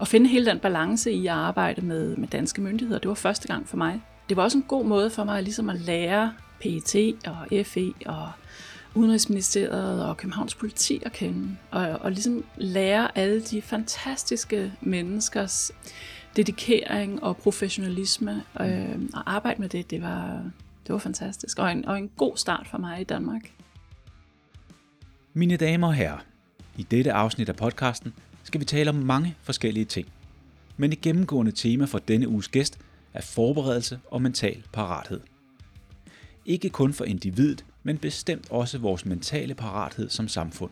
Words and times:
at 0.00 0.08
finde 0.08 0.28
hele 0.28 0.46
den 0.46 0.58
balance 0.58 1.12
i 1.12 1.26
at 1.26 1.32
arbejde 1.32 1.80
med, 1.80 2.16
med 2.16 2.28
danske 2.28 2.60
myndigheder. 2.60 2.98
Det 3.00 3.08
var 3.08 3.14
første 3.14 3.48
gang 3.48 3.68
for 3.68 3.76
mig. 3.76 4.02
Det 4.28 4.36
var 4.36 4.42
også 4.42 4.58
en 4.58 4.64
god 4.68 4.84
måde 4.84 5.10
for 5.10 5.24
mig 5.24 5.42
ligesom 5.42 5.70
at 5.70 5.80
lære 5.80 6.32
PET 6.60 7.14
og 7.26 7.66
FE 7.66 7.92
og 8.06 8.30
Udenrigsministeriet 8.94 10.04
og 10.04 10.16
Københavns 10.16 10.54
politi 10.54 11.02
at 11.06 11.12
kende, 11.12 11.56
og, 11.70 11.88
og 11.88 12.12
ligesom 12.12 12.44
lære 12.56 13.18
alle 13.18 13.40
de 13.40 13.62
fantastiske 13.62 14.72
menneskers 14.80 15.72
dedikering 16.36 17.22
og 17.22 17.36
professionalisme, 17.36 18.42
øh, 18.60 18.98
og 19.14 19.34
arbejde 19.34 19.60
med 19.60 19.68
det, 19.68 19.90
det 19.90 20.02
var, 20.02 20.42
det 20.86 20.92
var 20.92 20.98
fantastisk, 20.98 21.58
og 21.58 21.72
en, 21.72 21.84
og 21.84 21.98
en 21.98 22.10
god 22.16 22.36
start 22.36 22.66
for 22.70 22.78
mig 22.78 23.00
i 23.00 23.04
Danmark. 23.04 23.52
Mine 25.32 25.56
damer 25.56 25.86
og 25.86 25.94
herrer, 25.94 26.18
i 26.76 26.82
dette 26.82 27.12
afsnit 27.12 27.48
af 27.48 27.56
podcasten 27.56 28.14
skal 28.48 28.60
vi 28.60 28.64
tale 28.64 28.90
om 28.90 28.96
mange 28.96 29.36
forskellige 29.42 29.84
ting. 29.84 30.08
Men 30.76 30.92
et 30.92 31.00
gennemgående 31.00 31.52
tema 31.52 31.84
for 31.84 31.98
denne 31.98 32.28
uges 32.28 32.48
gæst 32.48 32.78
er 33.14 33.20
forberedelse 33.20 34.00
og 34.10 34.22
mental 34.22 34.62
parathed. 34.72 35.20
Ikke 36.46 36.70
kun 36.70 36.92
for 36.92 37.04
individet, 37.04 37.64
men 37.82 37.98
bestemt 37.98 38.50
også 38.50 38.78
vores 38.78 39.06
mentale 39.06 39.54
parathed 39.54 40.10
som 40.10 40.28
samfund. 40.28 40.70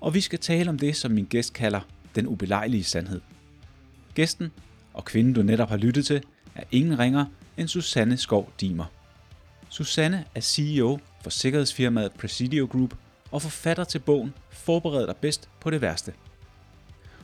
Og 0.00 0.14
vi 0.14 0.20
skal 0.20 0.38
tale 0.38 0.70
om 0.70 0.78
det, 0.78 0.96
som 0.96 1.10
min 1.10 1.24
gæst 1.24 1.52
kalder 1.52 1.80
den 2.14 2.26
ubelejlige 2.26 2.84
sandhed. 2.84 3.20
Gæsten, 4.14 4.52
og 4.94 5.04
kvinden 5.04 5.32
du 5.32 5.42
netop 5.42 5.68
har 5.68 5.76
lyttet 5.76 6.06
til, 6.06 6.22
er 6.54 6.64
ingen 6.70 6.98
ringer 6.98 7.26
end 7.56 7.68
Susanne 7.68 8.16
Skov 8.16 8.52
Dimer. 8.60 8.84
Susanne 9.68 10.24
er 10.34 10.40
CEO 10.40 10.98
for 11.22 11.30
sikkerhedsfirmaet 11.30 12.12
Presidio 12.12 12.66
Group 12.66 12.94
og 13.30 13.42
forfatter 13.42 13.84
til 13.84 13.98
bogen 13.98 14.34
Forbered 14.50 15.06
dig 15.06 15.16
bedst 15.16 15.48
på 15.60 15.70
det 15.70 15.80
værste. 15.80 16.12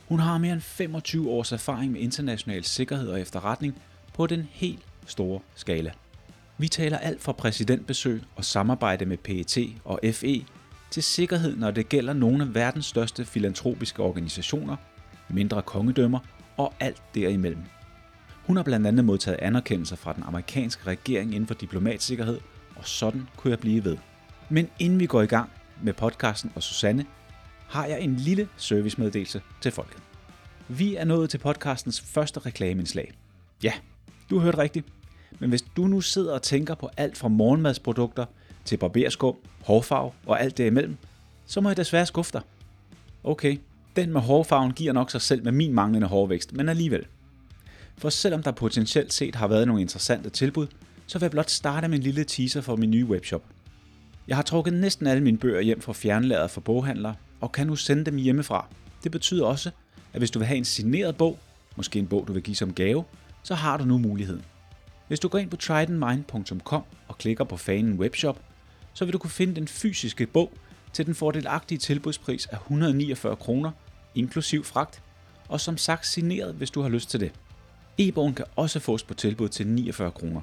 Hun 0.07 0.19
har 0.19 0.37
mere 0.37 0.53
end 0.53 0.61
25 0.61 1.29
års 1.29 1.51
erfaring 1.51 1.91
med 1.91 2.01
international 2.01 2.63
sikkerhed 2.63 3.07
og 3.09 3.21
efterretning 3.21 3.81
på 4.13 4.27
den 4.27 4.47
helt 4.51 4.83
store 5.07 5.39
skala. 5.55 5.91
Vi 6.57 6.67
taler 6.67 6.97
alt 6.97 7.21
fra 7.21 7.31
præsidentbesøg 7.31 8.21
og 8.35 8.45
samarbejde 8.45 9.05
med 9.05 9.17
PET 9.17 9.57
og 9.83 9.99
FE 10.13 10.45
til 10.91 11.03
sikkerhed, 11.03 11.55
når 11.55 11.71
det 11.71 11.89
gælder 11.89 12.13
nogle 12.13 12.43
af 12.43 12.55
verdens 12.55 12.85
største 12.85 13.25
filantropiske 13.25 14.03
organisationer, 14.03 14.75
mindre 15.29 15.61
kongedømmer 15.61 16.19
og 16.57 16.73
alt 16.79 17.01
derimellem. 17.15 17.63
Hun 18.45 18.55
har 18.55 18.63
blandt 18.63 18.87
andet 18.87 19.05
modtaget 19.05 19.39
anerkendelser 19.41 19.95
fra 19.95 20.13
den 20.13 20.23
amerikanske 20.23 20.87
regering 20.87 21.35
inden 21.35 21.47
for 21.47 21.53
diplomatsikkerhed, 21.53 22.39
og 22.75 22.87
sådan 22.87 23.27
kunne 23.37 23.51
jeg 23.51 23.59
blive 23.59 23.83
ved. 23.83 23.97
Men 24.49 24.69
inden 24.79 24.99
vi 24.99 25.05
går 25.05 25.21
i 25.21 25.25
gang 25.25 25.49
med 25.81 25.93
podcasten 25.93 26.51
og 26.55 26.63
Susanne, 26.63 27.05
har 27.67 27.85
jeg 27.85 28.01
en 28.01 28.15
lille 28.15 28.47
servicemeddelelse 28.57 29.41
til 29.61 29.71
folket. 29.71 29.97
Vi 30.67 30.95
er 30.95 31.05
nået 31.05 31.29
til 31.29 31.37
podcastens 31.37 32.01
første 32.01 32.39
reklameindslag. 32.39 33.13
Ja, 33.63 33.73
du 34.29 34.39
hørte 34.39 34.57
rigtigt. 34.57 34.85
Men 35.39 35.49
hvis 35.49 35.61
du 35.61 35.87
nu 35.87 36.01
sidder 36.01 36.33
og 36.33 36.41
tænker 36.41 36.75
på 36.75 36.89
alt 36.97 37.17
fra 37.17 37.27
morgenmadsprodukter 37.27 38.25
til 38.65 38.77
barberskum, 38.77 39.35
hårfarve 39.63 40.11
og 40.25 40.41
alt 40.41 40.57
derimellem, 40.57 40.97
så 41.45 41.61
må 41.61 41.69
jeg 41.69 41.77
desværre 41.77 42.05
skuffe 42.05 42.33
dig. 42.33 42.41
Okay, 43.23 43.57
den 43.95 44.13
med 44.13 44.21
hårfarven 44.21 44.71
giver 44.71 44.93
nok 44.93 45.11
sig 45.11 45.21
selv 45.21 45.43
med 45.43 45.51
min 45.51 45.73
manglende 45.73 46.07
hårvækst, 46.07 46.53
men 46.53 46.69
alligevel. 46.69 47.05
For 47.97 48.09
selvom 48.09 48.43
der 48.43 48.51
potentielt 48.51 49.13
set 49.13 49.35
har 49.35 49.47
været 49.47 49.67
nogle 49.67 49.81
interessante 49.81 50.29
tilbud, 50.29 50.67
så 51.07 51.19
vil 51.19 51.23
jeg 51.23 51.31
blot 51.31 51.49
starte 51.49 51.87
med 51.87 51.97
en 51.97 52.03
lille 52.03 52.23
teaser 52.23 52.61
for 52.61 52.75
min 52.75 52.91
nye 52.91 53.05
webshop. 53.05 53.43
Jeg 54.27 54.35
har 54.35 54.43
trukket 54.43 54.73
næsten 54.73 55.07
alle 55.07 55.23
mine 55.23 55.37
bøger 55.37 55.61
hjem 55.61 55.81
fra 55.81 55.93
fjernladet 55.93 56.51
for 56.51 56.61
boghandlere, 56.61 57.15
og 57.45 57.51
kan 57.51 57.67
nu 57.67 57.75
sende 57.75 58.03
dem 58.03 58.17
hjemmefra. 58.17 58.67
Det 59.03 59.11
betyder 59.11 59.45
også, 59.45 59.71
at 60.13 60.19
hvis 60.19 60.31
du 60.31 60.39
vil 60.39 60.45
have 60.45 60.57
en 60.57 60.65
signeret 60.65 61.17
bog, 61.17 61.39
måske 61.75 61.99
en 61.99 62.07
bog 62.07 62.27
du 62.27 62.33
vil 62.33 62.43
give 62.43 62.55
som 62.55 62.73
gave, 62.73 63.03
så 63.43 63.55
har 63.55 63.77
du 63.77 63.85
nu 63.85 63.97
muligheden. 63.97 64.41
Hvis 65.07 65.19
du 65.19 65.27
går 65.27 65.37
ind 65.37 65.49
på 65.49 65.55
tridentmind.com 65.55 66.83
og 67.07 67.17
klikker 67.17 67.43
på 67.43 67.57
fanen 67.57 67.99
webshop, 67.99 68.39
så 68.93 69.05
vil 69.05 69.13
du 69.13 69.17
kunne 69.17 69.31
finde 69.31 69.55
den 69.55 69.67
fysiske 69.67 70.25
bog 70.25 70.51
til 70.93 71.05
den 71.05 71.15
fordelagtige 71.15 71.77
tilbudspris 71.77 72.45
af 72.45 72.55
149 72.55 73.35
kroner, 73.35 73.71
inklusiv 74.15 74.63
fragt, 74.63 75.01
og 75.47 75.61
som 75.61 75.77
sagt 75.77 76.07
signeret, 76.07 76.53
hvis 76.53 76.71
du 76.71 76.81
har 76.81 76.89
lyst 76.89 77.09
til 77.09 77.19
det. 77.19 77.31
E-bogen 77.97 78.33
kan 78.33 78.45
også 78.55 78.79
fås 78.79 79.03
på 79.03 79.13
tilbud 79.13 79.49
til 79.49 79.67
49 79.67 80.11
kroner. 80.11 80.41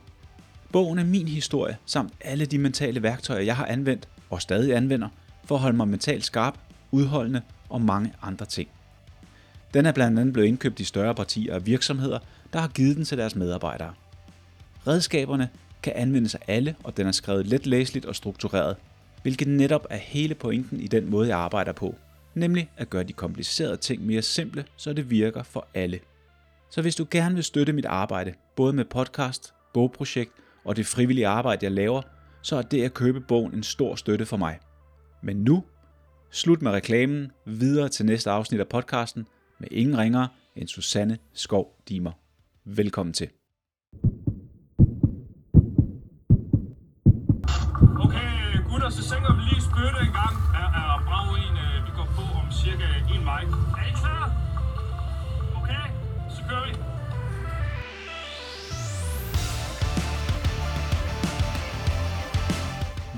Bogen 0.72 0.98
er 0.98 1.04
min 1.04 1.28
historie, 1.28 1.76
samt 1.86 2.12
alle 2.20 2.46
de 2.46 2.58
mentale 2.58 3.02
værktøjer, 3.02 3.42
jeg 3.42 3.56
har 3.56 3.66
anvendt 3.66 4.08
og 4.30 4.42
stadig 4.42 4.76
anvender, 4.76 5.08
for 5.44 5.54
at 5.54 5.60
holde 5.60 5.76
mig 5.76 5.88
mentalt 5.88 6.24
skarp, 6.24 6.58
udholdende 6.92 7.42
og 7.68 7.80
mange 7.80 8.12
andre 8.22 8.46
ting. 8.46 8.68
Den 9.74 9.86
er 9.86 9.92
blandt 9.92 10.18
andet 10.18 10.32
blevet 10.32 10.48
indkøbt 10.48 10.80
i 10.80 10.84
større 10.84 11.14
partier 11.14 11.54
af 11.54 11.66
virksomheder, 11.66 12.18
der 12.52 12.58
har 12.58 12.68
givet 12.68 12.96
den 12.96 13.04
til 13.04 13.18
deres 13.18 13.36
medarbejdere. 13.36 13.94
Redskaberne 14.86 15.48
kan 15.82 15.92
anvendes 15.96 16.34
af 16.34 16.40
alle, 16.46 16.76
og 16.84 16.96
den 16.96 17.06
er 17.06 17.12
skrevet 17.12 17.46
let 17.46 17.66
læseligt 17.66 18.06
og 18.06 18.16
struktureret, 18.16 18.76
hvilket 19.22 19.48
netop 19.48 19.86
er 19.90 19.96
hele 19.96 20.34
pointen 20.34 20.80
i 20.80 20.86
den 20.86 21.10
måde, 21.10 21.28
jeg 21.28 21.38
arbejder 21.38 21.72
på, 21.72 21.94
nemlig 22.34 22.70
at 22.76 22.90
gøre 22.90 23.02
de 23.02 23.12
komplicerede 23.12 23.76
ting 23.76 24.06
mere 24.06 24.22
simple, 24.22 24.64
så 24.76 24.92
det 24.92 25.10
virker 25.10 25.42
for 25.42 25.66
alle. 25.74 26.00
Så 26.70 26.82
hvis 26.82 26.94
du 26.94 27.06
gerne 27.10 27.34
vil 27.34 27.44
støtte 27.44 27.72
mit 27.72 27.84
arbejde, 27.84 28.34
både 28.56 28.72
med 28.72 28.84
podcast, 28.84 29.54
bogprojekt 29.74 30.32
og 30.64 30.76
det 30.76 30.86
frivillige 30.86 31.26
arbejde, 31.26 31.64
jeg 31.64 31.72
laver, 31.72 32.02
så 32.42 32.56
er 32.56 32.62
det 32.62 32.84
at 32.84 32.94
købe 32.94 33.20
bogen 33.20 33.54
en 33.54 33.62
stor 33.62 33.94
støtte 33.94 34.26
for 34.26 34.36
mig. 34.36 34.58
Men 35.22 35.36
nu, 35.36 35.64
slut 36.32 36.62
med 36.62 36.72
reklamen, 36.72 37.32
videre 37.46 37.88
til 37.88 38.06
næste 38.06 38.30
afsnit 38.30 38.60
af 38.60 38.68
podcasten 38.68 39.26
med 39.60 39.68
ingen 39.70 39.98
ringer 39.98 40.26
end 40.56 40.68
Susanne 40.68 41.18
Skov 41.32 41.82
Dimer. 41.88 42.12
Velkommen 42.64 43.12
til. 43.12 43.28
Okay, 48.04 48.30
gutter, 48.70 48.90
så 48.90 49.02
synger 49.02 49.36
vi 49.36 49.42
lige 49.50 49.62
spytte 49.68 49.98
en 50.06 50.12
gang. 50.20 50.34
Er, 50.60 50.68
er 50.80 51.04
brav 51.06 51.28
en, 51.44 51.56
øh, 51.64 51.86
vi 51.86 51.90
går 51.96 52.08
på 52.16 52.22
om 52.40 52.46
cirka 52.62 52.86
en 53.14 53.24
vej. 53.24 53.42
Er 53.42 53.86
I 53.90 53.92
klar? 54.02 54.24
Okay, 55.60 55.86
så 56.36 56.42
kører 56.48 56.66
vi. 56.68 56.72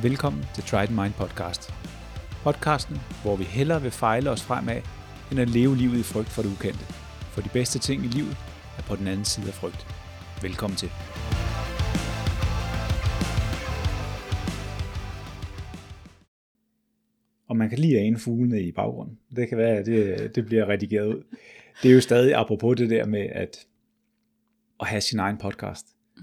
Velkommen 0.08 0.46
til 0.54 0.64
Trident 0.64 0.96
Mind 1.00 1.12
Podcast. 1.12 1.83
Podcasten, 2.44 2.96
hvor 3.22 3.36
vi 3.36 3.44
hellere 3.44 3.82
vil 3.82 3.90
fejle 3.90 4.30
os 4.30 4.42
fremad, 4.42 4.82
end 5.30 5.40
at 5.40 5.48
leve 5.48 5.76
livet 5.76 5.98
i 5.98 6.02
frygt 6.02 6.28
for 6.28 6.42
det 6.42 6.52
ukendte. 6.52 6.84
For 7.34 7.40
de 7.40 7.48
bedste 7.48 7.78
ting 7.78 8.04
i 8.04 8.08
livet 8.08 8.36
er 8.78 8.82
på 8.82 8.96
den 8.96 9.06
anden 9.06 9.24
side 9.24 9.46
af 9.46 9.54
frygt. 9.54 9.86
Velkommen 10.42 10.76
til. 10.76 10.90
Og 17.48 17.56
man 17.56 17.68
kan 17.68 17.78
lige 17.78 17.98
ane 18.00 18.18
fuglene 18.18 18.62
i 18.62 18.72
baggrunden. 18.72 19.18
Det 19.36 19.48
kan 19.48 19.58
være, 19.58 19.76
at 19.76 19.86
det, 19.86 20.34
det 20.34 20.46
bliver 20.46 20.68
redigeret 20.68 21.06
ud. 21.14 21.22
Det 21.82 21.90
er 21.90 21.94
jo 21.94 22.00
stadig 22.00 22.34
apropos 22.34 22.76
det 22.76 22.90
der 22.90 23.06
med 23.06 23.26
at, 23.32 23.66
at 24.80 24.86
have 24.86 25.00
sin 25.00 25.18
egen 25.18 25.36
podcast. 25.36 25.86
Mm. 26.16 26.22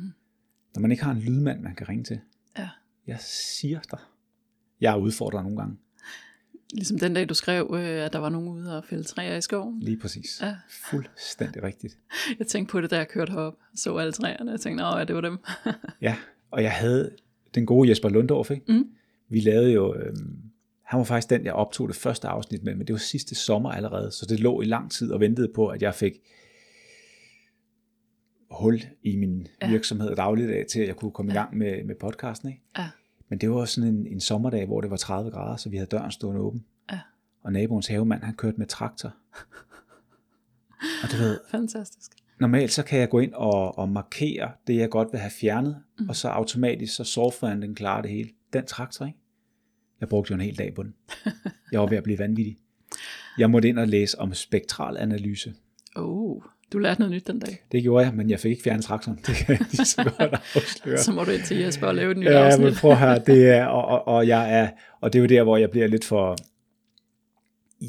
Når 0.75 0.81
man 0.81 0.91
ikke 0.91 1.03
har 1.03 1.11
en 1.11 1.19
lydmand, 1.19 1.61
man 1.61 1.75
kan 1.75 1.89
ringe 1.89 2.03
til. 2.03 2.19
Ja. 2.57 2.69
Jeg 3.07 3.19
siger 3.19 3.79
dig. 3.91 3.99
Jeg 4.81 4.93
er 4.93 4.97
udfordret 4.97 5.43
nogle 5.43 5.57
gange. 5.57 5.77
Ligesom 6.73 6.99
den 6.99 7.13
dag, 7.13 7.29
du 7.29 7.33
skrev, 7.33 7.71
øh, 7.73 8.05
at 8.05 8.13
der 8.13 8.19
var 8.19 8.29
nogen 8.29 8.49
ude 8.49 8.77
og 8.77 8.85
fælde 8.85 9.03
træer 9.03 9.37
i 9.37 9.41
skoven. 9.41 9.79
Lige 9.79 9.97
præcis. 9.97 10.41
Ja. 10.41 10.55
Fuldstændig 10.89 11.63
rigtigt. 11.63 11.97
Jeg 12.39 12.47
tænkte 12.47 12.71
på 12.71 12.81
det, 12.81 12.91
da 12.91 12.97
jeg 12.97 13.07
kørte 13.07 13.31
herop, 13.31 13.57
så 13.75 13.97
alle 13.97 14.13
træerne. 14.13 14.51
Jeg 14.51 14.59
tænkte, 14.59 14.83
at 14.83 14.97
ja, 14.99 15.03
det 15.03 15.15
var 15.15 15.21
dem. 15.21 15.37
Ja, 16.01 16.15
og 16.51 16.63
jeg 16.63 16.71
havde 16.71 17.15
den 17.55 17.65
gode 17.65 17.89
Jesper 17.89 18.09
Lundorf, 18.09 18.51
ikke? 18.51 18.71
Mm. 18.73 18.87
Vi 19.29 19.39
lavede 19.39 19.71
jo, 19.71 19.95
øhm, 19.95 20.37
han 20.83 20.97
var 20.97 21.03
faktisk 21.03 21.29
den, 21.29 21.45
jeg 21.45 21.53
optog 21.53 21.87
det 21.87 21.95
første 21.95 22.27
afsnit 22.27 22.63
med, 22.63 22.75
men 22.75 22.87
det 22.87 22.93
var 22.93 22.99
sidste 22.99 23.35
sommer 23.35 23.71
allerede, 23.71 24.11
så 24.11 24.25
det 24.29 24.39
lå 24.39 24.61
i 24.61 24.65
lang 24.65 24.91
tid 24.91 25.11
og 25.11 25.19
ventede 25.19 25.51
på, 25.55 25.67
at 25.67 25.81
jeg 25.81 25.95
fik 25.95 26.13
hul 28.51 28.81
i 29.03 29.15
min 29.15 29.47
Ja. 29.61 29.69
virksomhed 29.69 30.09
og 30.09 30.17
dagligdag 30.17 30.65
til, 30.67 30.79
at 30.81 30.87
jeg 30.87 30.95
kunne 30.95 31.11
komme 31.11 31.33
ja. 31.33 31.39
i 31.39 31.41
gang 31.41 31.57
med, 31.57 31.83
med 31.83 31.95
podcasten, 31.95 32.49
ikke? 32.49 32.61
Ja. 32.77 32.89
Men 33.31 33.39
det 33.39 33.51
var 33.51 33.65
sådan 33.65 33.89
en, 33.89 34.07
en 34.07 34.19
sommerdag, 34.19 34.65
hvor 34.65 34.81
det 34.81 34.91
var 34.91 34.97
30 34.97 35.31
grader, 35.31 35.55
så 35.55 35.69
vi 35.69 35.77
havde 35.77 35.89
døren 35.89 36.11
stående 36.11 36.41
åben. 36.41 36.65
Ja. 36.91 36.99
Og 37.43 37.53
naboens 37.53 37.87
havemand, 37.87 38.23
han 38.23 38.35
kørte 38.35 38.57
med 38.57 38.67
traktor. 38.67 39.13
og 41.03 41.11
du 41.11 41.17
ved, 41.17 41.39
Fantastisk. 41.51 42.11
normalt 42.39 42.71
så 42.71 42.83
kan 42.83 42.99
jeg 42.99 43.09
gå 43.09 43.19
ind 43.19 43.33
og, 43.33 43.77
og 43.77 43.89
markere 43.89 44.51
det, 44.67 44.75
jeg 44.75 44.89
godt 44.89 45.07
vil 45.11 45.19
have 45.19 45.31
fjernet, 45.31 45.83
mm. 45.99 46.09
og 46.09 46.15
så 46.15 46.27
automatisk, 46.27 46.95
så 46.95 47.03
softwaren 47.03 47.61
den 47.61 47.75
klarer 47.75 48.01
det 48.01 48.11
hele. 48.11 48.29
Den 48.53 48.65
traktor, 48.65 49.05
ikke? 49.05 49.19
Jeg 49.99 50.09
brugte 50.09 50.31
jo 50.31 50.35
en 50.35 50.41
hel 50.41 50.57
dag 50.57 50.73
på 50.73 50.83
den. 50.83 50.95
Jeg 51.71 51.79
var 51.79 51.87
ved 51.87 51.97
at 51.97 52.03
blive 52.03 52.19
vanvittig. 52.19 52.57
Jeg 53.37 53.49
måtte 53.49 53.69
ind 53.69 53.79
og 53.79 53.87
læse 53.87 54.19
om 54.19 54.33
spektral 54.33 54.97
analyse. 54.97 55.53
Oh, 55.95 56.43
du 56.73 56.77
lærte 56.77 56.99
noget 57.01 57.11
nyt 57.15 57.27
den 57.27 57.39
dag. 57.39 57.63
Det 57.71 57.83
gjorde 57.83 58.05
jeg, 58.05 58.13
men 58.15 58.29
jeg 58.29 58.39
fik 58.39 58.51
ikke 58.51 58.63
fjernet 58.63 58.85
traktoren. 58.85 59.17
Det 59.27 59.35
kan 59.35 59.45
jeg 59.49 59.65
lige 59.71 59.85
så 59.85 60.03
godt 60.17 60.33
afsløre. 60.55 60.97
Så 60.97 61.11
må 61.11 61.23
du 61.23 61.31
ind 61.31 61.41
til 61.43 61.57
Jesper 61.57 61.87
og 61.87 61.95
lave 61.95 62.11
et 62.11 62.17
nyt 62.17 62.25
Ja, 62.25 62.45
afsnit. 62.45 62.65
men 62.65 62.73
prøv 62.75 62.95
her, 62.95 63.19
det 63.19 63.49
er, 63.49 63.65
og, 63.65 63.85
og, 63.85 64.07
og, 64.15 64.27
jeg 64.27 64.59
er, 64.59 64.69
og 65.01 65.13
det 65.13 65.19
er 65.19 65.23
jo 65.23 65.27
der, 65.27 65.43
hvor 65.43 65.57
jeg 65.57 65.71
bliver 65.71 65.87
lidt 65.87 66.05
for, 66.05 66.35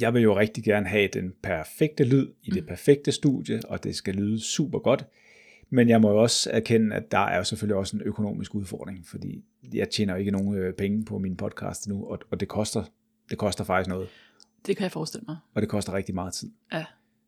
jeg 0.00 0.14
vil 0.14 0.22
jo 0.22 0.38
rigtig 0.38 0.64
gerne 0.64 0.86
have 0.88 1.08
den 1.12 1.32
perfekte 1.42 2.04
lyd 2.04 2.26
i 2.42 2.50
det 2.50 2.66
perfekte 2.66 3.12
studie, 3.12 3.60
og 3.68 3.84
det 3.84 3.96
skal 3.96 4.14
lyde 4.14 4.40
super 4.40 4.78
godt. 4.78 5.04
Men 5.70 5.88
jeg 5.88 6.00
må 6.00 6.10
jo 6.10 6.16
også 6.22 6.50
erkende, 6.52 6.96
at 6.96 7.10
der 7.12 7.18
er 7.18 7.36
jo 7.36 7.44
selvfølgelig 7.44 7.76
også 7.76 7.96
en 7.96 8.02
økonomisk 8.02 8.54
udfordring, 8.54 9.06
fordi 9.06 9.44
jeg 9.74 9.88
tjener 9.88 10.16
ikke 10.16 10.30
nogen 10.30 10.54
øh, 10.58 10.74
penge 10.74 11.04
på 11.04 11.18
min 11.18 11.36
podcast 11.36 11.88
nu, 11.88 12.04
og, 12.06 12.18
og 12.30 12.40
det, 12.40 12.48
koster, 12.48 12.84
det 13.30 13.38
koster 13.38 13.64
faktisk 13.64 13.88
noget, 13.88 14.08
Det 14.66 14.76
kan 14.76 14.84
jeg 14.84 14.92
forestille 14.92 15.24
mig. 15.28 15.36
og 15.54 15.62
det 15.62 15.68
koster 15.68 15.92
rigtig 15.92 16.14
meget 16.14 16.32
tid. 16.34 16.50
Ja. 16.72 16.84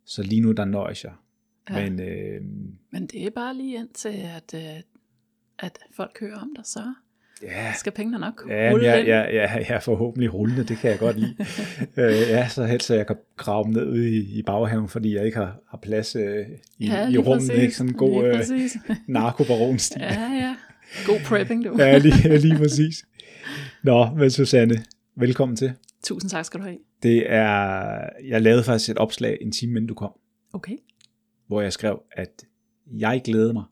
Så 0.07 0.23
lige 0.23 0.41
nu, 0.41 0.53
der 0.53 0.65
nøjes 0.65 1.05
jeg. 1.05 1.13
Ja. 1.71 1.91
Men 1.91 2.01
øh, 2.01 2.41
Men 2.93 3.07
det 3.07 3.23
er 3.27 3.31
bare 3.31 3.57
lige 3.57 3.77
indtil, 3.77 4.09
at, 4.37 4.55
øh, 4.55 4.81
at 5.59 5.79
folk 5.97 6.21
hører 6.21 6.37
om 6.39 6.53
dig, 6.57 6.65
så 6.67 6.81
ja, 7.43 7.73
skal 7.79 7.93
pengene 7.93 8.19
nok 8.19 8.43
ja, 8.49 8.71
rulle 8.73 8.87
jeg, 8.87 9.07
jeg, 9.07 9.29
jeg 9.69 9.77
er 9.77 9.81
forhåbentlig 9.81 10.35
rullende, 10.35 10.65
det 10.65 10.79
kan 10.79 10.91
jeg 10.91 10.99
godt 10.99 11.19
lide. 11.21 11.37
øh, 11.97 12.13
ja, 12.29 12.49
så 12.49 12.65
helst 12.65 12.87
så 12.87 12.95
jeg 12.95 13.07
kan 13.07 13.17
grave 13.37 13.65
dem 13.65 13.73
ned 13.73 13.87
ude 13.89 14.11
i, 14.11 14.39
i 14.39 14.43
baghaven, 14.43 14.89
fordi 14.89 15.15
jeg 15.15 15.25
ikke 15.25 15.37
har, 15.39 15.59
har 15.71 15.79
plads 15.83 16.17
øh, 16.17 16.47
i, 16.79 16.87
Ja, 16.87 17.09
i 17.09 17.19
rummet. 17.19 17.49
præcis. 17.49 17.63
Ikke? 17.63 17.75
Sådan 17.77 17.91
en 17.91 17.97
god 17.97 18.25
øh, 18.25 18.97
narkobaronstil. 19.09 20.01
Ja, 20.01 20.21
ja. 20.33 20.57
God 21.07 21.21
prepping, 21.25 21.65
du. 21.65 21.75
Ja, 21.79 21.99
lige, 21.99 22.39
lige 22.39 22.57
præcis. 22.59 23.05
Nå, 23.83 24.07
men 24.17 24.31
Susanne, 24.31 24.85
velkommen 25.17 25.57
til. 25.57 25.73
Tusind 26.03 26.31
tak 26.31 26.45
skal 26.45 26.61
du 26.61 26.65
have. 26.65 26.79
Det 27.03 27.33
er, 27.33 28.09
jeg 28.29 28.43
lavede 28.43 28.65
faktisk 28.65 28.91
et 28.91 28.99
opslag 28.99 29.39
en 29.41 29.53
time 29.53 29.71
inden 29.71 29.87
du 29.87 29.95
kom, 29.95 30.11
Okay. 30.53 30.77
Hvor 31.47 31.61
jeg 31.61 31.73
skrev, 31.73 32.03
at 32.13 32.45
jeg 32.87 33.23
glæder 33.25 33.53
mig 33.53 33.65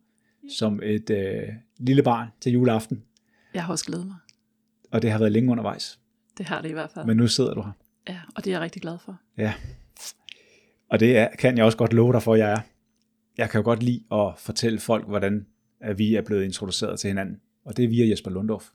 som 0.59 0.81
et 0.83 1.11
øh, 1.11 1.49
lille 1.79 2.03
barn 2.03 2.29
til 2.41 2.53
juleaften, 2.53 3.03
Jeg 3.55 3.65
har 3.65 3.73
også 3.73 3.85
glædet 3.85 4.07
mig. 4.07 4.17
og 4.91 5.03
det 5.03 5.11
har 5.11 5.19
været 5.19 5.33
længe 5.33 5.51
undervejs, 5.51 6.01
Det 6.39 6.47
har 6.47 6.63
det 6.63 6.69
i 6.69 6.73
hvert 6.73 6.91
fald. 6.91 7.07
men 7.07 7.17
nu 7.17 7.29
sidder 7.29 7.55
du 7.55 7.63
her. 7.63 7.73
Ja, 8.09 8.21
og 8.37 8.45
det 8.45 8.51
er 8.51 8.55
jeg 8.55 8.61
rigtig 8.61 8.83
glad 8.83 8.99
for. 8.99 9.21
Ja. 9.37 9.55
Og 10.89 11.01
det 11.01 11.19
er, 11.19 11.29
kan 11.39 11.57
jeg 11.57 11.65
også 11.65 11.79
godt 11.79 11.93
love 11.93 12.13
dig 12.13 12.23
for, 12.23 12.35
jeg 12.35 12.53
er. 12.53 12.61
Jeg 13.39 13.51
kan 13.51 13.59
jo 13.59 13.65
godt 13.65 13.83
lide 13.83 14.05
at 14.13 14.33
fortælle 14.39 14.79
folk, 14.79 15.07
hvordan 15.09 15.47
at 15.81 15.99
vi 15.99 16.15
er 16.15 16.23
blevet 16.23 16.45
introduceret 16.45 17.01
til 17.01 17.09
hinanden. 17.09 17.41
Og 17.65 17.77
det 17.77 17.85
er 17.85 17.89
via 17.89 18.09
Jesper 18.11 18.31
Lundorf, 18.31 18.69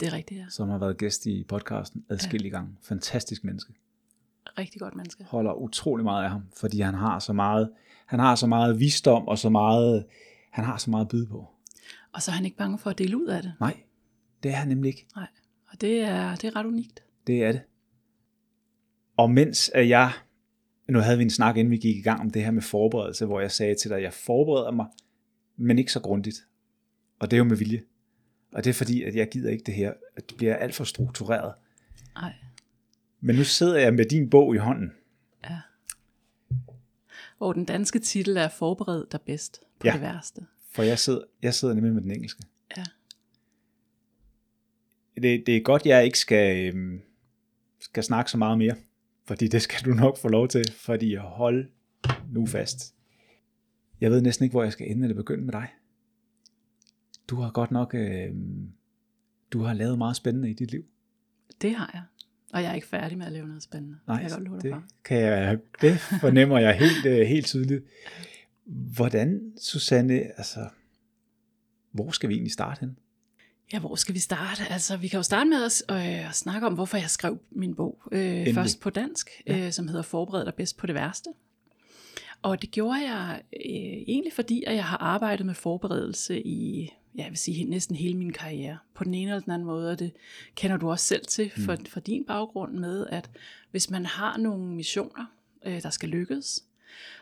Det 0.00 0.08
er 0.08 0.12
rigtigt, 0.12 0.40
ja. 0.40 0.46
som 0.50 0.68
har 0.68 0.78
været 0.78 0.98
gæst 0.98 1.26
i 1.26 1.44
podcasten 1.48 2.04
adskillige 2.08 2.50
gange. 2.50 2.76
Fantastisk 2.82 3.44
menneske. 3.44 3.72
Rigtig 4.58 4.80
godt 4.80 4.94
menneske. 4.96 5.24
holder 5.24 5.52
utrolig 5.52 6.04
meget 6.04 6.24
af 6.24 6.30
ham, 6.30 6.42
fordi 6.56 6.80
han 6.80 6.94
har 6.94 7.18
så 7.18 7.32
meget, 7.32 7.70
han 8.06 8.20
har 8.20 8.34
så 8.34 8.46
meget 8.46 8.80
visdom 8.80 9.28
og 9.28 9.38
så 9.38 9.48
meget, 9.48 10.04
han 10.50 10.64
har 10.64 10.76
så 10.76 10.90
meget 10.90 11.04
at 11.04 11.08
byde 11.08 11.26
på. 11.26 11.50
Og 12.12 12.22
så 12.22 12.30
er 12.30 12.34
han 12.34 12.44
ikke 12.44 12.56
bange 12.56 12.78
for 12.78 12.90
at 12.90 12.98
dele 12.98 13.16
ud 13.16 13.26
af 13.26 13.42
det. 13.42 13.52
Nej, 13.60 13.76
det 14.42 14.50
er 14.50 14.54
han 14.54 14.68
nemlig 14.68 14.88
ikke. 14.88 15.06
Nej. 15.16 15.26
Og 15.72 15.80
det 15.80 16.00
er, 16.00 16.34
det 16.36 16.44
er 16.44 16.56
ret 16.56 16.66
unikt. 16.66 17.02
Det 17.26 17.44
er 17.44 17.52
det. 17.52 17.60
Og 19.16 19.30
mens 19.30 19.70
at 19.74 19.88
jeg, 19.88 20.12
nu 20.88 20.98
havde 20.98 21.18
vi 21.18 21.24
en 21.24 21.30
snak, 21.30 21.56
inden 21.56 21.70
vi 21.70 21.76
gik 21.76 21.96
i 21.96 22.02
gang 22.02 22.20
om 22.20 22.30
det 22.30 22.44
her 22.44 22.50
med 22.50 22.62
forberedelse, 22.62 23.26
hvor 23.26 23.40
jeg 23.40 23.50
sagde 23.50 23.74
til 23.74 23.90
dig, 23.90 23.96
at 23.96 24.02
jeg 24.02 24.12
forbereder 24.12 24.70
mig, 24.70 24.86
men 25.56 25.78
ikke 25.78 25.92
så 25.92 26.00
grundigt. 26.00 26.36
Og 27.18 27.30
det 27.30 27.36
er 27.36 27.38
jo 27.38 27.44
med 27.44 27.56
vilje. 27.56 27.82
Og 28.52 28.64
det 28.64 28.70
er 28.70 28.74
fordi, 28.74 29.02
at 29.02 29.14
jeg 29.14 29.28
gider 29.28 29.50
ikke 29.50 29.64
det 29.64 29.74
her, 29.74 29.92
at 30.16 30.30
det 30.30 30.36
bliver 30.36 30.56
alt 30.56 30.74
for 30.74 30.84
struktureret. 30.84 31.54
Nej. 32.14 32.32
Men 33.20 33.36
nu 33.36 33.44
sidder 33.44 33.78
jeg 33.78 33.94
med 33.94 34.04
din 34.04 34.30
bog 34.30 34.54
i 34.54 34.58
hånden. 34.58 34.92
Hvor 37.44 37.52
den 37.52 37.64
danske 37.64 37.98
titel 37.98 38.36
er 38.36 38.48
Forbered 38.48 39.04
dig 39.12 39.20
bedst 39.20 39.60
på 39.78 39.86
Ja. 39.86 39.92
det 39.92 40.00
værste. 40.00 40.46
For 40.70 40.82
jeg 40.82 40.98
sidder, 40.98 41.20
jeg 41.42 41.54
sidder 41.54 41.74
nemlig 41.74 41.92
med 41.94 42.02
den 42.02 42.10
engelske. 42.10 42.42
Ja. 42.76 42.84
Det, 45.14 45.46
det 45.46 45.56
er 45.56 45.60
godt, 45.62 45.86
jeg 45.86 46.04
ikke 46.04 46.18
skal, 46.18 46.74
øhm, 46.74 47.00
skal 47.78 48.02
snakke 48.02 48.30
så 48.30 48.38
meget 48.38 48.58
mere. 48.58 48.76
Fordi 49.24 49.48
det 49.48 49.62
skal 49.62 49.84
du 49.90 49.94
nok 49.94 50.18
få 50.18 50.28
lov 50.28 50.48
til. 50.48 50.72
Fordi 50.72 51.14
hold 51.14 51.68
nu 52.32 52.46
fast. 52.46 52.94
Jeg 54.00 54.10
ved 54.10 54.20
næsten 54.22 54.44
ikke, 54.44 54.52
hvor 54.52 54.62
jeg 54.62 54.72
skal 54.72 54.90
ende 54.90 55.02
eller 55.04 55.16
begynde 55.16 55.44
med 55.44 55.52
dig. 55.52 55.68
Du 57.28 57.36
har 57.36 57.50
godt 57.50 57.70
nok... 57.70 57.94
øhm, 57.94 58.72
du 59.52 59.62
har 59.62 59.74
lavet 59.74 59.98
meget 59.98 60.16
spændende 60.16 60.50
i 60.50 60.54
dit 60.54 60.70
liv. 60.70 60.84
Det 61.60 61.74
har 61.74 61.90
jeg. 61.94 62.02
Og 62.54 62.62
jeg 62.62 62.70
er 62.70 62.74
ikke 62.74 62.86
færdig 62.86 63.18
med 63.18 63.26
at 63.26 63.32
lave 63.32 63.46
noget 63.46 63.62
spændende. 63.62 63.96
Nej, 64.06 64.22
kan 64.22 64.30
jeg 64.30 64.46
godt 64.48 64.62
det, 64.62 64.74
kan 65.04 65.18
jeg, 65.18 65.58
det 65.80 66.00
fornemmer 66.00 66.58
jeg 66.58 66.78
helt, 66.78 67.06
øh, 67.06 67.26
helt 67.26 67.46
tydeligt. 67.46 67.84
Hvordan, 68.64 69.52
Susanne, 69.60 70.14
altså, 70.14 70.68
hvor 71.90 72.10
skal 72.10 72.28
vi 72.28 72.34
egentlig 72.34 72.52
starte 72.52 72.80
hen? 72.80 72.98
Ja, 73.72 73.78
hvor 73.78 73.94
skal 73.94 74.14
vi 74.14 74.18
starte? 74.18 74.62
Altså, 74.70 74.96
vi 74.96 75.08
kan 75.08 75.16
jo 75.16 75.22
starte 75.22 75.50
med 75.50 75.64
at, 75.64 75.82
øh, 75.90 76.28
at 76.28 76.34
snakke 76.34 76.66
om, 76.66 76.74
hvorfor 76.74 76.96
jeg 76.96 77.10
skrev 77.10 77.38
min 77.50 77.74
bog. 77.74 78.02
Øh, 78.12 78.54
først 78.54 78.80
på 78.80 78.90
dansk, 78.90 79.30
ja. 79.46 79.66
øh, 79.66 79.72
som 79.72 79.88
hedder 79.88 80.02
Forbered 80.02 80.44
dig 80.44 80.54
bedst 80.54 80.76
på 80.76 80.86
det 80.86 80.94
værste. 80.94 81.30
Og 82.42 82.62
det 82.62 82.70
gjorde 82.70 83.10
jeg 83.12 83.42
øh, 83.52 84.02
egentlig 84.06 84.32
fordi, 84.32 84.64
at 84.66 84.74
jeg 84.74 84.84
har 84.84 84.96
arbejdet 84.96 85.46
med 85.46 85.54
forberedelse 85.54 86.46
i, 86.46 86.90
ja, 87.16 87.22
jeg 87.22 87.30
vil 87.30 87.38
sige, 87.38 87.64
næsten 87.64 87.96
hele 87.96 88.18
min 88.18 88.32
karriere. 88.32 88.78
På 88.94 89.04
den 89.04 89.14
ene 89.14 89.30
eller 89.30 89.40
den 89.40 89.52
anden 89.52 89.66
måde, 89.66 89.90
og 89.90 89.98
det 89.98 90.12
kender 90.54 90.76
du 90.76 90.90
også 90.90 91.06
selv 91.06 91.26
til 91.26 91.50
for, 91.56 91.76
for 91.88 92.00
din 92.00 92.24
baggrund 92.24 92.72
med, 92.72 93.06
at 93.06 93.30
hvis 93.70 93.90
man 93.90 94.06
har 94.06 94.36
nogle 94.36 94.64
missioner, 94.66 95.26
øh, 95.64 95.82
der 95.82 95.90
skal 95.90 96.08
lykkes, 96.08 96.64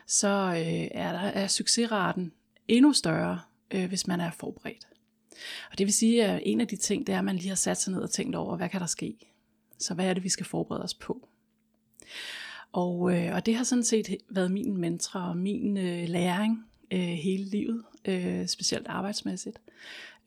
så 0.07 0.27
øh, 0.27 0.87
er 0.91 1.11
der 1.11 1.19
er 1.19 1.47
succesraten 1.47 2.31
endnu 2.67 2.93
større, 2.93 3.39
øh, 3.71 3.87
hvis 3.87 4.07
man 4.07 4.19
er 4.19 4.31
forberedt. 4.31 4.87
Og 5.71 5.77
det 5.77 5.85
vil 5.85 5.93
sige, 5.93 6.25
at 6.25 6.41
en 6.45 6.61
af 6.61 6.67
de 6.67 6.75
ting, 6.75 7.07
det 7.07 7.13
er, 7.13 7.19
at 7.19 7.25
man 7.25 7.35
lige 7.35 7.49
har 7.49 7.55
sat 7.55 7.81
sig 7.81 7.93
ned 7.93 8.01
og 8.01 8.11
tænkt 8.11 8.35
over, 8.35 8.57
hvad 8.57 8.69
kan 8.69 8.81
der 8.81 8.87
ske? 8.87 9.17
Så 9.79 9.93
hvad 9.93 10.05
er 10.05 10.13
det, 10.13 10.23
vi 10.23 10.29
skal 10.29 10.45
forberede 10.45 10.83
os 10.83 10.93
på? 10.93 11.27
Og, 12.71 13.17
øh, 13.17 13.35
og 13.35 13.45
det 13.45 13.55
har 13.55 13.63
sådan 13.63 13.83
set 13.83 14.17
været 14.29 14.51
min 14.51 14.77
mentor 14.77 15.19
og 15.19 15.37
min 15.37 15.77
øh, 15.77 16.09
læring 16.09 16.65
øh, 16.91 16.99
hele 16.99 17.43
livet, 17.43 17.83
øh, 18.05 18.47
specielt 18.47 18.87
arbejdsmæssigt, 18.87 19.59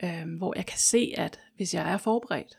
øh, 0.02 0.36
hvor 0.36 0.52
jeg 0.56 0.66
kan 0.66 0.78
se, 0.78 1.12
at 1.16 1.40
hvis 1.56 1.74
jeg 1.74 1.92
er 1.92 1.96
forberedt, 1.96 2.58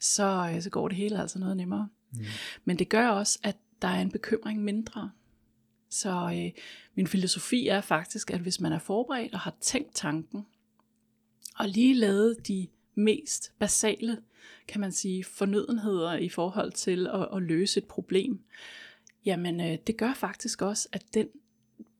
så, 0.00 0.50
øh, 0.54 0.62
så 0.62 0.70
går 0.70 0.88
det 0.88 0.96
hele 0.96 1.20
altså 1.20 1.38
noget 1.38 1.56
nemmere. 1.56 1.88
Mm. 2.12 2.24
Men 2.64 2.78
det 2.78 2.88
gør 2.88 3.08
også, 3.08 3.38
at 3.42 3.56
der 3.82 3.88
er 3.88 4.00
en 4.00 4.10
bekymring 4.10 4.64
mindre. 4.64 5.10
Så 5.88 6.10
øh, 6.10 6.62
min 6.94 7.06
filosofi 7.06 7.68
er 7.68 7.80
faktisk, 7.80 8.30
at 8.30 8.40
hvis 8.40 8.60
man 8.60 8.72
er 8.72 8.78
forberedt 8.78 9.34
og 9.34 9.40
har 9.40 9.54
tænkt 9.60 9.94
tanken, 9.94 10.46
og 11.58 11.68
lige 11.68 11.94
lavet 11.94 12.48
de 12.48 12.68
mest 12.94 13.52
basale, 13.58 14.18
kan 14.68 14.80
man 14.80 14.92
sige, 14.92 15.24
fornødenheder 15.24 16.16
i 16.16 16.28
forhold 16.28 16.72
til 16.72 17.06
at, 17.06 17.28
at 17.36 17.42
løse 17.42 17.78
et 17.78 17.86
problem, 17.86 18.40
jamen 19.24 19.60
øh, 19.60 19.78
det 19.86 19.96
gør 19.96 20.14
faktisk 20.14 20.62
også, 20.62 20.88
at 20.92 21.04
den 21.14 21.28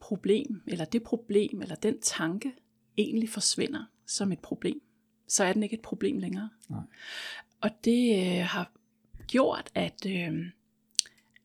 problem, 0.01 0.63
eller 0.67 0.85
det 0.85 1.03
problem, 1.03 1.63
eller 1.63 1.75
den 1.75 2.01
tanke, 2.01 2.53
egentlig 2.97 3.29
forsvinder 3.29 3.85
som 4.11 4.33
et 4.33 4.39
problem. 4.39 4.83
Så 5.29 5.45
er 5.45 5.53
den 5.53 5.63
ikke 5.63 5.75
et 5.75 5.83
problem 5.83 6.19
længere. 6.19 6.49
Nej. 6.69 6.81
Og 7.61 7.71
det 7.85 8.17
øh, 8.19 8.45
har 8.45 8.73
gjort, 9.27 9.71
at, 9.75 10.07
øh, 10.07 10.47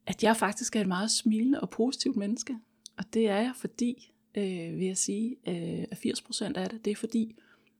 at 0.05 0.23
jeg 0.23 0.37
faktisk 0.37 0.75
er 0.75 0.81
et 0.81 0.87
meget 0.87 1.11
smilende 1.11 1.61
og 1.61 1.69
positivt 1.69 2.15
menneske. 2.15 2.57
Og 2.97 3.03
det 3.13 3.29
er 3.29 3.35
jeg, 3.35 3.53
fordi, 3.55 4.11
øh, 4.35 4.79
vil 4.79 4.87
jeg 4.87 4.97
sige, 4.97 5.35
øh, 5.47 5.85
at 5.91 5.97
80% 5.97 6.57
af 6.57 6.69
det, 6.69 6.85
det 6.85 6.91
er 6.91 6.95
fordi, 6.95 7.35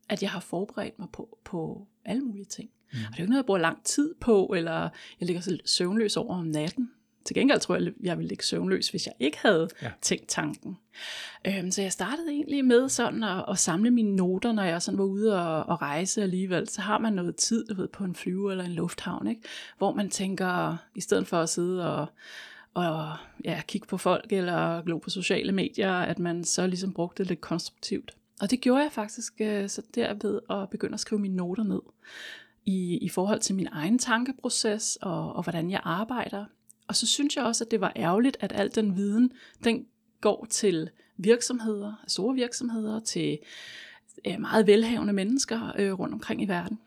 at 0.10 0.22
jeg 0.22 0.32
har 0.32 0.40
forberedt 0.40 1.00
mig 1.00 1.08
på, 1.14 1.38
på 1.44 1.88
alle 2.06 2.24
mulige 2.24 2.46
ting. 2.46 2.70
Mm. 2.94 3.00
Og 3.00 3.12
det 3.12 3.14
er 3.14 3.18
jo 3.20 3.24
ikke 3.24 3.30
noget, 3.30 3.42
jeg 3.42 3.46
bruger 3.46 3.60
lang 3.60 3.84
tid 3.84 4.16
på, 4.20 4.54
eller 4.56 4.90
jeg 5.20 5.26
ligger 5.28 5.42
så 5.42 5.58
søvnløs 5.66 6.18
over 6.18 6.36
om 6.36 6.46
natten. 6.46 6.92
Til 7.26 7.34
gengæld 7.36 7.60
tror 7.60 7.76
jeg, 7.76 7.94
jeg 8.04 8.18
ville 8.18 8.28
ligge 8.28 8.44
søvnløs, 8.44 8.90
hvis 8.90 9.06
jeg 9.06 9.14
ikke 9.20 9.38
havde 9.42 9.70
Ja. 9.82 9.92
tænkt 10.02 10.28
tanken. 10.28 10.78
Øhm, 11.48 11.72
så 11.72 11.82
jeg 11.82 11.92
startede 11.92 12.32
egentlig 12.32 12.66
med 12.66 12.90
sådan 12.90 13.24
at, 13.24 13.46
at 13.50 13.60
samle 13.60 13.92
mine 13.92 14.16
noter, 14.16 14.52
når 14.52 14.64
jeg 14.64 14.82
sådan 14.82 14.98
var 14.98 15.04
ude 15.04 15.42
og, 15.48 15.64
og 15.64 15.82
rejse 15.82 16.22
alligevel. 16.24 16.70
Så 16.70 16.82
har 16.82 16.98
man 16.98 17.14
noget 17.14 17.36
tid, 17.36 17.66
du 17.66 17.74
ved, 17.76 17.88
på 17.88 18.04
en 18.04 18.16
flyve 18.16 18.52
eller 18.52 18.64
en 18.64 18.72
lufthavn, 18.74 19.28
ikke? 19.28 19.42
hvor 19.78 19.94
man 19.94 20.10
tænker, 20.10 20.78
i 20.96 21.02
stedet 21.02 21.28
for 21.28 21.38
at 21.40 21.50
sidde 21.50 21.96
og, 21.96 22.08
og 22.74 23.14
ja, 23.46 23.62
kigge 23.68 23.88
på 23.88 23.98
folk 23.98 24.34
eller 24.34 24.82
glo 24.82 24.98
på 24.98 25.10
sociale 25.10 25.52
medier, 25.52 25.94
at 25.94 26.20
man 26.20 26.44
så 26.44 26.68
ligesom 26.68 26.94
brugte 26.94 27.24
det 27.24 27.30
lidt 27.30 27.42
konstruktivt. 27.42 28.16
Og 28.42 28.52
det 28.52 28.62
gjorde 28.62 28.84
jeg 28.84 28.92
faktisk 28.92 29.34
øh, 29.40 29.70
så 29.70 29.82
derved 29.96 30.40
at 30.50 30.70
begynde 30.70 30.94
at 30.94 31.00
skrive 31.00 31.22
mine 31.22 31.36
noter 31.36 31.64
ned 31.64 31.82
i, 32.66 32.98
i 32.98 33.10
forhold 33.10 33.40
til 33.40 33.56
min 33.56 33.68
egen 33.72 34.00
tankeproces 34.00 34.98
og, 35.02 35.34
og 35.34 35.44
hvordan 35.44 35.72
jeg 35.72 35.82
arbejder. 35.84 36.46
Og 36.88 36.96
så 36.96 37.06
synes 37.08 37.36
jeg 37.36 37.44
også, 37.44 37.64
at 37.64 37.72
det 37.72 37.82
var 37.82 37.94
ærgerligt, 37.96 38.38
at 38.40 38.52
al 38.52 38.76
den 38.76 38.96
viden, 38.96 39.32
den 39.64 39.86
går 40.22 40.48
til 40.50 40.90
virksomheder, 41.18 42.04
store 42.08 42.36
virksomheder, 42.36 43.00
til 43.00 43.40
meget 44.40 44.68
velhavende 44.68 45.14
mennesker 45.14 45.72
øh, 45.80 46.00
rundt 46.00 46.14
omkring 46.14 46.42
i 46.42 46.48
verden. 46.48 46.80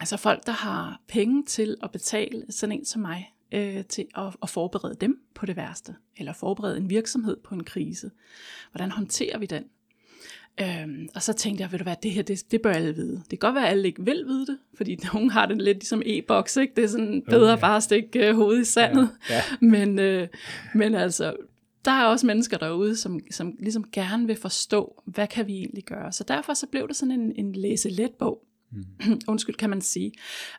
Altså 0.00 0.16
folk, 0.16 0.46
der 0.46 0.52
har 0.52 1.02
penge 1.08 1.44
til 1.44 1.76
at 1.82 1.90
betale 1.90 2.46
sådan 2.50 2.78
en 2.78 2.84
som 2.84 3.02
mig, 3.02 3.34
øh, 3.52 3.84
til 3.84 4.06
at, 4.14 4.36
at 4.42 4.48
forberede 4.48 4.96
dem 5.00 5.22
på 5.34 5.46
det 5.46 5.56
værste, 5.56 5.96
eller 6.16 6.32
forberede 6.32 6.76
en 6.76 6.90
virksomhed 6.90 7.36
på 7.36 7.54
en 7.54 7.64
krise. 7.64 8.10
Hvordan 8.72 8.90
håndterer 8.90 9.38
vi 9.38 9.46
den? 9.46 9.64
Øhm, 10.60 11.08
og 11.14 11.22
så 11.22 11.32
tænkte 11.32 11.62
jeg, 11.62 11.72
ved 11.72 11.78
du 11.78 11.82
hvad, 11.82 11.96
det 12.02 12.10
her, 12.10 12.22
det, 12.22 12.50
det 12.50 12.62
bør 12.62 12.72
alle 12.72 12.94
vide. 12.94 13.16
Det 13.16 13.28
kan 13.28 13.38
godt 13.38 13.54
være, 13.54 13.64
at 13.66 13.70
alle 13.70 13.88
ikke 13.88 14.04
vil 14.04 14.24
vide 14.26 14.46
det, 14.46 14.58
fordi 14.74 14.98
nogen 15.12 15.30
har 15.30 15.46
det 15.46 15.62
lidt 15.62 15.78
ligesom 15.78 16.02
e-boks, 16.06 16.56
ikke? 16.56 16.72
Det 16.76 16.84
er 16.84 16.88
sådan 16.88 17.22
bedre 17.28 17.52
Okay. 17.52 17.60
bare 17.60 17.76
at 17.76 17.82
stikke 17.82 18.28
øh, 18.28 18.34
hovedet 18.36 18.60
i 18.60 18.64
sandet. 18.64 19.10
Ja, 19.30 19.34
ja. 19.34 19.42
Men, 19.66 19.98
øh, 19.98 20.28
men 20.74 20.94
altså, 20.94 21.36
der 21.84 21.90
er 21.90 22.04
også 22.04 22.26
mennesker 22.26 22.58
derude, 22.58 22.96
som, 22.96 23.20
som 23.30 23.56
ligesom 23.58 23.84
gerne 23.92 24.26
vil 24.26 24.36
forstå, 24.36 25.02
hvad 25.04 25.26
kan 25.26 25.46
vi 25.46 25.52
egentlig 25.52 25.84
gøre. 25.84 26.12
Så 26.12 26.24
derfor 26.28 26.54
så 26.54 26.66
blev 26.66 26.88
det 26.88 26.96
sådan 26.96 27.20
en, 27.20 27.32
en 27.36 27.52
læse-let 27.52 28.10
bog. 28.18 28.44
Mm. 28.72 28.84
Undskyld, 29.28 29.54
kan 29.54 29.70
man 29.70 29.80
sige. 29.80 30.12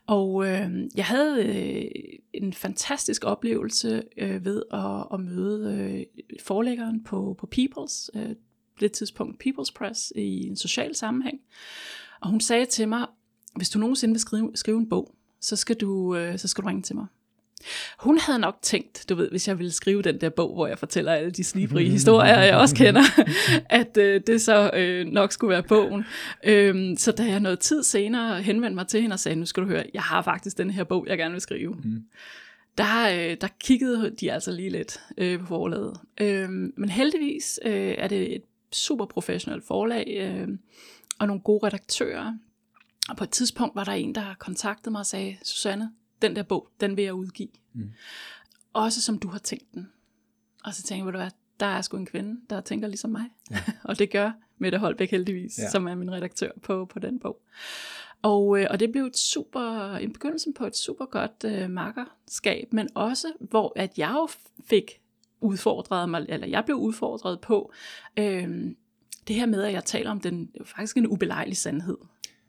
Og 0.08 0.48
øh, 0.48 0.70
jeg 0.96 1.06
havde 1.06 1.46
øh, 1.46 1.86
en 2.34 2.54
fantastisk 2.54 3.26
oplevelse 3.26 4.04
øh, 4.18 4.46
ved 4.46 4.64
at, 4.74 5.08
at 5.14 5.20
møde 5.20 5.78
øh, 5.80 6.24
forlæggeren 6.40 7.04
på, 7.04 7.36
på 7.40 7.50
People's, 7.56 8.10
øh, 8.20 8.36
det 8.80 8.92
tidspunkt 8.92 9.44
People's 9.46 9.74
Press, 9.76 10.14
i 10.16 10.48
en 10.48 10.56
social 10.56 10.96
sammenhæng. 10.96 11.40
Og 12.22 12.30
hun 12.30 12.42
sagde 12.42 12.66
til 12.66 12.88
mig, 12.88 13.08
hvis 13.56 13.70
du 13.70 13.80
nogensinde 13.80 14.14
vil 14.14 14.22
skrive, 14.22 14.52
skrive 14.56 14.78
en 14.78 14.90
bog, 14.90 15.16
så 15.42 15.56
skal, 15.56 15.76
du, 15.76 16.16
øh, 16.16 16.40
så 16.40 16.48
skal 16.48 16.64
du 16.64 16.68
ringe 16.68 16.82
til 16.82 16.96
mig. 16.96 17.06
Hun 18.00 18.20
havde 18.20 18.40
nok 18.40 18.58
tænkt, 18.62 19.06
du 19.10 19.16
ved, 19.16 19.30
hvis 19.30 19.48
jeg 19.48 19.60
ville 19.60 19.72
skrive 19.72 20.02
den 20.02 20.22
der 20.22 20.30
bog, 20.30 20.54
hvor 20.54 20.68
jeg 20.68 20.80
fortæller 20.80 21.14
alle 21.14 21.32
de 21.32 21.44
slibrige 21.44 21.90
historier, 21.98 22.40
jeg 22.40 22.56
også 22.56 22.76
kender, 22.76 23.02
at 23.70 23.98
øh, 23.98 24.22
det 24.28 24.42
så 24.42 24.72
øh, 24.74 25.06
nok 25.06 25.32
skulle 25.32 25.52
være 25.52 25.64
bogen. 25.64 26.04
Øhm, 26.44 26.98
så 26.98 27.12
da 27.12 27.24
jeg 27.24 27.40
noget 27.40 27.60
tid 27.60 27.84
senere 27.84 28.42
henvendte 28.42 28.76
mig 28.76 28.88
til 28.88 29.02
hende 29.02 29.14
og 29.14 29.20
sagde, 29.20 29.36
nu 29.36 29.46
skal 29.46 29.64
du 29.64 29.68
høre, 29.68 29.84
jeg 29.94 30.02
har 30.02 30.22
faktisk 30.22 30.58
den 30.58 30.70
her 30.70 30.84
bog, 30.84 31.06
jeg 31.08 31.18
gerne 31.18 31.32
vil 31.32 31.42
skrive. 31.42 31.74
Mm. 31.84 32.04
Der, 32.78 33.10
øh, 33.10 33.38
der 33.42 33.48
kiggede 33.60 34.16
de 34.22 34.32
altså 34.32 34.52
lige 34.52 34.70
lidt 34.70 35.00
øh, 35.18 35.40
på 35.40 35.46
forlaget. 35.46 35.98
Øhm, 36.22 36.74
men 36.78 36.90
heldigvis 36.90 37.60
øh, 37.66 37.96
er 37.98 38.08
det 38.08 38.36
et 38.36 38.44
super 38.72 39.06
professionelt 39.06 39.68
forlag 39.68 40.18
øh, 40.18 40.48
og 41.20 41.28
nogle 41.28 41.42
gode 41.42 41.68
redaktører. 41.68 42.34
Og 43.10 43.18
på 43.18 43.24
et 43.24 43.30
tidspunkt 43.30 43.76
var 43.76 43.84
der 43.84 43.92
en, 43.92 44.16
der 44.16 44.36
kontaktede 44.40 44.92
mig 44.92 45.00
og 45.00 45.06
sagde, 45.06 45.38
Susanne, 45.44 45.92
den 46.22 46.36
der 46.36 46.44
bog, 46.44 46.68
den 46.80 46.98
vil 46.98 47.04
jeg 47.04 47.14
udgive. 47.14 47.50
Mm. 47.74 47.92
Også 48.74 49.02
som 49.02 49.20
du 49.20 49.28
har 49.28 49.40
tænkt 49.40 49.74
den. 49.74 49.92
Og 50.64 50.74
så 50.74 50.84
tænkte 50.84 51.06
jeg, 51.06 51.18
hvad, 51.18 51.32
der 51.60 51.66
er 51.66 51.82
sgu 51.82 51.98
en 51.98 52.06
kvinde, 52.06 52.42
der 52.50 52.62
tænker 52.62 52.88
ligesom 52.88 53.10
mig. 53.12 53.26
Ja. 53.52 53.58
og 53.90 54.00
det 54.00 54.12
gør 54.12 54.32
Mette 54.58 54.78
Holbæk 54.78 55.12
heldigvis, 55.12 55.58
ja. 55.58 55.70
som 55.70 55.88
er 55.88 55.96
min 55.96 56.12
redaktør 56.12 56.52
på, 56.64 56.86
på 56.86 57.00
den 57.00 57.20
bog. 57.20 57.42
Og, 58.22 58.60
øh, 58.60 58.68
og 58.70 58.80
det 58.80 58.92
blev 58.92 59.06
et 59.06 59.18
super, 59.18 59.96
en 59.96 60.14
begyndelse 60.14 60.52
på 60.56 60.66
et 60.66 60.78
super 60.78 61.06
godt 61.06 61.44
øh, 61.46 61.70
makkerskab, 61.70 62.74
men 62.74 62.90
også 62.96 63.34
hvor 63.40 63.74
at 63.76 63.98
jeg 63.98 64.12
jo 64.14 64.28
fik 64.66 65.01
udfordret 65.42 66.10
mig, 66.10 66.26
eller 66.30 66.48
jeg 66.48 66.66
blev 66.66 66.78
udfordret 66.78 67.40
på 67.40 67.72
øh, 68.20 68.66
det 69.28 69.36
her 69.36 69.46
med, 69.46 69.64
at 69.64 69.74
jeg 69.74 69.86
taler 69.86 70.12
om 70.12 70.20
den 70.20 70.50
faktisk 70.66 70.98
en 70.98 71.08
ubelejlig 71.08 71.58
sandhed. 71.58 71.98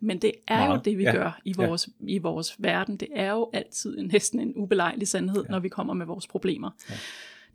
Men 0.00 0.18
det 0.18 0.32
er 0.48 0.58
Meget. 0.58 0.74
jo 0.76 0.80
det, 0.84 0.98
vi 0.98 1.02
Ja. 1.02 1.12
gør 1.12 1.40
i 1.44 1.54
vores, 1.56 1.88
ja. 2.00 2.06
i 2.06 2.18
vores 2.18 2.56
verden. 2.58 2.96
Det 2.96 3.08
er 3.14 3.30
jo 3.32 3.50
altid 3.52 3.98
en, 3.98 4.06
næsten 4.12 4.40
en 4.40 4.52
ubelejlig 4.56 5.08
sandhed, 5.08 5.44
ja. 5.44 5.50
når 5.50 5.58
vi 5.58 5.68
kommer 5.68 5.94
med 5.94 6.06
vores 6.06 6.26
problemer. 6.26 6.70
Ja. 6.90 6.94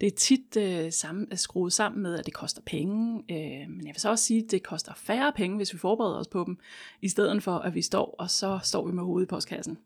Det 0.02 0.08
er 0.08 0.12
tit 0.16 0.58
øh, 0.58 0.92
sammen, 0.92 1.38
skruet 1.38 1.74
sammen 1.74 2.02
med, 2.04 2.20
at 2.20 2.26
det 2.26 2.34
koster 2.34 2.62
penge, 2.66 3.24
øh, 3.32 3.70
men 3.70 3.88
jeg 3.88 3.94
vil 3.94 4.02
så 4.02 4.10
også 4.10 4.24
sige, 4.26 4.44
at 4.46 4.52
det 4.52 4.64
koster 4.64 4.94
færre 4.96 5.34
penge, 5.36 5.58
hvis 5.58 5.74
vi 5.74 5.78
forbereder 5.80 6.20
os 6.20 6.28
på 6.28 6.44
dem, 6.48 6.58
i 7.02 7.10
stedet 7.10 7.44
for, 7.44 7.58
at 7.58 7.76
vi 7.76 7.82
står, 7.82 8.16
og 8.20 8.30
så 8.30 8.60
står 8.64 8.86
vi 8.88 8.92
med 8.92 9.04
hovedet 9.04 9.28
i 9.28 9.30
postkassen. 9.30 9.78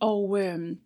Og, 0.00 0.40
øh, 0.40 0.76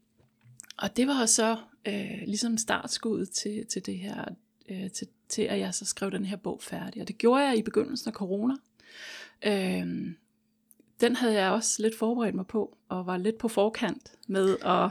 og 0.79 0.97
det 0.97 1.07
var 1.07 1.27
så 1.27 1.57
øh, 1.89 2.23
ligesom 2.27 2.59
startskuddet 2.59 3.31
til, 3.31 3.67
til 3.67 3.87
det 3.87 3.99
her, 3.99 4.25
øh, 4.69 4.91
til, 4.91 5.09
til 5.29 5.43
at 5.43 5.59
jeg 5.59 5.75
så 5.75 5.85
skrev 5.85 6.11
den 6.11 6.25
her 6.25 6.37
bog 6.37 6.63
færdig. 6.63 7.03
Og 7.03 7.09
det 7.09 7.19
gjorde 7.19 7.45
jeg 7.45 7.59
i 7.59 7.63
begyndelsen 7.63 8.09
af 8.09 8.15
corona. 8.15 8.55
Øh, 9.47 10.15
den 11.01 11.17
havde 11.17 11.35
jeg 11.35 11.51
også 11.51 11.83
lidt 11.83 11.99
forberedt 11.99 12.35
mig 12.35 12.47
på, 12.47 12.77
og 12.89 13.07
var 13.07 13.17
lidt 13.17 13.39
på 13.39 13.49
forkant 13.49 14.13
med 14.29 14.57
at, 14.65 14.91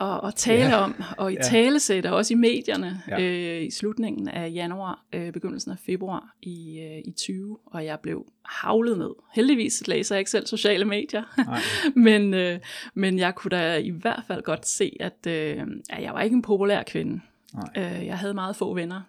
at, 0.00 0.20
at 0.24 0.34
tale 0.34 0.64
Ja. 0.68 0.76
om, 0.76 1.02
og 1.18 1.32
i 1.32 1.34
Ja. 1.34 1.42
talesætte, 1.42 2.12
også 2.12 2.34
i 2.34 2.36
medierne, 2.36 3.02
Ja. 3.08 3.20
øh, 3.22 3.62
i 3.66 3.70
slutningen 3.70 4.28
af 4.28 4.50
januar, 4.54 5.04
øh, 5.12 5.32
begyndelsen 5.32 5.70
af 5.72 5.78
februar 5.78 6.34
i, 6.42 6.80
øh, 6.80 6.98
i 7.04 7.10
20, 7.16 7.58
og 7.66 7.84
jeg 7.84 8.00
blev 8.00 8.26
havlet 8.44 8.98
ned. 8.98 9.10
Heldigvis 9.34 9.86
læser 9.86 10.14
jeg 10.14 10.20
ikke 10.20 10.30
selv 10.30 10.46
sociale 10.46 10.84
medier, 10.84 11.22
men, 11.98 12.34
øh, 12.34 12.58
men 12.94 13.18
jeg 13.18 13.34
kunne 13.34 13.50
da 13.50 13.76
i 13.76 13.90
hvert 13.90 14.22
fald 14.26 14.42
godt 14.42 14.66
se, 14.66 14.96
at, 15.00 15.26
øh, 15.28 15.62
at 15.90 16.02
jeg 16.02 16.14
var 16.14 16.22
ikke 16.22 16.34
en 16.34 16.42
populær 16.42 16.82
kvinde. 16.82 17.20
Nej. 17.54 17.70
Øh, 18.00 18.06
jeg 18.06 18.18
havde 18.18 18.34
meget 18.34 18.56
få 18.56 18.74
venner 18.74 19.00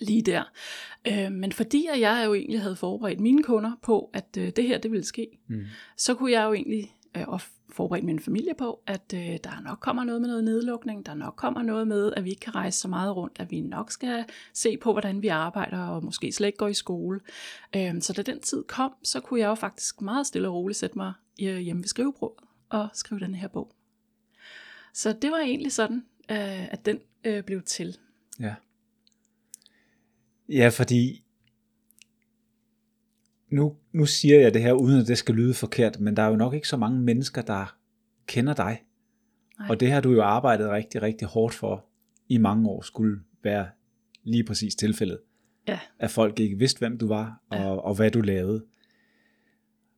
lige 0.00 0.22
der. 0.22 0.42
Øh, 1.08 1.32
men 1.32 1.52
fordi 1.52 1.88
jeg 2.00 2.22
jo 2.26 2.34
egentlig 2.34 2.60
havde 2.60 2.76
forberedt 2.76 3.20
mine 3.20 3.42
kunder 3.42 3.72
på, 3.82 4.10
at 4.14 4.26
øh, 4.38 4.50
det 4.56 4.64
her 4.64 4.78
det 4.78 4.90
ville 4.90 5.04
ske, 5.04 5.26
Mm. 5.48 5.64
så 5.96 6.14
kunne 6.14 6.32
jeg 6.32 6.44
jo 6.44 6.52
egentlig 6.52 6.94
øh, 7.16 7.28
og 7.28 7.40
forberedt 7.80 8.04
min 8.04 8.20
familie 8.20 8.54
på, 8.54 8.82
at 8.86 9.12
øh, 9.14 9.38
der 9.44 9.60
nok 9.60 9.78
kommer 9.80 10.04
noget 10.04 10.20
med 10.20 10.28
noget 10.28 10.44
nedlukning, 10.44 11.06
der 11.06 11.14
nok 11.14 11.34
kommer 11.36 11.62
noget 11.62 11.88
med, 11.88 12.12
at 12.16 12.24
vi 12.24 12.30
ikke 12.30 12.40
kan 12.40 12.54
rejse 12.54 12.78
så 12.78 12.88
meget 12.88 13.16
rundt, 13.16 13.36
at 13.40 13.50
vi 13.50 13.60
nok 13.60 13.90
skal 13.90 14.24
se 14.52 14.76
på, 14.76 14.92
hvordan 14.92 15.22
vi 15.22 15.28
arbejder, 15.28 15.78
og 15.78 16.04
måske 16.04 16.32
slet 16.32 16.46
ikke 16.46 16.58
går 16.58 16.68
i 16.68 16.74
skole. 16.74 17.20
Øh, 17.76 18.02
så 18.02 18.12
da 18.12 18.22
den 18.22 18.40
tid 18.40 18.64
kom, 18.64 18.92
så 19.02 19.20
kunne 19.20 19.40
jeg 19.40 19.46
jo 19.46 19.54
faktisk 19.54 20.00
meget 20.00 20.26
stille 20.26 20.48
og 20.48 20.54
roligt 20.54 20.78
sætte 20.78 20.98
mig 20.98 21.12
øh, 21.42 21.58
hjemme 21.58 21.82
ved 21.82 21.88
skrivebordet 21.88 22.44
og 22.68 22.88
skrive 22.92 23.20
den 23.20 23.34
her 23.34 23.48
bog. 23.48 23.72
Så 24.94 25.12
det 25.12 25.30
var 25.30 25.38
egentlig 25.38 25.72
sådan, 25.72 26.04
øh, 26.30 26.72
at 26.72 26.86
den 26.86 26.98
øh, 27.24 27.42
blev 27.42 27.62
til. 27.62 27.98
Ja. 28.40 28.54
Ja, 30.48 30.68
fordi 30.68 31.24
nu, 33.50 33.76
nu 33.92 34.06
siger 34.06 34.40
jeg 34.40 34.54
det 34.54 34.62
her, 34.62 34.72
uden 34.72 35.00
at 35.00 35.06
det 35.06 35.18
skal 35.18 35.34
lyde 35.34 35.54
forkert, 35.54 36.00
men 36.00 36.16
der 36.16 36.22
er 36.22 36.28
jo 36.28 36.36
nok 36.36 36.54
ikke 36.54 36.68
så 36.68 36.76
mange 36.76 37.00
mennesker, 37.00 37.42
der 37.42 37.76
kender 38.26 38.54
dig. 38.54 38.82
Nej. 39.58 39.68
Og 39.68 39.80
det 39.80 39.90
har 39.90 40.00
du 40.00 40.12
jo 40.12 40.22
arbejdet 40.22 40.70
rigtig, 40.70 41.02
rigtig 41.02 41.28
hårdt 41.28 41.54
for 41.54 41.84
i 42.28 42.38
mange 42.38 42.68
år, 42.68 42.82
skulle 42.82 43.20
være 43.42 43.66
lige 44.24 44.44
præcis 44.44 44.74
tilfældet. 44.74 45.18
Ja. 45.68 45.78
At 45.98 46.10
folk 46.10 46.40
ikke 46.40 46.58
vidste, 46.58 46.78
hvem 46.78 46.98
du 46.98 47.08
var, 47.08 47.42
og, 47.50 47.56
Ja. 47.58 47.66
og 47.76 47.94
hvad 47.94 48.10
du 48.10 48.20
lavede. 48.20 48.64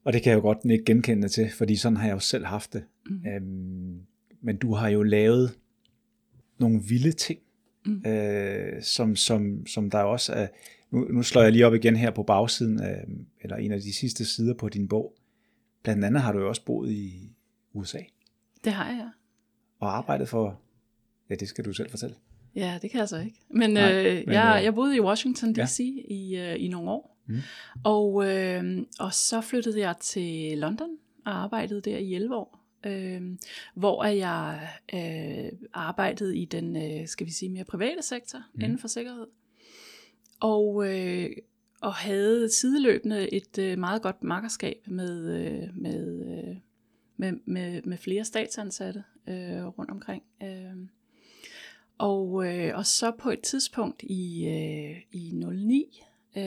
Og 0.04 0.12
det 0.12 0.22
kan 0.22 0.30
jeg 0.30 0.36
jo 0.36 0.42
godt 0.42 0.58
ikke 0.70 0.84
genkende 0.84 1.28
til, 1.28 1.50
fordi 1.50 1.76
sådan 1.76 1.96
har 1.96 2.06
jeg 2.06 2.14
jo 2.14 2.18
selv 2.18 2.44
haft 2.44 2.72
det. 2.72 2.84
Mm. 3.06 3.26
Øhm, 3.26 4.00
men 4.42 4.56
du 4.56 4.74
har 4.74 4.88
jo 4.88 5.02
lavet 5.02 5.58
nogle 6.58 6.82
vilde 6.88 7.12
ting, 7.12 7.40
Mm. 7.86 8.02
øh, 8.06 8.82
som, 8.82 9.16
som, 9.16 9.66
som 9.66 9.90
der 9.90 9.98
også 9.98 10.32
er... 10.32 10.46
Nu, 10.92 11.00
nu 11.10 11.22
slår 11.22 11.42
jeg 11.42 11.52
lige 11.52 11.66
op 11.66 11.74
igen 11.74 11.96
her 11.96 12.10
på 12.10 12.22
bagsiden, 12.22 12.80
af, 12.80 13.04
eller 13.40 13.56
en 13.56 13.72
af 13.72 13.80
de 13.80 13.92
sidste 13.92 14.24
sider 14.24 14.54
på 14.54 14.68
din 14.68 14.88
bog. 14.88 15.14
Blandt 15.82 16.04
andet 16.04 16.22
har 16.22 16.32
du 16.32 16.38
jo 16.38 16.48
også 16.48 16.64
boet 16.64 16.90
i 16.90 17.30
USA 17.72 17.98
Det 18.64 18.72
har 18.72 18.88
jeg. 18.88 19.10
og 19.78 19.96
arbejdet 19.96 20.28
for... 20.28 20.60
Ja, 21.30 21.34
det 21.34 21.48
skal 21.48 21.64
du 21.64 21.72
selv 21.72 21.90
fortælle. 21.90 22.16
Ja, 22.54 22.78
det 22.82 22.90
kan 22.90 23.00
jeg 23.00 23.08
så 23.08 23.18
ikke. 23.18 23.36
Men, 23.48 23.70
Nej, 23.70 24.06
øh, 24.06 24.22
men, 24.26 24.34
jeg, 24.34 24.56
øh, 24.58 24.64
jeg 24.64 24.74
boede 24.74 24.96
i 24.96 25.00
Washington. 25.00 25.54
D.C. 25.54 25.78
Ja. 25.80 26.14
i, 26.14 26.36
øh, 26.36 26.64
i 26.64 26.68
nogle 26.68 26.90
år. 26.90 27.18
Mm. 27.26 27.38
Og, 27.84 28.28
øh, 28.28 28.78
og 28.98 29.14
så 29.14 29.40
flyttede 29.40 29.80
jeg 29.80 29.94
til 30.00 30.58
London 30.58 30.88
og 31.26 31.42
arbejdede 31.42 31.80
der 31.80 31.98
i 31.98 32.14
11 32.14 32.36
år. 32.36 32.58
Øh, 32.86 33.22
hvor 33.74 34.04
jeg 34.04 34.68
øh, 34.94 35.58
arbejdede 35.72 36.38
i 36.38 36.44
den, 36.44 36.76
øh, 36.76 37.08
skal 37.08 37.26
vi 37.26 37.32
sige, 37.32 37.48
mere 37.48 37.64
private 37.64 38.02
sektor 38.02 38.38
mm. 38.54 38.60
inden 38.60 38.78
for 38.78 38.88
sikkerhed. 38.88 39.26
Og, 40.42 40.86
øh, 40.86 41.30
og 41.82 41.94
havde 41.94 42.50
sideløbende 42.50 43.34
et 43.34 43.58
øh, 43.58 43.78
meget 43.78 44.02
godt 44.02 44.22
makkerskab 44.22 44.76
med, 44.86 45.34
øh, 45.40 45.68
med, 45.76 46.24
øh, 46.26 46.56
med, 47.16 47.32
med, 47.44 47.82
med 47.82 47.98
flere 47.98 48.24
statsansatte 48.24 49.04
øh, 49.28 49.66
rundt 49.66 49.90
omkring. 49.90 50.22
Øh, 50.42 50.88
og, 51.98 52.46
øh, 52.46 52.76
og 52.76 52.86
så 52.86 53.10
på 53.18 53.30
et 53.30 53.40
tidspunkt 53.40 54.02
i, 54.02 54.48
øh, 54.48 54.96
i 55.12 55.32
09, 55.34 56.02
øh, 56.36 56.42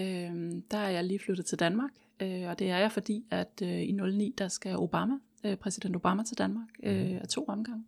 der 0.72 0.78
er 0.78 0.90
jeg 0.90 1.04
lige 1.04 1.20
flyttet 1.20 1.46
til 1.46 1.60
Danmark. 1.60 1.92
Øh, 2.22 2.50
og 2.50 2.60
det 2.60 2.70
er 2.70 2.78
jeg, 2.78 2.92
fordi 2.92 3.26
at 3.32 3.62
øh, 3.64 3.82
i 3.82 3.92
09, 3.92 4.34
der 4.38 4.48
skal 4.48 4.78
Obama, 4.78 5.16
øh, 5.46 5.58
præsident 5.58 5.96
Obama 5.96 6.24
til 6.24 6.38
Danmark, 6.38 6.68
øh, 6.84 7.16
af 7.22 7.28
to 7.28 7.46
omgange. 7.46 7.86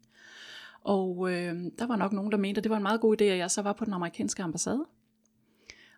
Og 0.82 1.32
øh, 1.32 1.56
der 1.80 1.88
var 1.88 1.96
nok 1.96 2.14
nogen, 2.14 2.32
der 2.32 2.38
mente, 2.38 2.60
at 2.60 2.64
det 2.64 2.70
var 2.70 2.78
en 2.78 2.84
meget 2.84 3.02
god 3.02 3.22
idé, 3.22 3.24
at 3.24 3.38
jeg 3.38 3.52
så 3.52 3.62
var 3.62 3.74
på 3.74 3.86
den 3.86 3.94
amerikanske 3.94 4.44
ambassade. 4.44 4.86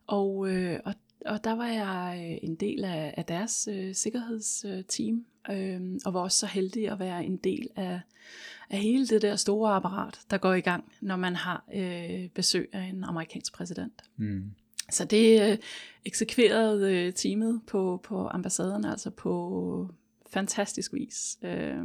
Og, 0.10 0.50
øh, 0.50 0.80
og, 0.86 0.94
og 1.26 1.44
der 1.44 1.52
var 1.52 1.68
jeg 1.68 2.30
øh, 2.32 2.50
en 2.50 2.56
del 2.56 2.84
af, 2.84 3.14
af 3.18 3.26
deres 3.26 3.70
øh, 3.72 3.96
sikkerhedsteam, 3.96 5.26
øh, 5.52 5.82
og 6.06 6.14
var 6.14 6.20
også 6.20 6.38
så 6.38 6.46
heldig 6.46 6.90
at 6.92 7.00
være 7.00 7.26
en 7.26 7.38
del 7.38 7.68
af, 7.76 8.02
af 8.70 8.80
hele 8.80 9.08
det 9.08 9.22
der 9.22 9.36
store 9.36 9.72
apparat, 9.72 10.20
der 10.30 10.38
går 10.38 10.54
i 10.54 10.62
gang, 10.62 10.92
når 11.02 11.16
man 11.16 11.36
har 11.36 11.64
øh, 11.76 12.30
besøg 12.30 12.70
af 12.74 12.82
en 12.82 13.04
amerikansk 13.04 13.54
præsident. 13.54 14.02
Mm. 14.18 14.52
Så 14.92 15.06
det 15.06 15.52
øh, 15.52 15.58
eksekverede 16.06 16.94
øh, 16.94 17.14
teamet 17.14 17.62
på, 17.68 18.02
på 18.04 18.28
ambassaden, 18.28 18.86
altså 18.86 19.10
på 19.10 19.90
fantastisk 20.30 20.94
vis. 20.94 21.38
Øh, 21.44 21.84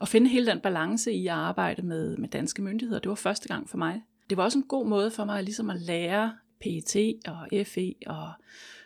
at 0.00 0.08
finde 0.08 0.28
hele 0.28 0.46
den 0.46 0.60
balance 0.60 1.12
i 1.12 1.26
at 1.26 1.34
arbejde 1.34 1.82
med, 1.82 2.16
med 2.16 2.28
danske 2.28 2.62
myndigheder, 2.62 3.00
det 3.00 3.08
var 3.08 3.14
første 3.14 3.48
gang 3.48 3.68
for 3.68 3.78
mig. 3.78 4.02
Det 4.30 4.36
var 4.36 4.44
også 4.44 4.58
en 4.58 4.64
god 4.68 4.86
måde 4.86 5.10
for 5.10 5.24
mig 5.24 5.42
ligesom 5.42 5.70
at 5.70 5.80
lære 5.80 6.32
PET 6.60 7.14
og 7.26 7.66
FE 7.66 7.94
og 8.06 8.32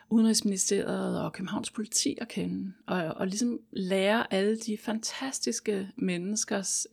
Udenrigsministeriet 0.09 1.21
og 1.21 1.33
Københavns 1.33 1.71
politi 1.71 2.17
at 2.21 2.27
kende, 2.27 2.73
og, 2.87 3.03
og 3.03 3.27
ligesom 3.27 3.59
lære 3.71 4.33
alle 4.33 4.57
de 4.57 4.77
fantastiske 4.77 5.89
menneskers 5.95 6.87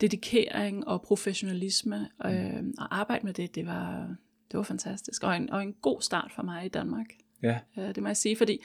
dedikering 0.00 0.88
og 0.88 1.02
professionalisme, 1.02 2.08
øh, 2.24 2.62
og 2.78 2.98
arbejde 2.98 3.26
med 3.26 3.34
det, 3.34 3.54
det 3.54 3.66
var, 3.66 4.14
det 4.50 4.56
var 4.56 4.62
fantastisk, 4.62 5.22
og 5.22 5.36
en, 5.36 5.50
og 5.50 5.62
en 5.62 5.72
god 5.72 6.02
start 6.02 6.32
for 6.34 6.42
mig 6.42 6.66
i 6.66 6.68
Danmark. 6.68 7.06
Ja. 7.42 7.58
Øh, 7.78 7.94
det 7.94 8.02
må 8.02 8.08
jeg 8.08 8.16
sige, 8.16 8.36
fordi 8.36 8.60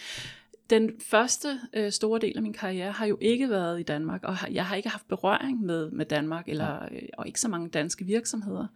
den 0.69 0.91
første 1.00 1.59
øh, 1.74 1.91
store 1.91 2.19
del 2.19 2.38
af 2.38 2.41
min 2.41 2.53
karriere 2.53 2.91
har 2.91 3.05
jo 3.05 3.17
ikke 3.21 3.50
været 3.50 3.79
i 3.79 3.83
Danmark, 3.83 4.24
og 4.24 4.38
har, 4.38 4.47
jeg 4.47 4.65
har 4.65 4.75
ikke 4.75 4.89
haft 4.89 5.07
berøring 5.07 5.62
med, 5.62 5.91
med 5.91 6.05
Danmark, 6.05 6.50
eller, 6.50 6.83
øh, 6.91 7.01
og 7.17 7.27
ikke 7.27 7.41
så 7.41 7.47
mange 7.47 7.69
danske 7.69 8.05
virksomheder. 8.05 8.67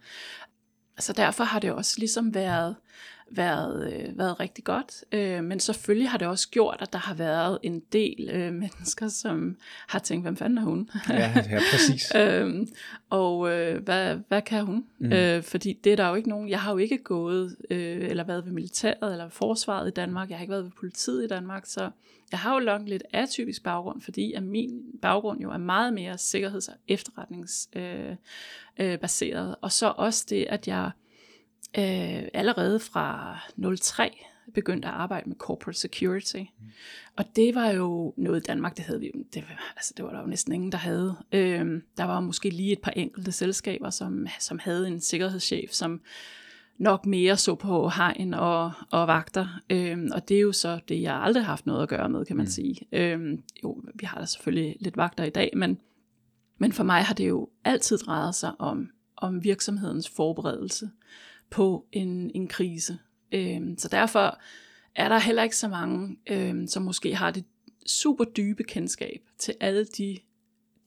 Så 0.98 1.12
derfor 1.12 1.44
har 1.44 1.58
det 1.58 1.72
også 1.72 1.94
ligesom 1.98 2.34
været, 2.34 2.76
været, 3.30 3.92
øh, 3.92 4.18
været 4.18 4.40
rigtig 4.40 4.64
godt. 4.64 5.04
Øh, 5.12 5.44
men 5.44 5.60
selvfølgelig 5.60 6.10
har 6.10 6.18
det 6.18 6.28
også 6.28 6.48
gjort, 6.48 6.76
at 6.80 6.92
der 6.92 6.98
har 6.98 7.14
været 7.14 7.58
en 7.62 7.80
del 7.92 8.30
øh, 8.32 8.52
mennesker, 8.62 9.08
som 9.08 9.56
har 9.88 9.98
tænkt, 9.98 10.24
hvem 10.24 10.36
fanden 10.36 10.58
er 10.58 10.62
hun? 10.62 10.90
Ja, 11.08 11.32
ja 11.50 11.60
præcis. 11.72 12.12
øhm, 12.20 12.68
og 13.10 13.50
øh, 13.50 13.82
hvad, 13.82 14.18
hvad 14.28 14.42
kan 14.42 14.64
hun? 14.64 14.84
Mm. 14.98 15.12
Øh, 15.12 15.42
fordi 15.42 15.72
det 15.84 15.92
er 15.92 15.96
der 15.96 16.08
jo 16.08 16.14
ikke 16.14 16.28
nogen, 16.28 16.48
jeg 16.48 16.60
har 16.60 16.72
jo 16.72 16.78
ikke 16.78 16.98
gået 16.98 17.56
øh, 17.70 18.10
eller 18.10 18.24
været 18.24 18.44
ved 18.44 18.52
militæret 18.52 19.12
eller 19.12 19.28
forsvaret 19.28 19.88
i 19.88 19.90
Danmark, 19.90 20.30
jeg 20.30 20.38
har 20.38 20.42
ikke 20.42 20.52
været 20.52 20.64
ved 20.64 20.72
politiet 20.78 21.24
i 21.24 21.28
Danmark, 21.28 21.66
så 21.66 21.90
jeg 22.30 22.40
har 22.40 22.52
jo 22.52 22.58
langt 22.58 22.88
lidt 22.88 23.02
atypisk 23.12 23.62
baggrund, 23.62 24.00
fordi 24.00 24.32
at 24.32 24.42
min 24.42 24.82
baggrund 25.02 25.40
jo 25.40 25.50
er 25.50 25.58
meget 25.58 25.94
mere 25.94 26.18
sikkerheds- 26.18 26.68
og 26.68 26.74
efterretningsbaseret. 26.88 28.18
Øh, 28.78 28.92
øh, 28.92 28.98
baseret. 28.98 29.56
og 29.60 29.72
så 29.72 29.92
også 29.96 30.26
det, 30.30 30.46
at 30.48 30.68
jeg 30.68 30.90
øh, 31.78 32.28
allerede 32.34 32.80
fra 32.80 33.38
03 33.80 34.10
begyndte 34.54 34.88
at 34.88 34.94
arbejde 34.94 35.28
med 35.28 35.36
corporate 35.36 35.78
security. 35.78 36.36
Mm. 36.36 36.66
Og 37.16 37.24
det 37.36 37.54
var 37.54 37.70
jo 37.70 38.14
noget 38.16 38.40
i 38.40 38.46
Danmark, 38.46 38.76
det 38.76 38.84
havde 38.84 39.00
vi 39.00 39.12
det, 39.34 39.44
altså 39.76 39.94
det 39.96 40.04
var 40.04 40.10
der 40.10 40.20
jo 40.20 40.26
næsten 40.26 40.52
ingen, 40.52 40.72
der 40.72 40.78
havde. 40.78 41.16
Øhm, 41.32 41.82
der 41.96 42.04
var 42.04 42.20
måske 42.20 42.50
lige 42.50 42.72
et 42.72 42.80
par 42.80 42.90
enkelte 42.90 43.32
selskaber, 43.32 43.90
som, 43.90 44.26
som 44.38 44.58
havde 44.58 44.88
en 44.88 45.00
sikkerhedschef, 45.00 45.70
som 45.70 46.00
nok 46.78 47.06
mere 47.06 47.36
så 47.36 47.54
på 47.54 47.88
hegn 47.88 48.34
og, 48.34 48.72
og 48.90 49.06
vagter. 49.06 49.60
Øhm, 49.70 50.10
og 50.14 50.28
det 50.28 50.36
er 50.36 50.40
jo 50.40 50.52
så 50.52 50.80
det, 50.88 51.02
jeg 51.02 51.14
aldrig 51.14 51.42
har 51.44 51.52
haft 51.52 51.66
noget 51.66 51.82
at 51.82 51.88
gøre 51.88 52.08
med, 52.08 52.24
kan 52.24 52.36
man 52.36 52.44
mm. 52.44 52.50
sige. 52.50 52.76
Øhm, 52.92 53.42
jo, 53.62 53.82
vi 53.94 54.06
har 54.06 54.18
da 54.18 54.26
selvfølgelig 54.26 54.76
lidt 54.80 54.96
vagter 54.96 55.24
i 55.24 55.30
dag, 55.30 55.50
men, 55.56 55.78
men 56.58 56.72
for 56.72 56.84
mig 56.84 57.02
har 57.02 57.14
det 57.14 57.28
jo 57.28 57.48
altid 57.64 57.98
drejet 57.98 58.34
sig 58.34 58.52
om, 58.58 58.90
om 59.16 59.44
virksomhedens 59.44 60.08
forberedelse 60.08 60.90
på 61.50 61.86
en, 61.92 62.30
en 62.34 62.48
krise. 62.48 62.98
Øhm, 63.32 63.78
så 63.78 63.88
derfor 63.88 64.40
er 64.94 65.08
der 65.08 65.18
heller 65.18 65.42
ikke 65.42 65.56
så 65.56 65.68
mange, 65.68 66.16
øhm, 66.30 66.66
som 66.66 66.82
måske 66.82 67.14
har 67.14 67.30
det 67.30 67.44
super 67.86 68.24
dybe 68.24 68.64
kendskab 68.64 69.20
til 69.38 69.54
alle 69.60 69.84
de, 69.84 70.18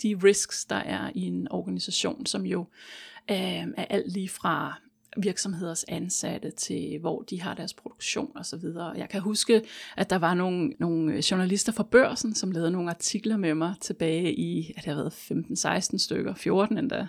de 0.04 0.20
risks, 0.24 0.66
der 0.66 0.76
er 0.76 1.12
i 1.16 1.22
en 1.22 1.48
organisation, 1.52 2.26
som 2.26 2.46
jo 2.46 2.60
øhm, 3.32 3.74
er 3.78 3.86
alt 3.90 4.14
lige 4.14 4.30
fra 4.30 4.80
virksomheders 5.18 5.86
ansatte 5.88 6.52
til 6.52 6.98
hvor 7.00 7.22
de 7.22 7.42
har 7.42 7.54
deres 7.54 7.74
produktion 7.74 8.32
og 8.36 8.46
så 8.46 8.58
videre. 8.58 8.94
Jeg 8.98 9.10
kan 9.10 9.22
huske, 9.22 9.62
at 9.98 10.10
der 10.10 10.16
var 10.16 10.34
nogle, 10.34 10.74
nogle 10.80 11.24
journalister 11.32 11.72
fra 11.72 11.84
børsen, 11.84 12.36
som 12.36 12.52
lavede 12.52 12.72
nogle 12.72 12.90
artikler 12.90 13.38
med 13.38 13.54
mig 13.54 13.74
tilbage 13.82 14.34
i, 14.34 14.74
at 14.78 14.86
det 14.86 14.94
har 14.94 15.02
været 15.02 15.84
15-16 15.94 15.98
stykker, 15.98 16.34
14 16.34 16.78
endda, 16.78 17.08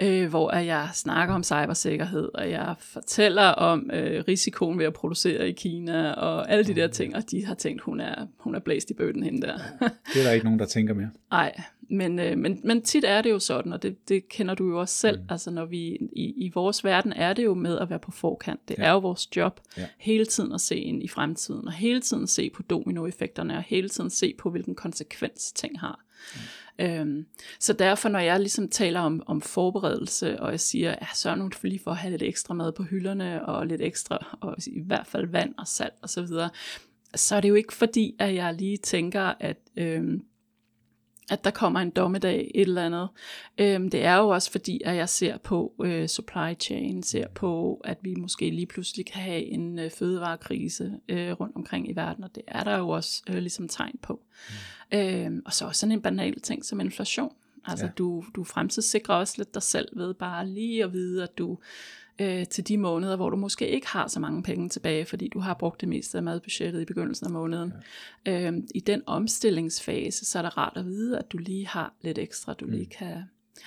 øh, 0.00 0.28
hvor 0.28 0.56
jeg 0.56 0.88
snakker 0.94 1.34
om 1.34 1.42
cybersikkerhed, 1.44 2.28
og 2.34 2.50
jeg 2.50 2.74
fortæller 2.78 3.48
om 3.48 3.90
øh, 3.92 4.24
risikoen 4.28 4.78
ved 4.78 4.86
at 4.86 4.92
producere 4.92 5.48
i 5.48 5.52
Kina, 5.52 6.12
og 6.12 6.50
alle 6.50 6.64
de 6.64 6.74
der 6.74 6.88
ting, 6.88 7.16
og 7.16 7.30
de 7.30 7.46
har 7.46 7.54
tænkt, 7.54 7.82
hun 7.82 8.00
er, 8.00 8.26
hun 8.38 8.54
er 8.54 8.60
blæst 8.60 8.90
i 8.90 8.94
bøtten 8.94 9.22
hende 9.22 9.46
der. 9.46 9.58
det 10.14 10.20
er 10.20 10.24
der 10.24 10.32
ikke 10.32 10.44
nogen, 10.44 10.58
der 10.58 10.66
tænker 10.66 10.94
mere. 10.94 11.10
Nej, 11.30 11.62
men, 11.92 12.18
øh, 12.18 12.38
men, 12.38 12.60
men 12.64 12.82
tit 12.82 13.04
er 13.04 13.22
det 13.22 13.30
jo 13.30 13.38
sådan, 13.38 13.72
og 13.72 13.82
det, 13.82 14.08
det 14.08 14.28
kender 14.28 14.54
du 14.54 14.68
jo 14.68 14.80
også 14.80 14.94
selv, 14.94 15.20
mm. 15.20 15.26
altså 15.28 15.50
når 15.50 15.64
vi 15.64 15.78
i, 16.12 16.34
i 16.36 16.50
vores 16.54 16.84
verden 16.84 17.12
er 17.12 17.32
det 17.32 17.44
jo 17.44 17.54
med 17.54 17.78
at 17.78 17.90
være 17.90 17.98
på 17.98 18.10
forkant. 18.10 18.68
Det 18.68 18.78
ja. 18.78 18.84
er 18.84 18.90
jo 18.90 18.98
vores 18.98 19.36
job 19.36 19.60
ja. 19.76 19.86
hele 19.98 20.24
tiden 20.24 20.52
at 20.52 20.60
se 20.60 20.76
ind 20.76 21.02
i 21.02 21.08
fremtiden, 21.08 21.66
og 21.66 21.72
hele 21.72 22.00
tiden 22.00 22.26
se 22.26 22.50
på 22.50 22.62
dominoeffekterne, 22.62 23.56
og 23.56 23.62
hele 23.62 23.88
tiden 23.88 24.10
se 24.10 24.34
på, 24.38 24.50
hvilken 24.50 24.74
konsekvens 24.74 25.52
ting 25.52 25.80
har. 25.80 26.04
Mm. 26.34 26.40
Øhm, 26.78 27.26
så 27.58 27.72
derfor, 27.72 28.08
når 28.08 28.18
jeg 28.18 28.40
ligesom 28.40 28.68
taler 28.68 29.00
om, 29.00 29.22
om 29.26 29.40
forberedelse, 29.40 30.40
og 30.40 30.50
jeg 30.50 30.60
siger, 30.60 30.90
ja, 30.90 31.06
sørg 31.14 31.38
nu 31.38 31.50
lige 31.62 31.80
for 31.84 31.90
at 31.90 31.96
have 31.96 32.10
lidt 32.10 32.22
ekstra 32.22 32.54
mad 32.54 32.72
på 32.72 32.82
hylderne, 32.82 33.46
og 33.46 33.66
lidt 33.66 33.80
ekstra, 33.80 34.38
og 34.40 34.56
i 34.66 34.80
hvert 34.86 35.06
fald 35.06 35.26
vand 35.26 35.54
og 35.58 35.66
salt 35.66 35.94
osv., 36.02 36.08
så, 36.08 36.22
videre, 36.22 36.50
så 37.14 37.36
er 37.36 37.40
det 37.40 37.48
jo 37.48 37.54
ikke 37.54 37.72
fordi, 37.72 38.16
at 38.18 38.34
jeg 38.34 38.54
lige 38.54 38.76
tænker, 38.76 39.34
at 39.40 39.56
øhm, 39.76 40.22
at 41.30 41.44
der 41.44 41.50
kommer 41.50 41.80
en 41.80 41.90
dommedag, 41.90 42.50
et 42.54 42.60
eller 42.60 42.86
andet. 42.86 43.08
Øhm, 43.58 43.90
det 43.90 44.04
er 44.04 44.16
jo 44.16 44.28
også 44.28 44.50
fordi, 44.50 44.80
at 44.84 44.96
jeg 44.96 45.08
ser 45.08 45.38
på 45.38 45.72
øh, 45.84 46.08
supply 46.08 46.54
chain, 46.60 47.02
ser 47.02 47.28
på, 47.28 47.80
at 47.84 47.98
vi 48.02 48.14
måske 48.14 48.50
lige 48.50 48.66
pludselig 48.66 49.06
kan 49.06 49.22
have 49.22 49.44
en 49.44 49.78
øh, 49.78 49.90
fødevarekrise 49.90 50.92
øh, 51.08 51.32
rundt 51.32 51.56
omkring 51.56 51.90
i 51.90 51.96
verden, 51.96 52.24
og 52.24 52.34
det 52.34 52.42
er 52.48 52.64
der 52.64 52.78
jo 52.78 52.88
også 52.88 53.22
øh, 53.28 53.36
ligesom 53.36 53.68
tegn 53.68 53.98
på. 54.02 54.22
Mm. 54.92 54.98
Øhm, 54.98 55.42
og 55.46 55.52
så 55.52 55.66
også 55.66 55.80
sådan 55.80 55.92
en 55.92 56.02
banal 56.02 56.40
ting 56.40 56.64
som 56.64 56.80
inflation. 56.80 57.32
Altså 57.64 57.86
ja. 57.86 57.92
du, 57.98 58.24
du 58.34 58.44
fremtidssikrer 58.44 59.14
også 59.14 59.34
lidt 59.38 59.54
dig 59.54 59.62
selv 59.62 59.88
ved 59.98 60.14
bare 60.14 60.48
lige 60.48 60.84
at 60.84 60.92
vide, 60.92 61.22
at 61.22 61.38
du 61.38 61.58
øh, 62.18 62.46
til 62.46 62.68
de 62.68 62.78
måneder, 62.78 63.16
hvor 63.16 63.30
du 63.30 63.36
måske 63.36 63.68
ikke 63.68 63.86
har 63.86 64.08
så 64.08 64.20
mange 64.20 64.42
penge 64.42 64.68
tilbage, 64.68 65.04
fordi 65.04 65.28
du 65.28 65.38
har 65.38 65.54
brugt 65.54 65.80
det 65.80 65.88
meste 65.88 66.18
af 66.18 66.22
madbudgettet 66.22 66.82
i 66.82 66.84
begyndelsen 66.84 67.26
af 67.26 67.32
måneden. 67.32 67.72
Ja. 68.26 68.50
Øh, 68.50 68.52
I 68.74 68.80
den 68.80 69.02
omstillingsfase, 69.06 70.24
så 70.24 70.38
er 70.38 70.42
det 70.42 70.56
rart 70.56 70.72
at 70.76 70.86
vide, 70.86 71.18
at 71.18 71.32
du 71.32 71.38
lige 71.38 71.66
har 71.66 71.94
lidt 72.02 72.18
ekstra, 72.18 72.54
du 72.54 72.64
mm. 72.64 72.70
lige 72.70 72.86
kan... 72.86 73.22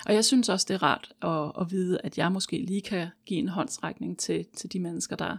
Og 0.06 0.14
jeg 0.14 0.24
synes 0.24 0.48
også, 0.48 0.66
det 0.68 0.74
er 0.74 0.82
rart 0.82 1.12
at, 1.22 1.62
at 1.62 1.70
vide, 1.72 1.98
at 2.04 2.18
jeg 2.18 2.32
måske 2.32 2.58
lige 2.58 2.80
kan 2.80 3.08
give 3.26 3.38
en 3.38 3.48
håndsrækning 3.48 4.18
til, 4.18 4.46
til 4.56 4.72
de 4.72 4.80
mennesker, 4.80 5.16
der 5.16 5.36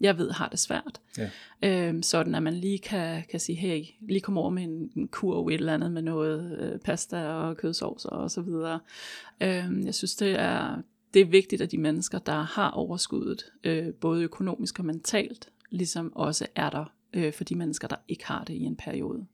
jeg 0.00 0.18
ved 0.18 0.30
har 0.30 0.48
det 0.48 0.58
svært. 0.58 1.00
Ja. 1.18 1.30
Øhm, 1.62 2.02
sådan 2.02 2.34
at 2.34 2.42
man 2.42 2.54
lige 2.54 2.78
kan, 2.78 3.22
kan 3.30 3.40
sige, 3.40 3.56
hey, 3.56 3.84
lige 4.00 4.20
kom 4.20 4.38
over 4.38 4.50
med 4.50 4.62
en, 4.62 4.90
en 4.96 5.08
kurv 5.08 5.48
et 5.48 5.54
eller 5.54 5.74
andet 5.74 5.92
med 5.92 6.02
noget 6.02 6.58
øh, 6.58 6.78
pasta 6.78 7.28
og 7.28 7.56
kødsovs 7.56 8.04
og 8.04 8.30
så 8.30 8.40
videre. 8.40 8.80
Øhm, 9.40 9.86
jeg 9.86 9.94
synes, 9.94 10.16
det 10.16 10.40
er, 10.40 10.82
det 11.16 11.24
er 11.24 11.30
vigtigt, 11.30 11.62
at 11.62 11.70
de 11.70 11.78
mennesker, 11.78 12.18
der 12.18 12.42
har 12.42 12.70
overskuddet, 12.70 13.52
øh, 13.64 13.94
både 13.94 14.22
økonomisk 14.22 14.78
og 14.78 14.84
mentalt, 14.84 15.48
ligesom 15.70 16.16
også 16.16 16.46
er 16.54 16.70
der 16.70 16.94
øh, 17.14 17.32
for 17.32 17.44
de 17.44 17.54
mennesker, 17.54 17.88
der 17.88 17.96
ikke 18.08 18.26
har 18.26 18.44
det 18.44 18.54
i 18.54 18.62
en 18.62 18.76
periode. 18.76 19.26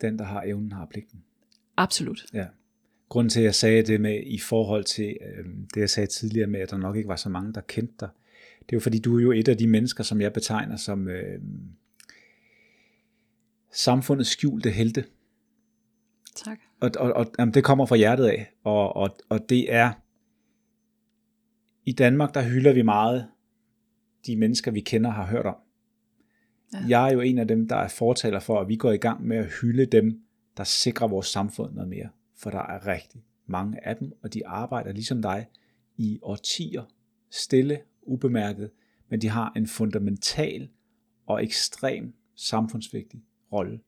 Den, 0.00 0.18
der 0.18 0.24
har 0.24 0.42
evnen, 0.42 0.72
har 0.72 0.86
pligten. 0.86 1.22
Absolut. 1.76 2.26
Ja. 2.34 2.46
Grunden 3.08 3.28
til, 3.28 3.40
at 3.40 3.44
jeg 3.44 3.54
sagde 3.54 3.82
det 3.82 4.00
med 4.00 4.22
i 4.26 4.38
forhold 4.38 4.84
til 4.84 5.16
øh, 5.20 5.44
det, 5.74 5.80
jeg 5.80 5.90
sagde 5.90 6.06
tidligere 6.06 6.46
med, 6.46 6.60
at 6.60 6.70
der 6.70 6.76
nok 6.76 6.96
ikke 6.96 7.08
var 7.08 7.16
så 7.16 7.28
mange, 7.28 7.52
der 7.52 7.60
kendte 7.60 7.94
dig, 8.00 8.08
det 8.60 8.72
er 8.72 8.76
jo 8.76 8.80
fordi, 8.80 8.98
du 8.98 9.18
er 9.18 9.22
jo 9.22 9.32
et 9.32 9.48
af 9.48 9.56
de 9.56 9.66
mennesker, 9.66 10.04
som 10.04 10.20
jeg 10.20 10.32
betegner 10.32 10.76
som 10.76 11.08
øh, 11.08 11.40
samfundets 13.72 14.30
skjulte 14.30 14.70
helte. 14.70 15.04
Tak. 16.34 16.58
Og, 16.80 16.90
og, 16.98 17.12
og 17.12 17.32
jamen, 17.38 17.54
det 17.54 17.64
kommer 17.64 17.86
fra 17.86 17.96
hjertet 17.96 18.26
af, 18.26 18.52
og, 18.64 18.96
og, 18.96 19.16
og 19.28 19.48
det 19.48 19.74
er 19.74 19.92
i 21.84 21.92
Danmark, 21.92 22.34
der 22.34 22.42
hylder 22.42 22.72
vi 22.72 22.82
meget 22.82 23.28
de 24.26 24.36
mennesker, 24.36 24.70
vi 24.70 24.80
kender 24.80 25.10
har 25.10 25.26
hørt 25.26 25.46
om. 25.46 25.56
Ja. 26.72 26.78
Jeg 26.88 27.08
er 27.08 27.12
jo 27.12 27.20
en 27.20 27.38
af 27.38 27.48
dem, 27.48 27.68
der 27.68 27.76
er 27.76 27.88
fortaler 27.88 28.40
for, 28.40 28.60
at 28.60 28.68
vi 28.68 28.76
går 28.76 28.92
i 28.92 28.96
gang 28.96 29.26
med 29.26 29.36
at 29.36 29.52
hylde 29.60 29.86
dem, 29.86 30.22
der 30.56 30.64
sikrer 30.64 31.08
vores 31.08 31.26
samfund 31.26 31.74
noget 31.74 31.88
mere. 31.88 32.08
For 32.36 32.50
der 32.50 32.58
er 32.58 32.86
rigtig 32.86 33.24
mange 33.46 33.86
af 33.86 33.96
dem, 33.96 34.12
og 34.22 34.34
de 34.34 34.46
arbejder 34.46 34.92
ligesom 34.92 35.22
dig 35.22 35.46
i 35.96 36.18
årtier, 36.22 36.82
stille, 37.30 37.80
ubemærket, 38.02 38.70
men 39.08 39.20
de 39.20 39.28
har 39.28 39.52
en 39.56 39.66
fundamental 39.66 40.68
og 41.26 41.44
ekstrem 41.44 42.14
samfundsvigtig 42.34 43.24
rolle. 43.52 43.80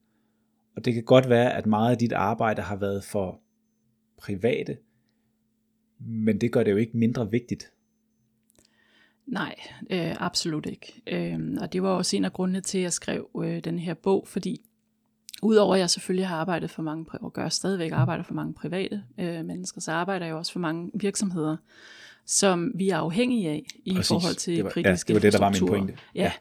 Og 0.76 0.84
det 0.84 0.94
kan 0.94 1.04
godt 1.04 1.28
være, 1.28 1.54
at 1.54 1.66
meget 1.66 1.90
af 1.90 1.98
dit 1.98 2.12
arbejde 2.12 2.62
har 2.62 2.76
været 2.76 3.04
for 3.04 3.40
private, 4.16 4.78
men 5.98 6.40
det 6.40 6.52
gør 6.52 6.62
det 6.62 6.70
jo 6.70 6.76
ikke 6.76 6.96
mindre 6.96 7.30
vigtigt. 7.30 7.72
Nej, 9.26 9.54
øh, 9.90 10.16
absolut 10.20 10.66
ikke. 10.66 11.02
Øh, 11.06 11.38
og 11.60 11.72
det 11.72 11.82
var 11.82 11.88
også 11.88 12.16
en 12.16 12.24
af 12.24 12.32
grundene 12.32 12.60
til, 12.60 12.78
at 12.78 12.84
jeg 12.84 12.92
skrev 12.92 13.28
øh, 13.44 13.64
den 13.64 13.78
her 13.78 13.94
bog, 13.94 14.28
fordi 14.28 14.60
udover 15.42 15.74
at 15.74 15.80
jeg 15.80 15.90
selvfølgelig 15.90 16.26
har 16.26 16.36
arbejdet 16.36 16.70
for 16.70 16.82
mange, 16.82 17.06
og 17.12 17.32
gør 17.32 17.48
stadigvæk 17.48 17.92
arbejder 17.92 18.24
for 18.24 18.34
mange 18.34 18.54
private 18.54 19.02
øh, 19.20 19.44
mennesker, 19.44 19.80
så 19.80 19.92
arbejder 19.92 20.26
jeg 20.26 20.34
også 20.34 20.52
for 20.52 20.60
mange 20.60 20.90
virksomheder, 20.94 21.56
som 22.26 22.72
vi 22.74 22.88
er 22.88 22.96
afhængige 22.96 23.50
af 23.50 23.64
i 23.84 23.94
Præcis. 23.94 24.08
forhold 24.08 24.34
til 24.34 24.56
det 24.56 24.64
var, 24.64 24.70
kritiske 24.70 25.12
ja, 25.12 25.14
det 25.14 25.22
var 25.22 25.30
det, 25.30 25.32
der 25.32 25.38
var 25.38 25.50
min 25.50 25.68
pointe. 25.68 25.96
Ja, 26.14 26.22
ja. 26.22 26.32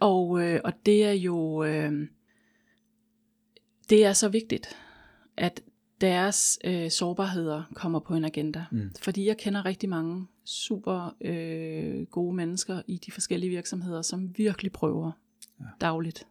Og, 0.00 0.42
øh, 0.42 0.60
og 0.64 0.72
det 0.86 1.04
er 1.04 1.12
jo, 1.12 1.64
øh, 1.64 1.92
det 3.90 4.04
er 4.04 4.12
så 4.12 4.28
vigtigt, 4.28 4.76
at 5.36 5.60
deres 6.00 6.58
øh, 6.64 6.90
sårbarheder 6.90 7.62
kommer 7.74 7.98
på 7.98 8.14
en 8.14 8.24
agenda. 8.24 8.64
Mm. 8.70 8.90
Fordi 9.00 9.26
jeg 9.26 9.36
kender 9.38 9.64
rigtig 9.64 9.88
mange 9.88 10.26
super 10.44 11.16
øh, 11.20 12.06
gode 12.06 12.36
mennesker 12.36 12.82
i 12.86 12.96
de 13.06 13.12
forskellige 13.12 13.50
virksomheder, 13.50 14.02
som 14.02 14.38
virkelig 14.38 14.72
prøver 14.72 15.12
ja. 15.60 15.64
dagligt 15.80 16.26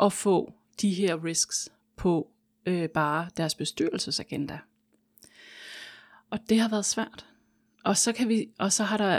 at 0.00 0.12
få 0.12 0.52
de 0.80 0.90
her 0.90 1.24
risks 1.24 1.72
på 1.96 2.30
øh, 2.66 2.88
bare 2.88 3.28
deres 3.36 3.54
bestyrelsesagenda. 3.54 4.58
Og 6.30 6.38
det 6.48 6.60
har 6.60 6.68
været 6.68 6.84
svært. 6.84 7.26
Og 7.84 7.96
så, 7.96 8.12
kan 8.12 8.28
vi, 8.28 8.48
og 8.58 8.72
så 8.72 8.84
har 8.84 8.96
der 8.96 9.18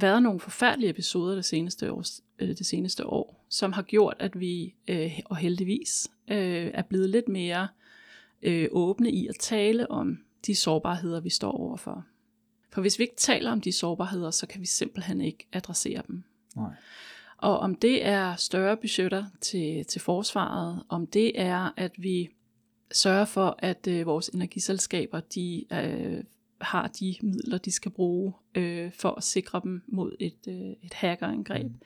været 0.00 0.22
nogle 0.22 0.40
forfærdelige 0.40 0.90
episoder 0.90 1.34
det 1.34 1.44
seneste, 1.44 1.92
år, 1.92 2.04
øh, 2.38 2.48
det 2.48 2.66
seneste 2.66 3.06
år, 3.06 3.46
som 3.48 3.72
har 3.72 3.82
gjort, 3.82 4.16
at 4.18 4.40
vi, 4.40 4.74
øh, 4.88 5.18
og 5.24 5.36
heldigvis, 5.36 6.08
øh, 6.28 6.70
er 6.74 6.82
blevet 6.82 7.10
lidt 7.10 7.28
mere 7.28 7.62
øh, 7.62 7.83
åbne 8.70 9.10
i 9.10 9.26
at 9.26 9.36
tale 9.40 9.90
om 9.90 10.18
de 10.46 10.54
sårbarheder, 10.54 11.20
vi 11.20 11.30
står 11.30 11.52
overfor. 11.52 12.04
For 12.72 12.80
hvis 12.80 12.98
vi 12.98 13.04
ikke 13.04 13.16
taler 13.16 13.52
om 13.52 13.60
de 13.60 13.72
sårbarheder, 13.72 14.30
så 14.30 14.46
kan 14.46 14.60
vi 14.60 14.66
simpelthen 14.66 15.20
ikke 15.20 15.46
adressere 15.52 16.02
dem. 16.08 16.22
Nej. 16.56 16.70
Og 17.38 17.58
om 17.58 17.74
det 17.74 18.06
er 18.06 18.36
større 18.36 18.76
budgetter 18.76 19.24
til, 19.40 19.84
til 19.84 20.00
forsvaret, 20.00 20.82
om 20.88 21.06
det 21.06 21.40
er, 21.40 21.70
at 21.76 21.92
vi 21.98 22.28
sørger 22.92 23.24
for, 23.24 23.56
at 23.58 23.86
øh, 23.86 24.06
vores 24.06 24.28
energiselskaber 24.28 25.20
de 25.20 25.64
øh, 25.72 26.24
har 26.60 26.88
de 26.88 27.16
midler, 27.22 27.58
de 27.58 27.72
skal 27.72 27.90
bruge 27.90 28.32
øh, 28.54 28.92
for 28.92 29.10
at 29.10 29.24
sikre 29.24 29.60
dem 29.64 29.82
mod 29.86 30.16
et, 30.20 30.48
øh, 30.48 30.72
et 30.82 30.94
hackerangreb, 30.94 31.64
mm. 31.64 31.80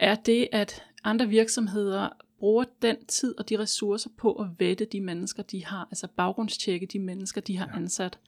er 0.00 0.14
det, 0.14 0.48
at 0.52 0.82
andre 1.04 1.28
virksomheder 1.28 2.08
bruger 2.42 2.64
den 2.82 3.04
tid 3.04 3.38
og 3.38 3.48
de 3.48 3.58
ressourcer 3.58 4.10
på 4.16 4.32
at 4.32 4.48
vette 4.58 4.84
de 4.84 5.00
mennesker, 5.00 5.42
de 5.42 5.64
har, 5.64 5.88
altså 5.90 6.08
baggrundstjekke 6.16 6.86
de 6.86 6.98
mennesker, 6.98 7.40
de 7.40 7.56
har 7.56 7.66
ja. 7.66 7.76
ansat, 7.76 8.18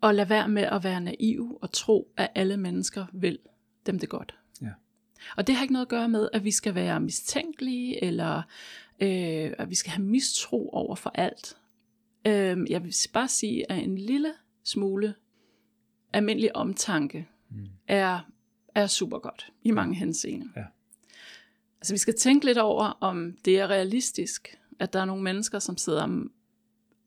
og 0.00 0.14
lade 0.14 0.28
være 0.28 0.48
med 0.48 0.62
at 0.62 0.84
være 0.84 1.00
naiv 1.00 1.58
og 1.62 1.72
tro, 1.72 2.12
at 2.16 2.28
alle 2.34 2.56
mennesker 2.56 3.06
vil 3.12 3.38
dem 3.86 3.98
det 3.98 4.08
godt. 4.08 4.38
Ja. 4.62 4.70
Og 5.36 5.46
det 5.46 5.54
har 5.54 5.62
ikke 5.62 5.72
noget 5.72 5.86
at 5.86 5.90
gøre 5.90 6.08
med, 6.08 6.28
at 6.32 6.44
vi 6.44 6.50
skal 6.50 6.74
være 6.74 7.00
mistænkelige, 7.00 8.04
eller 8.04 8.36
øh, 9.00 9.52
at 9.58 9.70
vi 9.70 9.74
skal 9.74 9.92
have 9.92 10.04
mistro 10.04 10.70
over 10.70 10.94
for 10.94 11.10
alt. 11.14 11.56
Øh, 12.26 12.70
jeg 12.70 12.84
vil 12.84 12.94
bare 13.12 13.28
sige, 13.28 13.72
at 13.72 13.78
en 13.78 13.98
lille 13.98 14.32
smule 14.64 15.14
almindelig 16.12 16.56
omtanke 16.56 17.28
mm. 17.50 17.66
er, 17.86 18.30
er 18.74 18.86
super 18.86 19.18
godt 19.18 19.52
i 19.62 19.70
mange 19.70 19.94
henseender. 19.94 20.46
Ja. 20.56 20.64
Altså 21.80 21.94
vi 21.94 21.98
skal 21.98 22.14
tænke 22.14 22.46
lidt 22.46 22.58
over, 22.58 22.84
om 23.00 23.36
det 23.44 23.58
er 23.58 23.66
realistisk, 23.66 24.58
at 24.78 24.92
der 24.92 25.00
er 25.00 25.04
nogle 25.04 25.22
mennesker, 25.22 25.58
som 25.58 25.76
sidder 25.76 26.28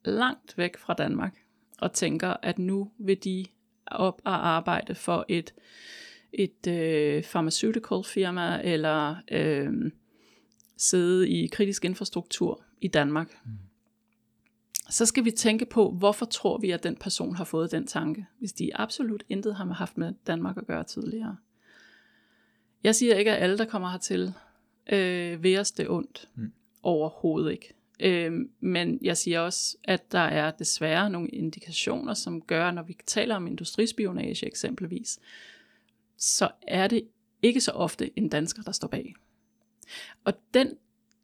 langt 0.05 0.57
væk 0.57 0.77
fra 0.77 0.93
Danmark, 0.93 1.37
og 1.77 1.93
tænker, 1.93 2.35
at 2.43 2.59
nu 2.59 2.91
vil 2.97 3.23
de 3.23 3.45
op 3.85 4.21
og 4.25 4.47
arbejde 4.47 4.95
for 4.95 5.25
et, 5.29 5.53
et 6.33 6.67
øh, 6.67 7.23
pharmaceutical 7.23 8.03
firma, 8.05 8.61
eller 8.63 9.15
øh, 9.31 9.91
sidde 10.77 11.29
i 11.29 11.47
kritisk 11.47 11.85
infrastruktur 11.85 12.63
i 12.81 12.87
Danmark. 12.87 13.39
Mm. 13.45 13.51
Så 14.89 15.05
skal 15.05 15.25
vi 15.25 15.31
tænke 15.31 15.65
på, 15.65 15.91
hvorfor 15.91 16.25
tror 16.25 16.57
vi, 16.57 16.71
at 16.71 16.83
den 16.83 16.95
person 16.95 17.35
har 17.35 17.43
fået 17.43 17.71
den 17.71 17.87
tanke, 17.87 18.25
hvis 18.39 18.53
de 18.53 18.75
absolut 18.75 19.23
intet 19.29 19.55
har 19.55 19.65
haft 19.65 19.97
med 19.97 20.13
Danmark 20.27 20.57
at 20.57 20.67
gøre 20.67 20.83
tidligere. 20.83 21.37
Jeg 22.83 22.95
siger 22.95 23.15
ikke, 23.15 23.31
at 23.31 23.43
alle, 23.43 23.57
der 23.57 23.65
kommer 23.65 23.89
hertil, 23.89 24.33
øh, 24.89 25.59
os 25.59 25.71
det 25.71 25.89
ondt. 25.89 26.29
Mm. 26.35 26.51
Overhovedet 26.83 27.51
ikke. 27.51 27.73
Øh, 27.99 28.31
men 28.59 28.99
jeg 29.01 29.17
siger 29.17 29.39
også, 29.39 29.77
at 29.83 30.11
der 30.11 30.19
er 30.19 30.51
desværre 30.51 31.09
nogle 31.09 31.29
indikationer, 31.29 32.13
som 32.13 32.41
gør, 32.41 32.71
når 32.71 32.83
vi 32.83 32.97
taler 33.05 33.35
om 33.35 33.47
industrispionage 33.47 34.45
eksempelvis, 34.45 35.19
så 36.17 36.49
er 36.67 36.87
det 36.87 37.03
ikke 37.41 37.61
så 37.61 37.71
ofte 37.71 38.19
en 38.19 38.29
dansker, 38.29 38.63
der 38.63 38.71
står 38.71 38.87
bag. 38.87 39.13
Og 40.25 40.33
den 40.53 40.73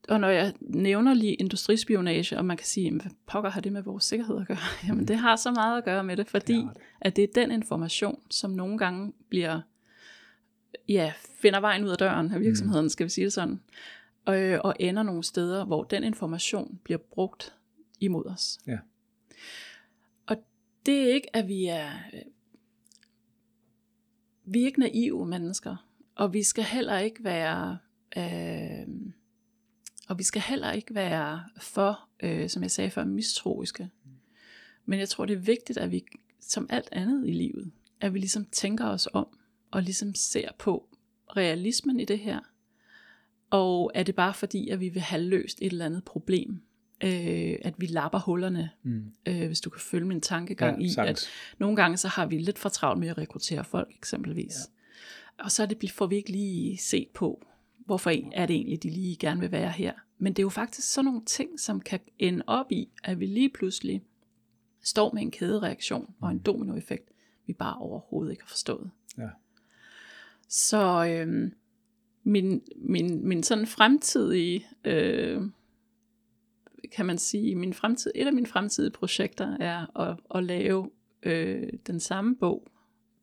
og 0.08 0.20
når 0.20 0.28
jeg 0.28 0.54
nævner 0.62 1.14
lige 1.14 1.34
industrispionage, 1.34 2.38
og 2.38 2.46
man 2.46 2.58
kan 2.58 2.66
sige, 2.66 2.92
hvad 2.92 3.12
pokker 3.26 3.50
har 3.50 3.62
det 3.62 3.72
med 3.72 3.82
vores 3.82 4.04
sikkerhed 4.04 4.42
at 4.42 4.48
gøre? 4.48 4.58
Jamen 4.88 5.08
det 5.08 5.18
har 5.18 5.36
så 5.36 5.52
meget 5.52 5.78
at 5.78 5.86
gøre 5.86 6.04
med 6.04 6.18
det, 6.18 6.28
fordi 6.28 6.66
at 7.02 7.16
det 7.16 7.24
er 7.24 7.28
den 7.36 7.52
information, 7.52 8.20
som 8.30 8.52
nogle 8.52 8.78
gange 8.78 9.14
bliver, 9.30 9.62
ja, 10.88 11.14
finder 11.42 11.60
vejen 11.60 11.84
ud 11.84 11.90
af 11.90 11.98
døren 11.98 12.32
af 12.32 12.40
virksomheden, 12.40 12.86
mm. 12.86 12.90
skal 12.90 13.04
vi 13.04 13.10
sige 13.10 13.26
det 13.26 13.34
sådan, 13.34 13.60
og, 14.26 14.36
og 14.64 14.76
ender 14.80 15.04
nogle 15.04 15.24
steder, 15.24 15.66
hvor 15.66 15.84
den 15.84 16.04
information 16.04 16.80
bliver 16.84 16.98
brugt 16.98 17.56
imod 18.00 18.26
os. 18.26 18.60
Ja. 18.68 18.78
Og 20.26 20.38
det 20.86 21.10
er 21.10 21.14
ikke, 21.14 21.36
at 21.36 21.48
vi 21.48 21.66
er, 21.66 21.92
vi 24.46 24.62
er 24.62 24.66
ikke 24.66 24.80
naive 24.80 25.26
mennesker, 25.26 25.88
og 26.16 26.34
vi 26.34 26.44
skal 26.44 26.64
heller 26.64 26.98
ikke 26.98 27.24
være, 27.24 27.78
øh, 28.18 28.88
og 30.08 30.18
vi 30.18 30.24
skal 30.24 30.42
heller 30.42 30.72
ikke 30.72 30.96
være 30.96 31.44
for, 31.58 32.08
øh, 32.20 32.50
som 32.50 32.64
jeg 32.64 32.72
sagde 32.72 32.90
før, 32.90 33.06
mistroiske. 33.06 33.90
Men 34.86 35.00
jeg 35.00 35.10
tror, 35.10 35.26
det 35.26 35.34
er 35.34 35.40
vigtigt, 35.40 35.78
at 35.78 35.92
vi, 35.92 36.06
som 36.42 36.68
alt 36.70 36.90
andet 36.92 37.28
i 37.28 37.32
livet, 37.32 37.72
at 38.02 38.14
vi 38.14 38.20
ligesom 38.20 38.46
tænker 38.46 38.86
os 38.86 39.08
om, 39.14 39.37
og 39.72 39.84
ligesom 39.84 40.16
ser 40.16 40.50
på 40.60 40.88
realismen 41.38 42.00
i 42.00 42.06
det 42.06 42.20
her, 42.20 42.40
og 43.50 43.92
er 43.96 44.04
det 44.04 44.16
bare 44.16 44.34
fordi, 44.34 44.70
at 44.70 44.80
vi 44.80 44.90
vil 44.90 45.02
have 45.02 45.22
løst 45.22 45.62
et 45.62 45.72
eller 45.72 45.86
andet 45.86 46.04
problem? 46.04 46.62
Øh, 47.04 47.56
at 47.62 47.74
vi 47.78 47.86
lapper 47.86 48.20
hullerne, 48.20 48.70
mm. 48.84 49.12
øh, 49.26 49.48
hvis 49.48 49.62
du 49.62 49.70
kan 49.70 49.82
følge 49.82 50.06
min 50.06 50.22
tankegang 50.22 50.82
ja, 50.82 50.86
i, 50.86 50.90
sagtens. 50.90 51.24
at 51.24 51.30
nogle 51.60 51.76
gange 51.76 51.98
så 51.98 52.08
har 52.08 52.26
vi 52.26 52.38
lidt 52.38 52.60
for 52.60 52.70
travlt 52.70 53.00
med 53.00 53.08
at 53.08 53.18
rekruttere 53.18 53.64
folk 53.64 53.90
eksempelvis. 53.96 54.56
Ja. 55.40 55.44
Og 55.44 55.52
så 55.52 55.64
er 55.64 55.68
det, 55.68 55.92
får 55.92 56.08
vi 56.08 56.16
ikke 56.16 56.32
lige 56.32 56.78
set 56.78 57.08
på, 57.14 57.48
hvorfor 57.86 58.10
er 58.34 58.46
det 58.46 58.56
egentlig, 58.56 58.84
de 58.84 58.90
lige 58.90 59.16
gerne 59.16 59.40
vil 59.40 59.52
være 59.52 59.72
her. 59.72 59.94
Men 60.18 60.34
det 60.34 60.40
er 60.40 60.44
jo 60.44 60.50
faktisk 60.50 60.94
sådan 60.94 61.06
nogle 61.06 61.26
ting, 61.26 61.60
som 61.60 61.82
kan 61.82 62.00
ende 62.20 62.44
op 62.48 62.72
i, 62.72 62.90
at 63.04 63.20
vi 63.20 63.26
lige 63.26 63.50
pludselig 63.50 64.02
står 64.82 65.14
med 65.14 65.22
en 65.22 65.32
kædereaktion 65.32 66.14
og 66.22 66.30
en 66.30 66.38
mm. 66.38 66.44
dominoeffekt, 66.44 67.10
vi 67.46 67.54
bare 67.54 67.78
overhovedet 67.78 68.32
ikke 68.32 68.44
har 68.44 68.50
forstået. 68.50 68.90
Ja. 69.18 69.28
Så 70.48 71.06
øhm, 71.06 71.54
min, 72.24 72.62
min, 72.76 73.28
min 73.28 73.44
sådan 73.44 73.68
fremtidige, 73.68 74.68
øh, 74.86 75.42
kan 76.92 77.06
man 77.06 77.18
sige, 77.18 77.56
min 77.56 77.74
fremtid, 77.74 78.12
et 78.16 78.28
af 78.28 78.34
mine 78.34 78.48
fremtidige 78.48 78.92
projekter 78.92 79.58
er 79.60 80.00
at, 80.00 80.18
at 80.36 80.44
lave 80.44 80.90
øh, 81.24 81.74
den 81.88 82.00
samme 82.00 82.36
bog, 82.36 82.68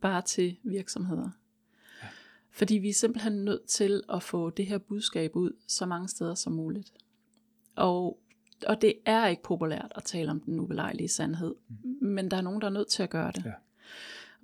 bare 0.00 0.22
til 0.22 0.56
virksomheder. 0.62 1.30
Ja. 2.02 2.08
Fordi 2.50 2.74
vi 2.74 2.88
er 2.88 2.94
simpelthen 2.94 3.44
nødt 3.44 3.66
til 3.66 4.02
at 4.08 4.22
få 4.22 4.50
det 4.50 4.66
her 4.66 4.78
budskab 4.78 5.36
ud 5.36 5.52
så 5.66 5.86
mange 5.86 6.08
steder 6.08 6.34
som 6.34 6.52
muligt. 6.52 6.92
Og, 7.76 8.20
og 8.66 8.82
det 8.82 8.94
er 9.06 9.26
ikke 9.26 9.42
populært 9.42 9.92
at 9.94 10.04
tale 10.04 10.30
om 10.30 10.40
den 10.40 10.60
ubelejlige 10.60 11.08
sandhed, 11.08 11.54
mm. 11.68 12.08
men 12.08 12.30
der 12.30 12.36
er 12.36 12.40
nogen, 12.40 12.60
der 12.60 12.66
er 12.66 12.72
nødt 12.72 12.88
til 12.88 13.02
at 13.02 13.10
gøre 13.10 13.32
det. 13.32 13.44
Ja. 13.44 13.52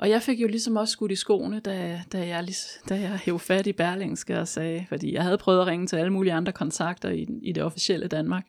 Og 0.00 0.10
jeg 0.10 0.22
fik 0.22 0.40
jo 0.40 0.46
ligesom 0.46 0.76
også 0.76 0.92
skudt 0.92 1.12
i 1.12 1.16
skoene, 1.16 1.60
da, 1.60 2.02
da, 2.12 2.26
jeg, 2.26 2.48
da 2.88 3.00
jeg 3.00 3.18
hævde 3.18 3.38
fat 3.38 3.66
i 3.66 3.72
Berlingske 3.72 4.38
og 4.38 4.48
sagde, 4.48 4.86
fordi 4.88 5.14
jeg 5.14 5.22
havde 5.22 5.38
prøvet 5.38 5.60
at 5.60 5.66
ringe 5.66 5.86
til 5.86 5.96
alle 5.96 6.12
mulige 6.12 6.32
andre 6.32 6.52
kontakter 6.52 7.10
i, 7.10 7.26
i 7.42 7.52
det 7.52 7.62
officielle 7.62 8.08
Danmark, 8.08 8.46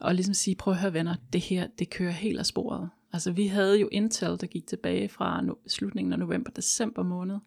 og 0.00 0.14
ligesom 0.14 0.34
sige, 0.34 0.56
prøv 0.56 0.74
at 0.74 0.80
høre 0.80 0.92
venner, 0.92 1.14
det 1.32 1.40
her, 1.40 1.66
det 1.78 1.90
kører 1.90 2.10
helt 2.10 2.38
af 2.38 2.46
sporet. 2.46 2.90
Altså 3.12 3.32
vi 3.32 3.46
havde 3.46 3.80
jo 3.80 3.88
Intel, 3.92 4.40
der 4.40 4.46
gik 4.46 4.66
tilbage 4.66 5.08
fra 5.08 5.42
no, 5.42 5.54
slutningen 5.66 6.12
af 6.12 6.18
november, 6.18 6.50
december 6.50 7.02
måned, 7.02 7.38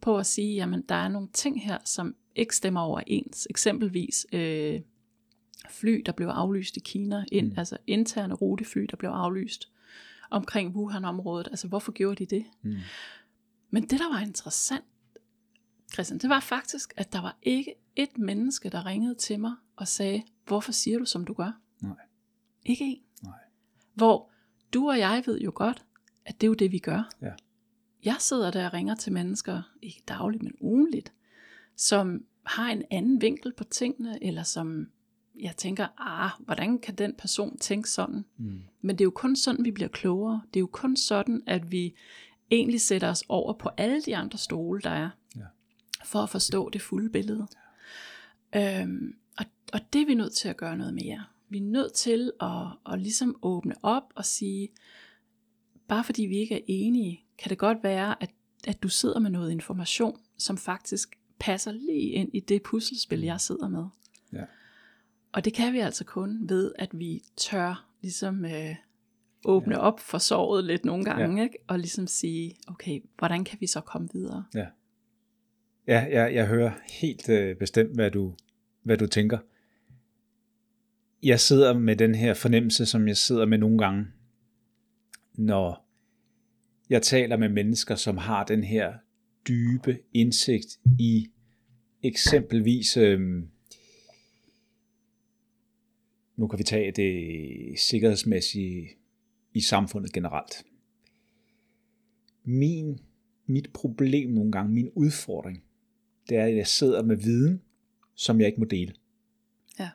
på 0.00 0.18
at 0.18 0.26
sige, 0.26 0.54
jamen 0.54 0.82
der 0.88 0.94
er 0.94 1.08
nogle 1.08 1.28
ting 1.32 1.64
her, 1.64 1.78
som 1.84 2.14
ikke 2.36 2.56
stemmer 2.56 2.80
overens. 2.80 3.46
Eksempelvis 3.50 4.26
øh, 4.32 4.80
fly, 5.70 6.02
der 6.06 6.12
blev 6.12 6.28
aflyst 6.28 6.76
i 6.76 6.80
Kina, 6.80 7.24
ind, 7.32 7.46
mm. 7.46 7.58
altså 7.58 7.76
interne 7.86 8.34
rutefly, 8.34 8.86
der 8.90 8.96
blev 8.96 9.10
aflyst 9.10 9.70
omkring 10.30 10.76
Wuhan-området. 10.76 11.48
Altså, 11.48 11.68
hvorfor 11.68 11.92
gjorde 11.92 12.26
de 12.26 12.36
det? 12.36 12.44
Mm. 12.62 12.76
Men 13.70 13.82
det, 13.82 13.98
der 13.98 14.12
var 14.12 14.20
interessant, 14.20 14.84
Christian, 15.92 16.18
det 16.18 16.30
var 16.30 16.40
faktisk, 16.40 16.94
at 16.96 17.12
der 17.12 17.20
var 17.20 17.36
ikke 17.42 17.74
et 17.96 18.18
menneske, 18.18 18.68
der 18.68 18.86
ringede 18.86 19.14
til 19.14 19.40
mig 19.40 19.52
og 19.76 19.88
sagde, 19.88 20.22
hvorfor 20.46 20.72
siger 20.72 20.98
du, 20.98 21.04
som 21.04 21.24
du 21.24 21.32
gør? 21.32 21.60
Nej. 21.80 21.96
Ikke 22.64 22.84
en. 22.84 23.02
Nej. 23.22 23.38
Hvor 23.94 24.30
du 24.74 24.88
og 24.88 24.98
jeg 24.98 25.22
ved 25.26 25.40
jo 25.40 25.52
godt, 25.54 25.84
at 26.24 26.40
det 26.40 26.46
er 26.46 26.48
jo 26.48 26.54
det, 26.54 26.72
vi 26.72 26.78
gør. 26.78 27.08
Ja. 27.22 27.32
Jeg 28.04 28.16
sidder 28.18 28.50
der 28.50 28.66
og 28.66 28.72
ringer 28.72 28.94
til 28.94 29.12
mennesker, 29.12 29.62
ikke 29.82 30.02
dagligt, 30.08 30.42
men 30.42 30.54
ugenligt, 30.60 31.12
som 31.76 32.24
har 32.46 32.70
en 32.70 32.82
anden 32.90 33.20
vinkel 33.20 33.52
på 33.52 33.64
tingene, 33.64 34.24
eller 34.24 34.42
som 34.42 34.90
jeg 35.40 35.56
tænker, 35.56 35.86
ah, 35.98 36.30
hvordan 36.44 36.78
kan 36.78 36.94
den 36.94 37.14
person 37.18 37.58
tænke 37.58 37.90
sådan? 37.90 38.24
Mm. 38.36 38.60
Men 38.80 38.98
det 38.98 39.00
er 39.00 39.06
jo 39.06 39.10
kun 39.10 39.36
sådan, 39.36 39.64
vi 39.64 39.70
bliver 39.70 39.88
klogere. 39.88 40.42
Det 40.48 40.56
er 40.56 40.60
jo 40.60 40.68
kun 40.72 40.96
sådan, 40.96 41.42
at 41.46 41.70
vi 41.70 41.94
egentlig 42.50 42.80
sætter 42.80 43.08
os 43.08 43.24
over 43.28 43.52
på 43.52 43.68
alle 43.76 44.02
de 44.02 44.16
andre 44.16 44.38
stole, 44.38 44.80
der 44.80 44.90
er, 44.90 45.10
ja. 45.36 45.44
for 46.04 46.18
at 46.18 46.30
forstå 46.30 46.70
det 46.70 46.82
fulde 46.82 47.10
billede. 47.10 47.46
Ja. 48.54 48.82
Øhm, 48.82 49.14
og, 49.38 49.44
og 49.72 49.80
det 49.92 50.02
er 50.02 50.06
vi 50.06 50.14
nødt 50.14 50.32
til 50.32 50.48
at 50.48 50.56
gøre 50.56 50.76
noget 50.76 50.94
mere. 50.94 51.24
Vi 51.48 51.58
er 51.58 51.62
nødt 51.62 51.92
til 51.92 52.32
at, 52.40 52.92
at 52.92 53.00
ligesom 53.00 53.36
åbne 53.42 53.74
op 53.82 54.12
og 54.14 54.24
sige, 54.24 54.68
bare 55.88 56.04
fordi 56.04 56.22
vi 56.22 56.36
ikke 56.36 56.54
er 56.54 56.64
enige, 56.66 57.24
kan 57.38 57.50
det 57.50 57.58
godt 57.58 57.78
være, 57.82 58.22
at, 58.22 58.30
at 58.66 58.82
du 58.82 58.88
sidder 58.88 59.18
med 59.18 59.30
noget 59.30 59.50
information, 59.50 60.20
som 60.38 60.58
faktisk 60.58 61.18
passer 61.38 61.72
lige 61.72 62.10
ind 62.10 62.30
i 62.34 62.40
det 62.40 62.62
puslespil, 62.62 63.20
jeg 63.20 63.40
sidder 63.40 63.68
med. 63.68 63.84
Ja. 64.32 64.44
Og 65.36 65.44
det 65.44 65.54
kan 65.54 65.72
vi 65.72 65.78
altså 65.78 66.04
kun 66.04 66.48
ved, 66.48 66.72
at 66.78 66.88
vi 66.92 67.22
tør 67.36 67.88
ligesom 68.02 68.44
øh, 68.44 68.74
åbne 69.44 69.74
ja. 69.74 69.80
op 69.80 70.00
for 70.00 70.18
såret 70.18 70.64
lidt 70.64 70.84
nogle 70.84 71.04
gange, 71.04 71.36
ja. 71.36 71.42
ikke? 71.42 71.58
og 71.66 71.78
ligesom 71.78 72.06
sige, 72.06 72.56
okay, 72.68 73.00
hvordan 73.18 73.44
kan 73.44 73.58
vi 73.60 73.66
så 73.66 73.80
komme 73.80 74.08
videre? 74.12 74.44
Ja, 74.54 74.66
ja 75.86 76.06
jeg, 76.10 76.34
jeg 76.34 76.46
hører 76.46 76.70
helt 76.90 77.28
øh, 77.28 77.56
bestemt, 77.56 77.94
hvad 77.94 78.10
du, 78.10 78.34
hvad 78.82 78.96
du 78.96 79.06
tænker. 79.06 79.38
Jeg 81.22 81.40
sidder 81.40 81.78
med 81.78 81.96
den 81.96 82.14
her 82.14 82.34
fornemmelse, 82.34 82.86
som 82.86 83.08
jeg 83.08 83.16
sidder 83.16 83.46
med 83.46 83.58
nogle 83.58 83.78
gange, 83.78 84.06
når 85.34 85.86
jeg 86.90 87.02
taler 87.02 87.36
med 87.36 87.48
mennesker, 87.48 87.94
som 87.94 88.18
har 88.18 88.44
den 88.44 88.64
her 88.64 88.92
dybe 89.48 89.98
indsigt 90.12 90.78
i 90.98 91.30
eksempelvis, 92.02 92.96
øh, 92.96 93.42
nu 96.36 96.46
kan 96.46 96.58
vi 96.58 96.64
tage 96.64 96.92
det 96.92 97.78
sikkerhedsmæssige 97.78 98.88
i 99.54 99.60
samfundet 99.60 100.12
generelt. 100.12 100.64
Min, 102.44 103.00
mit 103.46 103.70
problem 103.74 104.30
nogle 104.30 104.52
gange, 104.52 104.72
min 104.72 104.90
udfordring, 104.94 105.62
det 106.28 106.36
er, 106.36 106.44
at 106.44 106.56
jeg 106.56 106.66
sidder 106.66 107.02
med 107.02 107.16
viden, 107.16 107.62
som 108.14 108.40
jeg 108.40 108.46
ikke 108.46 108.60
må 108.60 108.64
dele. 108.64 108.94
Ja. 109.78 109.90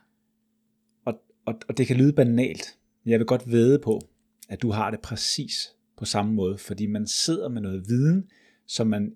Og, 1.06 1.22
og, 1.46 1.60
og 1.70 1.78
det 1.78 1.88
kan 1.88 1.98
lyde 1.98 2.14
banalt, 2.14 2.78
men 3.04 3.12
jeg 3.12 3.20
vil 3.20 3.28
godt 3.28 3.52
vede 3.52 3.80
på, 3.80 4.02
at 4.50 4.62
du 4.62 4.72
har 4.72 4.92
det 4.92 5.02
præcis 5.02 5.76
på 5.98 6.06
samme 6.06 6.34
måde, 6.34 6.58
fordi 6.58 6.86
man 6.86 7.08
sidder 7.08 7.50
med 7.50 7.62
noget 7.62 7.86
viden, 7.88 8.30
som 8.66 8.88
man 8.88 9.16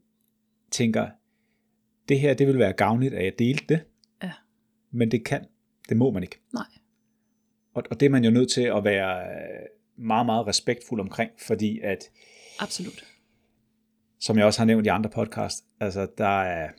tænker, 0.72 1.10
det 2.10 2.20
her, 2.20 2.34
det 2.34 2.48
vil 2.48 2.58
være 2.60 2.74
gavnligt, 2.74 3.14
at 3.14 3.26
jeg 3.26 3.34
delte 3.40 3.66
det, 3.70 3.84
Ja. 4.24 4.32
men 4.92 5.12
det 5.12 5.26
kan, 5.26 5.46
det 5.90 5.98
må 5.98 6.12
man 6.12 6.24
ikke. 6.24 6.40
Nej. 6.54 6.66
Og, 7.76 7.84
og 7.92 8.00
det 8.00 8.06
er 8.06 8.10
man 8.10 8.24
jo 8.24 8.32
nødt 8.32 8.52
til 8.52 8.62
at 8.62 8.84
være 8.84 9.22
øh, 9.22 10.06
meget, 10.06 10.26
meget 10.26 10.48
respektfuld 10.48 11.02
omkring, 11.02 11.32
fordi 11.48 11.80
at, 11.84 12.10
Absolut. 12.60 13.06
som 14.20 14.38
jeg 14.38 14.46
også 14.46 14.60
har 14.60 14.66
nævnt 14.66 14.86
i 14.86 14.90
andre 14.90 15.10
podcast, 15.10 15.66
altså 15.80 16.08
der 16.18 16.42
er, 16.42 16.70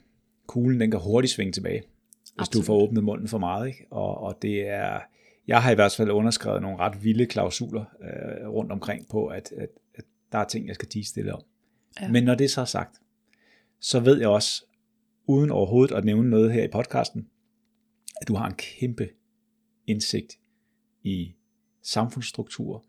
kuglen 0.47 0.81
den 0.81 0.91
kan 0.91 1.01
hurtigt 1.01 1.33
svinge 1.33 1.53
tilbage, 1.53 1.81
hvis 1.81 2.33
Absolut. 2.39 2.63
du 2.63 2.67
får 2.67 2.75
åbnet 2.75 3.05
munden 3.05 3.29
for 3.29 3.39
meget, 3.39 3.67
ikke? 3.67 3.87
Og, 3.91 4.19
og 4.19 4.39
det 4.43 4.69
er, 4.69 5.01
jeg 5.47 5.63
har 5.63 5.71
i 5.71 5.75
hvert 5.75 5.95
fald 5.97 6.11
underskrevet 6.11 6.63
nogle 6.63 6.79
ret 6.79 7.05
vilde 7.05 7.27
klausuler 7.27 7.85
øh, 8.03 8.49
rundt 8.49 8.73
omkring 8.73 9.09
på, 9.09 9.27
at, 9.27 9.53
at, 9.57 9.69
at 9.95 10.05
der 10.33 10.39
er 10.39 10.45
ting, 10.45 10.67
jeg 10.67 10.75
skal 10.75 10.89
tige 10.89 11.05
stille 11.05 11.35
om. 11.35 11.43
Ja. 12.01 12.09
Men 12.09 12.25
når 12.25 12.35
det 12.35 12.51
så 12.51 12.61
er 12.61 12.65
sagt, 12.65 12.97
så 13.81 14.01
ved 14.01 14.19
jeg 14.19 14.29
også, 14.29 14.65
uden 15.27 15.51
overhovedet 15.51 15.95
at 15.95 16.05
nævne 16.05 16.31
noget 16.31 16.53
her 16.53 16.65
i 16.65 16.69
podcasten, 16.69 17.29
at 18.21 18.29
du 18.29 18.35
har 18.35 18.47
en 18.47 18.55
kæmpe 18.55 19.09
indsigt 19.87 20.39
i 21.07 21.35
samfundsstruktur, 21.83 22.85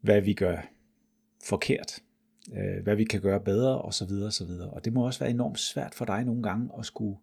hvad 0.00 0.20
vi 0.20 0.32
gør 0.34 0.56
forkert, 1.48 1.98
øh, 2.52 2.82
hvad 2.82 2.96
vi 2.96 3.04
kan 3.04 3.20
gøre 3.20 3.40
bedre, 3.40 3.80
og 3.80 3.94
så 3.94 4.04
videre, 4.06 4.26
og 4.26 4.32
så 4.32 4.44
videre. 4.44 4.70
Og 4.70 4.84
det 4.84 4.92
må 4.92 5.06
også 5.06 5.20
være 5.20 5.30
enormt 5.30 5.58
svært 5.58 5.94
for 5.94 6.04
dig 6.04 6.24
nogle 6.24 6.42
gange 6.42 6.70
at 6.78 6.86
skulle 6.86 7.16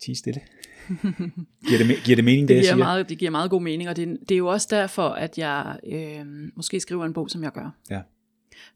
tige 0.00 0.16
stille. 0.16 0.40
giver, 1.68 1.78
det, 1.78 2.04
giver 2.04 2.16
det 2.16 2.24
mening, 2.24 2.48
det, 2.48 2.54
Det 2.54 2.54
jeg 2.54 2.62
giver, 2.62 2.74
siger? 2.74 2.76
meget, 2.76 3.08
det 3.08 3.18
giver 3.18 3.30
meget 3.30 3.50
god 3.50 3.62
mening, 3.62 3.88
og 3.88 3.96
det, 3.96 4.18
det 4.28 4.34
er 4.34 4.38
jo 4.38 4.46
også 4.46 4.68
derfor, 4.70 5.08
at 5.08 5.38
jeg 5.38 5.78
øh, 5.86 6.26
måske 6.56 6.80
skriver 6.80 7.04
en 7.04 7.12
bog, 7.12 7.30
som 7.30 7.42
jeg 7.42 7.52
gør. 7.52 7.76
Ja. 7.90 8.02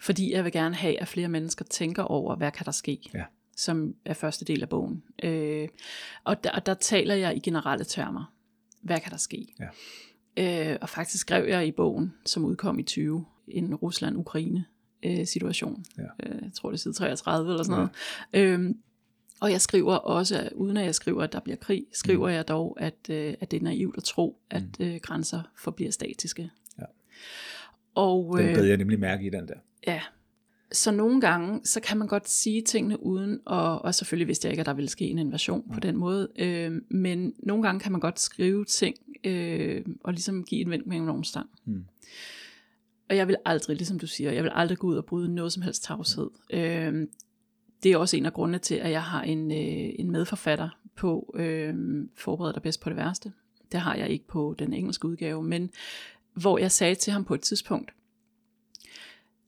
Fordi 0.01 0.33
jeg 0.33 0.45
vil 0.45 0.53
gerne 0.53 0.75
have, 0.75 1.01
at 1.01 1.09
flere 1.09 1.29
mennesker 1.29 1.65
tænker 1.65 2.03
over, 2.03 2.37
hvad 2.37 2.51
kan 2.53 2.67
der 2.67 2.73
ske, 2.73 3.01
Ja. 3.15 3.25
som 3.57 3.95
er 4.05 4.15
første 4.15 4.45
del 4.45 4.63
af 4.63 4.69
bogen. 4.69 5.03
Øh, 5.23 5.69
og, 6.25 6.45
der, 6.45 6.51
og 6.51 6.67
der 6.67 6.75
taler 6.75 7.15
jeg 7.15 7.37
i 7.37 7.41
generelle 7.41 7.85
termer. 7.85 8.33
Hvad 8.81 9.01
kan 9.01 9.13
der 9.13 9.19
ske? 9.19 9.55
Ja. 9.61 10.73
Øh, 10.73 10.79
og 10.81 10.89
faktisk 10.89 11.21
skrev 11.21 11.49
jeg 11.49 11.67
i 11.67 11.71
bogen, 11.71 12.15
som 12.27 12.45
udkom 12.45 12.79
i 12.79 12.83
20, 12.83 13.25
en 13.49 13.75
Rusland-Ukraine 13.75 14.65
øh, 15.03 15.27
situation. 15.27 15.85
Ja. 15.99 16.03
Øh, 16.03 16.43
jeg 16.43 16.53
tror 16.55 16.71
det 16.71 16.77
er 16.77 16.81
side 16.81 16.95
33 16.95 17.51
eller 17.51 17.65
sådan 17.65 17.77
noget. 17.77 17.91
Øhm, 18.33 18.79
og 19.41 19.51
jeg 19.51 19.61
skriver 19.61 19.95
også, 19.95 20.49
uden 20.55 20.77
at 20.77 20.85
jeg 20.85 20.95
skriver, 20.95 21.23
at 21.23 21.33
der 21.33 21.41
bliver 21.41 21.57
krig, 21.57 21.87
skriver 21.93 22.29
mm. 22.29 22.35
jeg 22.35 22.49
dog, 22.49 22.77
at, 22.81 23.11
øh, 23.11 23.35
at 23.41 23.51
det 23.51 23.57
er 23.57 23.65
naivt 23.65 23.97
at 23.97 24.05
tro, 24.05 24.41
at 24.51 24.63
øh, 24.81 24.97
grænser 25.03 25.43
forbliver 25.59 25.91
statiske. 25.91 26.51
Ja. 26.79 26.85
Og, 27.95 28.35
Den 28.39 28.49
øh, 28.49 28.55
bed 28.55 28.65
jeg 28.65 28.77
nemlig 28.77 29.01
mærke 29.01 29.27
i 29.27 29.31
den 29.31 29.49
der. 29.49 29.55
Ja. 29.87 30.01
Så 30.73 30.91
nogle 30.91 31.21
gange, 31.21 31.61
så 31.65 31.81
kan 31.81 31.99
man 31.99 32.09
godt 32.09 32.29
sige 32.29 32.63
tingene 32.63 33.03
uden, 33.03 33.41
og, 33.45 33.83
og 33.83 33.95
selvfølgelig 33.95 34.29
vidste 34.29 34.47
jeg 34.47 34.53
ikke, 34.53 34.61
at 34.61 34.67
der 34.67 34.75
ville 34.75 34.89
ske 34.89 35.05
en 35.05 35.19
invasion 35.19 35.71
på 35.75 35.81
den 35.81 35.97
måde, 35.97 36.29
øh, 36.39 36.73
men 36.91 37.35
nogle 37.39 37.63
gange 37.63 37.81
kan 37.81 37.93
man 37.93 38.01
godt 38.01 38.21
skrive 38.21 38.65
ting, 38.65 38.97
øh, 39.25 39.85
og 40.05 40.13
ligesom 40.13 40.45
give 40.45 40.61
en 40.61 40.71
vent 40.71 40.87
med 40.87 40.97
en 40.97 41.25
stang. 41.25 41.49
Mm. 41.65 41.85
Og 43.11 43.17
jeg 43.17 43.29
vil 43.29 43.37
aldrig, 43.45 43.77
ligesom 43.77 43.99
du 43.99 44.07
siger, 44.07 44.33
jeg 44.33 44.43
vil 44.43 44.53
aldrig 44.55 44.79
gå 44.79 44.87
ud 44.87 44.97
og 44.97 45.05
bryde 45.05 45.35
noget 45.35 45.53
som 45.53 45.63
helst 45.63 45.83
tavshed. 45.83 46.31
Øh, 46.51 47.07
det 47.83 47.93
er 47.93 47.97
også 47.97 48.17
en 48.17 48.27
af 48.27 48.33
grundene 48.33 48.59
til, 48.59 48.75
at 48.75 48.91
jeg 48.91 49.03
har 49.03 49.23
en, 49.23 49.51
øh, 49.51 49.95
en 49.99 50.11
medforfatter 50.11 50.69
på 50.97 51.35
øh, 51.39 51.75
Forbered 52.15 52.53
dig 52.53 52.63
bedst 52.63 52.81
på 52.81 52.89
det 52.89 52.97
værste. 52.97 53.33
Det 53.73 53.81
har 53.81 53.95
jeg 53.95 54.11
ikke 54.11 54.27
på 54.27 54.55
den 54.59 54.73
engelske 54.73 55.09
udgave, 55.09 55.43
men 55.43 55.71
hvor 56.35 56.59
jeg 56.59 56.73
sagde 56.73 56.95
til 56.95 57.13
ham 57.13 57.25
på 57.25 57.35
et 57.35 57.41
tidspunkt, 57.41 57.93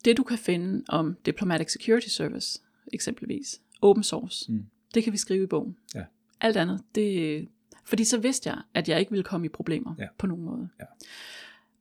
det 0.05 0.17
du 0.17 0.23
kan 0.23 0.39
finde 0.39 0.85
om 0.89 1.17
Diplomatic 1.27 1.73
Security 1.73 2.09
Service, 2.09 2.61
eksempelvis, 2.93 3.61
open 3.83 4.03
source, 4.03 4.53
Mm. 4.53 4.65
det 4.95 5.05
kan 5.05 5.13
vi 5.13 5.19
skrive 5.19 5.45
i 5.45 5.47
bogen. 5.47 5.77
Ja. 5.95 6.03
Alt 6.41 6.57
andet, 6.57 6.81
det... 6.95 7.49
Fordi 7.85 8.05
så 8.05 8.19
vidste 8.19 8.51
jeg, 8.51 8.59
at 8.75 8.89
jeg 8.89 8.99
ikke 9.01 9.11
ville 9.11 9.25
komme 9.25 9.47
i 9.47 9.49
problemer 9.49 9.95
Ja. 9.99 10.07
på 10.19 10.27
nogen 10.27 10.45
måde. 10.45 10.69
Ja. 10.81 10.85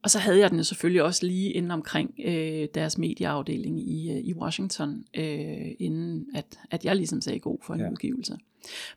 Og 0.02 0.10
så 0.10 0.18
havde 0.18 0.38
jeg 0.38 0.50
den 0.50 0.64
selvfølgelig 0.64 1.02
også 1.02 1.26
lige 1.26 1.52
inden 1.52 1.70
omkring 1.70 2.14
øh, 2.24 2.68
deres 2.74 2.98
medieafdeling 2.98 3.90
i, 3.90 4.10
øh, 4.10 4.16
i 4.18 4.34
Washington, 4.34 5.04
øh, 5.16 5.70
inden 5.78 6.26
at, 6.34 6.58
at 6.70 6.84
jeg 6.84 6.96
ligesom 6.96 7.20
sagde 7.20 7.38
god 7.38 7.58
for 7.62 7.74
en 7.74 7.80
ja. 7.80 7.90
udgivelse. 7.90 8.38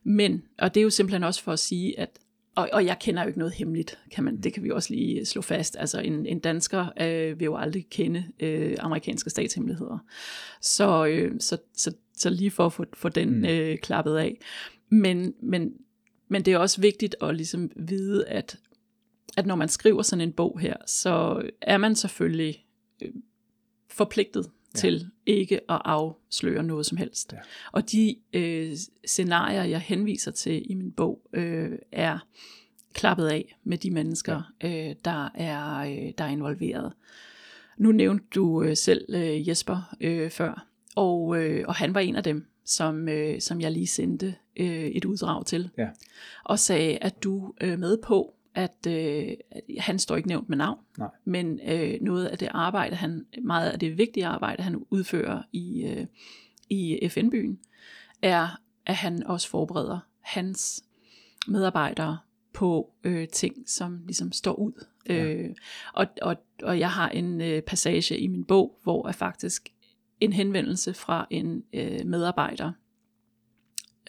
Men, 0.03 0.43
og 0.57 0.73
det 0.73 0.79
er 0.79 0.83
jo 0.83 0.89
simpelthen 0.89 1.23
også 1.23 1.43
for 1.43 1.51
at 1.53 1.59
sige, 1.59 1.99
at 1.99 2.19
og, 2.55 2.69
og 2.73 2.85
jeg 2.85 2.97
kender 2.99 3.21
jo 3.21 3.27
ikke 3.27 3.39
noget 3.39 3.53
hemmeligt, 3.53 3.99
kan 4.11 4.23
man, 4.23 4.41
det 4.41 4.53
kan 4.53 4.63
vi 4.63 4.71
også 4.71 4.93
lige 4.93 5.25
slå 5.25 5.41
fast. 5.41 5.77
Altså 5.79 5.99
en, 5.99 6.25
en 6.25 6.39
dansker 6.39 6.87
øh, 7.01 7.39
vil 7.39 7.45
jo 7.45 7.55
aldrig 7.55 7.87
kende 7.89 8.25
øh, 8.39 8.75
amerikanske 8.79 9.29
statshemmeligheder. 9.29 9.97
Så, 10.61 11.05
øh, 11.05 11.39
så, 11.39 11.57
så, 11.77 11.93
så 12.17 12.29
lige 12.29 12.51
for 12.51 12.65
at 12.65 12.73
få, 12.73 12.85
få 12.93 13.09
den 13.09 13.37
Mm. 13.37 13.45
øh, 13.45 13.77
klappet 13.77 14.17
af. 14.17 14.37
Men, 14.89 15.33
men, 15.41 15.73
men 16.27 16.45
det 16.45 16.53
er 16.53 16.57
også 16.57 16.81
vigtigt 16.81 17.15
at 17.21 17.35
ligesom 17.35 17.71
vide, 17.75 18.27
at, 18.27 18.59
at 19.37 19.45
når 19.45 19.55
man 19.55 19.69
skriver 19.69 20.01
sådan 20.01 20.21
en 20.21 20.33
bog 20.33 20.59
her, 20.59 20.75
så 20.85 21.43
er 21.61 21.77
man 21.77 21.95
selvfølgelig 21.95 22.65
øh, 23.01 23.11
forpligtet 23.89 24.49
ja. 24.75 24.79
til 24.79 25.07
ikke 25.25 25.55
at 25.71 25.81
afsløre 25.85 26.63
noget 26.63 26.85
som 26.85 26.97
helst. 26.97 27.33
Ja. 27.33 27.37
Og 27.71 27.91
de 27.91 28.15
øh, 28.33 28.77
scenarier, 29.05 29.63
jeg 29.63 29.79
henviser 29.79 30.31
til 30.31 30.71
i 30.71 30.73
min 30.73 30.91
bog, 30.91 31.21
øh, 31.33 31.71
er 31.91 32.19
klappet 32.93 33.27
af 33.27 33.57
med 33.63 33.77
de 33.77 33.91
mennesker, 33.91 34.53
ja. 34.63 34.89
øh, 34.89 34.95
der, 35.05 35.29
er, 35.35 35.77
øh, 35.77 36.11
der 36.17 36.23
er 36.23 36.29
involveret. 36.29 36.93
Nu 37.77 37.91
nævnte 37.91 38.25
du 38.35 38.63
øh, 38.63 38.77
selv 38.77 39.05
øh, 39.15 39.47
Jesper 39.49 39.95
øh, 40.01 40.29
før, 40.31 40.67
og, 40.95 41.37
øh, 41.43 41.63
og 41.67 41.75
han 41.75 41.93
var 41.93 41.99
en 41.99 42.15
af 42.15 42.23
dem, 42.23 42.45
som, 42.65 43.09
øh, 43.09 43.41
som 43.41 43.61
jeg 43.61 43.71
lige 43.71 43.87
sendte 43.87 44.35
øh, 44.57 44.85
et 44.85 45.05
uddrag 45.05 45.45
til, 45.45 45.69
Ja. 45.77 45.87
og 46.43 46.59
sagde, 46.59 46.97
at 46.97 47.23
du 47.23 47.53
er 47.57 47.77
med 47.77 47.97
på, 47.97 48.33
at 48.55 48.87
øh, 48.87 49.27
han 49.79 49.99
står 49.99 50.15
ikke 50.15 50.27
nævnt 50.27 50.49
med 50.49 50.57
navn, 50.57 50.79
Nej. 50.97 51.09
men 51.25 51.59
øh, 51.67 51.97
noget 52.01 52.25
af 52.25 52.37
det 52.37 52.49
arbejde, 52.51 52.95
han, 52.95 53.25
meget 53.41 53.69
af 53.69 53.79
det 53.79 53.97
vigtige 53.97 54.25
arbejde, 54.25 54.63
han 54.63 54.85
udfører 54.89 55.41
i, 55.51 55.83
øh, 55.83 56.05
i 56.69 57.09
FN-byen, 57.09 57.59
er, 58.21 58.59
at 58.85 58.95
han 58.95 59.23
også 59.23 59.49
forbereder 59.49 59.99
hans 60.19 60.83
medarbejdere 61.47 62.17
på 62.53 62.93
øh, 63.03 63.27
ting, 63.27 63.69
som 63.69 64.01
ligesom 64.05 64.31
står 64.31 64.53
ud. 64.53 64.85
Ja. 65.09 65.23
Øh, 65.23 65.55
og, 65.93 66.07
og, 66.21 66.35
og 66.63 66.79
jeg 66.79 66.91
har 66.91 67.09
en 67.09 67.41
øh, 67.41 67.61
passage 67.61 68.17
i 68.17 68.27
min 68.27 68.43
bog, 68.43 68.79
hvor 68.83 69.07
er 69.07 69.11
faktisk 69.11 69.69
en 70.19 70.33
henvendelse 70.33 70.93
fra 70.93 71.27
en 71.29 71.63
øh, 71.73 72.05
medarbejder 72.05 72.71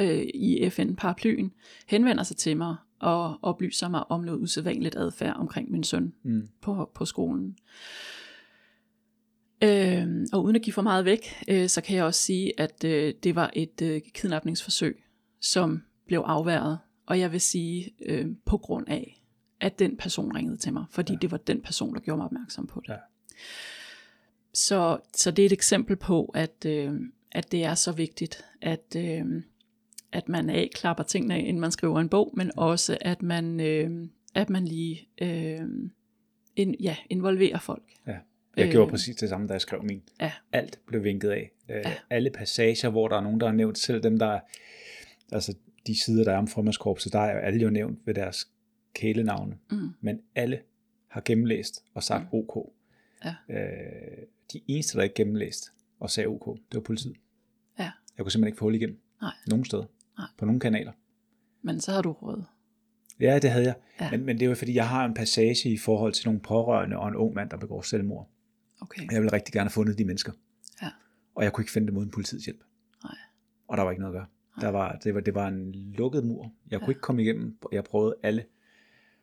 øh, 0.00 0.26
i 0.34 0.70
FN-paraplyen 0.70 1.52
henvender 1.86 2.22
sig 2.22 2.36
til 2.36 2.56
mig 2.56 2.76
og 3.02 3.38
oplyser 3.42 3.88
mig 3.88 4.10
om 4.10 4.20
noget 4.20 4.38
usædvanligt 4.40 4.96
adfærd 4.96 5.36
omkring 5.36 5.70
min 5.70 5.84
søn 5.84 6.12
Mm. 6.22 6.48
på, 6.60 6.90
på 6.94 7.04
skolen. 7.04 7.56
Øh, 9.64 10.06
og 10.32 10.44
uden 10.44 10.56
at 10.56 10.62
give 10.62 10.74
for 10.74 10.82
meget 10.82 11.04
væk, 11.04 11.44
øh, 11.48 11.68
så 11.68 11.80
kan 11.80 11.96
jeg 11.96 12.04
også 12.04 12.22
sige, 12.22 12.60
at 12.60 12.84
øh, 12.84 13.14
det 13.22 13.34
var 13.34 13.50
et 13.52 13.82
øh, 13.82 14.00
kidnapningsforsøg, 14.14 15.04
som 15.40 15.82
blev 16.06 16.20
afværet. 16.26 16.78
Og 17.06 17.20
jeg 17.20 17.32
vil 17.32 17.40
sige, 17.40 17.94
øh, 18.06 18.26
på 18.44 18.58
grund 18.58 18.88
af, 18.88 19.22
at 19.60 19.78
den 19.78 19.96
person 19.96 20.36
ringede 20.36 20.56
til 20.56 20.72
mig, 20.72 20.84
fordi 20.90 21.12
ja. 21.12 21.18
det 21.22 21.30
var 21.30 21.36
den 21.36 21.60
person, 21.60 21.94
der 21.94 22.00
gjorde 22.00 22.16
mig 22.16 22.24
opmærksom 22.24 22.66
på 22.66 22.80
det. 22.80 22.88
Ja. 22.88 22.96
Så, 24.54 24.98
så 25.16 25.30
det 25.30 25.42
er 25.42 25.46
et 25.46 25.52
eksempel 25.52 25.96
på, 25.96 26.24
at, 26.34 26.66
øh, 26.66 26.94
at 27.32 27.52
det 27.52 27.64
er 27.64 27.74
så 27.74 27.92
vigtigt, 27.92 28.44
at, 28.62 28.96
øh, 28.96 29.42
at 30.12 30.28
man 30.28 30.50
A, 30.50 30.66
klapper 30.74 31.04
tingene 31.04 31.34
af, 31.34 31.38
inden 31.38 31.60
man 31.60 31.72
skriver 31.72 32.00
en 32.00 32.08
bog, 32.08 32.32
men 32.36 32.50
også 32.56 32.98
at 33.00 33.22
man, 33.22 33.60
øh, 33.60 34.08
at 34.34 34.50
man 34.50 34.64
lige 34.64 35.08
øh, 35.22 35.60
in, 36.56 36.74
ja, 36.80 36.96
involverer 37.10 37.58
folk. 37.58 37.82
Ja. 38.06 38.16
Jeg 38.56 38.70
gjorde 38.70 38.86
Øh. 38.86 38.90
præcis 38.90 39.16
det 39.16 39.28
samme, 39.28 39.46
da 39.48 39.52
jeg 39.52 39.60
skrev 39.60 39.82
min. 39.82 40.02
Ja, 40.20 40.32
Alt 40.52 40.80
blev 40.86 41.04
vinket 41.04 41.30
af. 41.30 41.50
Øh, 41.68 41.84
Alle 42.10 42.30
passager, 42.30 42.88
hvor 42.90 43.08
der 43.08 43.16
er 43.16 43.20
nogen, 43.20 43.40
der 43.40 43.46
har 43.46 43.54
nævnt, 43.54 43.78
selv 43.78 44.02
dem, 44.02 44.18
der 44.18 44.26
er, 44.26 44.40
altså 45.32 45.54
de 45.86 46.02
sider, 46.04 46.24
der 46.24 46.32
er 46.32 46.36
om 46.38 46.46
formandskorpset, 46.48 47.12
der 47.12 47.18
er 47.20 47.40
alle 47.40 47.60
jo 47.60 47.70
nævnt 47.70 47.98
ved 48.06 48.14
deres 48.14 48.48
kælenavne. 48.94 49.56
Mm. 49.70 49.88
Men 50.00 50.20
alle 50.34 50.60
har 51.08 51.22
gennemlæst 51.24 51.84
og 51.94 52.02
sagt 52.02 52.24
OK. 52.32 52.72
Ja. 53.24 53.34
Øh, 53.48 54.18
de 54.52 54.60
eneste, 54.66 54.98
der 54.98 55.02
ikke 55.04 55.14
gennemlæst 55.14 55.72
og 56.00 56.10
sagde 56.10 56.26
OK, 56.26 56.56
det 56.56 56.74
var 56.74 56.80
politiet. 56.80 57.16
ja. 57.78 57.90
Jeg 58.16 58.24
kunne 58.24 58.30
simpelthen 58.32 58.48
ikke 58.48 58.58
få 58.58 58.64
hul 58.64 58.74
igennem. 58.74 58.98
Nej. 59.20 59.32
Nogen 59.46 59.64
steder. 59.64 59.84
Nej. 60.18 60.26
På 60.38 60.44
nogle 60.44 60.60
kanaler. 60.60 60.92
Men 61.62 61.80
så 61.80 61.92
har 61.92 62.02
du 62.02 62.12
råd. 62.12 62.44
Ja, 63.20 63.38
det 63.38 63.50
havde 63.50 63.64
jeg. 63.64 63.74
Ja. 64.00 64.10
Men, 64.10 64.24
men 64.24 64.40
det 64.40 64.46
jo 64.46 64.54
fordi, 64.54 64.74
jeg 64.74 64.88
har 64.88 65.04
en 65.04 65.14
passage 65.14 65.70
i 65.70 65.78
forhold 65.78 66.12
til 66.12 66.28
nogle 66.28 66.40
pårørende 66.40 66.96
og 66.98 67.08
en 67.08 67.16
ung 67.16 67.34
mand, 67.34 67.50
der 67.50 67.56
begår 67.56 67.82
selvmord. 67.82 68.28
Okay. 68.80 69.02
Jeg 69.12 69.20
ville 69.20 69.32
rigtig 69.32 69.52
gerne 69.52 69.68
have 69.68 69.72
fundet 69.72 69.98
de 69.98 70.04
mennesker. 70.04 70.32
Ja. 70.82 70.88
Og 71.34 71.44
jeg 71.44 71.52
kunne 71.52 71.62
ikke 71.62 71.72
finde 71.72 71.88
dem 71.88 71.96
uden 71.96 72.10
politiets 72.10 72.44
hjælp. 72.44 72.60
Nej. 73.04 73.14
Og 73.68 73.76
der 73.76 73.82
var 73.82 73.90
ikke 73.90 74.02
noget 74.02 74.14
at 74.14 74.18
gøre. 74.18 74.26
Der 74.60 74.68
var, 74.68 74.98
det, 75.04 75.14
var, 75.14 75.20
det 75.20 75.34
var 75.34 75.48
en 75.48 75.72
lukket 75.72 76.24
mur. 76.24 76.52
Jeg 76.70 76.80
kunne 76.80 76.90
ikke 76.90 77.00
komme 77.00 77.22
igennem. 77.22 77.58
Jeg 77.72 77.84
prøvede 77.84 78.14
alle 78.22 78.44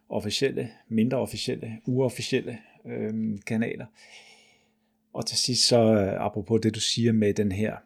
officielle, 0.10 0.69
mindre 0.88 1.17
officielle, 1.17 1.80
uofficielle 1.86 2.58
øhm, 2.86 3.38
kanaler. 3.38 3.86
Og 5.13 5.25
til 5.25 5.38
sidst 5.38 5.67
så, 5.67 5.93
øh, 5.93 6.25
apropos 6.25 6.62
det 6.63 6.75
du 6.75 6.80
siger 6.80 7.12
med 7.12 7.34
den 7.34 7.52
her 7.52 7.78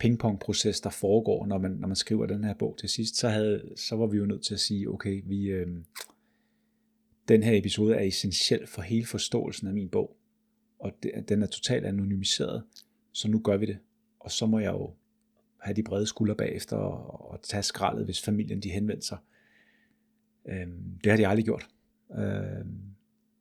pingpong-proces, 0.00 0.80
der 0.80 0.90
foregår, 0.90 1.46
når 1.46 1.58
man, 1.58 1.70
når 1.70 1.88
man 1.88 1.96
skriver 1.96 2.26
den 2.26 2.44
her 2.44 2.54
bog 2.54 2.76
til 2.78 2.88
sidst, 2.88 3.16
så, 3.16 3.28
havde, 3.28 3.72
så 3.76 3.96
var 3.96 4.06
vi 4.06 4.16
jo 4.16 4.26
nødt 4.26 4.42
til 4.42 4.54
at 4.54 4.60
sige, 4.60 4.90
okay, 4.90 5.22
vi, 5.26 5.44
øh, 5.44 5.68
den 7.28 7.42
her 7.42 7.58
episode 7.58 7.94
er 7.94 8.00
essentiel 8.00 8.66
for 8.66 8.82
hele 8.82 9.06
forståelsen 9.06 9.68
af 9.68 9.74
min 9.74 9.88
bog. 9.88 10.16
Og 10.78 10.92
det, 11.02 11.28
den 11.28 11.42
er 11.42 11.46
totalt 11.46 11.86
anonymiseret, 11.86 12.62
så 13.12 13.28
nu 13.28 13.38
gør 13.38 13.56
vi 13.56 13.66
det. 13.66 13.78
Og 14.20 14.30
så 14.30 14.46
må 14.46 14.58
jeg 14.58 14.72
jo 14.72 14.94
have 15.58 15.74
de 15.74 15.82
brede 15.82 16.06
skuldre 16.06 16.34
bagefter 16.34 16.76
og, 16.76 17.30
og 17.30 17.42
tage 17.42 17.62
skraldet, 17.62 18.04
hvis 18.04 18.22
familien 18.22 18.60
de 18.60 18.70
henvendte 18.70 19.06
sig. 19.06 19.18
Øh, 20.48 20.66
det 21.04 21.12
har 21.12 21.16
de 21.16 21.28
aldrig 21.28 21.44
gjort. 21.44 21.68
Øh, 22.18 22.66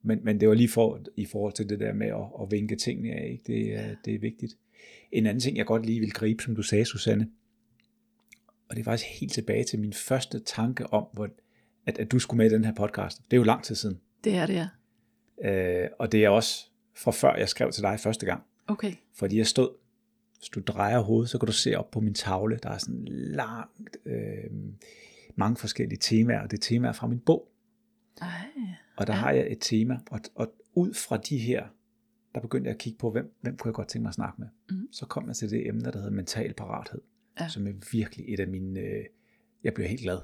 men, 0.02 0.20
men 0.24 0.40
det 0.40 0.48
var 0.50 0.56
lige 0.56 0.70
for, 0.70 1.02
i 1.16 1.26
forhold 1.26 1.54
til 1.54 1.70
det 1.70 1.80
der 1.80 1.94
med 1.94 2.08
at, 2.08 2.42
at 2.42 2.52
vinke 2.52 2.76
tingene 2.76 3.16
af. 3.16 3.30
Ikke? 3.32 3.44
Det, 3.48 3.76
er, 3.76 3.96
det 4.06 4.16
er 4.16 4.20
vigtigt. 4.20 4.58
En 5.12 5.26
anden 5.26 5.42
ting, 5.42 5.58
jeg 5.58 5.66
godt 5.66 5.86
lige 5.86 6.00
vil 6.00 6.12
gribe, 6.12 6.44
som 6.44 6.56
du 6.56 6.62
sagde, 6.62 6.86
Susanne, 6.86 7.30
og 8.70 8.76
det 8.76 8.80
er 8.82 8.84
faktisk 8.84 9.10
helt 9.20 9.34
tilbage 9.34 9.64
til 9.64 9.80
min 9.80 9.94
første 9.94 10.40
tanke 10.40 10.94
om, 10.94 11.06
hvor, 11.14 11.30
at, 11.86 12.00
at 12.00 12.12
du 12.12 12.20
skulle 12.20 12.38
med 12.38 12.52
i 12.52 12.54
den 12.54 12.66
her 12.66 12.74
podcast. 12.74 13.18
Det 13.18 13.34
er 13.34 13.38
jo 13.38 13.44
lang 13.44 13.64
tid 13.64 13.76
siden. 13.76 14.00
Det 14.24 14.36
er 14.36 14.46
det, 14.46 14.54
ja. 14.54 14.68
Øh, 15.50 15.90
og 16.00 16.12
det 16.12 16.26
er 16.26 16.30
også 16.30 16.66
fra 16.96 17.12
før 17.12 17.36
jeg 17.36 17.50
skrev 17.50 17.72
til 17.72 17.84
dig 17.84 18.00
første 18.00 18.26
gang. 18.26 18.44
Okay. 18.68 18.94
Fordi 19.16 19.38
jeg 19.38 19.48
stod, 19.48 19.70
hvis 20.38 20.50
du 20.50 20.60
drejer 20.60 21.00
hovedet, 21.00 21.30
så 21.30 21.38
kan 21.38 21.48
du 21.48 21.54
se 21.54 21.76
op 21.76 21.92
på 21.92 22.00
min 22.00 22.14
tavle, 22.14 22.60
der 22.64 22.70
er 22.70 22.78
sådan 22.78 23.06
langt, 23.08 23.98
øh, 24.06 24.52
mange 25.36 25.58
forskellige 25.58 26.00
temaer, 26.00 26.42
og 26.42 26.52
det 26.52 26.58
er 26.58 26.62
temaer 26.62 26.92
fra 26.92 27.08
min 27.08 27.20
bog. 27.20 27.52
Ej. 28.22 28.28
Og 29.00 29.08
der 29.08 29.14
ja. 29.14 29.20
har 29.20 29.32
jeg 29.32 29.52
et 29.52 29.58
tema, 29.62 30.00
og, 30.12 30.20
og 30.36 30.54
ud 30.74 30.94
fra 30.94 31.18
de 31.18 31.38
her, 31.38 31.64
der 32.36 32.42
begyndte 32.42 32.68
jeg 32.68 32.74
at 32.74 32.80
kigge 32.80 33.00
på, 33.00 33.12
hvem, 33.12 33.34
hvem 33.42 33.58
kunne 33.58 33.70
jeg 33.70 33.74
godt 33.74 33.88
tænke 33.88 34.04
mig 34.04 34.10
at 34.10 34.16
snakke 34.16 34.36
med. 34.42 34.48
Mhm. 34.70 34.88
Så 34.92 35.06
kom 35.06 35.28
jeg 35.28 35.36
til 35.36 35.50
det 35.50 35.68
emne, 35.68 35.84
der 35.84 35.98
hedder 35.98 36.10
mental 36.12 36.54
parathed, 36.54 37.02
Ja. 37.40 37.48
som 37.50 37.68
er 37.68 37.72
virkelig 37.92 38.34
et 38.34 38.40
af 38.40 38.48
mine, 38.48 38.80
øh, 38.80 39.06
jeg 39.64 39.74
bliver 39.74 39.88
helt 39.88 40.02
glad, 40.02 40.18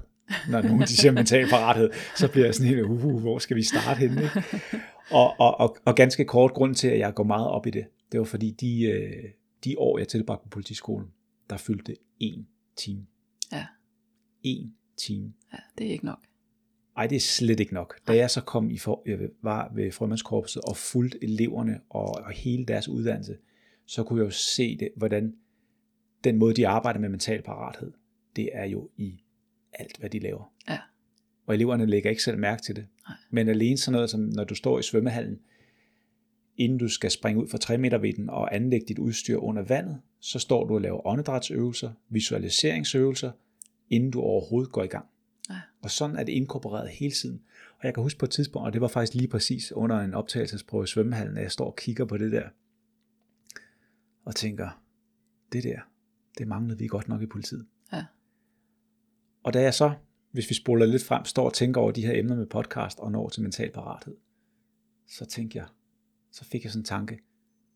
når 0.50 0.62
nogen 0.62 0.80
de 0.80 0.86
siger 0.96 1.12
mental 1.12 1.48
parathed, 1.48 1.90
så 2.16 2.30
bliver 2.30 2.46
jeg 2.46 2.54
sådan 2.54 2.68
helt, 2.68 2.82
uh, 2.82 3.20
hvor 3.20 3.38
skal 3.38 3.56
vi 3.56 3.62
starte 3.62 3.98
henne? 3.98 4.22
Ikke? 4.22 4.42
Og, 5.10 5.40
og, 5.40 5.60
og, 5.60 5.76
og 5.84 5.94
ganske 5.94 6.24
kort 6.24 6.52
grund 6.52 6.74
til, 6.74 6.88
at 6.88 6.98
jeg 6.98 7.14
går 7.14 7.24
meget 7.24 7.48
op 7.48 7.66
i 7.66 7.70
det, 7.70 7.86
det 8.12 8.20
var 8.20 8.26
fordi 8.26 8.50
de, 8.50 8.82
øh, 8.82 9.24
de 9.64 9.74
år, 9.78 9.98
jeg 9.98 10.08
tilbragte 10.08 10.42
på 10.42 10.48
politiskolen, 10.48 11.08
der 11.50 11.56
fyldte 11.56 11.96
en 12.18 12.48
time. 12.76 13.06
Ja. 13.52 13.66
En 14.42 14.74
time. 14.96 15.32
ja, 15.52 15.58
det 15.78 15.86
er 15.86 15.90
ikke 15.90 16.04
nok. 16.04 16.18
Ej, 16.96 17.06
det 17.06 17.16
er 17.16 17.20
slet 17.20 17.60
ikke 17.60 17.74
nok. 17.74 18.00
Da 18.08 18.16
jeg 18.16 18.30
så 18.30 18.40
kom 18.40 18.70
i 18.70 18.78
for, 18.78 19.02
jeg 19.06 19.18
var 19.42 19.72
ved 19.74 19.92
frømandskorpset 19.92 20.62
og 20.62 20.76
fulgte 20.76 21.24
eleverne 21.24 21.80
og, 21.90 22.08
og 22.08 22.30
hele 22.30 22.66
deres 22.66 22.88
uddannelse, 22.88 23.36
så 23.86 24.02
kunne 24.02 24.18
jeg 24.18 24.24
jo 24.24 24.30
se 24.30 24.76
det, 24.76 24.88
hvordan 24.96 25.34
den 26.24 26.36
måde, 26.36 26.54
de 26.54 26.68
arbejder 26.68 27.00
med 27.00 27.08
mental 27.08 27.42
parathed, 27.42 27.92
det 28.36 28.48
er 28.52 28.64
jo 28.64 28.90
i 28.96 29.22
alt, 29.72 29.96
hvad 29.98 30.10
de 30.10 30.18
laver. 30.18 30.52
Ja. 30.68 30.78
Og 31.46 31.54
eleverne 31.54 31.86
lægger 31.86 32.10
ikke 32.10 32.22
selv 32.22 32.38
mærke 32.38 32.62
til 32.62 32.76
det. 32.76 32.86
Nej. 33.08 33.16
Men 33.30 33.48
alene 33.48 33.76
sådan 33.76 33.92
noget 33.92 34.10
som, 34.10 34.20
når 34.20 34.44
du 34.44 34.54
står 34.54 34.78
i 34.78 34.82
svømmehallen, 34.82 35.40
inden 36.56 36.78
du 36.78 36.88
skal 36.88 37.10
springe 37.10 37.42
ud 37.42 37.48
fra 37.48 37.58
3 37.58 37.78
meter 37.78 37.98
vidden 37.98 38.30
og 38.30 38.54
anlægge 38.54 38.86
dit 38.86 38.98
udstyr 38.98 39.38
under 39.38 39.62
vandet, 39.62 40.00
så 40.20 40.38
står 40.38 40.64
du 40.64 40.74
og 40.74 40.80
laver 40.80 41.06
åndedrætsøvelser, 41.06 41.90
visualiseringsøvelser, 42.08 43.30
inden 43.90 44.10
du 44.10 44.20
overhovedet 44.20 44.72
går 44.72 44.82
i 44.82 44.86
gang. 44.86 45.06
Ja. 45.50 45.60
Og 45.82 45.90
sådan 45.90 46.16
er 46.16 46.24
det 46.24 46.32
inkorporeret 46.32 46.88
hele 46.88 47.14
tiden. 47.14 47.42
Og 47.78 47.84
jeg 47.84 47.94
kan 47.94 48.02
huske 48.02 48.18
på 48.18 48.26
et 48.26 48.30
tidspunkt, 48.30 48.66
og 48.66 48.72
det 48.72 48.80
var 48.80 48.88
faktisk 48.88 49.14
lige 49.14 49.28
præcis 49.28 49.72
under 49.72 50.00
en 50.00 50.14
optagelsesprøve 50.14 50.84
i 50.84 50.86
svømmehallen, 50.86 51.36
at 51.36 51.42
jeg 51.42 51.52
står 51.52 51.66
og 51.66 51.76
kigger 51.76 52.04
på 52.04 52.18
det 52.18 52.32
der, 52.32 52.48
og 54.24 54.36
tænker, 54.36 54.82
det 55.52 55.64
der, 55.64 55.80
det 56.38 56.48
manglede 56.48 56.78
vi 56.78 56.86
godt 56.86 57.08
nok 57.08 57.22
i 57.22 57.26
politiet. 57.26 57.66
Ja. 57.92 58.04
Og 59.42 59.52
da 59.52 59.62
jeg 59.62 59.74
så, 59.74 59.94
hvis 60.30 60.50
vi 60.50 60.54
spoler 60.54 60.86
lidt 60.86 61.04
frem, 61.04 61.24
står 61.24 61.44
og 61.44 61.54
tænker 61.54 61.80
over 61.80 61.90
de 61.90 62.06
her 62.06 62.18
emner 62.18 62.36
med 62.36 62.46
podcast 62.46 62.98
og 62.98 63.12
når 63.12 63.28
til 63.28 63.42
mental 63.42 63.70
parathed, 63.70 64.16
så 65.06 65.24
tænker 65.24 65.60
jeg, 65.60 65.68
så 66.30 66.44
fik 66.44 66.64
jeg 66.64 66.72
sådan 66.72 66.80
en 66.80 66.84
tanke, 66.84 67.20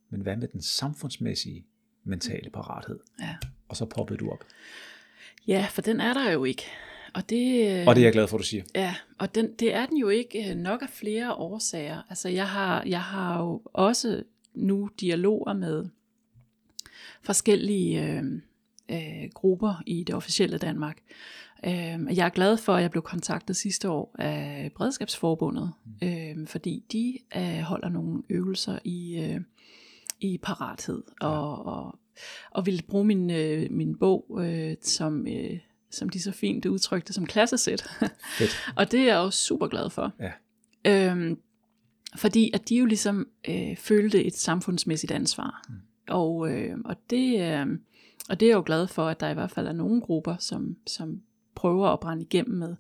men 0.09 0.21
hvad 0.21 0.37
med 0.37 0.49
den 0.49 0.63
samfundsmæssige 0.63 1.67
mentale 2.05 2.51
parathed? 2.51 2.99
Ja. 3.21 3.37
Og 3.69 3.77
så 3.77 3.85
poppede 3.85 4.19
du 4.19 4.31
op. 4.31 4.45
ja, 5.47 5.67
for 5.71 5.83
den 5.83 6.01
er 6.01 6.15
der 6.15 6.31
jo 6.31 6.45
ikke. 6.45 6.63
Og 7.15 7.31
det, 7.31 7.89
Og 7.89 7.95
det 7.95 8.03
er 8.03 8.07
jeg 8.07 8.13
glad 8.13 8.27
for, 8.27 8.37
at 8.37 8.41
du 8.41 8.47
siger. 8.47 8.63
Ja, 8.75 8.95
og 9.19 9.35
den, 9.35 9.53
det 9.53 9.75
er 9.75 9.87
den 9.87 9.97
jo 9.97 10.09
ikke 10.09 10.51
øh, 10.51 10.57
nok 10.57 10.83
af 10.83 10.89
flere 10.89 11.35
årsager. 11.35 12.03
Altså 12.11 12.29
jeg 12.29 12.49
har, 12.49 12.83
jeg 12.87 13.03
har 13.03 13.41
jo 13.41 13.63
også 13.65 14.23
nu 14.55 14.91
dialoger 15.01 15.53
med 15.53 15.85
forskellige 17.23 18.05
øh, 18.05 18.25
øh, 18.91 19.31
grupper 19.35 19.83
i 19.87 20.05
det 20.05 20.15
officielle 20.15 20.59
Danmark. 20.59 20.99
Øh, 21.67 22.17
jeg 22.17 22.27
er 22.27 22.29
glad 22.29 22.57
for, 22.57 22.75
at 22.75 22.83
jeg 22.83 22.91
blev 22.91 23.03
kontaktet 23.03 23.57
sidste 23.57 23.91
år 23.91 24.15
af 24.19 24.71
Bredskabsforbundet, 24.75 25.73
øh, 26.03 26.47
fordi 26.47 26.85
de 26.93 27.19
øh, 27.37 27.61
holder 27.61 27.89
nogle 27.89 28.23
øvelser 28.31 28.79
i, 28.85 29.19
øh, 29.19 29.41
i 30.21 30.39
parathed, 30.39 31.03
og, 31.21 31.67
og, 31.67 31.99
og 32.51 32.67
ville 32.67 32.83
bruge 32.89 33.05
min, 33.05 33.31
øh, 33.31 33.67
min 33.71 33.99
bog 33.99 34.41
øh, 34.41 34.77
som... 34.83 35.27
Øh, 35.27 35.59
som 35.91 36.09
de 36.09 36.23
så 36.23 36.33
fint 36.33 36.67
udtrykte 36.67 37.13
som 37.13 37.27
klassesæt. 37.27 37.91
Og 38.77 38.93
det 38.93 39.01
er 39.01 39.05
jeg 39.05 39.17
jo 39.17 39.31
super 39.31 39.67
glad 39.67 39.91
for. 39.91 40.13
Ja. 40.21 40.33
Øhm, 40.85 41.39
fordi 42.17 42.51
at 42.55 42.69
de 42.69 42.77
jo 42.77 42.87
ligesom 42.87 43.29
øh, 43.49 43.77
følte 43.77 44.25
et 44.25 44.35
samfundsmæssigt 44.35 45.13
ansvar. 45.13 45.65
Mm. 45.69 45.75
Og, 46.09 46.53
øh, 46.53 46.79
og, 46.85 46.97
det, 47.11 47.41
øh, 47.41 47.67
og 48.29 48.41
det 48.41 48.47
er 48.47 48.51
jeg 48.51 48.57
jo 48.57 48.63
glad 48.67 48.87
for, 48.87 49.09
at 49.09 49.21
der 49.21 49.29
i 49.29 49.35
hvert 49.35 49.51
fald 49.51 49.67
er 49.67 49.73
nogle 49.73 50.01
grupper, 50.01 50.37
som, 50.37 50.77
som 50.87 51.23
prøver 51.55 51.89
at 51.89 52.01
brænde 52.01 52.23
igennem 52.23 52.59
med. 52.59 52.77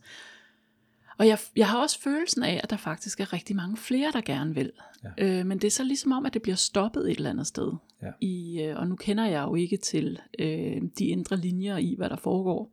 Og 1.18 1.26
jeg, 1.26 1.38
jeg 1.56 1.68
har 1.68 1.78
også 1.78 2.00
følelsen 2.00 2.42
af, 2.42 2.60
at 2.62 2.70
der 2.70 2.76
faktisk 2.76 3.20
er 3.20 3.32
rigtig 3.32 3.56
mange 3.56 3.76
flere, 3.76 4.12
der 4.12 4.20
gerne 4.20 4.54
vil. 4.54 4.72
Ja. 5.18 5.40
Øh, 5.40 5.46
men 5.46 5.58
det 5.58 5.66
er 5.66 5.70
så 5.70 5.84
ligesom 5.84 6.12
om, 6.12 6.26
at 6.26 6.34
det 6.34 6.42
bliver 6.42 6.56
stoppet 6.56 7.10
et 7.10 7.16
eller 7.16 7.30
andet 7.30 7.46
sted. 7.46 7.72
Ja. 8.02 8.10
I, 8.20 8.62
øh, 8.62 8.76
og 8.76 8.88
nu 8.88 8.96
kender 8.96 9.26
jeg 9.26 9.42
jo 9.42 9.54
ikke 9.54 9.76
til 9.76 10.18
øh, 10.38 10.82
de 10.98 11.06
indre 11.06 11.36
linjer 11.36 11.76
i, 11.76 11.94
hvad 11.98 12.08
der 12.08 12.16
foregår. 12.16 12.72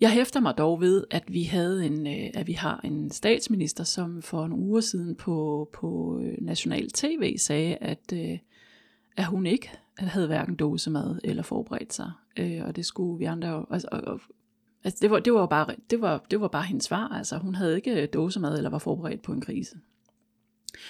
Jeg 0.00 0.10
hæfter 0.10 0.40
mig 0.40 0.54
dog 0.58 0.80
ved, 0.80 1.04
at 1.10 1.22
vi 1.28 1.42
havde 1.42 1.86
en, 1.86 2.06
øh, 2.06 2.30
at 2.34 2.46
vi 2.46 2.52
har 2.52 2.80
en 2.84 3.10
statsminister, 3.10 3.84
som 3.84 4.22
for 4.22 4.46
nogle 4.46 4.64
uger 4.64 4.80
siden 4.80 5.14
på, 5.14 5.68
på 5.72 6.20
øh, 6.24 6.34
national 6.40 6.90
tv 6.90 7.38
sagde, 7.38 7.76
at, 7.76 8.12
øh, 8.14 8.38
at 9.16 9.24
hun 9.24 9.46
ikke 9.46 9.70
havde 9.98 10.26
hverken 10.26 10.56
dåsemad 10.56 11.18
eller 11.24 11.42
forberedt 11.42 11.94
sig. 11.94 12.12
Og 12.38 12.76
det 12.76 12.86
skulle 12.86 13.18
vi 13.18 13.24
andre 13.24 13.48
jo, 13.48 13.66
altså, 13.70 13.88
og, 13.92 14.00
og, 14.00 14.20
altså 14.84 14.98
det 15.02 15.10
var, 15.10 15.18
det 15.18 15.32
var 15.32 15.46
bare, 15.46 15.74
det 15.90 16.00
var, 16.00 16.24
det 16.30 16.40
var 16.40 16.48
bare 16.48 16.62
hendes 16.62 16.84
svar. 16.84 17.08
Altså 17.08 17.38
hun 17.38 17.54
havde 17.54 17.76
ikke 17.76 18.06
dåsemad 18.06 18.56
eller 18.56 18.70
var 18.70 18.78
forberedt 18.78 19.22
på 19.22 19.32
en 19.32 19.40
krise. 19.40 19.76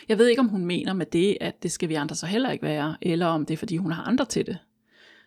Jeg 0.08 0.18
ved 0.18 0.28
ikke, 0.28 0.40
om 0.40 0.48
hun 0.48 0.64
mener 0.64 0.92
med 0.92 1.06
det, 1.06 1.38
at 1.40 1.62
det 1.62 1.72
skal 1.72 1.88
vi 1.88 1.94
andre 1.94 2.16
så 2.16 2.26
heller 2.26 2.50
ikke 2.50 2.62
være, 2.62 2.96
eller 3.02 3.26
om 3.26 3.46
det 3.46 3.54
er, 3.54 3.58
fordi 3.58 3.76
hun 3.76 3.92
har 3.92 4.02
andre 4.02 4.24
til 4.24 4.46
det. 4.46 4.58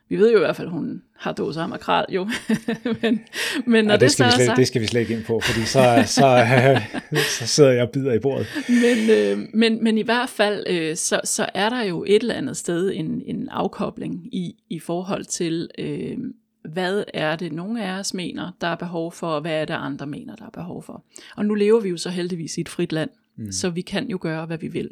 Vi 0.10 0.16
ved 0.18 0.32
jo 0.32 0.38
i 0.38 0.40
hvert 0.40 0.56
fald, 0.56 0.68
at 0.68 0.72
hun 0.72 1.02
har 1.18 1.34
dåser 1.34 1.62
af 1.62 1.70
makrel, 1.70 2.06
jo. 2.10 2.24
men, 3.02 3.20
men 3.66 3.86
når 3.86 3.92
Ja, 3.92 3.98
det, 3.98 4.02
det, 4.02 4.12
skal 4.12 4.26
så 4.26 4.26
vi 4.26 4.32
slet, 4.36 4.46
sagt, 4.46 4.58
det 4.58 4.68
skal 4.68 4.82
vi 4.82 4.88
slet 4.88 5.02
ikke 5.02 5.14
ind 5.14 5.24
på, 5.24 5.40
fordi 5.40 5.66
så, 5.66 6.04
så, 6.06 6.48
så 7.40 7.48
sidder 7.48 7.72
jeg 7.72 7.82
og 7.82 7.90
bider 7.90 8.14
i 8.14 8.20
bordet. 8.20 8.48
men, 8.70 9.10
øh, 9.10 9.48
men, 9.54 9.84
men 9.84 9.98
i 9.98 10.02
hvert 10.02 10.30
fald, 10.30 10.64
øh, 10.70 10.96
så, 10.96 11.22
så 11.24 11.50
er 11.54 11.70
der 11.70 11.82
jo 11.82 12.04
et 12.08 12.22
eller 12.22 12.36
andet 12.36 12.58
sted 12.58 12.92
en, 12.96 13.22
en 13.26 13.50
afkobling 13.50 14.36
i, 14.36 14.56
i 14.70 14.80
forhold 14.80 15.26
til, 15.26 15.70
øh, 15.78 16.18
hvad 16.64 17.04
er 17.14 17.36
det, 17.36 17.52
nogle 17.52 17.84
af 17.84 18.00
os 18.00 18.14
mener, 18.14 18.52
der 18.62 18.68
er 18.68 18.76
behov 18.76 19.12
for, 19.12 19.28
og 19.28 19.42
hvad 19.42 19.62
er 19.62 19.66
det, 19.66 19.74
andre 19.74 20.08
mener, 20.08 20.36
der 20.36 20.46
er 20.46 20.50
behov 20.50 20.84
for. 20.84 21.04
Og 21.36 21.46
nu 21.46 21.54
lever 21.54 21.80
vi 21.80 21.90
jo 21.90 21.98
så 21.98 22.10
heldigvis 22.10 22.58
i 22.58 22.62
et 22.62 22.70
frit 22.70 22.92
land, 22.92 23.10
mm. 23.36 23.52
så 23.52 23.70
vi 23.70 23.82
kan 23.82 24.10
jo 24.10 24.18
gøre, 24.22 24.46
hvad 24.46 24.58
vi 24.58 24.68
vil 24.68 24.92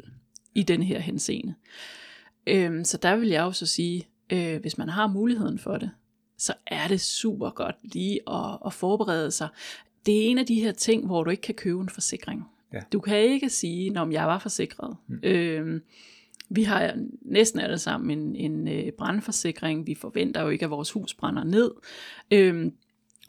i 0.54 0.62
den 0.62 0.82
her 0.82 0.98
henseende. 0.98 1.54
Øhm, 2.46 2.84
så 2.84 2.96
der 2.96 3.16
vil 3.16 3.28
jeg 3.28 3.40
jo 3.40 3.52
så 3.52 3.66
sige, 3.66 4.06
øh, 4.30 4.60
hvis 4.60 4.78
man 4.78 4.88
har 4.88 5.06
muligheden 5.06 5.58
for 5.58 5.76
det, 5.76 5.90
så 6.38 6.54
er 6.66 6.88
det 6.88 7.00
super 7.00 7.50
godt 7.50 7.76
lige 7.82 8.20
at, 8.30 8.58
at 8.66 8.72
forberede 8.72 9.30
sig. 9.30 9.48
Det 10.06 10.24
er 10.24 10.30
en 10.30 10.38
af 10.38 10.46
de 10.46 10.60
her 10.60 10.72
ting, 10.72 11.06
hvor 11.06 11.24
du 11.24 11.30
ikke 11.30 11.40
kan 11.40 11.54
købe 11.54 11.80
en 11.80 11.88
forsikring. 11.88 12.44
Ja. 12.72 12.80
Du 12.92 13.00
kan 13.00 13.18
ikke 13.18 13.50
sige, 13.50 14.00
om 14.00 14.12
jeg 14.12 14.26
var 14.26 14.38
forsikret. 14.38 14.96
Mm. 15.06 15.20
Øhm, 15.22 15.82
vi 16.48 16.62
har 16.62 16.94
næsten 17.22 17.60
alle 17.60 17.78
sammen 17.78 18.18
en, 18.18 18.36
en 18.36 18.68
øh, 18.68 18.92
brandforsikring. 18.92 19.86
Vi 19.86 19.94
forventer 19.94 20.42
jo 20.42 20.48
ikke, 20.48 20.64
at 20.64 20.70
vores 20.70 20.90
hus 20.90 21.14
brænder 21.14 21.44
ned. 21.44 21.70
Øhm, 22.30 22.72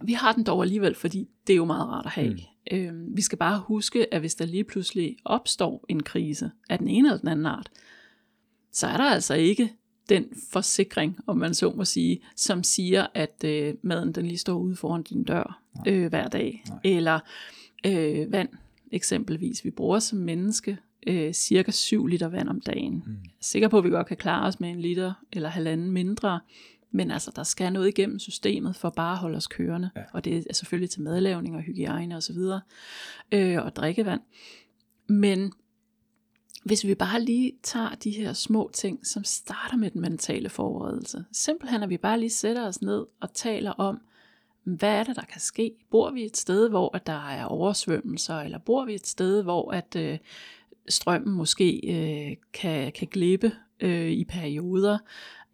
vi 0.02 0.14
har 0.14 0.34
den 0.34 0.44
dog 0.44 0.64
alligevel, 0.64 0.96
fordi 0.96 1.28
det 1.48 1.54
er 1.54 1.58
jo 1.58 1.66
meget 1.66 1.88
rart 1.88 2.06
at 2.06 2.12
have. 2.12 2.34
Mm. 2.34 2.40
Øhm, 2.72 3.18
vi 3.18 3.22
skal 3.22 3.38
bare 3.38 3.60
huske, 3.60 4.14
at 4.14 4.20
hvis 4.20 4.36
der 4.36 4.46
lige 4.46 4.64
pludselig 4.64 5.18
opstår 5.26 5.86
en 5.90 6.04
krise 6.04 6.52
af 6.70 6.78
den 6.80 6.88
ene 6.88 7.08
eller 7.08 7.20
den 7.20 7.28
anden 7.28 7.46
art, 7.46 7.70
så 8.72 8.88
er 8.88 8.98
der 8.98 9.04
altså 9.04 9.34
ikke 9.34 9.74
den 10.10 10.26
forsikring, 10.52 11.20
om 11.28 11.38
man 11.38 11.54
så 11.54 11.74
må 11.76 11.86
sige, 11.86 12.20
som 12.36 12.64
siger, 12.64 13.08
at 13.14 13.44
øh, 13.46 13.74
maden 13.82 14.12
den 14.12 14.26
lige 14.26 14.38
står 14.38 14.58
ude 14.58 14.76
foran 14.76 15.04
din 15.04 15.24
dør 15.24 15.62
øh, 15.88 16.08
hver 16.08 16.28
dag. 16.28 16.64
Nej. 16.70 16.80
Eller 16.84 17.20
øh, 17.86 18.32
vand 18.32 18.50
eksempelvis. 18.92 19.66
Vi 19.66 19.72
bruger 19.72 20.00
som 20.00 20.20
menneske 20.20 20.78
øh, 21.08 21.34
cirka 21.34 21.72
7 21.72 22.08
liter 22.08 22.28
vand 22.28 22.50
om 22.50 22.62
dagen. 22.62 23.04
Mm. 23.06 23.14
Jeg 23.24 23.30
er 23.30 23.42
sikker 23.42 23.68
på, 23.68 23.78
at 23.78 23.84
vi 23.84 23.90
godt 23.90 24.08
kan 24.08 24.18
klare 24.18 24.48
os 24.48 24.60
med 24.60 24.70
en 24.70 24.82
liter 24.82 25.14
eller 25.34 25.50
halvanden 25.50 25.92
mindre, 25.92 26.40
men 26.92 27.12
altså, 27.12 27.32
der 27.36 27.44
skal 27.44 27.74
noget 27.74 27.88
igennem 27.88 28.20
systemet 28.20 28.76
for 28.76 28.90
bare 28.90 29.12
at 29.12 29.18
holde 29.18 29.38
os 29.38 29.48
kørende. 29.48 29.90
Ja. 29.96 30.02
Og 30.14 30.26
det 30.26 30.46
er 30.50 30.54
selvfølgelig 30.54 30.90
til 30.90 31.02
madlavning 31.02 31.56
og 31.56 31.62
hygiejne 31.62 32.16
osv. 32.16 32.38
Og, 32.38 32.60
øh, 33.32 33.66
og 33.66 33.76
drikkevand. 33.76 34.22
Men 35.08 35.54
hvis 36.66 36.86
vi 36.86 36.96
bare 36.96 37.22
lige 37.22 37.54
tager 37.64 37.90
de 37.90 38.12
her 38.12 38.34
små 38.34 38.70
ting, 38.74 39.08
som 39.08 39.24
starter 39.24 39.78
med 39.78 39.92
den 39.92 40.02
mentale 40.02 40.50
forberedelse. 40.50 41.26
Simpelthen, 41.32 41.84
at 41.84 41.90
vi 41.90 41.98
bare 41.98 42.20
lige 42.20 42.30
sætter 42.30 42.68
os 42.68 42.82
ned 42.82 43.06
og 43.22 43.34
taler 43.34 43.72
om, 43.72 44.02
hvad 44.64 44.90
er 44.90 45.04
det, 45.04 45.16
der 45.16 45.22
kan 45.22 45.42
ske? 45.42 45.72
Bor 45.92 46.12
vi 46.12 46.26
et 46.26 46.38
sted, 46.38 46.70
hvor 46.70 46.96
at 46.96 47.08
der 47.08 47.30
er 47.30 47.46
oversvømmelser, 47.46 48.36
eller 48.36 48.58
bor 48.58 48.86
vi 48.86 48.94
et 48.96 49.08
sted, 49.08 49.44
hvor 49.44 49.72
at 49.72 49.96
øh, 49.96 50.18
strømmen 50.90 51.34
måske 51.34 51.82
øh, 51.84 52.36
kan, 52.54 52.92
kan 52.92 53.08
glippe 53.08 53.52
øh, 53.80 54.12
i 54.12 54.24
perioder? 54.24 54.98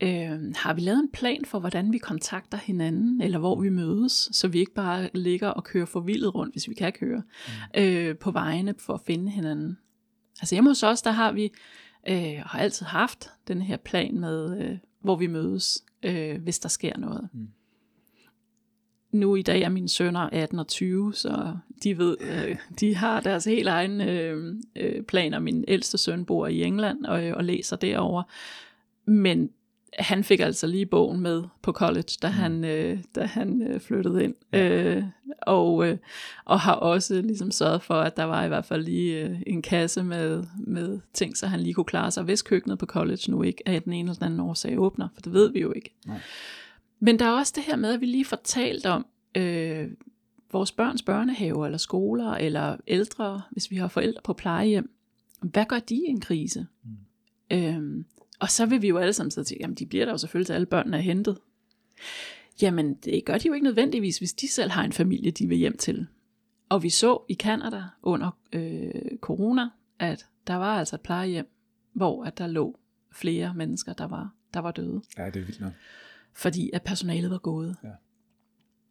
Øh, 0.04 0.54
har 0.56 0.74
vi 0.74 0.82
lavet 0.82 1.00
en 1.00 1.12
plan 1.12 1.46
for, 1.46 1.60
hvordan 1.60 1.94
vi 1.94 1.98
kontakter 1.98 2.58
hinanden, 2.58 3.22
eller 3.22 3.40
hvor 3.40 3.62
vi 3.62 3.70
mødes, 3.70 4.30
så 4.32 4.48
vi 4.48 4.60
ikke 4.60 4.74
bare 4.74 5.10
ligger 5.14 5.48
og 5.48 5.64
kører 5.64 5.86
forvildet 5.86 6.36
rundt, 6.36 6.54
hvis 6.54 6.70
vi 6.70 6.74
kan 6.74 6.92
køre, 6.92 7.22
mm. 7.48 7.82
øh, 7.82 8.18
på 8.18 8.32
vejene 8.32 8.74
for 8.80 8.94
at 8.94 9.02
finde 9.02 9.32
hinanden? 9.32 9.78
Altså 10.42 10.56
hjemme 10.56 10.70
hos 10.70 10.84
os, 10.84 11.02
der 11.02 11.12
har 11.12 11.32
vi 11.32 11.52
øh, 12.10 12.42
har 12.46 12.60
altid 12.60 12.86
haft 12.86 13.30
den 13.48 13.62
her 13.62 13.78
plan 13.78 14.20
med, 14.20 14.62
øh, 14.62 14.78
hvor 15.02 15.16
vi 15.16 15.28
mødes, 15.28 15.84
øh, 16.04 16.42
hvis 16.42 16.60
der 16.60 16.70
sker 16.70 16.98
noget. 16.98 17.30
Mm. 17.34 17.48
Nu 19.12 19.36
i 19.36 19.42
dag 19.42 19.62
er 19.62 19.70
mine 19.70 19.90
sønner 19.90 20.20
18 20.20 20.60
og 20.60 20.68
20, 20.68 21.14
så 21.14 21.56
de 21.84 21.98
ved, 21.98 22.18
øh, 22.22 22.58
de 22.80 22.96
har 22.96 23.20
deres 23.20 23.46
helt 23.46 23.68
egen 23.68 24.02
øh, 24.02 24.56
øh, 24.76 25.04
planer. 25.04 25.40
Min 25.40 25.66
ældste 25.68 25.98
søn 25.98 26.26
bor 26.26 26.48
i 26.48 26.64
England 26.64 27.06
og, 27.06 27.24
og 27.24 27.44
læser 27.44 27.76
derover, 27.76 28.24
men 29.06 29.50
han 30.00 30.24
fik 30.24 30.40
altså 30.40 30.68
lige 30.68 30.86
bogen 30.86 31.20
med 31.20 31.44
på 31.62 31.72
college, 31.72 32.18
da 32.22 32.28
han, 32.28 32.64
øh, 32.64 33.00
da 33.16 33.26
han 33.26 33.62
øh, 33.62 33.80
flyttede 33.80 34.24
ind. 34.24 34.36
Ja. 34.54 34.96
Øh, 34.96 35.04
og, 35.42 35.88
øh, 35.88 35.98
og 36.46 36.60
har 36.60 36.74
også 36.74 37.22
ligesom 37.22 37.52
sørget 37.52 37.82
for, 37.82 37.94
at 37.94 38.18
der 38.18 38.24
var 38.24 38.46
i 38.46 38.48
hvert 38.48 38.66
fald 38.66 38.84
lige 38.84 39.22
øh, 39.22 39.42
en 39.48 39.62
kasse 39.62 40.04
med, 40.04 40.44
med 40.58 41.00
ting, 41.14 41.38
så 41.38 41.48
han 41.48 41.60
lige 41.60 41.74
kunne 41.74 41.86
klare 41.86 42.12
sig, 42.12 42.24
hvis 42.24 42.42
køkkenet 42.42 42.80
på 42.80 42.86
college 42.86 43.32
nu 43.32 43.44
ikke 43.44 43.64
af 43.66 43.82
den 43.82 43.94
ene 43.94 44.10
eller 44.10 44.14
den 44.14 44.26
anden 44.26 44.40
årsag 44.40 44.80
åbner, 44.80 45.08
for 45.14 45.22
det 45.22 45.34
ved 45.34 45.52
vi 45.52 45.60
jo 45.60 45.72
ikke. 45.72 45.96
Nej. 46.06 46.20
Men 47.00 47.20
der 47.20 47.26
er 47.26 47.32
også 47.32 47.54
det 47.56 47.64
her 47.64 47.76
med, 47.76 47.94
at 47.94 48.02
vi 48.02 48.06
lige 48.06 48.26
fortalt 48.26 48.86
om 48.86 49.06
øh, 49.38 49.88
vores 50.52 50.72
børns 50.72 51.02
børnehaver, 51.02 51.66
eller 51.66 51.78
skoler, 51.78 52.32
eller 52.32 52.78
ældre, 52.88 53.42
hvis 53.52 53.72
vi 53.72 53.76
har 53.76 53.88
forældre 53.88 54.22
på 54.24 54.34
plejehjem. 54.34 54.92
Hvad 55.42 55.66
gør 55.66 55.80
de 55.80 55.96
i 55.96 56.06
en 56.08 56.20
krise? 56.20 56.68
Mm. 56.84 57.58
Øhm, 57.58 58.06
og 58.42 58.50
så 58.50 58.66
vil 58.66 58.82
vi 58.82 58.88
jo 58.88 58.98
alle 58.98 59.14
sammen 59.14 59.32
sidde 59.32 59.48
til, 59.48 59.58
jamen 59.60 59.76
de 59.76 59.86
bliver 59.86 60.06
der 60.06 60.12
jo 60.12 60.18
selvfølgelig 60.18 60.48
til 60.48 60.54
alle 60.54 60.66
børnene 60.66 60.98
er 60.98 61.02
hentet. 61.02 61.38
Jamen 62.62 62.94
det 62.94 63.26
gør 63.26 63.38
de 63.38 63.48
jo 63.48 63.54
ikke 63.54 63.64
nødvendigvis, 63.64 64.18
hvis 64.18 64.34
de 64.34 64.48
selv 64.48 64.72
har 64.72 64.84
en 64.84 64.94
familie, 64.94 65.32
de 65.32 65.48
vil 65.48 65.58
hjem 65.58 65.78
til. 65.78 66.08
Og 66.70 66.84
vi 66.84 66.90
så 66.90 67.24
i 67.30 67.34
Kanada 67.34 67.84
under 68.04 68.38
øh, 68.54 69.18
corona, 69.20 69.70
at 70.00 70.28
der 70.48 70.56
var 70.56 70.80
altså 70.80 70.96
et 70.96 71.02
plejehjem, 71.02 71.48
hvor 71.94 72.24
at 72.24 72.38
der 72.38 72.48
lå 72.48 72.80
flere 73.12 73.54
mennesker, 73.54 73.94
der 73.94 74.08
var, 74.08 74.34
der 74.54 74.60
var 74.60 74.72
døde. 74.72 75.02
Ja, 75.18 75.26
det 75.26 75.36
er 75.36 75.46
vildt 75.46 75.62
nok. 75.62 75.74
Fordi 76.34 76.70
at 76.74 76.82
personalet 76.82 77.32
var 77.32 77.38
gået. 77.38 77.76
Ja. 77.84 77.90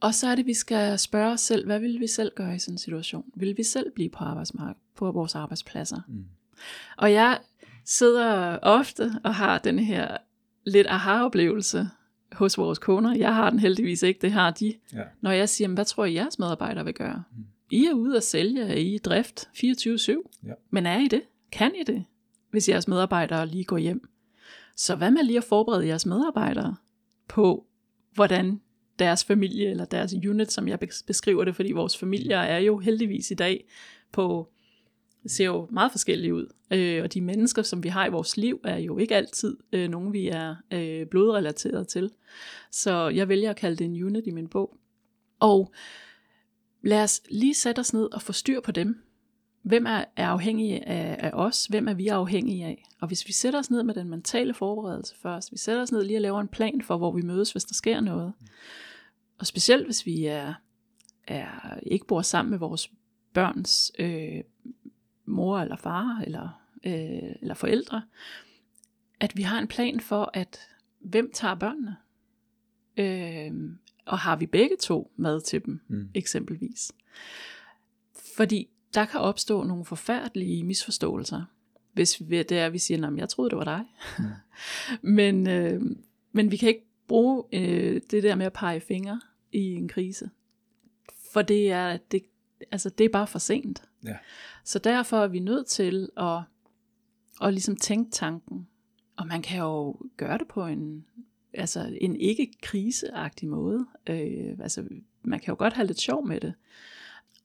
Og 0.00 0.14
så 0.14 0.26
er 0.26 0.34
det, 0.34 0.46
vi 0.46 0.54
skal 0.54 0.98
spørge 0.98 1.32
os 1.32 1.40
selv, 1.40 1.66
hvad 1.66 1.80
vil 1.80 2.00
vi 2.00 2.06
selv 2.06 2.32
gøre 2.36 2.54
i 2.54 2.58
sådan 2.58 2.74
en 2.74 2.78
situation? 2.78 3.24
Vil 3.34 3.56
vi 3.56 3.62
selv 3.62 3.92
blive 3.94 4.10
på 4.10 4.24
arbejdsmarkedet, 4.24 4.82
på 4.96 5.12
vores 5.12 5.34
arbejdspladser? 5.34 6.00
Mm. 6.08 6.24
Og 6.96 7.12
jeg 7.12 7.38
sidder 7.84 8.58
ofte 8.62 9.12
og 9.24 9.34
har 9.34 9.58
den 9.58 9.78
her 9.78 10.16
lidt 10.66 10.86
aha-oplevelse 10.86 11.88
hos 12.32 12.58
vores 12.58 12.78
kunder. 12.78 13.14
Jeg 13.14 13.34
har 13.34 13.50
den 13.50 13.58
heldigvis 13.58 14.02
ikke, 14.02 14.20
det 14.20 14.32
har 14.32 14.50
de. 14.50 14.74
Ja. 14.92 15.02
Når 15.20 15.30
jeg 15.30 15.48
siger, 15.48 15.68
hvad 15.68 15.84
tror 15.84 16.04
I 16.04 16.14
jeres 16.14 16.38
medarbejdere 16.38 16.84
vil 16.84 16.94
gøre? 16.94 17.22
Mm. 17.36 17.44
I 17.70 17.86
er 17.86 17.92
ude 17.92 18.16
at 18.16 18.22
sælge, 18.22 18.62
er 18.62 18.74
I 18.74 18.94
i 18.94 18.98
drift 18.98 19.48
24-7? 19.56 20.38
Ja. 20.46 20.52
Men 20.70 20.86
er 20.86 20.98
I 20.98 21.08
det? 21.08 21.22
Kan 21.52 21.72
I 21.80 21.82
det, 21.84 22.04
hvis 22.50 22.68
jeres 22.68 22.88
medarbejdere 22.88 23.46
lige 23.46 23.64
går 23.64 23.78
hjem? 23.78 24.08
Så 24.76 24.96
hvad 24.96 25.10
med 25.10 25.22
lige 25.22 25.38
at 25.38 25.44
forberede 25.44 25.86
jeres 25.86 26.06
medarbejdere 26.06 26.76
på, 27.28 27.66
hvordan 28.14 28.60
deres 28.98 29.24
familie 29.24 29.70
eller 29.70 29.84
deres 29.84 30.14
unit, 30.28 30.52
som 30.52 30.68
jeg 30.68 30.78
beskriver 31.06 31.44
det, 31.44 31.56
fordi 31.56 31.72
vores 31.72 31.96
familier 31.96 32.38
er 32.38 32.58
jo 32.58 32.78
heldigvis 32.78 33.30
i 33.30 33.34
dag 33.34 33.64
på 34.12 34.48
ser 35.26 35.44
jo 35.44 35.68
meget 35.70 35.90
forskellige 35.92 36.34
ud. 36.34 36.46
Øh, 36.70 37.02
og 37.02 37.14
de 37.14 37.20
mennesker, 37.20 37.62
som 37.62 37.82
vi 37.82 37.88
har 37.88 38.06
i 38.06 38.10
vores 38.10 38.36
liv, 38.36 38.60
er 38.64 38.78
jo 38.78 38.98
ikke 38.98 39.16
altid 39.16 39.56
øh, 39.72 39.88
nogen, 39.88 40.12
vi 40.12 40.28
er 40.28 40.56
øh, 40.70 41.06
blodrelateret 41.06 41.88
til. 41.88 42.10
Så 42.70 43.08
jeg 43.08 43.28
vælger 43.28 43.50
at 43.50 43.56
kalde 43.56 43.76
det 43.76 43.84
en 43.84 44.04
unit 44.04 44.26
i 44.26 44.30
min 44.30 44.48
bog. 44.48 44.76
Og 45.40 45.72
lad 46.82 47.02
os 47.02 47.22
lige 47.30 47.54
sætte 47.54 47.80
os 47.80 47.92
ned 47.92 48.14
og 48.14 48.22
få 48.22 48.32
styr 48.32 48.60
på 48.60 48.72
dem. 48.72 49.02
Hvem 49.62 49.86
er, 49.86 50.04
er 50.16 50.28
afhængige 50.28 50.88
af, 50.88 51.16
af 51.18 51.30
os? 51.34 51.66
Hvem 51.66 51.88
er 51.88 51.94
vi 51.94 52.08
afhængige 52.08 52.66
af? 52.66 52.84
Og 53.00 53.08
hvis 53.08 53.28
vi 53.28 53.32
sætter 53.32 53.58
os 53.58 53.70
ned 53.70 53.82
med 53.82 53.94
den 53.94 54.08
mentale 54.08 54.54
forberedelse 54.54 55.14
først, 55.22 55.52
vi 55.52 55.58
sætter 55.58 55.82
os 55.82 55.92
ned 55.92 56.04
lige 56.04 56.18
og 56.18 56.22
laver 56.22 56.40
en 56.40 56.48
plan 56.48 56.82
for, 56.82 56.96
hvor 56.96 57.12
vi 57.12 57.22
mødes, 57.22 57.52
hvis 57.52 57.64
der 57.64 57.74
sker 57.74 58.00
noget. 58.00 58.32
Og 59.38 59.46
specielt 59.46 59.84
hvis 59.84 60.06
vi 60.06 60.26
er, 60.26 60.54
er 61.26 61.78
ikke 61.82 62.06
bor 62.06 62.22
sammen 62.22 62.50
med 62.50 62.58
vores 62.58 62.90
børns 63.34 63.92
øh, 63.98 64.40
mor 65.30 65.58
eller 65.58 65.76
far 65.76 66.22
eller, 66.26 66.62
øh, 66.84 67.34
eller 67.40 67.54
forældre, 67.54 68.02
at 69.20 69.36
vi 69.36 69.42
har 69.42 69.58
en 69.58 69.68
plan 69.68 70.00
for, 70.00 70.30
at 70.34 70.60
hvem 71.00 71.30
tager 71.34 71.54
børnene? 71.54 71.96
Øh, 72.96 73.70
og 74.06 74.18
har 74.18 74.36
vi 74.36 74.46
begge 74.46 74.76
to 74.80 75.12
mad 75.16 75.40
til 75.40 75.64
dem, 75.64 75.80
mm. 75.88 76.08
eksempelvis? 76.14 76.92
Fordi 78.36 78.68
der 78.94 79.04
kan 79.04 79.20
opstå 79.20 79.64
nogle 79.64 79.84
forfærdelige 79.84 80.64
misforståelser, 80.64 81.44
hvis 81.92 82.20
vi, 82.20 82.42
det 82.42 82.58
er, 82.58 82.66
at 82.66 82.72
vi 82.72 82.78
siger, 82.78 83.06
at 83.06 83.16
jeg 83.16 83.28
troede, 83.28 83.50
det 83.50 83.58
var 83.58 83.64
dig. 83.64 83.84
Mm. 84.18 84.24
men, 85.16 85.48
øh, 85.48 85.82
men 86.32 86.50
vi 86.50 86.56
kan 86.56 86.68
ikke 86.68 86.86
bruge 87.08 87.44
øh, 87.52 88.00
det 88.10 88.22
der 88.22 88.34
med 88.34 88.46
at 88.46 88.52
pege 88.52 88.80
fingre 88.80 89.20
i 89.52 89.74
en 89.74 89.88
krise. 89.88 90.30
For 91.32 91.42
det 91.42 91.70
er, 91.70 91.96
det, 91.96 92.22
altså, 92.72 92.88
det 92.88 93.04
er 93.04 93.08
bare 93.08 93.26
for 93.26 93.38
sent. 93.38 93.82
Ja. 94.04 94.16
Så 94.64 94.78
derfor 94.78 95.16
er 95.16 95.28
vi 95.28 95.38
nødt 95.38 95.66
til 95.66 96.08
at, 96.16 96.42
at 97.42 97.52
ligesom 97.52 97.76
tænke 97.76 98.10
tanken. 98.10 98.68
Og 99.16 99.26
man 99.26 99.42
kan 99.42 99.58
jo 99.58 99.96
gøre 100.16 100.38
det 100.38 100.48
på 100.48 100.66
en, 100.66 101.04
altså 101.54 101.96
en 102.00 102.16
ikke 102.16 102.52
kriseagtig 102.62 103.48
måde. 103.48 103.86
Øh, 104.06 104.56
altså, 104.60 104.84
man 105.22 105.40
kan 105.40 105.52
jo 105.52 105.56
godt 105.58 105.72
have 105.72 105.86
lidt 105.86 106.00
sjov 106.00 106.26
med 106.26 106.40
det. 106.40 106.54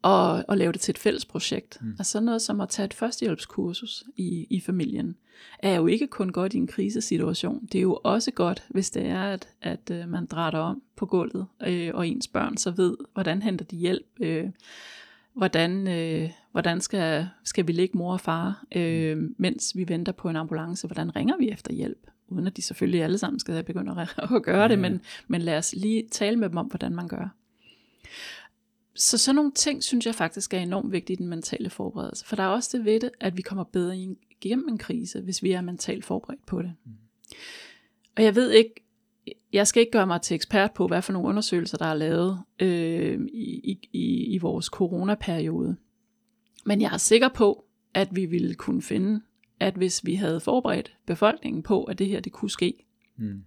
og, 0.01 0.45
og 0.47 0.58
lave 0.58 0.72
det 0.72 0.82
til 0.82 0.91
et 0.91 0.97
fælles 0.97 1.26
projekt. 1.26 1.78
Mm. 1.82 1.89
Altså 1.99 2.12
sådan 2.12 2.26
noget 2.26 2.41
som 2.41 2.62
at 2.62 2.70
tage 2.70 2.86
et 2.86 2.93
førstehjælpskursus 2.93 4.03
i, 4.16 4.47
i 4.49 4.60
familien, 4.60 5.16
er 5.60 5.76
jo 5.76 5.88
ikke 5.88 6.08
kun 6.08 6.32
godt 6.32 6.53
i 6.53 6.58
en 6.58 6.68
krisesituation. 6.68 7.66
Det 7.66 7.78
er 7.78 7.82
jo 7.82 7.99
også 8.03 8.32
godt, 8.32 8.64
hvis 8.70 8.91
det 8.91 9.06
er, 9.06 9.24
at, 9.24 9.47
at 9.62 9.91
øh, 9.91 10.10
man 10.10 10.26
drætter 10.26 10.60
om 10.60 10.82
på 10.95 11.06
gulvet, 11.06 11.47
øh, 11.68 11.91
og 11.93 12.08
ens 12.08 12.28
børn 12.28 12.58
så 12.58 12.72
ved, 12.72 12.97
hvordan 13.14 13.41
henter 13.41 13.66
de 13.66 13.76
hjælp, 13.76 14.08
øh, 14.20 14.49
hvordan, 15.36 15.88
øh, 15.88 16.30
hvordan 16.52 16.82
skal, 16.82 17.28
skal 17.44 17.68
vi 17.68 17.72
ligge 17.72 17.98
mor 17.98 18.14
og 18.14 18.22
far, 18.22 18.66
øh, 18.76 19.18
mens 19.38 19.76
vi 19.76 19.88
venter 19.88 20.12
på 20.12 20.30
en 20.30 20.36
ambulance, 20.36 20.88
hvordan 20.88 21.16
ringer 21.16 21.38
vi 21.38 21.50
efter 21.50 21.74
hjælp, 21.74 22.08
uden 22.28 22.48
at 22.48 22.58
de 22.58 22.62
selvfølgelig 22.62 23.04
alle 23.04 23.18
sammen 23.18 23.40
skal 23.40 23.64
begynde 23.64 24.02
at, 24.02 24.16
at 24.36 24.44
gøre 24.44 24.68
det, 24.68 24.80
men, 24.80 25.02
men 25.28 25.42
lad 25.42 25.58
os 25.58 25.76
lige 25.76 26.08
tale 26.12 26.36
med 26.40 26.50
dem 26.50 26.58
om, 26.58 26.66
hvordan 26.66 26.96
man 26.96 27.08
gør. 27.08 27.36
Så 28.96 29.18
sådan 29.18 29.36
nogle 29.36 29.52
ting, 29.52 29.84
synes 29.84 30.06
jeg 30.06 30.16
faktisk 30.16 30.54
er 30.54 30.60
enormt 30.60 30.92
vigtigt 30.92 31.20
i 31.20 31.22
den 31.22 31.30
mentale 31.30 31.70
forberedelse. 31.70 32.26
For 32.26 32.36
der 32.36 32.44
er 32.44 32.48
også 32.48 32.78
det 32.78 32.86
ved 32.86 33.00
det, 33.00 33.12
at 33.20 33.38
vi 33.38 33.42
kommer 33.42 33.64
bedre 33.64 33.98
igennem 33.98 34.68
en 34.68 34.78
krise, 34.78 35.22
hvis 35.22 35.44
vi 35.44 35.52
er 35.52 35.62
mentalt 35.62 36.06
forberedt 36.06 36.46
på 36.46 36.62
det. 36.62 36.74
Mm. 36.86 36.92
Og 38.18 38.24
jeg 38.24 38.36
ved 38.36 38.52
ikke, 38.52 38.85
jeg 39.54 39.68
skal 39.68 39.80
ikke 39.80 39.91
gøre 39.91 40.08
mig 40.08 40.22
til 40.22 40.36
ekspert 40.36 40.72
på, 40.72 40.88
hvad 40.88 41.02
for 41.02 41.14
nogle 41.14 41.28
undersøgelser, 41.28 41.78
der 41.78 41.86
er 41.86 41.93
lavet 41.93 42.43
øh, 42.60 43.20
i, 43.34 43.80
i, 43.93 44.34
i 44.34 44.38
vores 44.38 44.66
coronaperiode. 44.66 45.76
Men 46.66 46.82
jeg 46.82 46.93
er 46.93 46.98
sikker 46.98 47.30
på, 47.30 47.66
at 47.93 48.16
vi 48.16 48.26
ville 48.26 48.56
kunne 48.56 48.82
finde, 48.82 49.22
at 49.60 49.74
hvis 49.74 50.06
vi 50.06 50.16
havde 50.16 50.39
forberedt 50.39 50.98
befolkningen 51.06 51.64
på, 51.64 51.84
at 51.84 52.00
det 52.00 52.08
her 52.08 52.20
det 52.20 52.32
kunne 52.32 52.52
ske, 52.52 52.86
mm. 53.18 53.43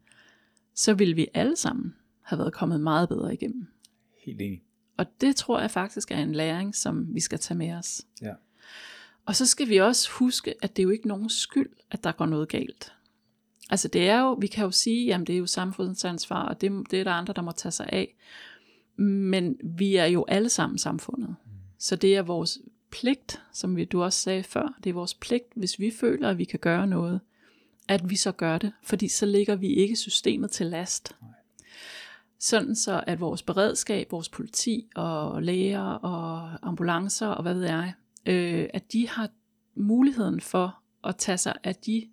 så 0.75 0.95
ville 0.95 1.15
vi 1.15 1.27
alle 1.35 1.57
sammen 1.57 1.95
have 2.23 2.39
været 2.39 2.53
kommet 2.53 2.81
meget 2.81 3.09
bedre 3.09 3.35
igennem. 3.35 3.67
Helt 4.25 4.41
enig. 4.41 4.63
Og 4.97 5.07
det 5.21 5.37
tror 5.37 5.61
jeg 5.61 5.71
faktisk 5.71 6.11
er 6.11 6.19
en 6.19 6.33
læring, 6.33 6.75
som 6.75 7.15
vi 7.15 7.21
skal 7.21 7.39
tage 7.39 7.59
med 7.59 7.73
os. 7.73 8.07
Ja. 8.23 8.33
Og 9.27 9.37
så 9.37 9.47
skal 9.47 9.69
vi 9.69 9.77
også 9.77 10.11
huske, 10.11 10.55
at 10.63 10.77
det 10.77 10.83
er 10.83 10.85
jo 10.85 10.91
ikke 10.91 11.09
nogen 11.09 11.29
skyld, 11.29 11.71
at 11.91 12.05
der 12.05 12.13
går 12.13 12.27
noget 12.27 12.49
galt. 12.49 12.93
Altså 13.71 13.89
det 13.89 14.09
er 14.09 14.21
jo, 14.21 14.33
vi 14.33 14.47
kan 14.47 14.65
jo 14.65 14.71
sige, 14.71 15.15
at 15.15 15.21
det 15.21 15.35
er 15.35 15.39
jo 15.39 15.47
samfundsansvar, 15.47 16.49
og 16.49 16.61
det, 16.61 16.91
det 16.91 17.01
er 17.01 17.05
der 17.05 17.13
andre, 17.13 17.33
der 17.33 17.43
må 17.43 17.53
tage 17.53 17.73
sig 17.73 17.89
af. 17.93 18.15
Men 18.97 19.57
vi 19.65 19.97
er 19.97 20.07
jo 20.07 20.25
alle 20.29 20.49
sammen 20.49 20.79
samfundet. 20.79 21.37
Så 21.79 21.97
det 21.97 22.17
er 22.17 22.23
vores 22.23 22.59
pligt, 22.91 23.43
som 23.53 23.77
vi, 23.77 23.85
du 23.85 24.03
også 24.03 24.21
sagde 24.21 24.43
før, 24.43 24.75
det 24.85 24.91
er 24.91 24.95
vores 24.95 25.15
pligt, 25.15 25.45
hvis 25.55 25.79
vi 25.79 25.91
føler, 26.01 26.31
at 26.31 26.39
vi 26.39 26.45
kan 26.45 26.59
gøre 26.59 26.87
noget, 26.87 27.21
at 27.89 28.11
vi 28.11 28.17
så 28.17 28.33
gør 28.33 28.59
det, 28.59 28.73
fordi 28.83 29.09
så 29.09 29.27
ligger 29.27 29.57
vi 29.57 29.75
ikke 29.75 29.97
systemet 29.97 30.51
til 30.51 30.67
last. 30.67 31.17
Sådan 32.39 32.77
så, 32.77 33.05
at 33.07 33.21
vores 33.21 33.43
beredskab, 33.43 34.13
vores 34.13 34.29
politi 34.29 34.89
og 34.95 35.43
læger 35.43 35.83
og 35.83 36.51
ambulancer 36.63 37.27
og 37.27 37.43
hvad 37.43 37.55
ved 37.55 37.65
jeg, 37.65 37.93
øh, 38.27 38.69
at 38.75 38.93
de 38.93 39.09
har 39.09 39.29
muligheden 39.75 40.41
for 40.41 40.79
at 41.05 41.17
tage 41.17 41.39
sig 41.39 41.55
af 41.65 41.75
de 41.75 42.09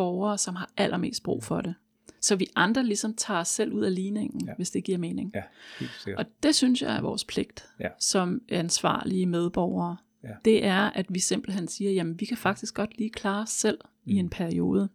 borgere, 0.00 0.38
som 0.38 0.56
har 0.56 0.70
allermest 0.76 1.22
brug 1.22 1.44
for 1.44 1.60
det. 1.60 1.74
Så 2.20 2.36
vi 2.36 2.46
andre 2.56 2.84
ligesom 2.84 3.14
tager 3.14 3.40
os 3.40 3.48
selv 3.48 3.72
ud 3.72 3.82
af 3.82 3.94
ligningen, 3.94 4.46
ja. 4.46 4.52
hvis 4.56 4.70
det 4.70 4.84
giver 4.84 4.98
mening. 4.98 5.32
Ja, 5.34 5.42
helt. 5.80 6.18
Og 6.18 6.24
det 6.42 6.54
synes 6.54 6.82
jeg 6.82 6.96
er 6.96 7.00
vores 7.00 7.24
pligt 7.24 7.68
ja. 7.80 7.88
som 7.98 8.42
ansvarlige 8.48 9.26
medborgere. 9.26 9.96
Ja. 10.24 10.28
Det 10.44 10.64
er, 10.64 10.90
at 10.90 11.06
vi 11.08 11.18
simpelthen 11.18 11.68
siger, 11.68 11.90
jamen 11.90 12.20
vi 12.20 12.24
kan 12.24 12.36
faktisk 12.36 12.74
godt 12.74 12.98
lige 12.98 13.10
klare 13.10 13.42
os 13.42 13.50
selv 13.50 13.78
mm. 13.84 14.12
i 14.12 14.14
en 14.14 14.30
periode. 14.30 14.88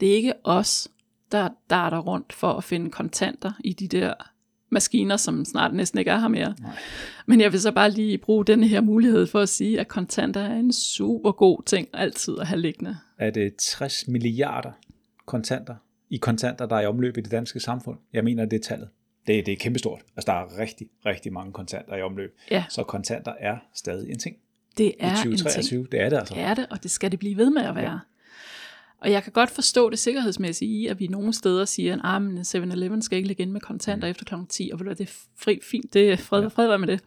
Det 0.00 0.10
er 0.10 0.14
ikke 0.14 0.34
os, 0.44 0.88
der 1.32 1.48
darter 1.70 1.98
rundt 1.98 2.32
for 2.32 2.52
at 2.52 2.64
finde 2.64 2.90
kontanter 2.90 3.52
i 3.64 3.72
de 3.72 3.88
der 3.88 4.14
maskiner, 4.72 5.16
som 5.16 5.44
snart 5.44 5.74
næsten 5.74 5.98
ikke 5.98 6.10
er 6.10 6.18
her 6.18 6.28
mere. 6.28 6.54
Nej. 6.60 6.70
Men 7.26 7.40
jeg 7.40 7.52
vil 7.52 7.60
så 7.60 7.72
bare 7.72 7.90
lige 7.90 8.18
bruge 8.18 8.44
denne 8.44 8.68
her 8.68 8.80
mulighed 8.80 9.26
for 9.26 9.40
at 9.40 9.48
sige, 9.48 9.80
at 9.80 9.88
kontanter 9.88 10.40
er 10.40 10.54
en 10.54 10.72
super 10.72 11.32
god 11.32 11.62
ting 11.66 11.88
altid 11.92 12.38
at 12.38 12.46
have 12.46 12.60
liggende. 12.60 12.96
Er 13.18 13.30
det 13.30 13.56
60 13.56 14.08
milliarder 14.08 14.72
kontanter 15.26 15.74
i 16.10 16.16
kontanter, 16.16 16.66
der 16.66 16.76
er 16.76 16.80
i 16.80 16.86
omløb 16.86 17.16
i 17.16 17.20
det 17.20 17.30
danske 17.30 17.60
samfund? 17.60 17.98
Jeg 18.12 18.24
mener, 18.24 18.44
det 18.44 18.56
er 18.56 18.62
tallet. 18.68 18.88
Det, 19.26 19.46
det 19.46 19.52
er 19.52 19.56
kæmpestort. 19.56 20.00
Altså, 20.16 20.32
der 20.32 20.38
er 20.38 20.58
rigtig, 20.58 20.86
rigtig 21.06 21.32
mange 21.32 21.52
kontanter 21.52 21.96
i 21.96 22.02
omløb. 22.02 22.36
Ja. 22.50 22.64
Så 22.68 22.82
kontanter 22.82 23.32
er 23.40 23.56
stadig 23.74 24.10
en 24.10 24.18
ting. 24.18 24.36
Det 24.78 24.94
er 25.00 25.12
I 25.12 25.16
2023, 25.16 25.78
en 25.78 25.84
ting. 25.84 25.92
det 25.92 26.00
er 26.00 26.08
det 26.08 26.16
altså. 26.16 26.34
Det 26.34 26.42
er 26.42 26.54
det, 26.54 26.66
og 26.70 26.82
det 26.82 26.90
skal 26.90 27.10
det 27.10 27.18
blive 27.18 27.36
ved 27.36 27.50
med 27.50 27.62
at 27.62 27.74
være. 27.74 27.92
Ja. 27.92 27.98
Og 29.02 29.10
jeg 29.10 29.22
kan 29.22 29.32
godt 29.32 29.50
forstå 29.50 29.90
det 29.90 29.98
sikkerhedsmæssige 29.98 30.70
i, 30.70 30.86
at 30.86 31.00
vi 31.00 31.06
nogle 31.06 31.32
steder 31.32 31.64
siger, 31.64 31.94
at 31.94 32.00
ah, 32.04 32.22
7-Eleven 32.40 33.02
skal 33.02 33.16
ikke 33.16 33.26
ligge 33.26 33.42
ind 33.42 33.50
med 33.50 33.60
kontanter 33.60 34.08
mm. 34.08 34.10
efter 34.10 34.24
kl. 34.24 34.34
10, 34.48 34.70
og 34.72 34.78
det 34.78 35.00
er 35.00 35.12
fri, 35.38 35.58
fint, 35.62 35.94
det 35.94 36.12
er 36.12 36.16
fred, 36.16 36.42
ja. 36.42 36.48
fred 36.48 36.78
med 36.78 36.88
det. 36.88 37.00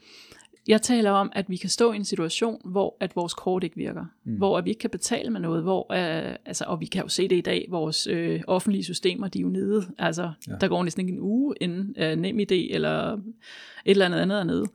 Jeg 0.67 0.81
taler 0.81 1.11
om, 1.11 1.31
at 1.33 1.49
vi 1.49 1.55
kan 1.55 1.69
stå 1.69 1.91
i 1.91 1.95
en 1.95 2.05
situation, 2.05 2.61
hvor 2.65 2.97
at 2.99 3.15
vores 3.15 3.33
kort 3.33 3.63
ikke 3.63 3.75
virker. 3.75 4.05
Mm. 4.23 4.35
Hvor 4.35 4.57
at 4.57 4.65
vi 4.65 4.69
ikke 4.69 4.79
kan 4.79 4.89
betale 4.89 5.29
med 5.29 5.39
noget. 5.41 5.63
Hvor, 5.63 5.93
øh, 5.93 6.35
altså, 6.45 6.65
og 6.67 6.81
vi 6.81 6.85
kan 6.85 7.01
jo 7.01 7.07
se 7.07 7.27
det 7.27 7.35
i 7.35 7.41
dag, 7.41 7.67
vores 7.69 8.07
øh, 8.07 8.41
offentlige 8.47 8.83
systemer, 8.83 9.27
de 9.27 9.39
er 9.39 9.41
jo 9.41 9.49
nede. 9.49 9.87
Altså, 9.97 10.31
ja. 10.47 10.55
Der 10.61 10.67
går 10.67 10.83
næsten 10.83 11.01
ikke 11.01 11.13
en 11.13 11.19
uge 11.19 11.55
inden 11.61 11.95
øh, 11.97 12.17
nem 12.17 12.39
idé 12.39 12.73
eller 12.73 13.13
et 13.13 13.21
eller 13.85 14.05
andet 14.05 14.19
andet 14.19 14.39
er 14.39 14.43
nede. 14.43 14.65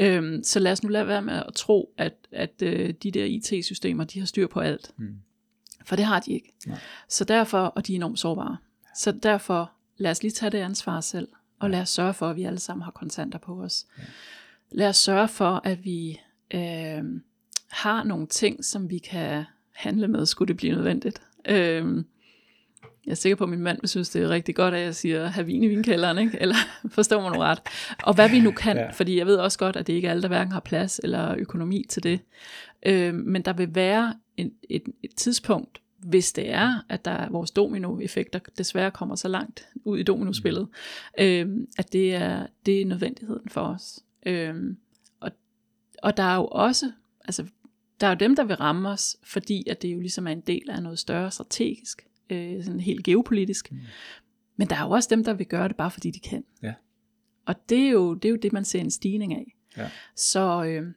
Øhm, 0.00 0.42
så 0.42 0.60
lad 0.60 0.72
os 0.72 0.82
nu 0.82 0.88
lade 0.88 1.06
være 1.06 1.22
med 1.22 1.34
at 1.34 1.54
tro, 1.54 1.94
at, 1.98 2.14
at 2.32 2.62
øh, 2.62 2.94
de 3.02 3.10
der 3.10 3.24
IT-systemer, 3.24 4.04
de 4.04 4.18
har 4.18 4.26
styr 4.26 4.46
på 4.46 4.60
alt. 4.60 4.90
Mm. 4.96 5.14
For 5.88 5.96
det 5.96 6.04
har 6.04 6.20
de 6.20 6.32
ikke. 6.32 6.52
Nej. 6.66 6.78
Så 7.08 7.24
derfor, 7.24 7.58
og 7.58 7.86
de 7.86 7.92
er 7.92 7.96
enormt 7.96 8.18
sårbare. 8.18 8.56
Så 8.94 9.12
derfor, 9.12 9.72
lad 9.96 10.10
os 10.10 10.22
lige 10.22 10.32
tage 10.32 10.50
det 10.50 10.58
ansvar 10.58 11.00
selv, 11.00 11.28
og 11.60 11.70
lad 11.70 11.80
os 11.80 11.88
sørge 11.88 12.14
for, 12.14 12.28
at 12.28 12.36
vi 12.36 12.44
alle 12.44 12.58
sammen 12.58 12.82
har 12.82 12.90
kontanter 12.90 13.38
på 13.38 13.62
os. 13.62 13.86
Ja. 13.98 14.02
Lad 14.70 14.88
os 14.88 14.96
sørge 14.96 15.28
for, 15.28 15.60
at 15.64 15.84
vi 15.84 16.20
øh, 16.54 17.02
har 17.70 18.04
nogle 18.04 18.26
ting, 18.26 18.64
som 18.64 18.90
vi 18.90 18.98
kan 18.98 19.44
handle 19.74 20.08
med, 20.08 20.26
skulle 20.26 20.48
det 20.48 20.56
blive 20.56 20.74
nødvendigt. 20.74 21.22
Øh, 21.48 22.04
jeg 23.06 23.10
er 23.10 23.14
sikker 23.14 23.36
på, 23.36 23.44
at 23.44 23.50
min 23.50 23.60
mand 23.60 23.86
synes, 23.86 24.10
det 24.10 24.22
er 24.22 24.28
rigtig 24.28 24.54
godt, 24.54 24.74
at 24.74 24.80
jeg 24.80 24.94
siger, 24.94 25.26
have 25.26 25.46
vin 25.46 25.62
i 25.62 25.66
vinkælderen, 25.66 26.18
ikke? 26.18 26.38
eller 26.40 26.56
forstår 26.96 27.22
man 27.22 27.32
nu 27.32 27.38
ret. 27.38 27.60
Og 28.02 28.14
hvad 28.14 28.30
vi 28.30 28.40
nu 28.40 28.50
kan, 28.50 28.76
ja. 28.76 28.90
fordi 28.90 29.18
jeg 29.18 29.26
ved 29.26 29.36
også 29.36 29.58
godt, 29.58 29.76
at 29.76 29.86
det 29.86 29.92
ikke 29.92 30.06
er 30.06 30.10
alle, 30.10 30.22
der 30.22 30.28
hverken 30.28 30.52
har 30.52 30.60
plads 30.60 31.00
eller 31.02 31.34
økonomi 31.38 31.86
til 31.88 32.02
det. 32.02 32.20
Øh, 32.86 33.14
men 33.14 33.42
der 33.42 33.52
vil 33.52 33.74
være 33.74 34.14
et, 34.38 34.52
et, 34.70 34.82
et 35.02 35.14
tidspunkt, 35.14 35.80
hvis 35.98 36.32
det 36.32 36.50
er, 36.50 36.84
at 36.88 37.04
der 37.04 37.10
er 37.10 37.30
vores 37.30 37.50
dominoeffekter 37.50 38.38
desværre 38.58 38.90
kommer 38.90 39.14
så 39.14 39.28
langt 39.28 39.68
ud 39.84 39.98
i 39.98 40.02
dominospillet, 40.02 40.68
øh, 41.20 41.48
at 41.78 41.92
det 41.92 42.14
er, 42.14 42.46
det 42.66 42.80
er 42.80 42.86
nødvendigheden 42.86 43.48
for 43.48 43.60
os. 43.60 44.00
Øh, 44.26 44.54
og, 45.20 45.30
og 46.02 46.16
der 46.16 46.22
er 46.22 46.36
jo 46.36 46.46
også, 46.46 46.92
altså 47.24 47.46
der 48.00 48.06
er 48.06 48.10
jo 48.10 48.16
dem, 48.16 48.36
der 48.36 48.44
vil 48.44 48.56
ramme 48.56 48.88
os, 48.88 49.16
fordi 49.22 49.68
at 49.68 49.82
det 49.82 49.88
jo 49.88 50.00
ligesom 50.00 50.26
er 50.26 50.32
en 50.32 50.40
del 50.40 50.70
af 50.70 50.82
noget 50.82 50.98
større 50.98 51.30
strategisk, 51.30 52.06
øh, 52.30 52.64
sådan 52.64 52.80
helt 52.80 53.04
geopolitisk. 53.04 53.72
Mm. 53.72 53.78
Men 54.56 54.68
der 54.68 54.76
er 54.76 54.84
jo 54.84 54.90
også 54.90 55.08
dem, 55.10 55.24
der 55.24 55.32
vil 55.32 55.46
gøre 55.46 55.68
det 55.68 55.76
bare 55.76 55.90
fordi 55.90 56.10
de 56.10 56.20
kan. 56.20 56.44
Ja. 56.62 56.74
Og 57.46 57.68
det 57.68 57.78
er, 57.78 57.90
jo, 57.90 58.14
det 58.14 58.24
er 58.24 58.30
jo 58.30 58.36
det, 58.36 58.52
man 58.52 58.64
ser 58.64 58.80
en 58.80 58.90
stigning 58.90 59.34
af. 59.34 59.56
Ja. 59.76 59.90
Så, 60.14 60.64
øh, 60.64 60.92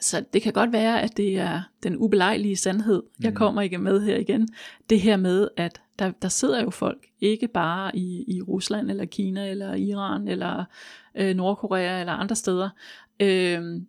så 0.00 0.24
det 0.32 0.42
kan 0.42 0.52
godt 0.52 0.72
være, 0.72 1.02
at 1.02 1.16
det 1.16 1.38
er 1.38 1.62
den 1.82 1.96
ubelejlige 1.96 2.56
sandhed, 2.56 3.02
jeg 3.20 3.34
kommer 3.34 3.62
ikke 3.62 3.78
med 3.78 4.00
her 4.00 4.16
igen. 4.16 4.48
Det 4.90 5.00
her 5.00 5.16
med, 5.16 5.48
at 5.56 5.80
der, 5.98 6.10
der 6.22 6.28
sidder 6.28 6.62
jo 6.62 6.70
folk, 6.70 7.06
ikke 7.20 7.48
bare 7.48 7.96
i, 7.96 8.24
i 8.36 8.42
Rusland, 8.42 8.90
eller 8.90 9.04
Kina, 9.04 9.50
eller 9.50 9.74
Iran, 9.74 10.28
eller 10.28 10.64
øh, 11.14 11.36
Nordkorea, 11.36 12.00
eller 12.00 12.12
andre 12.12 12.36
steder. 12.36 12.70
Øh, 13.20 13.80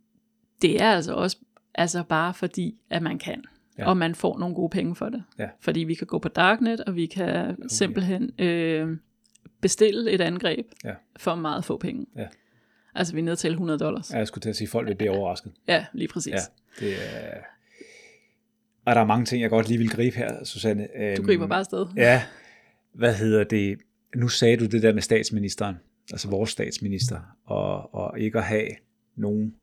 det 0.62 0.82
er 0.82 0.92
altså 0.92 1.14
også 1.14 1.38
altså 1.76 2.04
bare 2.04 2.34
fordi, 2.34 2.76
at 2.90 3.02
man 3.02 3.20
kan. 3.20 3.44
Ja. 3.78 3.90
Og 3.90 3.98
man 3.98 4.16
får 4.16 4.40
nogle 4.40 4.56
gode 4.56 4.70
penge 4.70 4.96
for 4.96 5.10
det. 5.10 5.24
Ja. 5.40 5.48
Fordi 5.60 5.80
vi 5.80 5.94
kan 5.94 6.08
gå 6.08 6.20
på 6.20 6.30
Darknet, 6.30 6.82
og 6.82 6.96
vi 6.96 7.06
kan 7.06 7.50
okay. 7.50 7.56
simpelthen 7.68 8.32
øh, 8.40 8.98
bestille 9.62 10.12
et 10.12 10.22
angreb 10.22 10.66
ja. 10.84 10.94
for 11.18 11.36
meget 11.36 11.66
få 11.66 11.78
penge. 11.78 12.06
Ja. 12.16 12.28
Altså 12.96 13.14
vi 13.14 13.20
er 13.20 13.24
nede 13.24 13.36
til 13.36 13.50
100 13.50 13.80
dollars. 13.80 14.12
Ja, 14.14 14.18
jeg 14.18 14.28
skulle 14.28 14.42
til 14.42 14.50
at 14.50 14.56
sige, 14.56 14.66
at 14.66 14.70
folk 14.70 14.88
vil 14.88 14.96
blive 14.96 15.12
overrasket. 15.12 15.52
Ja, 15.68 15.86
lige 15.94 16.08
præcis. 16.08 16.34
Ja, 16.34 16.40
det 16.80 16.94
er... 16.94 17.38
Og 18.86 18.96
der 18.96 19.02
er 19.02 19.06
mange 19.06 19.26
ting, 19.26 19.42
jeg 19.42 19.50
godt 19.50 19.68
lige 19.68 19.78
vil 19.78 19.90
gribe 19.90 20.18
her, 20.18 20.44
Susanne. 20.44 20.88
Du 21.18 21.24
griber 21.24 21.48
bare 21.48 21.60
afsted. 21.60 21.86
Ja, 21.98 22.24
hvad 22.94 23.16
hedder 23.16 23.44
det? 23.44 23.78
Nu 24.16 24.28
sagde 24.28 24.58
du 24.58 24.66
det 24.66 24.82
der 24.82 24.94
med 24.94 25.02
statsministeren, 25.02 25.76
altså 26.12 26.30
vores 26.30 26.50
statsminister, 26.50 27.20
og, 27.46 27.96
og 27.96 28.20
ikke 28.20 28.38
at 28.38 28.44
have 28.44 28.68
nogen 29.16 29.56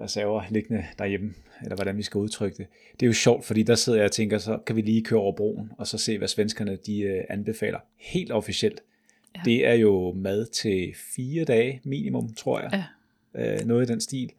reserver 0.00 0.42
liggende 0.50 0.84
derhjemme, 0.98 1.34
eller 1.62 1.76
hvordan 1.76 1.96
vi 1.96 2.02
skal 2.02 2.18
udtrykke 2.18 2.56
det. 2.56 2.66
Det 2.92 3.02
er 3.02 3.06
jo 3.06 3.12
sjovt, 3.12 3.44
fordi 3.44 3.62
der 3.62 3.74
sidder 3.74 3.98
jeg 3.98 4.04
og 4.04 4.12
tænker, 4.12 4.38
så 4.38 4.58
kan 4.66 4.76
vi 4.76 4.80
lige 4.80 5.04
køre 5.04 5.20
over 5.20 5.36
broen, 5.36 5.72
og 5.78 5.86
så 5.86 5.98
se, 5.98 6.18
hvad 6.18 6.28
svenskerne 6.28 6.78
de 6.86 7.00
øh, 7.00 7.24
anbefaler. 7.28 7.78
Helt 7.96 8.32
officielt. 8.32 8.80
Ja. 9.38 9.50
Det 9.50 9.66
er 9.66 9.74
jo 9.74 10.12
mad 10.12 10.46
til 10.46 10.94
fire 11.16 11.44
dage 11.44 11.80
minimum, 11.84 12.34
tror 12.34 12.60
jeg. 12.60 12.86
Ja. 13.34 13.54
Øh, 13.54 13.66
noget 13.66 13.90
i 13.90 13.92
den 13.92 14.00
stil. 14.00 14.32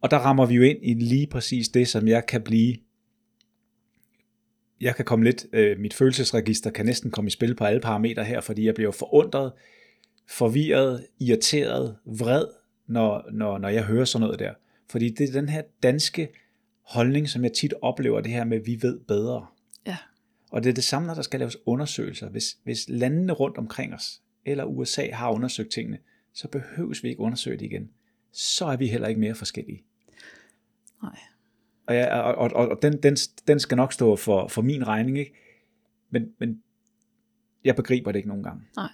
Og 0.00 0.10
der 0.10 0.16
rammer 0.16 0.46
vi 0.46 0.54
jo 0.54 0.62
ind 0.62 0.78
i 0.82 0.94
lige 0.94 1.26
præcis 1.26 1.68
det, 1.68 1.88
som 1.88 2.08
jeg 2.08 2.26
kan 2.26 2.42
blive 2.42 2.76
jeg 4.80 4.96
kan 4.96 5.04
komme 5.04 5.24
lidt, 5.24 5.46
øh, 5.52 5.78
mit 5.78 5.94
følelsesregister 5.94 6.70
kan 6.70 6.86
næsten 6.86 7.10
komme 7.10 7.28
i 7.28 7.30
spil 7.30 7.54
på 7.54 7.64
alle 7.64 7.80
parametre 7.80 8.24
her, 8.24 8.40
fordi 8.40 8.66
jeg 8.66 8.74
bliver 8.74 8.90
forundret, 8.90 9.52
forvirret, 10.26 11.06
irriteret, 11.20 11.96
vred, 12.04 12.44
når, 12.86 13.24
når, 13.32 13.58
når 13.58 13.68
jeg 13.68 13.84
hører 13.84 14.04
sådan 14.04 14.24
noget 14.24 14.38
der. 14.38 14.52
Fordi 14.90 15.08
det 15.08 15.28
er 15.28 15.32
den 15.32 15.48
her 15.48 15.62
danske 15.82 16.28
holdning, 16.82 17.28
som 17.28 17.44
jeg 17.44 17.52
tit 17.52 17.74
oplever, 17.82 18.20
det 18.20 18.32
her 18.32 18.44
med, 18.44 18.56
at 18.56 18.66
vi 18.66 18.78
ved 18.82 19.00
bedre. 19.00 19.46
Ja. 19.86 19.96
Og 20.54 20.64
det 20.64 20.70
er 20.70 20.74
det 20.74 20.84
samme, 20.84 21.06
når 21.06 21.14
der 21.14 21.22
skal 21.22 21.40
laves 21.40 21.56
undersøgelser. 21.66 22.28
Hvis, 22.28 22.56
hvis 22.64 22.88
landene 22.88 23.32
rundt 23.32 23.58
omkring 23.58 23.94
os, 23.94 24.22
eller 24.44 24.64
USA 24.64 25.10
har 25.12 25.30
undersøgt 25.30 25.72
tingene, 25.72 25.98
så 26.32 26.48
behøves 26.48 27.02
vi 27.02 27.08
ikke 27.08 27.20
undersøge 27.20 27.58
det 27.58 27.64
igen. 27.64 27.90
Så 28.32 28.66
er 28.66 28.76
vi 28.76 28.86
heller 28.86 29.08
ikke 29.08 29.20
mere 29.20 29.34
forskellige. 29.34 29.84
Nej. 31.02 31.18
Og, 31.86 31.94
jeg, 31.94 32.10
og, 32.10 32.34
og, 32.34 32.68
og 32.68 32.78
den, 32.82 33.02
den, 33.02 33.16
den 33.48 33.60
skal 33.60 33.76
nok 33.76 33.92
stå 33.92 34.16
for, 34.16 34.48
for 34.48 34.62
min 34.62 34.86
regning, 34.86 35.18
ikke? 35.18 35.34
Men, 36.10 36.32
men 36.38 36.62
jeg 37.64 37.76
begriber 37.76 38.12
det 38.12 38.18
ikke 38.18 38.28
nogen 38.28 38.44
gange. 38.44 38.62
Nej. 38.76 38.92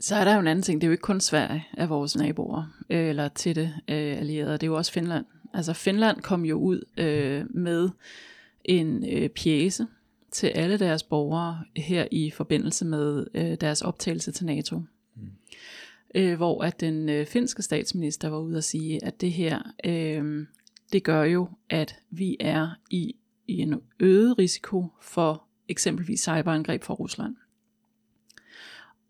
Så 0.00 0.16
er 0.16 0.24
der 0.24 0.34
jo 0.34 0.40
en 0.40 0.46
anden 0.46 0.62
ting. 0.62 0.80
Det 0.80 0.86
er 0.86 0.88
jo 0.88 0.92
ikke 0.92 1.02
kun 1.02 1.20
Sverige 1.20 1.66
af 1.76 1.88
vores 1.88 2.16
naboer, 2.16 2.76
øh, 2.90 3.08
eller 3.08 3.28
tætte 3.28 3.62
øh, 3.88 4.18
allierede. 4.18 4.52
Det 4.52 4.62
er 4.62 4.66
jo 4.66 4.76
også 4.76 4.92
Finland. 4.92 5.24
Altså 5.54 5.72
Finland 5.72 6.20
kom 6.20 6.44
jo 6.44 6.58
ud 6.58 6.84
øh, 6.96 7.44
med 7.50 7.90
en 8.64 9.04
øh, 9.10 9.28
pjæse 9.28 9.86
til 10.34 10.46
alle 10.46 10.78
deres 10.78 11.02
borgere 11.02 11.64
her 11.76 12.08
i 12.10 12.30
forbindelse 12.30 12.84
med 12.84 13.26
øh, 13.34 13.56
deres 13.60 13.82
optagelse 13.82 14.32
til 14.32 14.46
NATO. 14.46 14.78
Mm. 15.16 15.30
Øh, 16.14 16.36
hvor 16.36 16.64
at 16.64 16.80
den 16.80 17.08
øh, 17.08 17.26
finske 17.26 17.62
statsminister 17.62 18.28
var 18.28 18.38
ude 18.38 18.56
at 18.56 18.64
sige, 18.64 19.04
at 19.04 19.20
det 19.20 19.32
her, 19.32 19.62
øh, 19.84 20.46
det 20.92 21.04
gør 21.04 21.22
jo, 21.22 21.48
at 21.70 21.96
vi 22.10 22.36
er 22.40 22.70
i, 22.90 23.14
i 23.46 23.58
en 23.58 23.80
øget 24.00 24.38
risiko 24.38 24.86
for 25.00 25.44
eksempelvis 25.68 26.20
cyberangreb 26.20 26.82
fra 26.82 26.94
Rusland. 26.94 27.36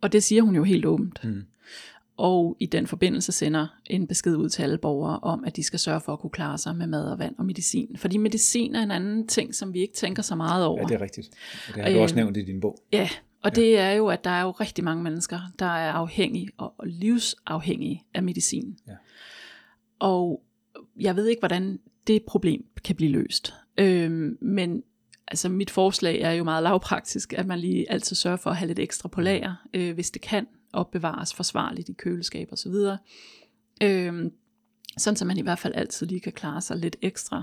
Og 0.01 0.13
det 0.13 0.23
siger 0.23 0.43
hun 0.43 0.57
jo 0.57 0.65
helt 0.65 0.85
åbent. 0.85 1.25
Mm. 1.25 1.45
Og 2.17 2.57
i 2.61 2.67
den 2.67 2.87
forbindelse 2.87 3.33
sender 3.33 3.67
en 3.87 4.07
besked 4.07 4.37
ud 4.37 4.49
til 4.49 4.63
alle 4.63 4.79
borgere 4.79 5.19
om, 5.19 5.45
at 5.45 5.57
de 5.57 5.63
skal 5.63 5.79
sørge 5.79 6.01
for 6.01 6.13
at 6.13 6.19
kunne 6.19 6.31
klare 6.31 6.59
sig 6.59 6.77
med 6.77 6.87
mad 6.87 7.05
og 7.11 7.19
vand 7.19 7.35
og 7.39 7.45
medicin. 7.47 7.97
Fordi 7.97 8.17
medicin 8.17 8.75
er 8.75 8.83
en 8.83 8.91
anden 8.91 9.27
ting, 9.27 9.55
som 9.55 9.75
vi 9.75 9.81
ikke 9.81 9.95
tænker 9.95 10.23
så 10.23 10.35
meget 10.35 10.67
over. 10.67 10.81
Ja, 10.81 10.87
det 10.87 10.95
er 10.95 11.01
rigtigt. 11.01 11.29
Og 11.69 11.75
det 11.75 11.83
har 11.83 11.91
du 11.91 11.99
også 11.99 12.17
nævnt 12.17 12.37
i 12.37 12.43
din 12.43 12.61
bog. 12.61 12.79
Ja, 12.93 13.09
og 13.43 13.51
ja. 13.57 13.61
det 13.61 13.79
er 13.79 13.91
jo, 13.91 14.07
at 14.09 14.25
der 14.25 14.31
er 14.31 14.43
jo 14.43 14.51
rigtig 14.51 14.85
mange 14.85 15.03
mennesker, 15.03 15.41
der 15.59 15.67
er 15.67 15.93
afhængige 15.93 16.49
og 16.57 16.75
livsafhængige 16.87 18.05
af 18.15 18.23
medicin. 18.23 18.79
Ja. 18.89 18.93
Og 19.99 20.43
jeg 21.01 21.17
ved 21.17 21.27
ikke, 21.27 21.41
hvordan 21.41 21.81
det 22.07 22.23
problem 22.23 22.65
kan 22.85 22.97
blive 22.97 23.11
løst. 23.11 23.55
Øhm, 23.79 24.39
men 24.41 24.83
altså 25.29 25.49
mit 25.49 25.71
forslag 25.71 26.21
er 26.21 26.33
jo 26.33 26.45
meget 26.45 26.63
lavpraktisk, 26.63 27.33
at 27.33 27.47
man 27.47 27.59
lige 27.59 27.91
altid 27.93 28.17
sørger 28.17 28.37
for 28.37 28.51
at 28.51 28.57
have 28.57 28.67
lidt 28.67 28.79
ekstra 28.79 29.09
på 29.09 29.21
lager, 29.21 29.55
øh, 29.75 29.95
hvis 29.95 30.11
det 30.11 30.23
kan 30.23 30.47
opbevares 30.75 31.35
forsvarligt 31.35 31.89
i 31.89 31.93
køleskab 31.93 32.49
og 32.51 32.59
så 32.59 32.69
videre. 32.69 32.99
Øhm, 33.83 34.33
sådan 34.99 35.17
så 35.17 35.25
man 35.25 35.39
i 35.39 35.43
hvert 35.43 35.59
fald 35.59 35.75
altid 35.77 36.07
lige 36.07 36.21
kan 36.21 36.33
klare 36.33 36.61
sig 36.61 36.77
lidt 36.77 36.97
ekstra. 37.03 37.43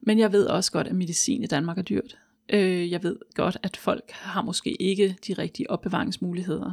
Men 0.00 0.18
jeg 0.18 0.32
ved 0.32 0.46
også 0.46 0.72
godt, 0.72 0.86
at 0.86 0.94
medicin 0.94 1.42
i 1.42 1.46
Danmark 1.46 1.78
er 1.78 1.82
dyrt. 1.82 2.18
Øh, 2.48 2.90
jeg 2.90 3.02
ved 3.02 3.16
godt, 3.34 3.56
at 3.62 3.76
folk 3.76 4.10
har 4.10 4.42
måske 4.42 4.82
ikke 4.82 5.16
de 5.26 5.32
rigtige 5.32 5.70
opbevaringsmuligheder. 5.70 6.72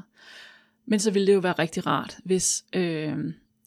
Men 0.86 1.00
så 1.00 1.12
ville 1.12 1.28
det 1.28 1.34
jo 1.34 1.40
være 1.40 1.54
rigtig 1.54 1.88
rart, 1.88 2.18
hvis 2.24 2.66
øh, 2.74 3.18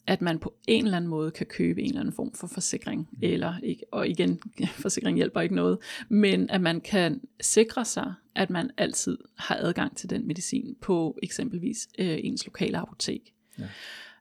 at 0.09 0.21
man 0.21 0.39
på 0.39 0.53
en 0.67 0.85
eller 0.85 0.97
anden 0.97 1.09
måde 1.09 1.31
kan 1.31 1.45
købe 1.45 1.81
en 1.81 1.87
eller 1.87 1.99
anden 1.99 2.13
form 2.13 2.33
for 2.33 2.47
forsikring, 2.47 3.09
mm. 3.11 3.17
eller 3.21 3.53
og 3.91 4.07
igen, 4.07 4.39
forsikring 4.83 5.17
hjælper 5.17 5.41
ikke 5.41 5.55
noget, 5.55 5.77
men 6.09 6.49
at 6.49 6.61
man 6.61 6.81
kan 6.81 7.21
sikre 7.41 7.85
sig, 7.85 8.13
at 8.35 8.49
man 8.49 8.71
altid 8.77 9.17
har 9.37 9.55
adgang 9.55 9.97
til 9.97 10.09
den 10.09 10.27
medicin 10.27 10.75
på 10.81 11.19
eksempelvis 11.23 11.87
øh, 11.99 12.17
ens 12.23 12.45
lokale 12.45 12.77
apotek. 12.77 13.33
Ja. 13.59 13.65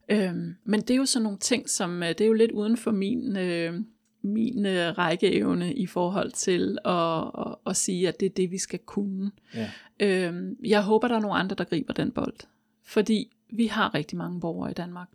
Øhm, 0.09 0.55
men 0.65 0.81
det 0.81 0.91
er 0.91 0.97
jo 0.97 1.07
sådan 1.07 1.23
nogle 1.23 1.39
ting, 1.39 1.71
som 1.71 2.03
øh, 2.03 2.09
det 2.09 2.21
er 2.21 2.27
jo 2.27 2.33
lidt 2.33 2.53
uden 2.53 2.77
for 2.77 2.91
min, 2.91 3.37
øh, 3.37 3.75
min 4.23 4.67
øh, 4.67 4.99
rækkeevne 4.99 5.75
i 5.75 5.87
forhold 5.87 6.33
til 6.33 6.79
at, 6.85 7.23
at, 7.47 7.55
at 7.67 7.77
sige, 7.77 8.09
at 8.09 8.21
det 8.21 8.27
er 8.27 8.31
det, 8.31 8.51
vi 8.51 8.59
skal 8.59 8.79
kunne. 8.79 9.31
Ja. 9.55 9.71
Øhm, 10.01 10.57
jeg 10.65 10.83
håber, 10.83 11.09
der 11.09 11.15
er 11.15 11.21
nogle 11.21 11.37
andre, 11.37 11.57
der 11.57 11.65
griber 11.65 11.93
den 11.93 12.11
bold. 12.11 12.37
Fordi 12.85 13.33
vi 13.51 13.67
har 13.67 13.95
rigtig 13.95 14.19
mange 14.19 14.41
borgere 14.41 14.71
i 14.71 14.75
Danmark, 14.75 15.09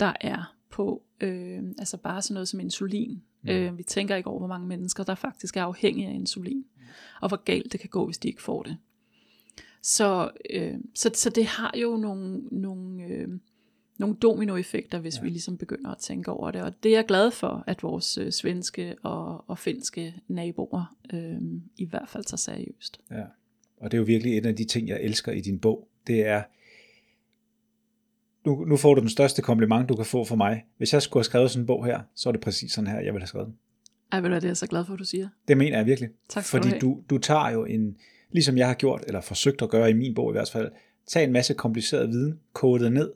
der 0.00 0.12
er 0.20 0.56
på 0.70 1.02
øh, 1.20 1.62
altså 1.78 1.96
bare 1.96 2.22
sådan 2.22 2.34
noget 2.34 2.48
som 2.48 2.60
insulin. 2.60 3.22
Mm. 3.42 3.50
Øh, 3.50 3.78
vi 3.78 3.82
tænker 3.82 4.16
ikke 4.16 4.28
over, 4.28 4.38
hvor 4.38 4.48
mange 4.48 4.68
mennesker, 4.68 5.04
der 5.04 5.14
faktisk 5.14 5.56
er 5.56 5.62
afhængige 5.62 6.08
af 6.08 6.14
insulin, 6.14 6.56
mm. 6.76 6.82
og 7.20 7.28
hvor 7.28 7.44
galt 7.44 7.72
det 7.72 7.80
kan 7.80 7.90
gå, 7.90 8.06
hvis 8.06 8.18
de 8.18 8.28
ikke 8.28 8.42
får 8.42 8.62
det. 8.62 8.76
Så, 9.82 10.30
øh, 10.50 10.74
så, 10.94 11.10
så 11.14 11.30
det 11.30 11.46
har 11.46 11.74
jo 11.76 11.96
nogle, 11.96 12.42
nogle, 12.50 13.04
øh, 13.04 13.28
nogle 13.98 14.16
dominoeffekter, 14.16 14.98
hvis 14.98 15.16
ja. 15.16 15.22
vi 15.22 15.28
ligesom 15.28 15.56
begynder 15.56 15.90
at 15.90 15.98
tænke 15.98 16.30
over 16.30 16.50
det. 16.50 16.62
Og 16.62 16.82
det 16.82 16.92
er 16.92 16.96
jeg 16.96 17.06
glad 17.06 17.30
for, 17.30 17.64
at 17.66 17.82
vores 17.82 18.18
øh, 18.18 18.32
svenske 18.32 18.96
og, 19.02 19.50
og 19.50 19.58
finske 19.58 20.14
naboer 20.28 20.96
øh, 21.12 21.40
i 21.76 21.84
hvert 21.84 22.08
fald 22.08 22.24
tager 22.24 22.36
seriøst. 22.36 23.00
Ja, 23.10 23.24
og 23.76 23.90
det 23.90 23.96
er 23.96 23.98
jo 23.98 24.04
virkelig 24.04 24.36
en 24.36 24.44
af 24.44 24.56
de 24.56 24.64
ting, 24.64 24.88
jeg 24.88 25.02
elsker 25.02 25.32
i 25.32 25.40
din 25.40 25.58
bog. 25.58 25.88
Det 26.06 26.26
er, 26.26 26.42
nu, 28.46 28.64
nu 28.64 28.76
får 28.76 28.94
du 28.94 29.00
den 29.00 29.08
største 29.08 29.42
kompliment, 29.42 29.88
du 29.88 29.96
kan 29.96 30.04
få 30.04 30.24
for 30.24 30.36
mig. 30.36 30.64
Hvis 30.76 30.92
jeg 30.92 31.02
skulle 31.02 31.20
have 31.20 31.24
skrevet 31.24 31.50
sådan 31.50 31.62
en 31.62 31.66
bog 31.66 31.86
her, 31.86 32.00
så 32.14 32.28
er 32.28 32.32
det 32.32 32.40
præcis 32.40 32.72
sådan 32.72 32.90
her, 32.90 33.00
jeg 33.00 33.12
ville 33.12 33.20
have 33.20 33.26
skrevet 33.26 33.46
den. 33.46 33.56
Ej, 34.12 34.20
ved 34.20 34.28
du 34.28 34.34
det 34.34 34.44
er 34.44 34.48
jeg 34.48 34.56
så 34.56 34.66
glad 34.66 34.84
for, 34.84 34.92
at 34.92 34.98
du 34.98 35.04
siger. 35.04 35.28
Det 35.48 35.56
mener 35.56 35.76
jeg 35.76 35.86
virkelig. 35.86 36.10
Tak 36.28 36.44
skal 36.44 36.62
Fordi 36.62 36.78
du, 36.78 36.86
du, 36.86 37.02
du 37.10 37.18
tager 37.18 37.50
jo 37.50 37.64
en, 37.64 37.96
ligesom 38.32 38.58
jeg 38.58 38.66
har 38.66 38.74
gjort, 38.74 39.04
eller 39.06 39.20
forsøgt 39.20 39.62
at 39.62 39.70
gøre 39.70 39.90
i 39.90 39.92
min 39.92 40.14
bog 40.14 40.30
i 40.30 40.32
hvert 40.32 40.50
fald, 40.50 40.70
tag 41.06 41.24
en 41.24 41.32
masse 41.32 41.54
kompliceret 41.54 42.08
viden, 42.08 42.40
kode 42.52 42.84
det 42.84 42.92
ned, 42.92 43.12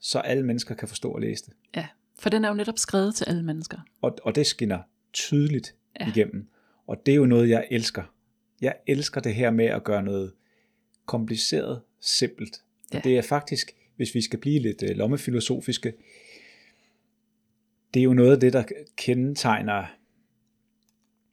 så 0.00 0.18
alle 0.18 0.42
mennesker 0.46 0.74
kan 0.74 0.88
forstå 0.88 1.10
og 1.10 1.20
læse 1.20 1.44
det. 1.46 1.52
Ja, 1.76 1.86
for 2.18 2.30
den 2.30 2.44
er 2.44 2.48
jo 2.48 2.54
netop 2.54 2.78
skrevet 2.78 3.14
til 3.14 3.24
alle 3.24 3.42
mennesker. 3.42 3.78
Og, 4.00 4.18
og 4.22 4.34
det 4.34 4.46
skinner 4.46 4.78
tydeligt 5.12 5.74
ja. 6.00 6.08
igennem. 6.08 6.48
Og 6.86 7.06
det 7.06 7.12
er 7.12 7.16
jo 7.16 7.26
noget, 7.26 7.48
jeg 7.48 7.66
elsker. 7.70 8.02
Jeg 8.60 8.74
elsker 8.86 9.20
det 9.20 9.34
her 9.34 9.50
med 9.50 9.64
at 9.64 9.84
gøre 9.84 10.02
noget 10.02 10.32
kompliceret 11.06 11.80
simpelt. 12.00 12.62
Ja. 12.92 12.98
Og 12.98 13.04
det 13.04 13.18
er 13.18 13.22
faktisk, 13.22 13.70
hvis 14.02 14.14
vi 14.14 14.20
skal 14.20 14.38
blive 14.38 14.58
lidt 14.58 14.82
øh, 14.82 14.96
lommefilosofiske, 14.96 15.92
det 17.94 18.00
er 18.00 18.04
jo 18.04 18.14
noget 18.14 18.32
af 18.32 18.40
det, 18.40 18.52
der 18.52 18.64
kendetegner, 18.96 19.86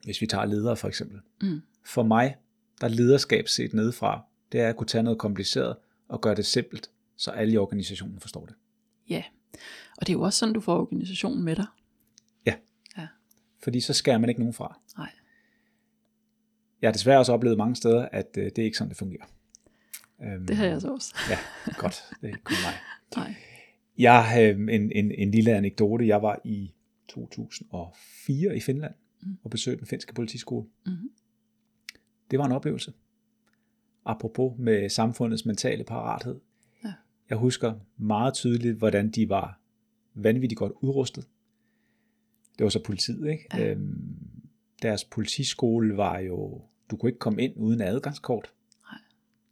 hvis 0.04 0.22
vi 0.22 0.28
tager 0.28 0.46
ledere 0.46 0.78
for 0.78 0.88
eksempel. 0.88 1.20
Mm. 1.42 1.62
For 1.86 2.04
mig, 2.04 2.36
der 2.82 2.88
er 2.88 2.92
lederskab 2.92 3.48
set 3.48 3.74
nedefra, 3.74 4.22
det 4.52 4.62
er 4.62 4.70
at 4.70 4.76
kunne 4.76 4.88
tage 4.88 5.04
noget 5.04 5.20
kompliceret 5.20 5.76
og 6.08 6.22
gøre 6.22 6.36
det 6.36 6.46
simpelt, 6.46 6.90
så 7.16 7.32
alle 7.32 7.54
i 7.54 7.58
organisationen 7.58 8.20
forstår 8.20 8.46
det. 8.46 8.56
Ja, 9.10 9.24
og 9.98 10.08
det 10.08 10.10
er 10.10 10.14
jo 10.14 10.22
også 10.22 10.40
sådan, 10.40 10.54
du 10.54 10.62
får 10.62 10.80
organisationen 10.80 11.44
med 11.44 11.56
dig. 11.56 11.66
Ja, 12.46 12.54
ja. 12.98 13.08
fordi 13.64 13.80
så 13.80 13.94
skærer 13.94 14.18
man 14.18 14.30
ikke 14.30 14.42
nogen 14.42 14.54
fra. 14.54 14.80
Nej. 14.98 15.10
Jeg 16.82 16.88
har 16.88 16.94
desværre 16.94 17.20
også 17.20 17.34
oplevet 17.34 17.58
mange 17.58 17.76
steder, 17.76 18.10
at 18.12 18.38
øh, 18.38 18.46
det 18.46 18.58
er 18.58 18.64
ikke 18.64 18.78
sådan, 18.78 18.90
det 18.90 18.98
fungerer. 18.98 19.26
Øhm, 20.24 20.48
det 20.48 20.58
har 20.58 20.66
jeg 20.66 20.82
så 20.82 20.94
også. 20.94 21.16
ja, 21.30 21.38
godt. 21.78 22.04
Det 22.22 22.30
er 22.30 22.36
kun 22.44 22.56
mig. 22.66 22.74
Nej. 23.16 23.36
Jeg 23.98 24.26
har 24.26 24.42
øhm, 24.42 24.70
en, 24.70 24.92
en, 24.92 25.12
en 25.12 25.32
lille 25.32 25.56
anekdote. 25.56 26.08
Jeg 26.08 26.22
var 26.22 26.42
i 26.46 26.74
2004 27.08 28.58
i 28.58 28.60
Finland 28.60 28.94
mm. 29.22 29.38
og 29.44 29.50
besøgte 29.50 29.80
den 29.80 29.88
finske 29.88 30.14
politiskole. 30.14 30.68
Mm. 30.86 30.92
Det 32.32 32.40
var 32.40 32.46
en 32.46 32.52
oplevelse. 32.52 32.94
Apropos 34.06 34.54
med 34.58 34.90
samfundets 34.90 35.46
mentale 35.46 35.84
parathed. 35.84 36.40
Ja. 36.84 36.94
Jeg 37.30 37.38
husker 37.38 37.74
meget 37.98 38.34
tydeligt, 38.34 38.78
hvordan 38.78 39.10
de 39.10 39.30
var 39.30 39.60
vanvittigt 40.14 40.60
godt 40.60 40.74
udrustet. 40.82 41.28
Det 42.58 42.64
var 42.64 42.70
så 42.70 42.84
politiet, 42.84 43.32
ikke? 43.32 43.48
Ja. 43.54 43.72
Øhm, 43.72 44.16
deres 44.82 45.04
politiskole 45.04 45.98
var 45.98 46.20
jo, 46.20 46.62
du 46.92 46.98
kunne 46.98 47.10
ikke 47.10 47.20
komme 47.20 47.44
ind 47.44 47.54
uden 47.56 47.82
adgangskort. 47.82 48.54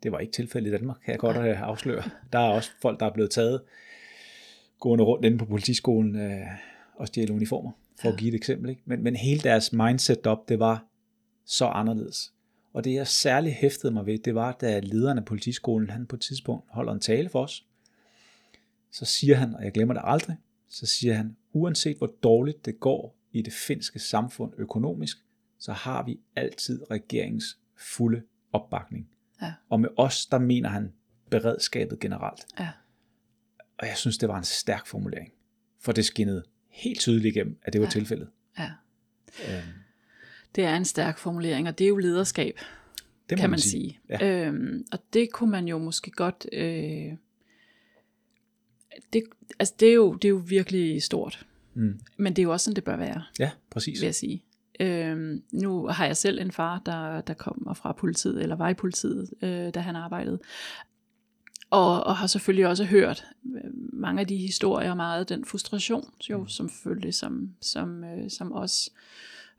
Det 0.03 0.11
var 0.11 0.19
ikke 0.19 0.33
tilfældet 0.33 0.69
i 0.69 0.71
Danmark, 0.71 0.97
kan 1.05 1.11
jeg 1.11 1.19
godt 1.19 1.37
afsløre. 1.37 2.03
Der 2.33 2.39
er 2.39 2.49
også 2.49 2.71
folk, 2.81 2.99
der 2.99 3.05
er 3.05 3.13
blevet 3.13 3.31
taget 3.31 3.61
gående 4.79 5.03
rundt 5.03 5.25
inde 5.25 5.37
på 5.37 5.45
politiskolen 5.45 6.15
øh, 6.15 6.47
og 6.95 7.07
stjæle 7.07 7.33
uniformer, 7.33 7.71
for 8.01 8.07
ja. 8.07 8.13
at 8.13 8.19
give 8.19 8.29
et 8.29 8.35
eksempel. 8.35 8.69
Ikke? 8.69 8.81
Men, 8.85 9.03
men 9.03 9.15
hele 9.15 9.39
deres 9.39 9.73
mindset 9.73 10.27
op, 10.27 10.49
det 10.49 10.59
var 10.59 10.85
så 11.45 11.65
anderledes. 11.65 12.33
Og 12.73 12.83
det 12.83 12.93
jeg 12.93 13.07
særligt 13.07 13.55
hæftede 13.55 13.93
mig 13.93 14.05
ved, 14.05 14.17
det 14.17 14.35
var, 14.35 14.51
da 14.51 14.79
lederen 14.79 15.17
af 15.17 15.25
politiskolen, 15.25 15.89
han 15.89 16.05
på 16.05 16.15
et 16.15 16.21
tidspunkt 16.21 16.65
holder 16.69 16.93
en 16.93 16.99
tale 16.99 17.29
for 17.29 17.43
os, 17.43 17.65
så 18.91 19.05
siger 19.05 19.35
han, 19.35 19.55
og 19.55 19.63
jeg 19.63 19.71
glemmer 19.71 19.93
det 19.93 20.03
aldrig, 20.05 20.37
så 20.69 20.85
siger 20.85 21.13
han, 21.13 21.35
uanset 21.53 21.97
hvor 21.97 22.13
dårligt 22.23 22.65
det 22.65 22.79
går 22.79 23.15
i 23.31 23.41
det 23.41 23.53
finske 23.53 23.99
samfund 23.99 24.53
økonomisk, 24.57 25.17
så 25.59 25.71
har 25.73 26.03
vi 26.03 26.19
altid 26.35 26.91
regeringens 26.91 27.57
fulde 27.75 28.21
opbakning. 28.53 29.09
Ja. 29.41 29.53
Og 29.69 29.79
med 29.79 29.89
os, 29.97 30.25
der 30.25 30.39
mener 30.39 30.69
han 30.69 30.93
beredskabet 31.29 31.99
generelt. 31.99 32.45
Ja. 32.59 32.69
Og 33.77 33.87
jeg 33.87 33.97
synes, 33.97 34.17
det 34.17 34.29
var 34.29 34.37
en 34.37 34.43
stærk 34.43 34.87
formulering. 34.87 35.31
For 35.79 35.91
det 35.91 36.05
skinnede 36.05 36.43
helt 36.69 36.99
tydeligt 36.99 37.35
igennem, 37.35 37.59
at 37.61 37.73
det 37.73 37.81
var 37.81 37.87
ja. 37.87 37.91
tilfældet. 37.91 38.29
Ja. 38.59 38.69
Øhm. 39.49 39.67
Det 40.55 40.63
er 40.63 40.75
en 40.75 40.85
stærk 40.85 41.17
formulering, 41.17 41.67
og 41.67 41.77
det 41.77 41.83
er 41.83 41.89
jo 41.89 41.97
lederskab, 41.97 42.59
det 43.29 43.37
kan 43.37 43.43
man, 43.43 43.49
man 43.49 43.59
sige. 43.59 43.71
sige. 43.71 43.99
Ja. 44.09 44.47
Øhm, 44.47 44.85
og 44.91 44.99
det 45.13 45.31
kunne 45.31 45.51
man 45.51 45.67
jo 45.67 45.77
måske 45.77 46.11
godt... 46.11 46.47
Øh, 46.53 47.11
det, 49.13 49.23
altså 49.59 49.73
det, 49.79 49.89
er 49.89 49.93
jo, 49.93 50.13
det 50.13 50.25
er 50.25 50.29
jo 50.29 50.43
virkelig 50.47 51.03
stort. 51.03 51.45
Mm. 51.73 51.99
Men 52.17 52.35
det 52.35 52.41
er 52.41 52.43
jo 52.43 52.51
også 52.51 52.63
sådan, 52.63 52.75
det 52.75 52.83
bør 52.83 52.95
være, 52.95 53.23
Ja, 53.39 53.51
præcis. 53.69 54.01
vil 54.01 54.05
jeg 54.05 54.15
sige. 54.15 54.43
Øhm, 54.79 55.43
nu 55.51 55.87
har 55.87 56.05
jeg 56.05 56.17
selv 56.17 56.39
en 56.39 56.51
far, 56.51 56.81
der, 56.85 57.21
der 57.21 57.33
kommer 57.33 57.73
fra 57.73 57.91
politiet, 57.91 58.41
eller 58.41 58.55
var 58.55 58.69
i 58.69 58.73
politiet, 58.73 59.29
øh, 59.41 59.73
da 59.73 59.79
han 59.79 59.95
arbejdede. 59.95 60.39
Og, 61.69 62.03
og 62.03 62.17
har 62.17 62.27
selvfølgelig 62.27 62.67
også 62.67 62.83
hørt 62.85 63.25
øh, 63.55 63.71
mange 63.93 64.21
af 64.21 64.27
de 64.27 64.37
historier, 64.37 64.89
og 64.91 64.97
meget 64.97 65.19
af 65.19 65.25
den 65.25 65.45
frustration, 65.45 66.03
jo, 66.29 66.37
Mm. 66.37 66.47
som 66.47 66.69
selvfølgelig, 66.69 67.13
som, 67.13 67.53
som, 67.61 68.03
øh, 68.03 68.29
som 68.29 68.51
også 68.51 68.91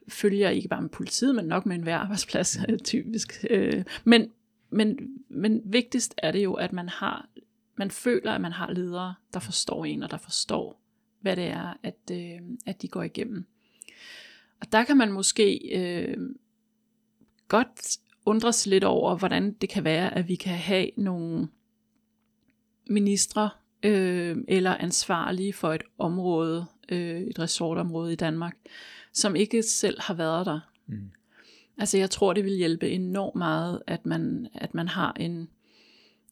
følger 0.09 0.49
ikke 0.51 0.69
bare 0.69 0.83
med 0.83 0.91
politiet, 0.91 1.35
men 1.35 1.45
nok 1.45 1.67
med 1.67 1.77
enhver 1.77 1.97
arbejdsplads, 1.97 2.59
øh, 2.69 2.79
typisk. 2.95 3.45
Øh, 3.51 3.85
men, 4.05 4.31
men, 4.71 4.99
men 5.29 5.61
vigtigst 5.65 6.15
er 6.19 6.33
det 6.33 6.45
jo, 6.45 6.55
at 6.55 6.73
man 6.73 6.89
har, 6.89 7.29
man 7.77 7.91
føler, 7.91 8.33
at 8.33 8.41
man 8.41 8.53
har 8.53 8.73
ledere, 8.73 9.15
der 9.35 9.41
forstår 9.41 9.85
en, 9.85 10.03
og 10.03 10.11
der 10.11 10.17
forstår, 10.17 10.81
hvad 11.21 11.37
det 11.37 11.45
er, 11.45 11.75
at, 11.83 11.99
øh, 12.13 12.41
at 12.67 12.83
de 12.83 12.89
går 12.89 13.03
igennem. 13.03 13.47
Og 14.61 14.73
der 14.73 14.85
kan 14.85 14.97
man 14.97 15.13
måske 15.13 15.71
øh, 15.75 16.17
godt 17.49 17.99
undres 18.27 18.67
lidt 18.67 18.85
over, 18.85 19.17
hvordan 19.17 19.53
det 19.53 19.69
kan 19.69 19.85
være, 19.85 20.15
at 20.15 20.29
vi 20.29 20.35
kan 20.35 20.55
have 20.55 20.91
nogle 20.97 21.49
ministre 22.87 23.51
øh, 23.83 24.37
eller 24.49 24.75
ansvarlige 24.75 25.53
for 25.53 25.73
et 25.73 25.83
område, 25.99 26.67
øh, 26.89 27.21
et 27.21 27.39
resortområde 27.39 28.13
i 28.13 28.17
Danmark, 28.17 28.57
som 29.13 29.37
ikke 29.37 29.63
selv 29.63 30.01
har 30.01 30.15
været 30.15 30.47
der. 30.47 30.61
Mm. 30.87 31.11
Altså 31.79 31.99
jeg 31.99 32.11
tror, 32.11 32.33
det 32.33 32.45
vil 32.45 32.53
hjælpe 32.53 32.91
enormt 32.91 33.37
meget, 33.37 33.83
at 33.87 34.07
man, 34.07 34.49
at 34.55 34.75
man 34.75 34.89
har 34.89 35.13
en, 35.13 35.49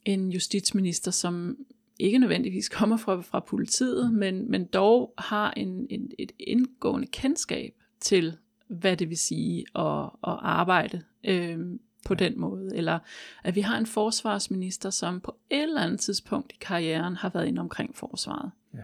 en 0.04 0.32
justitsminister, 0.32 1.10
som 1.10 1.56
ikke 1.98 2.18
nødvendigvis 2.18 2.68
kommer 2.68 2.96
fra, 2.96 3.20
fra 3.20 3.40
politiet, 3.40 4.14
men, 4.14 4.50
men 4.50 4.64
dog 4.64 5.14
har 5.18 5.50
en, 5.50 5.86
en, 5.90 6.10
et 6.18 6.32
indgående 6.38 7.06
kendskab 7.06 7.74
til, 8.00 8.36
hvad 8.68 8.96
det 8.96 9.08
vil 9.08 9.18
sige 9.18 9.64
at, 9.74 10.02
at 10.04 10.38
arbejde 10.42 11.02
øh, 11.24 11.58
på 12.06 12.14
ja. 12.20 12.24
den 12.24 12.40
måde. 12.40 12.70
Eller 12.74 12.98
at 13.44 13.54
vi 13.54 13.60
har 13.60 13.78
en 13.78 13.86
forsvarsminister, 13.86 14.90
som 14.90 15.20
på 15.20 15.36
et 15.50 15.62
eller 15.62 15.82
andet 15.82 16.00
tidspunkt 16.00 16.52
i 16.52 16.56
karrieren 16.60 17.16
har 17.16 17.28
været 17.28 17.46
inde 17.46 17.60
omkring 17.60 17.96
forsvaret. 17.96 18.50
Ja. 18.74 18.82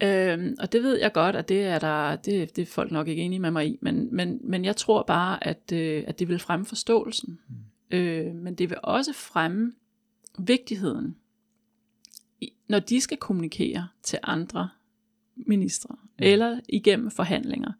Øhm, 0.00 0.56
og 0.60 0.72
det 0.72 0.82
ved 0.82 0.98
jeg 0.98 1.12
godt, 1.12 1.36
at 1.36 1.48
det 1.48 1.64
er 1.64 1.78
der, 1.78 2.16
det, 2.16 2.56
det 2.56 2.62
er 2.62 2.66
folk 2.66 2.90
nok 2.90 3.08
ikke 3.08 3.22
enige 3.22 3.40
med 3.40 3.50
mig 3.50 3.66
i, 3.66 3.78
men, 3.80 4.14
men, 4.16 4.40
men 4.42 4.64
jeg 4.64 4.76
tror 4.76 5.02
bare, 5.02 5.46
at, 5.46 5.72
øh, 5.72 6.04
at 6.06 6.18
det 6.18 6.28
vil 6.28 6.38
fremme 6.38 6.66
forståelsen. 6.66 7.38
Mm. 7.48 7.96
Øh, 7.96 8.34
men 8.34 8.54
det 8.54 8.70
vil 8.70 8.78
også 8.82 9.12
fremme 9.12 9.72
vigtigheden, 10.38 11.16
når 12.68 12.78
de 12.78 13.00
skal 13.00 13.16
kommunikere 13.16 13.88
til 14.02 14.18
andre 14.22 14.68
ministre, 15.46 15.94
mm. 16.02 16.08
eller 16.18 16.60
igennem 16.68 17.10
forhandlinger, 17.10 17.72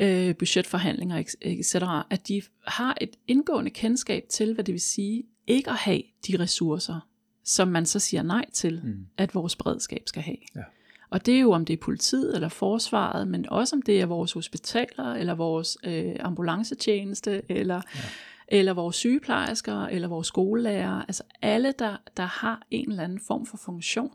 øh, 0.00 0.34
budgetforhandlinger, 0.36 1.24
etc., 1.42 1.74
at 2.10 2.28
de 2.28 2.42
har 2.66 2.96
et 3.00 3.10
indgående 3.28 3.70
kendskab 3.70 4.24
til, 4.28 4.54
hvad 4.54 4.64
det 4.64 4.72
vil 4.72 4.80
sige, 4.80 5.22
ikke 5.46 5.70
at 5.70 5.76
have 5.76 6.02
de 6.26 6.38
ressourcer, 6.38 7.08
som 7.44 7.68
man 7.68 7.86
så 7.86 7.98
siger 7.98 8.22
nej 8.22 8.44
til, 8.52 8.80
Mm. 8.84 9.06
at 9.16 9.34
vores 9.34 9.56
beredskab 9.56 10.02
skal 10.06 10.22
have. 10.22 10.36
Ja. 10.56 10.60
Og 11.10 11.26
det 11.26 11.36
er 11.36 11.40
jo, 11.40 11.52
om 11.52 11.64
det 11.64 11.72
er 11.72 11.76
politiet 11.76 12.34
eller 12.34 12.48
forsvaret, 12.48 13.28
men 13.28 13.48
også 13.48 13.76
om 13.76 13.82
det 13.82 14.00
er 14.00 14.06
vores 14.06 14.32
hospitaler, 14.32 15.12
eller 15.14 15.34
vores 15.34 15.78
øh, 15.84 16.16
ambulancetjeneste, 16.20 17.42
eller, 17.48 17.74
ja. 17.94 18.00
eller 18.48 18.72
vores 18.72 18.96
sygeplejersker, 18.96 19.86
eller 19.86 20.08
vores 20.08 20.26
skolelærer. 20.26 21.02
Altså 21.02 21.22
alle, 21.42 21.74
der, 21.78 21.96
der 22.16 22.22
har 22.22 22.66
en 22.70 22.90
eller 22.90 23.04
anden 23.04 23.20
form 23.26 23.46
for 23.46 23.56
funktion 23.56 24.10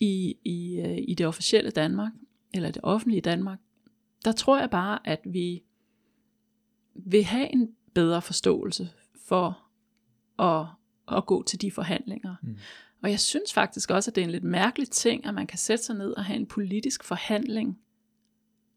i, 0.00 0.36
i, 0.44 0.80
øh, 0.80 0.98
i 1.08 1.14
det 1.14 1.26
officielle 1.26 1.70
Danmark, 1.70 2.12
eller 2.54 2.70
det 2.70 2.80
offentlige 2.82 3.20
Danmark, 3.20 3.58
der 4.24 4.32
tror 4.32 4.58
jeg 4.58 4.70
bare, 4.70 5.08
at 5.08 5.20
vi 5.24 5.62
vil 6.94 7.24
have 7.24 7.52
en 7.52 7.74
bedre 7.94 8.22
forståelse 8.22 8.90
for 9.28 9.62
at, 10.42 10.66
at 11.16 11.26
gå 11.26 11.42
til 11.42 11.60
de 11.60 11.70
forhandlinger. 11.70 12.34
Mm. 12.42 12.58
Og 13.02 13.10
jeg 13.10 13.20
synes 13.20 13.52
faktisk 13.52 13.90
også, 13.90 14.10
at 14.10 14.14
det 14.14 14.20
er 14.20 14.24
en 14.24 14.30
lidt 14.30 14.44
mærkelig 14.44 14.90
ting, 14.90 15.26
at 15.26 15.34
man 15.34 15.46
kan 15.46 15.58
sætte 15.58 15.84
sig 15.84 15.96
ned 15.96 16.12
og 16.12 16.24
have 16.24 16.36
en 16.36 16.46
politisk 16.46 17.04
forhandling 17.04 17.78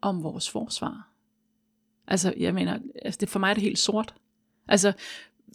om 0.01 0.23
vores 0.23 0.49
forsvar. 0.49 1.09
Altså, 2.07 2.33
jeg 2.37 2.53
mener, 2.53 2.79
altså 3.01 3.17
det, 3.21 3.29
for 3.29 3.39
mig 3.39 3.49
er 3.49 3.53
det 3.53 3.63
helt 3.63 3.79
sort. 3.79 4.15
Altså, 4.67 4.93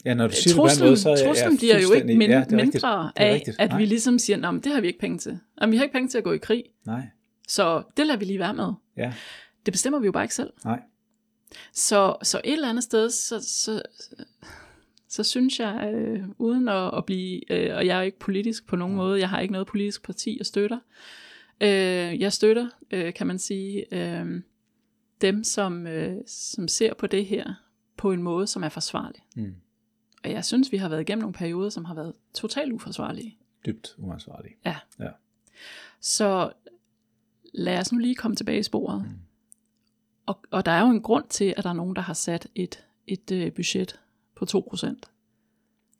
Ja, 0.04 0.14
når 0.14 0.26
du 0.28 0.34
siger 0.34 0.54
truslen, 0.54 0.70
det 0.70 0.78
på 0.80 0.84
måde, 0.84 0.96
så 0.96 1.10
er 1.10 1.16
truslen 1.26 1.50
jeg 1.52 1.58
bliver 1.58 1.80
jo 1.80 1.92
ikke 1.92 2.06
min, 2.18 2.30
ja, 2.30 2.36
er 2.36 2.40
rigtigt. 2.40 2.62
mindre 2.62 3.10
er 3.16 3.26
af, 3.26 3.34
rigtigt. 3.34 3.56
at 3.60 3.70
Nej. 3.70 3.78
vi 3.78 3.84
ligesom 3.86 4.18
siger, 4.18 4.36
Nå, 4.36 4.50
men 4.50 4.60
det 4.60 4.72
har 4.72 4.80
vi 4.80 4.86
ikke 4.86 4.98
penge 4.98 5.18
til. 5.18 5.38
Jamen, 5.60 5.72
vi 5.72 5.76
har 5.76 5.84
ikke 5.84 5.92
penge 5.92 6.08
til 6.08 6.18
at 6.18 6.24
gå 6.24 6.32
i 6.32 6.38
krig, 6.38 6.64
Nej, 6.86 7.02
så 7.48 7.82
det 7.96 8.06
lader 8.06 8.18
vi 8.18 8.24
lige 8.24 8.38
være 8.38 8.54
med. 8.54 8.72
ja, 8.96 9.12
Det 9.66 9.72
bestemmer 9.72 9.98
vi 9.98 10.06
jo 10.06 10.12
bare 10.12 10.24
ikke 10.24 10.34
selv. 10.34 10.50
nej. 10.64 10.80
Så, 11.72 12.16
så 12.22 12.40
et 12.44 12.52
eller 12.52 12.68
andet 12.68 12.84
sted, 12.84 13.10
så, 13.10 13.40
så, 13.42 13.82
så 15.08 15.22
synes 15.22 15.60
jeg, 15.60 15.90
øh, 15.94 16.20
uden 16.38 16.68
at, 16.68 16.90
at 16.96 17.04
blive, 17.06 17.52
øh, 17.52 17.76
og 17.76 17.86
jeg 17.86 17.98
er 17.98 18.02
ikke 18.02 18.18
politisk 18.18 18.66
på 18.66 18.76
nogen 18.76 18.96
måde, 18.96 19.20
jeg 19.20 19.28
har 19.28 19.40
ikke 19.40 19.52
noget 19.52 19.66
politisk 19.66 20.02
parti, 20.04 20.36
jeg 20.38 20.46
støtter. 20.46 20.78
Øh, 21.60 22.20
jeg 22.20 22.32
støtter, 22.32 22.68
øh, 22.90 23.14
kan 23.14 23.26
man 23.26 23.38
sige, 23.38 23.84
øh, 23.94 24.26
dem, 25.20 25.44
som, 25.44 25.86
øh, 25.86 26.16
som 26.26 26.68
ser 26.68 26.94
på 26.94 27.06
det 27.06 27.26
her 27.26 27.54
på 27.96 28.12
en 28.12 28.22
måde, 28.22 28.46
som 28.46 28.62
er 28.64 28.68
forsvarlig. 28.68 29.20
Mm. 29.36 29.54
Og 30.24 30.30
jeg 30.30 30.44
synes, 30.44 30.72
vi 30.72 30.76
har 30.76 30.88
været 30.88 31.00
igennem 31.00 31.20
nogle 31.22 31.34
perioder, 31.34 31.70
som 31.70 31.84
har 31.84 31.94
været 31.94 32.12
totalt 32.34 32.72
uforsvarlige. 32.72 33.38
Dybt 33.66 33.94
uansvarlig. 33.98 34.50
Ja. 34.66 34.76
Ja. 34.98 35.10
Så 36.00 36.52
lad 37.54 37.78
os 37.78 37.92
nu 37.92 37.98
lige 37.98 38.14
komme 38.14 38.36
tilbage 38.36 38.58
i 38.58 38.62
sporet. 38.62 39.02
Mm. 39.02 39.18
Og, 40.26 40.40
og 40.50 40.66
der 40.66 40.72
er 40.72 40.80
jo 40.80 40.90
en 40.90 41.02
grund 41.02 41.24
til, 41.28 41.54
at 41.56 41.64
der 41.64 41.70
er 41.70 41.74
nogen, 41.74 41.96
der 41.96 42.02
har 42.02 42.14
sat 42.14 42.46
et, 42.54 42.84
et 43.06 43.30
øh, 43.32 43.52
budget 43.52 44.00
på 44.36 44.46
2%. 44.50 44.94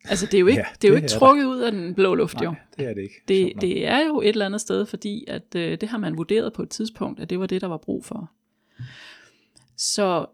Altså 0.05 0.25
det 0.25 0.33
er 0.33 0.39
jo 0.39 0.47
ikke, 0.47 0.59
Ja, 0.59 0.67
ja, 0.69 0.73
det 0.81 0.87
er 0.87 0.89
jo 0.89 0.95
det 0.95 1.03
ikke 1.03 1.13
er 1.15 1.19
trukket 1.19 1.45
ud 1.45 1.59
af 1.59 1.71
den 1.71 1.95
blå 1.95 2.15
luft, 2.15 2.41
jo. 2.41 2.51
Nej, 2.51 2.59
det 2.77 2.87
er 2.87 2.93
det 2.93 3.01
ikke. 3.01 3.15
Det, 3.27 3.53
det 3.61 3.87
er 3.87 3.99
jo 4.07 4.21
et 4.21 4.29
eller 4.29 4.45
andet 4.45 4.61
sted, 4.61 4.85
fordi 4.85 5.25
at 5.27 5.55
øh, 5.55 5.81
det 5.81 5.89
har 5.89 5.97
man 5.97 6.17
vurderet 6.17 6.53
på 6.53 6.63
et 6.63 6.69
tidspunkt, 6.69 7.19
at 7.19 7.29
det 7.29 7.39
var 7.39 7.45
det, 7.45 7.61
der 7.61 7.67
var 7.67 7.77
brug 7.77 8.05
for. 8.05 8.31
Så 9.75 10.25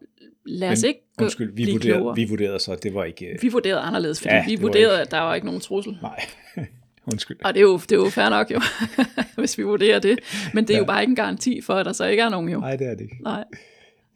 lad 0.46 0.70
os 0.72 0.82
Men, 0.82 0.88
ikke 0.88 1.00
gå, 1.16 1.24
Undskyld, 1.24 1.46
vi 1.48 1.52
blive 1.52 1.72
vurderede, 1.72 1.98
klogere. 1.98 2.16
vi 2.16 2.24
vurderede 2.24 2.58
så, 2.58 2.72
at 2.72 2.82
det 2.82 2.94
var 2.94 3.04
ikke... 3.04 3.26
øh, 3.26 3.42
vi 3.42 3.48
vurderede 3.48 3.80
anderledes, 3.80 4.20
fordi 4.20 4.34
Ja, 4.34 4.44
vi 4.46 4.56
vurderede, 4.56 4.94
ikke- 4.94 5.00
at 5.02 5.10
der 5.10 5.20
var 5.20 5.34
ikke 5.34 5.46
nogen 5.46 5.60
trussel. 5.60 5.98
Nej, 6.02 6.24
undskyld. 7.12 7.36
Og 7.44 7.54
det 7.54 7.60
er 7.60 7.64
jo, 7.64 7.76
det 7.78 7.92
er 7.92 7.96
jo 7.96 8.08
fair 8.10 8.28
nok 8.28 8.50
jo, 8.50 8.60
hvis 9.38 9.58
vi 9.58 9.62
vurderer 9.62 9.98
det. 9.98 10.18
Men 10.54 10.64
det 10.64 10.70
er 10.70 10.74
ja. 10.74 10.78
Jo 10.78 10.84
bare 10.86 11.00
ikke 11.02 11.10
en 11.10 11.16
garanti 11.16 11.60
for, 11.60 11.74
at 11.74 11.86
der 11.86 11.92
så 11.92 12.04
ikke 12.06 12.22
er 12.22 12.28
nogen 12.28 12.48
jo. 12.48 12.60
Nej, 12.60 12.76
det 12.76 12.86
er 12.86 12.90
det 12.94 13.00
ikke. 13.00 13.22
Nej. 13.22 13.44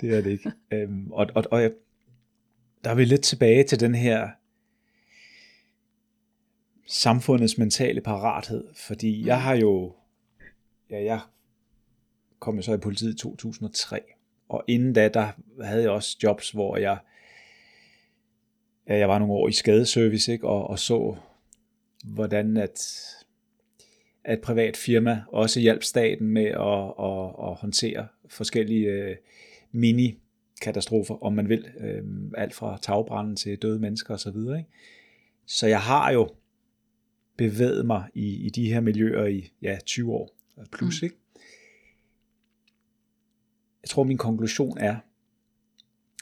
Det 0.00 0.16
er 0.16 0.20
det 0.20 0.30
ikke. 0.30 0.52
øhm, 0.72 1.12
og, 1.12 1.26
og, 1.34 1.44
og 1.50 1.62
jeg, 1.62 1.70
der 2.84 2.90
er 2.90 2.94
vi 2.94 3.04
lidt 3.04 3.22
tilbage 3.22 3.64
til 3.64 3.80
den 3.80 3.94
her 3.94 4.28
samfundets 6.86 7.58
mentale 7.58 8.00
parathed, 8.00 8.64
fordi 8.76 9.26
jeg 9.26 9.42
har 9.42 9.54
jo, 9.54 9.94
ja, 10.90 11.04
jeg 11.04 11.20
kom 12.38 12.56
jo 12.56 12.62
så 12.62 12.74
i 12.74 12.76
politiet 12.78 13.14
i 13.14 13.16
2003, 13.18 14.00
og 14.50 14.64
inden 14.66 14.92
da, 14.92 15.08
der 15.08 15.28
havde 15.62 15.82
jeg 15.82 15.90
også 15.90 16.16
jobs, 16.22 16.50
hvor 16.50 16.76
jeg, 16.76 16.98
ja, 18.88 18.96
jeg 18.96 19.08
var 19.08 19.18
nogle 19.18 19.34
år 19.34 19.48
i 19.48 19.52
skadeservice, 19.52 20.32
ikke, 20.32 20.48
og, 20.48 20.70
og 20.70 20.78
så, 20.78 21.16
hvordan 22.04 22.56
at, 22.56 22.86
at 24.24 24.38
et 24.38 24.40
privat 24.40 24.76
firma 24.76 25.22
også 25.28 25.60
hjalp 25.60 25.82
staten 25.82 26.26
med 26.28 26.44
at, 26.44 26.84
at, 26.98 27.50
at 27.50 27.54
håndtere 27.54 28.08
forskellige 28.28 28.86
øh, 28.86 29.16
mini-katastrofer, 29.72 31.24
om 31.24 31.32
man 31.32 31.48
vil, 31.48 31.66
øh, 31.80 32.02
alt 32.36 32.54
fra 32.54 32.78
tagbranden 32.82 33.36
til 33.36 33.58
døde 33.58 33.78
mennesker 33.78 34.14
osv. 34.14 34.36
Ikke? 34.36 34.64
Så 35.46 35.66
jeg 35.66 35.80
har 35.80 36.12
jo 36.12 36.30
bevæget 37.36 37.86
mig 37.86 38.04
i, 38.14 38.46
i 38.46 38.48
de 38.48 38.72
her 38.72 38.80
miljøer 38.80 39.26
i 39.26 39.52
ja, 39.62 39.78
20 39.86 40.12
år 40.12 40.36
plus. 40.72 41.02
Mm. 41.02 41.06
Ikke? 41.06 41.16
Jeg 43.82 43.88
tror, 43.90 44.04
min 44.04 44.18
konklusion 44.18 44.78
er, 44.78 44.96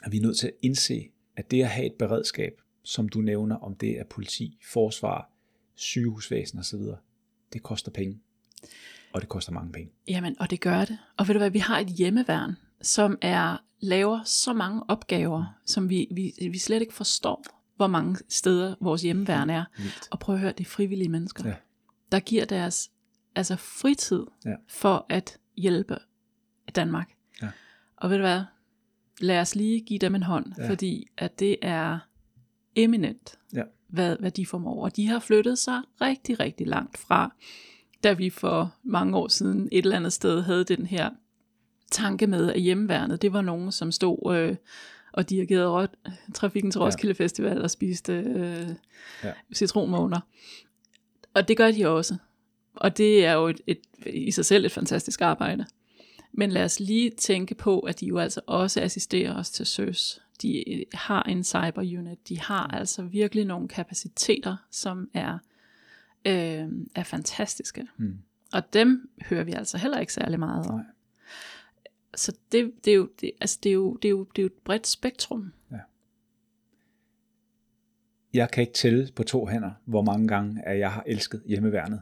at 0.03 0.11
vi 0.11 0.17
er 0.17 0.21
nødt 0.21 0.37
til 0.37 0.47
at 0.47 0.53
indse, 0.61 1.09
at 1.35 1.51
det 1.51 1.61
at 1.63 1.69
have 1.69 1.85
et 1.85 1.93
beredskab, 1.93 2.61
som 2.83 3.09
du 3.09 3.21
nævner, 3.21 3.55
om 3.55 3.75
det 3.75 3.99
er 3.99 4.03
politi, 4.03 4.57
forsvar, 4.71 5.29
sygehusvæsen 5.75 6.59
osv., 6.59 6.79
det 7.53 7.63
koster 7.63 7.91
penge. 7.91 8.19
Og 9.13 9.21
det 9.21 9.29
koster 9.29 9.51
mange 9.51 9.71
penge. 9.71 9.91
Jamen, 10.07 10.35
og 10.39 10.49
det 10.49 10.61
gør 10.61 10.85
det. 10.85 10.97
Og 11.17 11.27
ved 11.27 11.33
du 11.35 11.39
hvad, 11.39 11.49
vi 11.49 11.59
har 11.59 11.79
et 11.79 11.87
hjemmeværn, 11.87 12.55
som 12.81 13.17
er 13.21 13.57
laver 13.79 14.23
så 14.23 14.53
mange 14.53 14.83
opgaver, 14.87 15.45
som 15.65 15.89
vi, 15.89 16.07
vi, 16.11 16.33
vi 16.51 16.57
slet 16.57 16.81
ikke 16.81 16.93
forstår, 16.93 17.45
hvor 17.75 17.87
mange 17.87 18.17
steder 18.29 18.75
vores 18.81 19.01
hjemmeværn 19.01 19.49
er. 19.49 19.65
Vildt. 19.77 20.07
Og 20.11 20.19
prøv 20.19 20.35
at 20.35 20.41
høre, 20.41 20.51
det 20.51 20.65
er 20.65 20.69
frivillige 20.69 21.09
mennesker, 21.09 21.47
Ja. 21.47 21.55
der 22.11 22.19
giver 22.19 22.45
deres 22.45 22.91
altså 23.35 23.55
fritid 23.55 24.23
Ja. 24.45 24.55
for 24.67 25.05
at 25.09 25.37
hjælpe 25.57 25.97
Danmark. 26.75 27.15
Og 28.01 28.09
ved 28.09 28.17
du 28.17 28.23
hvad, 28.23 28.41
lad 29.21 29.39
os 29.41 29.55
lige 29.55 29.81
give 29.81 29.99
dem 29.99 30.15
en 30.15 30.23
hånd, 30.23 30.53
ja. 30.57 30.69
fordi 30.69 31.07
at 31.17 31.39
det 31.39 31.57
er 31.61 31.99
eminent, 32.75 33.39
Ja. 33.53 33.63
hvad, 33.87 34.17
hvad 34.19 34.31
de 34.31 34.45
formår. 34.45 34.83
Og 34.83 34.95
de 34.95 35.07
har 35.07 35.19
flyttet 35.19 35.57
sig 35.57 35.81
rigtig, 36.01 36.39
rigtig 36.39 36.67
langt 36.67 36.97
fra 36.97 37.33
da 38.03 38.13
vi 38.13 38.29
for 38.29 38.75
mange 38.83 39.17
år 39.17 39.27
siden 39.27 39.69
et 39.71 39.83
eller 39.83 39.97
andet 39.97 40.13
sted 40.13 40.41
havde 40.41 40.63
den 40.63 40.85
her 40.85 41.09
tanke 41.91 42.27
med, 42.27 42.53
at 42.53 42.61
hjemmeværnet, 42.61 43.21
det 43.21 43.33
var 43.33 43.41
nogen, 43.41 43.71
som 43.71 43.91
stod 43.91 44.35
øh, 44.35 44.55
og 45.13 45.29
dirigerede 45.29 45.69
rød, 45.69 45.87
trafikken 46.33 46.71
til 46.71 46.81
Roskilde 46.81 47.15
ja. 47.19 47.23
Festival 47.23 47.61
og 47.61 47.71
spiste 47.71 48.13
øh, 48.13 48.69
ja. 49.23 49.31
citronmåner. 49.53 50.19
Og 51.33 51.47
det 51.47 51.57
gør 51.57 51.71
de 51.71 51.87
også. 51.87 52.15
Og 52.75 52.97
det 52.97 53.25
er 53.25 53.33
jo 53.33 53.47
et, 53.47 53.61
et, 53.67 53.79
i 54.05 54.31
sig 54.31 54.45
selv 54.45 54.65
et 54.65 54.71
fantastisk 54.71 55.21
arbejde. 55.21 55.65
Men 56.31 56.51
lad 56.51 56.63
os 56.63 56.79
lige 56.79 57.09
tænke 57.09 57.55
på, 57.55 57.79
at 57.79 57.99
de 57.99 58.05
jo 58.05 58.17
altså 58.17 58.41
også 58.47 58.81
assisterer 58.81 59.35
os 59.35 59.51
til 59.51 59.65
søs. 59.65 60.21
De 60.41 60.85
har 60.93 61.23
en 61.23 61.43
cyber 61.43 61.81
unit. 61.99 62.29
De 62.29 62.39
har 62.39 62.67
altså 62.67 63.03
virkelig 63.03 63.45
nogle 63.45 63.67
kapaciteter, 63.67 64.57
som 64.71 65.09
er, 65.13 65.37
øh, 66.25 66.67
er 66.95 67.03
fantastiske. 67.03 67.87
Mm. 67.97 68.17
Og 68.53 68.73
dem 68.73 69.09
hører 69.29 69.43
vi 69.43 69.51
altså 69.51 69.77
heller 69.77 69.99
ikke 69.99 70.13
særlig 70.13 70.39
meget 70.39 70.67
om. 70.67 70.75
Nej. 70.75 70.85
Så 72.15 72.37
det, 72.51 72.71
det, 72.85 72.91
er 72.91 72.95
jo, 72.95 73.09
det, 73.21 73.31
altså 73.41 73.59
det, 73.63 73.69
er 73.69 73.73
jo, 73.73 73.93
det, 73.95 74.07
er 74.07 74.09
jo, 74.09 74.23
det 74.23 74.39
er 74.39 74.43
jo 74.43 74.47
et 74.47 74.63
bredt 74.63 74.87
spektrum. 74.87 75.53
Ja. 75.71 75.77
Jeg 78.33 78.51
kan 78.51 78.61
ikke 78.61 78.73
tælle 78.73 79.09
på 79.15 79.23
to 79.23 79.47
hænder, 79.47 79.71
hvor 79.85 80.01
mange 80.01 80.27
gange 80.27 80.67
at 80.67 80.79
jeg 80.79 80.91
har 80.91 81.03
elsket 81.07 81.43
hjemmeværnet 81.45 82.01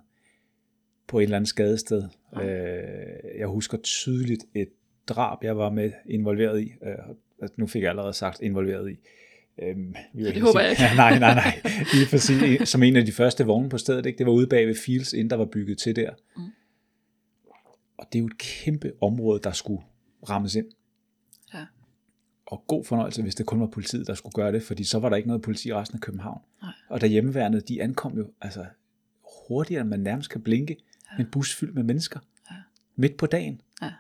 på 1.08 1.20
et 1.20 1.24
eller 1.24 1.36
andet 1.36 1.50
skadested. 1.50 2.04
Øh, 2.36 3.40
jeg 3.40 3.48
husker 3.48 3.78
tydeligt 3.78 4.46
et 4.54 4.70
drab, 5.08 5.44
jeg 5.44 5.58
var 5.58 5.70
med 5.70 5.92
involveret 6.06 6.62
i. 6.62 6.74
Øh, 6.84 7.50
nu 7.56 7.68
fik 7.68 7.82
jeg 7.82 7.90
allerede 7.90 8.14
sagt 8.14 8.42
involveret 8.42 8.92
i. 8.92 8.98
Øhm, 9.62 9.96
det 10.16 10.42
håber 10.42 10.60
jeg 10.60 10.70
ikke. 10.70 10.84
Ja, 10.84 10.96
nej, 11.04 11.20
nej, 11.20 11.34
nej. 11.34 11.62
Lige 11.94 12.08
præcis, 12.10 12.70
som 12.70 12.84
en 12.84 12.96
af 12.96 13.06
de 13.06 13.12
første 13.12 13.46
vogne 13.46 13.70
på 13.70 13.78
stedet. 13.78 14.06
Ikke? 14.06 14.18
Det 14.18 14.26
var 14.26 14.32
ude 14.32 14.48
bag 14.48 14.68
ved 14.68 14.76
Fields, 14.76 15.14
inden 15.14 15.30
der 15.30 15.36
var 15.36 15.46
bygget 15.46 15.78
til 15.78 15.96
der. 15.96 16.12
Mm. 16.38 16.44
Og 17.98 18.08
det 18.14 18.20
er 18.20 18.20
jo 18.20 18.26
et 18.28 18.38
kæmpe 18.38 18.92
område, 19.02 19.40
der 19.44 19.52
skulle 19.52 19.82
rammes 20.30 20.56
ind. 20.56 20.66
Ja. 21.54 21.66
Og 22.46 22.64
god 22.68 22.86
fornøjelse, 22.86 23.22
hvis 23.22 23.36
det 23.36 23.46
kun 23.46 23.60
var 23.60 23.68
politiet, 23.68 24.08
der 24.08 24.14
skulle 24.14 24.34
gøre 24.34 24.52
det, 24.52 24.64
fordi 24.64 24.84
så 24.84 25.00
var 25.00 25.10
der 25.10 25.16
ikke 25.16 25.28
noget 25.28 25.42
politi 25.42 25.70
i 25.70 25.74
resten 25.74 25.96
af 25.96 26.02
København. 26.02 26.42
Nej. 26.62 26.72
Og 26.90 27.02
da 27.02 27.08
hjemmeværende, 27.08 27.62
de 27.62 27.82
ankom 27.82 28.18
jo 28.18 28.28
altså, 28.42 28.66
hurtigere, 29.48 29.82
end 29.82 29.90
man 29.90 30.00
nærmest 30.00 30.30
kan 30.30 30.42
blinke 30.42 30.78
ja. 31.12 31.24
en 31.24 31.30
bus 31.32 31.56
fyldt 31.56 31.76
med 31.76 31.84
mennesker, 31.84 32.20
ja. 32.52 32.56
midt 32.96 33.18
på 33.18 33.26
dagen. 33.26 33.62
Ja. 33.82 33.92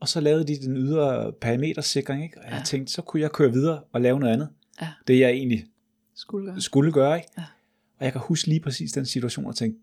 Og 0.00 0.08
så 0.08 0.20
lavede 0.20 0.46
de 0.46 0.56
den 0.66 0.76
ydre 0.76 1.32
perimetersikring, 1.32 2.22
ikke? 2.22 2.38
og 2.38 2.44
jeg 2.44 2.58
ja. 2.58 2.62
tænkte, 2.64 2.92
så 2.92 3.02
kunne 3.02 3.22
jeg 3.22 3.32
køre 3.32 3.52
videre 3.52 3.82
og 3.92 4.00
lave 4.00 4.20
noget 4.20 4.32
andet. 4.32 4.48
Ja. 4.80 4.88
Det 5.06 5.18
jeg 5.18 5.30
egentlig 5.30 5.66
skulle 6.14 6.46
gøre. 6.46 6.60
Skulle 6.60 6.92
gøre 6.92 7.16
ikke? 7.16 7.28
Ja. 7.38 7.44
Og 7.98 8.04
jeg 8.04 8.12
kan 8.12 8.20
huske 8.20 8.48
lige 8.48 8.60
præcis 8.60 8.92
den 8.92 9.06
situation 9.06 9.46
og 9.46 9.56
tænke, 9.56 9.78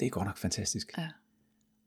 det 0.00 0.06
er 0.06 0.10
godt 0.10 0.26
nok 0.26 0.38
fantastisk. 0.38 0.98
Ja. 0.98 1.08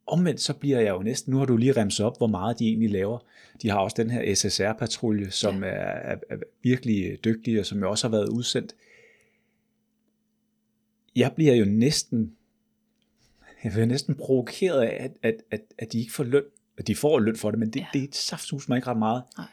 Omvendt 0.05 0.41
så 0.41 0.53
bliver 0.53 0.79
jeg 0.79 0.89
jo 0.89 1.01
næsten, 1.01 1.31
nu 1.31 1.37
har 1.37 1.45
du 1.45 1.57
lige 1.57 1.71
remset 1.71 2.05
op, 2.05 2.17
hvor 2.17 2.27
meget 2.27 2.59
de 2.59 2.67
egentlig 2.67 2.89
laver. 2.89 3.19
De 3.61 3.69
har 3.69 3.77
også 3.77 3.95
den 3.97 4.11
her 4.11 4.35
SSR-patrulje, 4.35 5.31
som 5.31 5.63
ja. 5.63 5.69
er, 5.69 6.13
er, 6.13 6.15
er 6.29 6.37
virkelig 6.61 7.19
dygtig, 7.25 7.59
og 7.59 7.65
som 7.65 7.79
jo 7.79 7.89
også 7.89 8.07
har 8.07 8.11
været 8.11 8.29
udsendt. 8.29 8.75
Jeg 11.15 11.31
bliver 11.35 11.55
jo 11.55 11.65
næsten 11.65 12.35
jeg 13.63 13.71
bliver 13.71 13.85
næsten 13.85 14.15
provokeret 14.15 14.81
af, 14.81 15.03
at, 15.03 15.11
at, 15.23 15.35
at, 15.51 15.61
at 15.77 15.93
de 15.93 15.99
ikke 15.99 16.13
får 16.13 16.23
løn. 16.23 16.43
At 16.77 16.87
de 16.87 16.95
får 16.95 17.19
løn 17.19 17.35
for 17.35 17.51
det, 17.51 17.59
men 17.59 17.69
det, 17.69 17.79
ja. 17.79 17.87
det 17.93 17.99
er 17.99 18.03
et 18.03 18.15
saftsus 18.15 18.69
mig 18.69 18.75
ikke 18.75 18.87
ret 18.87 18.97
meget. 18.97 19.23
Nej. 19.37 19.47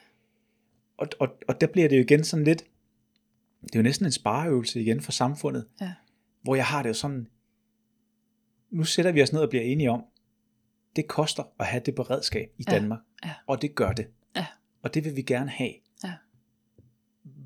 Og, 0.97 1.09
og, 1.19 1.29
og 1.49 1.61
der 1.61 1.67
bliver 1.67 1.89
det 1.89 1.97
jo 1.97 2.03
igen 2.03 2.25
sådan 2.25 2.45
lidt, 2.45 2.65
det 3.63 3.75
er 3.75 3.79
jo 3.79 3.83
næsten 3.83 4.07
en 4.07 4.13
spareøvelse 4.13 4.81
igen 4.81 5.01
for 5.01 5.13
samfundet, 5.13 5.67
ja. 5.81 5.93
hvor 6.43 6.55
jeg 6.55 6.67
har 6.67 6.83
det 6.83 6.89
jo 6.89 6.95
sådan, 6.95 7.27
nu 8.71 8.85
sætter 8.85 9.13
vi 9.13 9.23
os 9.23 9.33
ned 9.33 9.41
og 9.41 9.49
bliver 9.49 9.65
enige 9.65 9.91
om, 9.91 10.05
det 10.97 11.09
koster 11.09 11.43
at 11.59 11.67
have 11.67 11.83
det 11.87 11.95
beredskab 11.95 12.51
i 12.59 12.65
ja. 12.69 12.75
Danmark, 12.75 13.01
ja. 13.25 13.33
og 13.47 13.63
det 13.63 13.75
gør 13.75 13.93
det. 13.93 14.07
Ja. 14.37 14.47
Og 14.83 14.95
det 14.95 15.05
vil 15.05 15.17
vi 15.17 15.23
gerne 15.23 15.51
have. 15.51 15.73
Ja. 16.05 16.13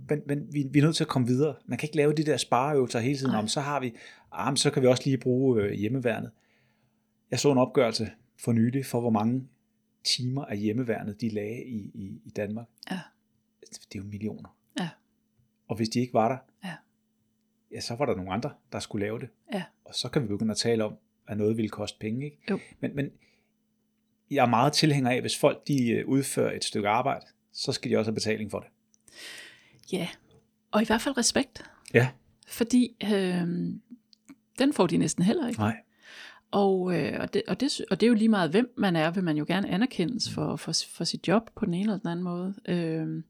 Men, 0.09 0.23
men 0.27 0.53
vi, 0.53 0.67
vi 0.71 0.79
er 0.79 0.83
nødt 0.83 0.97
til 0.97 1.05
at 1.05 1.09
komme 1.09 1.29
videre. 1.29 1.55
Man 1.67 1.79
kan 1.79 1.87
ikke 1.87 1.97
lave 1.97 2.13
de 2.13 2.25
der 2.25 2.37
spareøvelser 2.37 3.01
hele 3.01 3.19
tiden 3.19 3.35
om, 3.35 3.49
så 3.49 3.61
har 3.61 3.81
vi, 3.81 3.95
ah, 4.33 4.57
så 4.57 4.71
kan 4.71 4.83
vi 4.83 4.87
også 4.87 5.03
lige 5.05 5.19
bruge 5.19 5.63
øh, 5.63 5.73
hjemmeværnet. 5.73 6.31
Jeg 7.35 7.41
så 7.41 7.53
en 7.53 7.59
opgørelse 7.59 8.11
for 8.41 8.53
nylig 8.53 8.87
for, 8.87 9.01
hvor 9.01 9.11
mange 9.11 9.49
timer 10.05 10.45
af 10.45 10.59
hjemmeværnet 10.59 11.21
de 11.21 11.29
lagde 11.29 11.65
i, 11.65 11.91
i, 11.95 12.21
i 12.25 12.31
Danmark. 12.31 12.67
Ja. 12.91 13.01
Det 13.61 13.95
er 13.95 13.99
jo 13.99 14.05
millioner. 14.05 14.57
Ja. 14.81 14.89
Og 15.69 15.77
hvis 15.77 15.89
de 15.89 16.01
ikke 16.01 16.15
var 16.15 16.29
der, 16.29 16.69
ja. 16.69 16.75
ja, 17.71 17.81
så 17.81 17.95
var 17.95 18.07
der 18.07 18.15
nogle 18.15 18.33
andre, 18.33 18.53
der 18.73 18.79
skulle 18.79 19.07
lave 19.07 19.21
det. 19.21 19.29
Ja. 19.53 19.63
Og 19.85 19.95
så 19.95 20.09
kan 20.09 20.23
vi 20.23 20.27
begynde 20.27 20.51
at 20.51 20.57
tale 20.57 20.85
om, 20.85 20.97
at 21.27 21.39
noget 21.39 21.57
ville 21.57 21.69
koste 21.69 21.99
penge. 21.99 22.25
Ikke? 22.25 22.39
Jo. 22.51 22.59
Men, 22.81 22.97
men 22.97 23.11
jeg 24.31 24.43
er 24.43 24.49
meget 24.49 24.73
tilhænger 24.73 25.11
af, 25.11 25.21
hvis 25.21 25.39
folk 25.39 25.69
de 25.69 25.91
øh, 25.91 26.09
udfører 26.09 26.57
et 26.57 26.65
stykke 26.65 26.89
arbejde, 26.89 27.27
så 27.53 27.73
skal 27.73 27.91
de 27.91 27.97
også 27.97 28.11
have 28.11 28.15
betaling 28.15 28.51
for 28.51 28.61
det. 28.61 28.69
Ja, 29.93 30.09
og 30.71 30.83
i 30.83 30.85
hvert 30.85 31.01
fald 31.01 31.17
respekt. 31.17 31.65
Ja. 31.95 32.11
Fordi 32.47 32.97
øh, 33.05 33.47
den 34.59 34.73
får 34.73 34.87
de 34.87 34.97
næsten 34.97 35.25
heller 35.25 35.49
ikke. 35.49 35.61
Nej. 35.61 35.84
Og, 36.55 36.97
øh, 36.97 37.21
og, 37.21 37.35
det, 37.35 37.43
og, 37.49 37.61
det, 37.61 37.81
og 37.91 38.01
det 38.01 38.07
er 38.07 38.09
jo 38.09 38.15
lige 38.15 38.29
meget, 38.29 38.51
hvem 38.51 38.75
man 38.77 38.97
er, 38.97 39.11
vil 39.11 39.25
man 39.25 39.37
jo 39.37 39.45
gerne 39.49 39.69
anerkendes 39.69 40.31
for, 40.31 40.57
for, 40.57 40.73
for 40.93 41.05
sit 41.05 41.29
job 41.29 41.51
på 41.57 41.65
den 41.65 41.75
ene 41.75 41.83
eller 41.83 41.99
den 41.99 42.09
anden 42.09 42.25
måde. 42.25 42.55
Øh, 42.69 43.23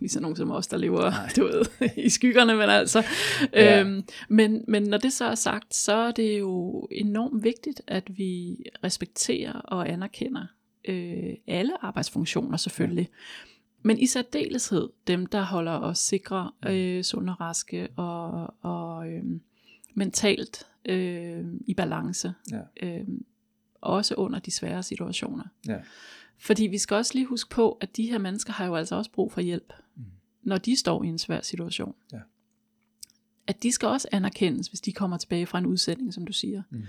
lige 0.00 0.10
så 0.10 0.20
nogen 0.20 0.36
som 0.36 0.50
os, 0.50 0.66
der 0.66 0.76
lever 0.76 1.12
du 1.36 1.44
ved, 1.44 1.90
i 1.96 2.08
skyggerne, 2.08 2.56
men 2.56 2.68
altså. 2.68 3.04
Ja. 3.52 3.80
Øhm, 3.80 4.04
men, 4.28 4.64
men 4.68 4.82
når 4.82 4.98
det 4.98 5.12
så 5.12 5.24
er 5.24 5.34
sagt, 5.34 5.74
så 5.74 5.92
er 5.92 6.10
det 6.10 6.38
jo 6.38 6.88
enormt 6.90 7.44
vigtigt, 7.44 7.82
at 7.86 8.18
vi 8.18 8.56
respekterer 8.84 9.52
og 9.52 9.88
anerkender 9.88 10.46
øh, 10.88 11.34
alle 11.46 11.84
arbejdsfunktioner 11.84 12.56
selvfølgelig. 12.56 13.08
Men 13.82 13.98
i 13.98 14.06
særdeleshed 14.06 14.88
dem, 15.06 15.26
der 15.26 15.42
holder 15.42 15.78
os 15.78 15.98
sikre, 15.98 16.50
øh, 16.66 17.04
sunde 17.04 17.32
og 17.32 17.40
raske 17.40 17.88
og, 17.96 18.54
og 18.62 19.08
øh, 19.08 19.22
mentalt 19.94 20.66
øh, 20.84 21.44
i 21.66 21.74
balance. 21.74 22.34
Ja. 22.50 22.60
Øh, 22.82 23.08
også 23.80 24.14
under 24.14 24.38
de 24.38 24.50
svære 24.50 24.82
situationer. 24.82 25.44
Ja. 25.68 25.78
Fordi 26.38 26.66
vi 26.66 26.78
skal 26.78 26.94
også 26.94 27.14
lige 27.14 27.26
huske 27.26 27.50
på, 27.50 27.72
at 27.80 27.96
de 27.96 28.10
her 28.10 28.18
mennesker 28.18 28.52
har 28.52 28.66
jo 28.66 28.74
altså 28.74 28.96
også 28.96 29.10
brug 29.10 29.32
for 29.32 29.40
hjælp, 29.40 29.72
mm. 29.96 30.04
når 30.42 30.56
de 30.56 30.76
står 30.76 31.02
i 31.02 31.06
en 31.06 31.18
svær 31.18 31.40
situation. 31.40 31.94
Ja. 32.12 32.20
At 33.46 33.62
de 33.62 33.72
skal 33.72 33.88
også 33.88 34.08
anerkendes, 34.12 34.66
hvis 34.66 34.80
de 34.80 34.92
kommer 34.92 35.16
tilbage 35.16 35.46
fra 35.46 35.58
en 35.58 35.66
udsending, 35.66 36.14
som 36.14 36.26
du 36.26 36.32
siger. 36.32 36.62
Mm. 36.70 36.82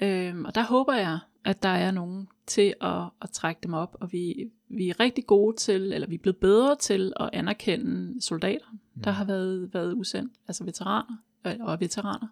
Øhm, 0.00 0.44
og 0.44 0.54
der 0.54 0.62
håber 0.62 0.94
jeg, 0.94 1.18
at 1.44 1.62
der 1.62 1.68
er 1.68 1.90
nogen 1.90 2.28
til 2.46 2.74
at, 2.80 3.02
at 3.22 3.30
trække 3.30 3.60
dem 3.62 3.74
op, 3.74 3.96
og 4.00 4.12
vi, 4.12 4.50
vi 4.68 4.88
er 4.88 5.00
rigtig 5.00 5.26
gode 5.26 5.56
til, 5.56 5.92
eller 5.92 6.08
vi 6.08 6.14
er 6.14 6.18
blevet 6.18 6.36
bedre 6.36 6.76
til 6.76 7.12
at 7.20 7.30
anerkende 7.32 8.22
soldater, 8.22 8.66
mm. 8.72 9.02
der 9.02 9.10
har 9.10 9.24
været, 9.24 9.74
været 9.74 9.92
udsendt, 9.92 10.32
altså 10.48 10.64
veteraner 10.64 11.16
og 11.60 11.80
veteraner. 11.80 12.28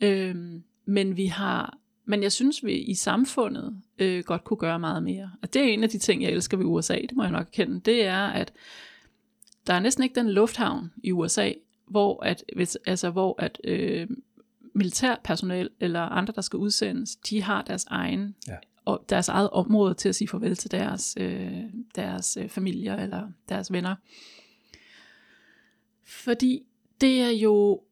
Øhm, 0.00 0.62
men 0.84 1.16
vi 1.16 1.26
har 1.26 1.78
men 2.04 2.22
jeg 2.22 2.32
synes, 2.32 2.64
vi 2.64 2.72
i 2.72 2.94
samfundet 2.94 3.80
øh, 3.98 4.24
godt 4.24 4.44
kunne 4.44 4.56
gøre 4.56 4.78
meget 4.78 5.02
mere. 5.02 5.30
Og 5.42 5.54
det 5.54 5.62
er 5.62 5.66
en 5.66 5.82
af 5.82 5.88
de 5.88 5.98
ting, 5.98 6.22
jeg 6.22 6.30
elsker 6.30 6.56
ved 6.56 6.66
USA, 6.66 6.94
det 6.94 7.12
må 7.12 7.22
jeg 7.22 7.32
nok 7.32 7.46
kende. 7.52 7.80
Det 7.80 8.04
er, 8.04 8.26
at 8.26 8.52
der 9.66 9.74
er 9.74 9.80
næsten 9.80 10.04
ikke 10.04 10.14
den 10.14 10.30
lufthavn 10.30 10.92
i 11.02 11.12
USA, 11.12 11.52
hvor 11.86 12.24
at, 12.24 12.44
hvis, 12.56 12.78
altså, 12.86 13.10
hvor 13.10 13.34
at 13.38 13.60
øh, 13.64 14.08
militærpersonel 14.74 15.70
eller 15.80 16.00
andre, 16.00 16.32
der 16.36 16.40
skal 16.40 16.56
udsendes, 16.56 17.16
de 17.16 17.42
har 17.42 17.62
deres 17.62 17.84
egen 17.84 18.34
ja. 18.48 18.56
og 18.84 19.04
deres 19.08 19.28
eget 19.28 19.50
område 19.50 19.94
til 19.94 20.08
at 20.08 20.14
sige 20.14 20.28
farvel 20.28 20.56
til 20.56 20.70
deres, 20.70 21.16
øh, 21.20 21.62
deres 21.94 22.38
øh, 22.40 22.48
familier 22.48 22.96
eller 22.96 23.28
deres 23.48 23.72
venner. 23.72 23.94
Fordi 26.04 26.62
det 27.00 27.20
er 27.20 27.30
jo, 27.30 27.82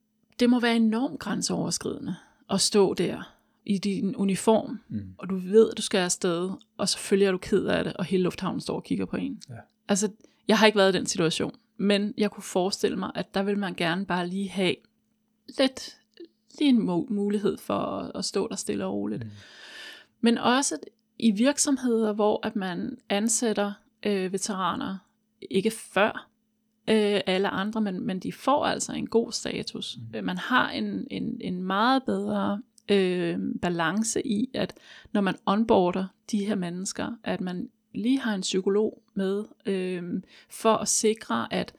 det 0.43 0.51
må 0.51 0.61
være 0.61 0.77
enormt 0.77 1.19
grænseoverskridende 1.19 2.17
at 2.51 2.61
stå 2.61 2.95
der 2.95 3.35
i 3.67 3.79
din 3.79 4.17
uniform, 4.17 4.81
mm. 4.89 5.15
og 5.19 5.31
du 5.31 5.37
ved, 5.37 5.71
at 5.71 5.77
du 5.77 5.83
skal 5.83 5.99
afsted, 5.99 6.51
og 6.77 6.89
så 6.89 6.99
følger 6.99 7.33
du 7.33 7.39
ked 7.39 7.67
af 7.67 7.85
det, 7.85 7.93
og 7.93 8.05
hele 8.05 8.23
lufthavnen 8.23 8.61
står 8.61 8.77
og 8.77 8.85
kigger 8.85 9.05
på 9.05 9.17
en. 9.17 9.43
Ja. 9.49 9.55
Altså, 9.89 10.11
jeg 10.49 10.59
har 10.59 10.67
ikke 10.67 10.79
været 10.79 10.95
i 10.95 10.99
den 10.99 11.07
situation, 11.07 11.55
men 11.77 12.15
jeg 12.19 12.31
kunne 12.31 12.43
forestille 12.43 12.97
mig, 12.97 13.11
at 13.15 13.35
der 13.35 13.43
vil 13.43 13.59
man 13.59 13.75
gerne 13.75 14.07
bare 14.07 14.27
lige 14.27 14.49
have 14.49 14.75
lidt, 15.59 15.97
lige 16.59 16.69
en 16.69 16.83
mulighed 17.11 17.59
for 17.59 17.75
at, 17.75 18.13
at 18.15 18.25
stå 18.25 18.49
der 18.49 18.57
stille 18.57 18.85
og 18.87 18.93
roligt. 18.93 19.25
Mm. 19.25 19.31
Men 20.21 20.39
også 20.39 20.79
i 21.19 21.31
virksomheder, 21.31 22.13
hvor 22.13 22.47
at 22.47 22.57
man 22.57 22.99
ansætter 23.09 23.73
øh, 24.07 24.33
veteraner, 24.33 24.99
ikke 25.51 25.71
før 25.71 26.32
øh, 26.89 27.21
alle 27.27 27.49
andre, 27.49 27.81
men, 27.81 28.07
men 28.07 28.19
de 28.19 28.33
får 28.33 28.67
altså 28.67 28.93
en 28.93 29.07
god 29.07 29.33
status. 29.33 29.99
Mm. 30.13 30.25
Man 30.25 30.39
har 30.39 30.71
en, 30.71 31.07
en, 31.11 31.39
en 31.41 31.63
meget 31.63 32.03
bedre 32.07 32.63
øh, 32.89 33.39
balance 33.63 34.27
i, 34.27 34.51
at 34.55 34.75
når 35.13 35.21
man 35.21 35.35
onboarder 35.47 36.07
de 36.31 36.45
her 36.45 36.55
mennesker, 36.55 37.19
at 37.25 37.41
man 37.41 37.69
lige 37.95 38.21
har 38.21 38.35
en 38.35 38.41
psykolog 38.41 39.03
med, 39.15 39.45
øh, 39.67 40.23
for 40.51 40.75
at 40.75 40.89
sikre, 40.89 41.53
at, 41.53 41.75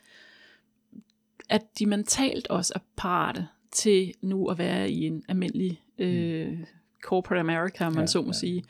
at 1.49 1.79
de 1.79 1.85
mentalt 1.85 2.47
også 2.47 2.73
er 2.75 2.79
parate 2.95 3.47
til 3.71 4.13
nu 4.21 4.47
at 4.47 4.57
være 4.57 4.91
i 4.91 5.05
en 5.05 5.23
almindelig 5.27 5.81
øh, 5.97 6.59
corporate 7.01 7.39
America, 7.39 7.85
om 7.85 7.93
man 7.93 8.01
Ja, 8.01 8.07
så 8.07 8.21
må 8.21 8.27
ja. 8.27 8.33
sige. 8.33 8.63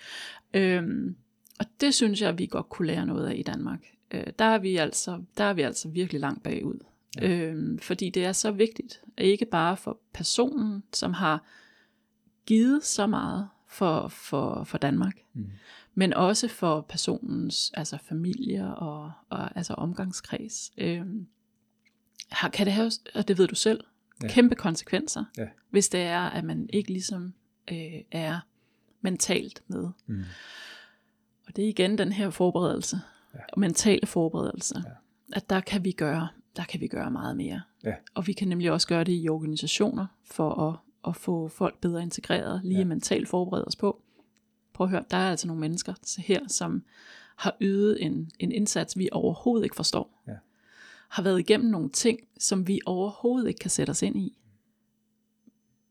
Øhm, 0.54 1.16
og 1.60 1.66
det 1.82 1.94
synes 1.94 2.22
jeg, 2.22 2.38
vi 2.38 2.46
godt 2.46 2.70
kunne 2.70 2.88
lære 2.88 3.06
noget 3.06 3.28
af 3.28 3.36
i 3.38 3.44
Danmark. 3.44 3.93
Øh, 4.14 4.28
der, 4.40 4.46
er 4.46 4.58
vi 4.58 4.78
altså, 4.78 5.24
der 5.38 5.44
er 5.44 5.54
vi 5.54 5.62
altså 5.62 5.90
virkelig 5.90 6.22
langt 6.22 6.44
bagud. 6.44 6.80
Ja. 7.22 7.30
Øhm, 7.30 7.80
fordi 7.80 8.10
det 8.10 8.26
er 8.26 8.32
så 8.32 8.52
vigtigt, 8.52 9.02
ikke 9.18 9.46
bare 9.46 9.78
for 9.78 10.00
personen, 10.14 10.84
som 10.94 11.14
har 11.14 11.44
givet 12.46 12.84
så 12.86 13.08
meget 13.08 13.50
for, 13.68 14.08
for, 14.08 14.64
for 14.64 14.78
Danmark, 14.78 15.20
Mm. 15.34 15.50
men 15.96 16.14
også 16.14 16.48
for 16.48 16.82
personens 16.82 17.72
altså 17.74 17.98
familie 17.98 18.76
og, 18.76 19.12
og 19.30 19.58
altså 19.58 19.74
omgangskreds. 19.74 20.72
Øhm, 20.78 21.28
har, 22.32 22.50
kan 22.50 22.66
det 22.66 22.74
have, 22.74 22.92
og 23.16 23.28
det 23.28 23.38
ved 23.38 23.48
du 23.48 23.56
selv, 23.56 23.84
ja. 24.24 24.28
kæmpe 24.28 24.56
konsekvenser, 24.56 25.24
Ja. 25.38 25.48
hvis 25.70 25.90
det 25.90 26.02
er, 26.02 26.20
at 26.22 26.44
man 26.44 26.70
ikke 26.74 26.92
ligesom 26.92 27.34
øh, 27.72 28.02
er 28.12 28.40
mentalt 29.02 29.64
med. 29.68 29.88
Mm. 30.08 30.24
Og 31.48 31.56
det 31.56 31.64
er 31.66 31.70
igen 31.70 31.98
den 31.98 32.12
her 32.12 32.30
forberedelse, 32.30 33.00
Ja. 33.34 33.40
ja. 33.40 33.60
mentale 33.60 34.08
forberedelse, 34.08 34.84
Ja. 34.86 34.92
at 35.34 35.50
der 35.50 35.60
kan 35.60 35.84
vi 35.84 35.92
gøre, 35.92 36.28
der 36.56 36.64
kan 36.64 36.82
vi 36.82 36.88
gøre 36.88 37.12
meget 37.12 37.38
mere. 37.38 37.62
Ja. 37.84 37.94
Og 38.14 38.28
vi 38.28 38.34
kan 38.34 38.48
nemlig 38.48 38.72
også 38.72 38.88
gøre 38.88 39.04
det 39.04 39.24
i 39.24 39.30
organisationer 39.30 40.06
for 40.24 40.70
at, 40.70 40.76
at 41.08 41.16
få 41.16 41.48
folk 41.48 41.82
bedre 41.82 42.02
integreret, 42.02 42.62
lige 42.64 42.80
ja. 42.80 42.86
mentalt 42.86 43.28
forberede 43.30 43.66
os 43.66 43.76
på. 43.76 44.02
Prøv 44.74 44.86
at 44.86 44.92
høre, 44.92 45.04
der 45.12 45.18
er 45.18 45.30
altså 45.30 45.48
nogle 45.48 45.60
mennesker 45.60 45.94
her, 46.18 46.40
som 46.48 46.84
har 47.36 47.56
ydet 47.62 48.06
en, 48.06 48.32
en 48.40 48.52
indsats, 48.52 48.98
vi 48.98 49.10
overhovedet 49.12 49.64
ikke 49.64 49.76
forstår. 49.76 50.24
Ja. 50.28 50.34
Har 51.10 51.24
været 51.24 51.40
igennem 51.40 51.70
nogle 51.72 51.90
ting, 51.90 52.20
som 52.40 52.68
vi 52.68 52.80
overhovedet 52.86 53.48
ikke 53.48 53.60
kan 53.60 53.70
sætte 53.72 53.92
os 53.92 54.02
ind 54.02 54.16
i. 54.18 54.38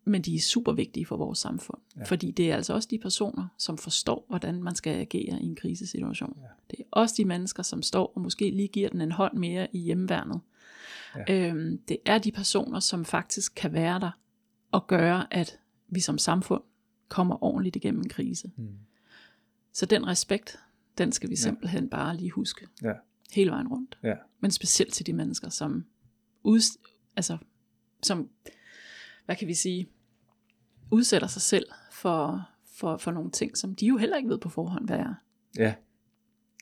Men 0.04 0.22
de 0.22 0.34
er 0.36 0.40
super 0.40 0.72
vigtige 0.72 1.06
for 1.06 1.16
vores 1.16 1.38
samfund. 1.38 1.80
Ja. 1.96 2.00
Ja. 2.00 2.04
Fordi 2.06 2.30
det 2.30 2.50
er 2.50 2.56
altså 2.56 2.74
også 2.74 2.88
de 2.90 2.98
personer, 2.98 3.48
som 3.58 3.78
forstår, 3.78 4.24
hvordan 4.28 4.62
man 4.62 4.74
skal 4.74 4.94
agere 5.00 5.42
i 5.42 5.44
en 5.46 5.56
krisesituation. 5.56 6.36
Ja. 6.40 6.46
Det 6.70 6.78
er 6.78 6.84
også 6.90 7.14
de 7.18 7.24
mennesker, 7.24 7.62
som 7.62 7.82
står 7.82 8.12
og 8.14 8.20
måske 8.20 8.50
lige 8.50 8.68
giver 8.68 8.88
den 8.88 9.00
en 9.00 9.12
hånd 9.12 9.38
mere 9.38 9.68
i 9.72 9.78
hjemmeværnet. 9.78 10.40
Ja. 11.28 11.48
Øhm, 11.48 11.78
det 11.88 11.96
er 12.06 12.18
de 12.18 12.32
personer, 12.32 12.80
som 12.80 13.04
faktisk 13.04 13.52
kan 13.56 13.72
være 13.72 14.00
der 14.00 14.10
og 14.70 14.86
gøre, 14.86 15.34
at 15.34 15.58
vi 15.88 16.00
som 16.00 16.18
samfund 16.18 16.62
kommer 17.08 17.44
ordentligt 17.44 17.76
igennem 17.76 18.00
en 18.00 18.08
krise. 18.08 18.50
Mm. 18.56 18.68
Så 19.72 19.86
den 19.86 20.06
respekt, 20.06 20.58
den 20.98 21.12
skal 21.12 21.28
vi 21.28 21.34
Ja. 21.34 21.40
simpelthen 21.40 21.88
bare 21.88 22.16
lige 22.16 22.30
huske 22.30 22.66
Ja. 22.82 22.92
hele 23.32 23.50
vejen 23.50 23.68
rundt. 23.68 23.98
Ja. 24.02 24.14
Men 24.40 24.50
specielt 24.50 24.92
til 24.94 25.06
de 25.06 25.12
mennesker, 25.12 25.48
som, 25.48 25.84
ud, 26.42 26.60
altså, 27.16 27.38
som 28.02 28.28
hvad 29.24 29.36
kan 29.36 29.48
vi 29.48 29.54
sige, 29.54 29.88
udsætter 30.90 31.28
sig 31.28 31.42
selv 31.42 31.66
for, 31.92 32.48
for, 32.74 32.96
for 32.96 33.10
nogle 33.10 33.30
ting, 33.30 33.56
som 33.56 33.74
de 33.74 33.86
jo 33.86 33.96
heller 33.96 34.16
ikke 34.16 34.28
ved 34.28 34.38
på 34.38 34.48
forhånd, 34.48 34.86
hvad 34.86 34.98
er. 34.98 35.14
Ja, 35.58 35.74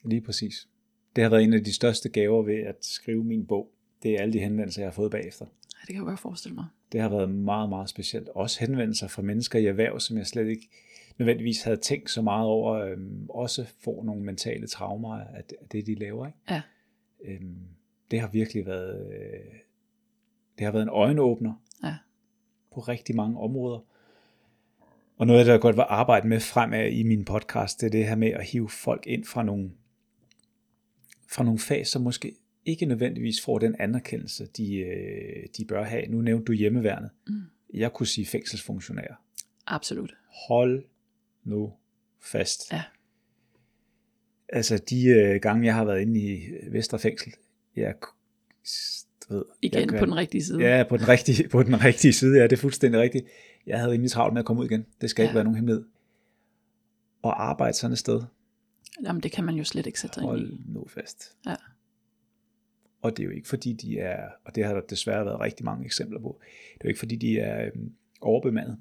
lige 0.03 0.21
præcis. 0.21 0.67
Det 1.15 1.23
har 1.23 1.29
været 1.29 1.43
en 1.43 1.53
af 1.53 1.63
de 1.63 1.73
største 1.73 2.09
gaver 2.09 2.43
ved 2.43 2.59
at 2.59 2.85
skrive 2.85 3.23
min 3.23 3.45
bog. 3.45 3.71
Det 4.03 4.11
er 4.11 4.21
alle 4.21 4.33
de 4.33 4.39
henvendelser, 4.39 4.81
jeg 4.81 4.87
har 4.87 4.93
fået 4.93 5.11
bagefter. 5.11 5.45
Ja, 5.45 5.79
det 5.81 5.87
kan 5.87 5.95
jeg 5.95 6.05
godt 6.05 6.19
forestille 6.19 6.55
mig. 6.55 6.65
Det 6.91 7.01
har 7.01 7.09
været 7.09 7.29
meget, 7.29 7.69
meget 7.69 7.89
specielt. 7.89 8.29
Også 8.29 8.59
henvendelser 8.59 9.07
fra 9.07 9.21
mennesker 9.21 9.59
i 9.59 9.65
erhverv, 9.65 9.99
som 9.99 10.17
jeg 10.17 10.27
slet 10.27 10.47
ikke 10.47 10.69
nødvendigvis 11.17 11.63
havde 11.63 11.77
tænkt 11.77 12.09
så 12.09 12.21
meget 12.21 12.47
over, 12.47 12.73
øhm, 12.73 13.29
også 13.29 13.65
får 13.83 14.03
nogle 14.03 14.23
mentale 14.23 14.67
traumer 14.67 15.15
af 15.15 15.43
det, 15.71 15.87
de 15.87 15.95
laver. 15.95 16.27
Ikke? 16.27 16.39
Ja. 16.49 16.61
Øhm, 17.25 17.57
det 18.11 18.19
har 18.19 18.27
virkelig 18.27 18.65
været, 18.65 19.13
øh, 19.13 19.53
det 20.57 20.65
har 20.65 20.71
været 20.71 20.83
en 20.83 20.89
øjenåbner 20.89 21.53
Ja. 21.83 21.95
På 22.71 22.79
rigtig 22.79 23.15
mange 23.15 23.39
områder. 23.39 23.79
Og 25.17 25.27
noget 25.27 25.39
af 25.39 25.45
det, 25.45 25.51
jeg 25.51 25.61
godt 25.61 25.75
vil 25.75 25.85
arbejde 25.87 26.27
med 26.27 26.39
fremad 26.39 26.91
i 26.91 27.03
min 27.03 27.25
podcast, 27.25 27.81
det 27.81 27.87
er 27.87 27.91
det 27.91 28.07
her 28.07 28.15
med 28.15 28.27
at 28.27 28.45
hive 28.45 28.69
folk 28.69 29.03
ind 29.07 29.25
fra 29.25 29.43
nogle, 29.43 29.71
fra 31.27 31.43
nogle 31.43 31.59
fag, 31.59 31.87
som 31.87 32.01
måske 32.01 32.35
ikke 32.65 32.85
nødvendigvis 32.85 33.41
får 33.41 33.59
den 33.59 33.75
anerkendelse, 33.79 34.45
de, 34.45 34.75
øh, 34.75 35.47
de 35.57 35.65
bør 35.65 35.83
have. 35.83 36.05
Nu 36.07 36.21
nævnte 36.21 36.45
du 36.45 36.51
hjemmeværnet. 36.51 37.09
Mm. 37.27 37.41
Jeg 37.73 37.93
kunne 37.93 38.07
sige 38.07 38.25
fængselsfunktionærer. 38.25 39.15
Absolut. 39.67 40.15
Hold 40.47 40.85
nu 41.43 41.73
fast. 42.19 42.71
Ja. 42.71 42.83
Altså 44.49 44.77
de 44.77 45.05
øh, 45.07 45.41
gange, 45.41 45.65
jeg 45.65 45.75
har 45.75 45.85
været 45.85 46.01
inde 46.01 46.19
i 46.19 46.41
Vestre 46.71 46.99
Fængsel, 46.99 47.33
jeg, 47.75 47.95
ved, 49.31 49.43
Igen 49.61 49.79
jeg 49.79 49.89
kan- 49.89 49.99
på 49.99 50.05
den 50.05 50.15
rigtige 50.15 50.43
side. 50.43 50.59
Ja, 50.59 50.83
på 50.89 50.97
den 50.97 51.07
rigtige, 51.07 51.47
på 51.49 51.63
den 51.63 51.83
rigtige 51.83 52.13
side, 52.13 52.37
ja, 52.37 52.43
det 52.43 52.53
er 52.53 52.57
fuldstændig 52.57 53.01
rigtigt. 53.01 53.25
Jeg 53.67 53.77
havde 53.79 53.91
rimelig 53.91 54.11
travlt 54.11 54.33
med 54.33 54.39
at 54.41 54.45
komme 54.45 54.61
ud 54.61 54.65
igen. 54.67 54.85
Det 55.01 55.09
skal 55.09 55.23
ja. 55.23 55.29
ikke 55.29 55.35
være 55.35 55.43
nogen 55.43 55.55
hemmelighed. 55.55 55.85
Og 57.21 57.43
arbejde 57.49 57.73
sådan 57.77 57.93
et 57.93 57.99
sted, 57.99 58.21
Jamen, 59.03 59.23
det 59.23 59.31
kan 59.31 59.43
man 59.43 59.55
jo 59.55 59.63
slet 59.63 59.85
ikke 59.87 59.99
sætte 59.99 60.13
sig 60.13 60.21
ind 60.21 60.29
hold 60.29 60.49
i. 60.51 60.61
nu 60.65 60.85
fast. 60.87 61.31
Ja. 61.45 61.55
Og 63.01 63.17
det 63.17 63.23
er 63.23 63.27
jo 63.27 63.31
ikke 63.33 63.47
fordi, 63.47 63.73
de 63.73 63.99
er, 63.99 64.29
og 64.45 64.55
det 64.55 64.65
har 64.65 64.73
der 64.73 64.81
desværre 64.81 65.25
været 65.25 65.39
rigtig 65.39 65.65
mange 65.65 65.85
eksempler 65.85 66.19
på, 66.19 66.39
det 66.73 66.79
er 66.81 66.85
jo 66.85 66.87
ikke 66.89 66.99
fordi, 66.99 67.15
de 67.15 67.39
er 67.39 67.65
øhm, 67.65 67.91
overbemandet. 68.21 68.77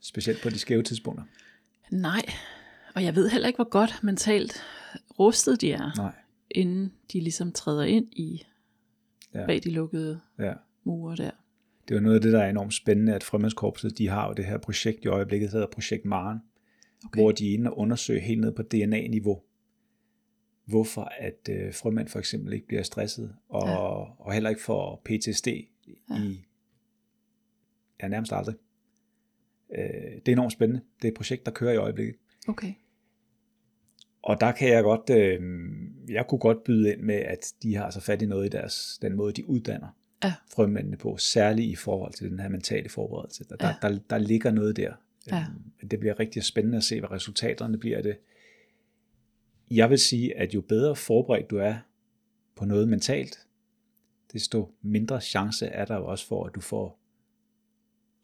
Specielt 0.00 0.42
på 0.42 0.50
de 0.50 0.58
skæve 0.58 0.82
tidspunkter. 0.82 1.24
Nej, 1.90 2.22
og 2.94 3.04
jeg 3.04 3.14
ved 3.14 3.28
heller 3.28 3.46
ikke, 3.48 3.56
hvor 3.56 3.68
godt 3.68 3.98
mentalt 4.02 4.62
rustet 5.18 5.60
de 5.60 5.72
er, 5.72 5.90
Nej. 5.96 6.12
inden 6.50 6.92
de 7.12 7.20
ligesom 7.20 7.52
træder 7.52 7.82
ind 7.84 8.06
i 8.12 8.42
Ja. 9.34 9.46
bag 9.46 9.60
de 9.64 9.70
lukkede 9.70 10.20
Ja. 10.38 10.52
mure 10.84 11.16
der. 11.16 11.30
Det 11.88 11.94
er 11.94 11.98
jo 11.98 12.02
noget 12.02 12.16
af 12.16 12.20
det, 12.22 12.32
der 12.32 12.42
er 12.42 12.50
enormt 12.50 12.74
spændende, 12.74 13.14
at 13.14 13.24
Frømandskorpset, 13.24 13.98
de 13.98 14.08
har 14.08 14.28
jo 14.28 14.34
det 14.34 14.44
her 14.44 14.58
projekt 14.58 15.04
i 15.04 15.08
øjeblikket, 15.08 15.46
der 15.50 15.56
hedder 15.56 15.66
Projekt 15.72 16.04
Maren, 16.04 16.38
okay. 17.06 17.20
hvor 17.20 17.32
de 17.32 17.48
er 17.50 17.54
inde 17.54 17.70
og 17.70 17.78
undersøger 17.78 18.20
helt 18.20 18.40
ned 18.40 18.52
på 18.52 18.62
DNA-niveau, 18.62 19.42
hvorfor 20.64 21.12
at 21.18 21.48
øh, 21.50 21.74
frømænd 21.74 22.08
for 22.08 22.18
eksempel 22.18 22.52
ikke 22.52 22.66
bliver 22.66 22.82
stresset, 22.82 23.34
og. 23.48 23.68
Ja. 23.68 23.76
og 24.24 24.32
heller 24.32 24.50
ikke 24.50 24.62
får 24.62 25.02
PTSD 25.04 25.46
ja. 25.46 26.22
i 26.22 26.44
ja, 28.02 28.08
nærmest 28.08 28.32
aldrig. 28.32 28.54
Øh, 29.78 29.84
det 30.16 30.28
er 30.28 30.32
enormt 30.32 30.52
spændende. 30.52 30.82
Det 31.02 31.08
er 31.08 31.12
et 31.12 31.16
projekt, 31.16 31.46
der 31.46 31.52
kører 31.52 31.72
i 31.72 31.76
øjeblikket. 31.76 32.16
Okay. 32.48 32.72
Og 34.22 34.40
der 34.40 34.52
kan 34.52 34.68
jeg 34.68 34.82
godt, 34.82 35.10
øh, 35.10 35.40
jeg 36.08 36.26
kunne 36.26 36.38
godt 36.38 36.64
byde 36.64 36.92
ind 36.92 37.00
med, 37.00 37.14
at 37.14 37.52
de 37.62 37.74
har 37.76 37.90
så 37.90 38.00
fat 38.00 38.22
i 38.22 38.26
noget 38.26 38.46
i 38.46 38.48
deres, 38.48 38.98
den 39.02 39.16
måde, 39.16 39.32
de 39.32 39.48
uddanner 39.48 39.88
Ja. 40.24 40.34
frømændene 40.54 40.96
på, 40.96 41.16
særligt 41.16 41.68
i 41.70 41.74
forhold 41.74 42.12
til 42.12 42.30
den 42.30 42.40
her 42.40 42.48
mentale 42.48 42.88
forberedelse. 42.88 43.44
Der, 43.44 43.56
Ja. 43.60 43.74
der, 43.82 43.88
der, 43.88 43.98
der 44.10 44.18
ligger 44.18 44.50
noget 44.50 44.76
der. 44.76 44.92
Ja. 45.30 45.44
Øhm, 45.82 45.88
Det 45.90 46.00
bliver 46.00 46.20
rigtig 46.20 46.44
spændende 46.44 46.76
at 46.76 46.84
se, 46.84 46.98
hvad 47.00 47.10
resultaterne 47.10 47.78
bliver 47.78 47.96
af 47.96 48.02
det. 48.02 48.16
Jeg 49.70 49.90
vil 49.90 49.98
sige, 49.98 50.36
at 50.36 50.54
jo 50.54 50.60
bedre 50.60 50.96
forberedt 50.96 51.50
du 51.50 51.56
er 51.56 51.74
på 52.56 52.64
noget 52.64 52.88
mentalt, 52.88 53.46
desto 54.32 54.74
mindre 54.82 55.20
chance 55.20 55.66
er 55.66 55.84
der 55.84 55.96
jo 55.96 56.06
også 56.06 56.26
for, 56.26 56.44
at 56.46 56.54
du 56.54 56.60
får 56.60 56.98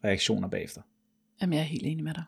reaktioner 0.03 0.47
bagefter. 0.47 0.81
Jamen, 1.41 1.53
jeg 1.53 1.59
er 1.59 1.65
helt 1.65 1.85
enig 1.85 2.03
med 2.03 2.13
dig. 2.13 2.23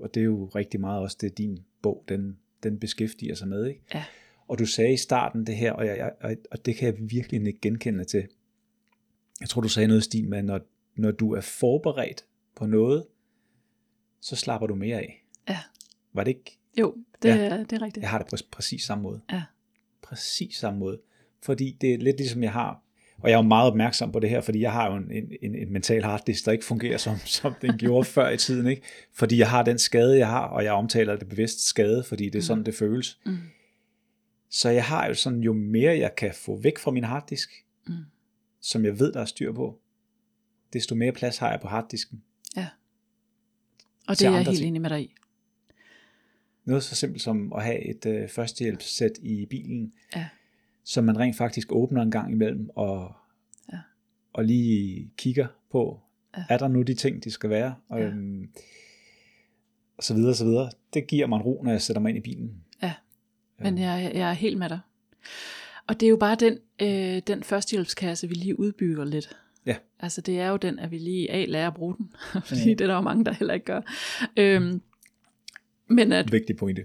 Og 0.00 0.14
det 0.14 0.20
er 0.20 0.24
jo 0.24 0.44
rigtig 0.54 0.80
meget 0.80 1.02
også 1.02 1.16
det, 1.20 1.38
din 1.38 1.58
bog, 1.82 2.04
den, 2.08 2.38
den 2.62 2.78
beskæftiger 2.78 3.34
sig 3.34 3.48
med. 3.48 3.66
Ikke? 3.66 3.82
Ja. 3.94 4.04
Og 4.48 4.58
du 4.58 4.66
sagde 4.66 4.92
i 4.92 4.96
starten 4.96 5.46
det 5.46 5.56
her, 5.56 5.72
og, 5.72 5.86
jeg, 5.86 5.96
jeg, 5.98 6.12
og- 6.20 6.36
og 6.50 6.66
det 6.66 6.76
kan 6.76 6.86
jeg 6.86 7.10
virkelig 7.10 7.46
ikke 7.46 7.60
genkende 7.60 8.04
til. 8.04 8.28
Jeg 9.40 9.48
tror, 9.48 9.60
du 9.62 9.68
sagde 9.68 9.88
noget 9.88 10.00
i 10.00 10.04
stil 10.04 10.28
med, 10.28 10.42
når, 10.42 10.60
når 10.94 11.10
du 11.10 11.32
er 11.34 11.40
forberedt 11.40 12.24
på 12.56 12.66
noget, 12.66 13.06
så 14.20 14.36
slapper 14.36 14.66
du 14.66 14.74
mere 14.74 14.96
af. 14.98 15.24
Ja. 15.48 15.58
Var 16.12 16.24
det 16.24 16.28
ikke? 16.30 16.58
Jo, 16.78 16.96
det, 17.22 17.28
Ja. 17.28 17.34
ja. 17.36 17.58
det 17.58 17.72
er 17.72 17.82
rigtigt. 17.82 18.02
Jeg 18.02 18.10
har 18.10 18.18
det 18.18 18.26
på 18.26 18.36
præcis 18.52 18.82
samme 18.82 19.02
måde. 19.02 19.20
Ja. 19.32 19.42
Præcis 20.02 20.56
samme 20.56 20.78
måde. 20.78 21.00
Fordi 21.42 21.76
det 21.80 21.94
er 21.94 21.98
lidt 21.98 22.16
ligesom 22.16 22.42
jeg 22.42 22.52
har, 22.52 22.82
og 23.22 23.30
jeg 23.30 23.36
er 23.36 23.38
jo 23.42 23.48
meget 23.48 23.70
opmærksom 23.70 24.12
på 24.12 24.20
det 24.20 24.30
her, 24.30 24.40
fordi 24.40 24.60
jeg 24.60 24.72
har 24.72 24.90
jo 24.90 24.96
en, 24.96 25.10
en, 25.12 25.32
en, 25.42 25.54
en 25.54 25.72
mental 25.72 26.02
harddisk, 26.02 26.44
der 26.46 26.52
ikke 26.52 26.64
fungerer, 26.64 26.96
som, 26.98 27.16
som 27.40 27.54
den 27.62 27.78
gjorde 27.78 28.04
før 28.04 28.28
i 28.30 28.36
tiden. 28.36 28.66
Ikke? 28.66 28.82
Fordi 29.12 29.38
jeg 29.38 29.50
har 29.50 29.62
den 29.62 29.78
skade, 29.78 30.18
jeg 30.18 30.28
har, 30.28 30.46
og 30.46 30.64
jeg 30.64 30.72
omtaler 30.72 31.16
det 31.16 31.28
bevidst 31.28 31.66
skade, 31.66 32.04
fordi 32.04 32.24
det 32.28 32.38
er 32.38 32.42
sådan, 32.42 32.64
det 32.64 32.74
føles. 32.74 33.18
Mm. 33.26 33.36
Så 34.50 34.68
jeg 34.70 34.84
har 34.84 35.06
jo 35.06 35.14
sådan, 35.14 35.40
jo 35.40 35.52
mere 35.52 35.98
jeg 35.98 36.14
kan 36.16 36.34
få 36.34 36.56
væk 36.60 36.78
fra 36.78 36.90
min 36.90 37.04
harddisk, 37.04 37.50
Mm. 37.86 37.94
som 38.60 38.84
jeg 38.84 38.98
ved, 38.98 39.12
der 39.12 39.20
er 39.20 39.24
styr 39.24 39.52
på, 39.52 39.78
desto 40.72 40.94
mere 40.94 41.12
plads 41.12 41.38
har 41.38 41.50
jeg 41.50 41.60
på 41.60 41.68
harddisken. 41.68 42.22
Og 44.08 44.16
til 44.18 44.24
det 44.26 44.32
er 44.32 44.36
jeg 44.36 44.44
helt 44.46 44.56
ting. 44.58 44.68
enig 44.68 44.80
med 44.82 44.90
dig 44.90 45.02
i. 45.02 45.14
Noget 46.64 46.82
så 46.82 46.94
simpelt 46.94 47.22
som 47.22 47.52
at 47.52 47.64
have 47.64 47.90
et 47.90 48.06
øh, 48.06 48.28
førstehjælpssæt 48.28 49.10
i 49.22 49.46
bilen, 49.46 49.92
Ja. 50.16 50.28
Som 50.90 51.04
man 51.04 51.18
rent 51.18 51.36
faktisk 51.36 51.72
åbner 51.72 52.02
en 52.02 52.10
gang 52.10 52.32
imellem, 52.32 52.70
og, 52.74 53.12
Ja. 53.72 53.78
og 54.32 54.44
lige 54.44 55.10
kigger 55.16 55.46
på, 55.72 56.00
Ja. 56.36 56.44
er 56.48 56.58
der 56.58 56.68
nu 56.68 56.82
de 56.82 56.94
ting, 56.94 57.24
de 57.24 57.30
skal 57.30 57.50
være, 57.50 57.74
og, 57.88 57.98
Ja. 58.00 58.06
øhm, 58.06 58.48
og 59.96 60.04
så 60.04 60.14
videre, 60.14 60.30
og 60.30 60.36
så 60.36 60.44
videre. 60.44 60.70
Det 60.94 61.06
giver 61.06 61.26
mig 61.26 61.36
en 61.36 61.42
ro, 61.42 61.62
når 61.64 61.70
jeg 61.70 61.82
sætter 61.82 62.00
mig 62.02 62.08
ind 62.08 62.18
i 62.18 62.20
bilen. 62.20 62.54
Ja. 62.82 62.92
Men 63.58 63.66
Øhm, 63.66 63.78
jeg, 63.82 64.10
jeg 64.14 64.28
er 64.30 64.32
helt 64.32 64.58
med 64.58 64.68
dig. 64.68 64.78
Og 65.86 66.00
det 66.00 66.06
er 66.06 66.10
jo 66.10 66.16
bare 66.16 66.34
den, 66.34 66.58
øh, 66.82 67.22
den 67.26 67.42
førstehjælpskasse, 67.42 68.28
vi 68.28 68.34
lige 68.34 68.58
udbygger 68.60 69.04
lidt. 69.04 69.36
Ja. 69.66 69.76
Altså 70.00 70.20
det 70.20 70.40
er 70.40 70.48
jo 70.48 70.56
den, 70.56 70.78
at 70.78 70.90
vi 70.90 70.98
lige 70.98 71.30
A, 71.30 71.44
lærer 71.44 71.66
at 71.66 71.74
bruge 71.74 71.96
den, 71.96 72.10
fordi 72.48 72.60
Mhm. 72.68 72.76
det 72.76 72.80
er 72.80 72.86
der 72.86 72.94
jo 72.94 73.00
mange, 73.00 73.24
der 73.24 73.32
heller 73.32 73.54
ikke 73.54 73.66
gør. 73.66 73.80
Øhm, 74.36 74.82
Men 75.90 76.12
at, 76.12 76.32
vigtig 76.32 76.56
pointe. 76.56 76.84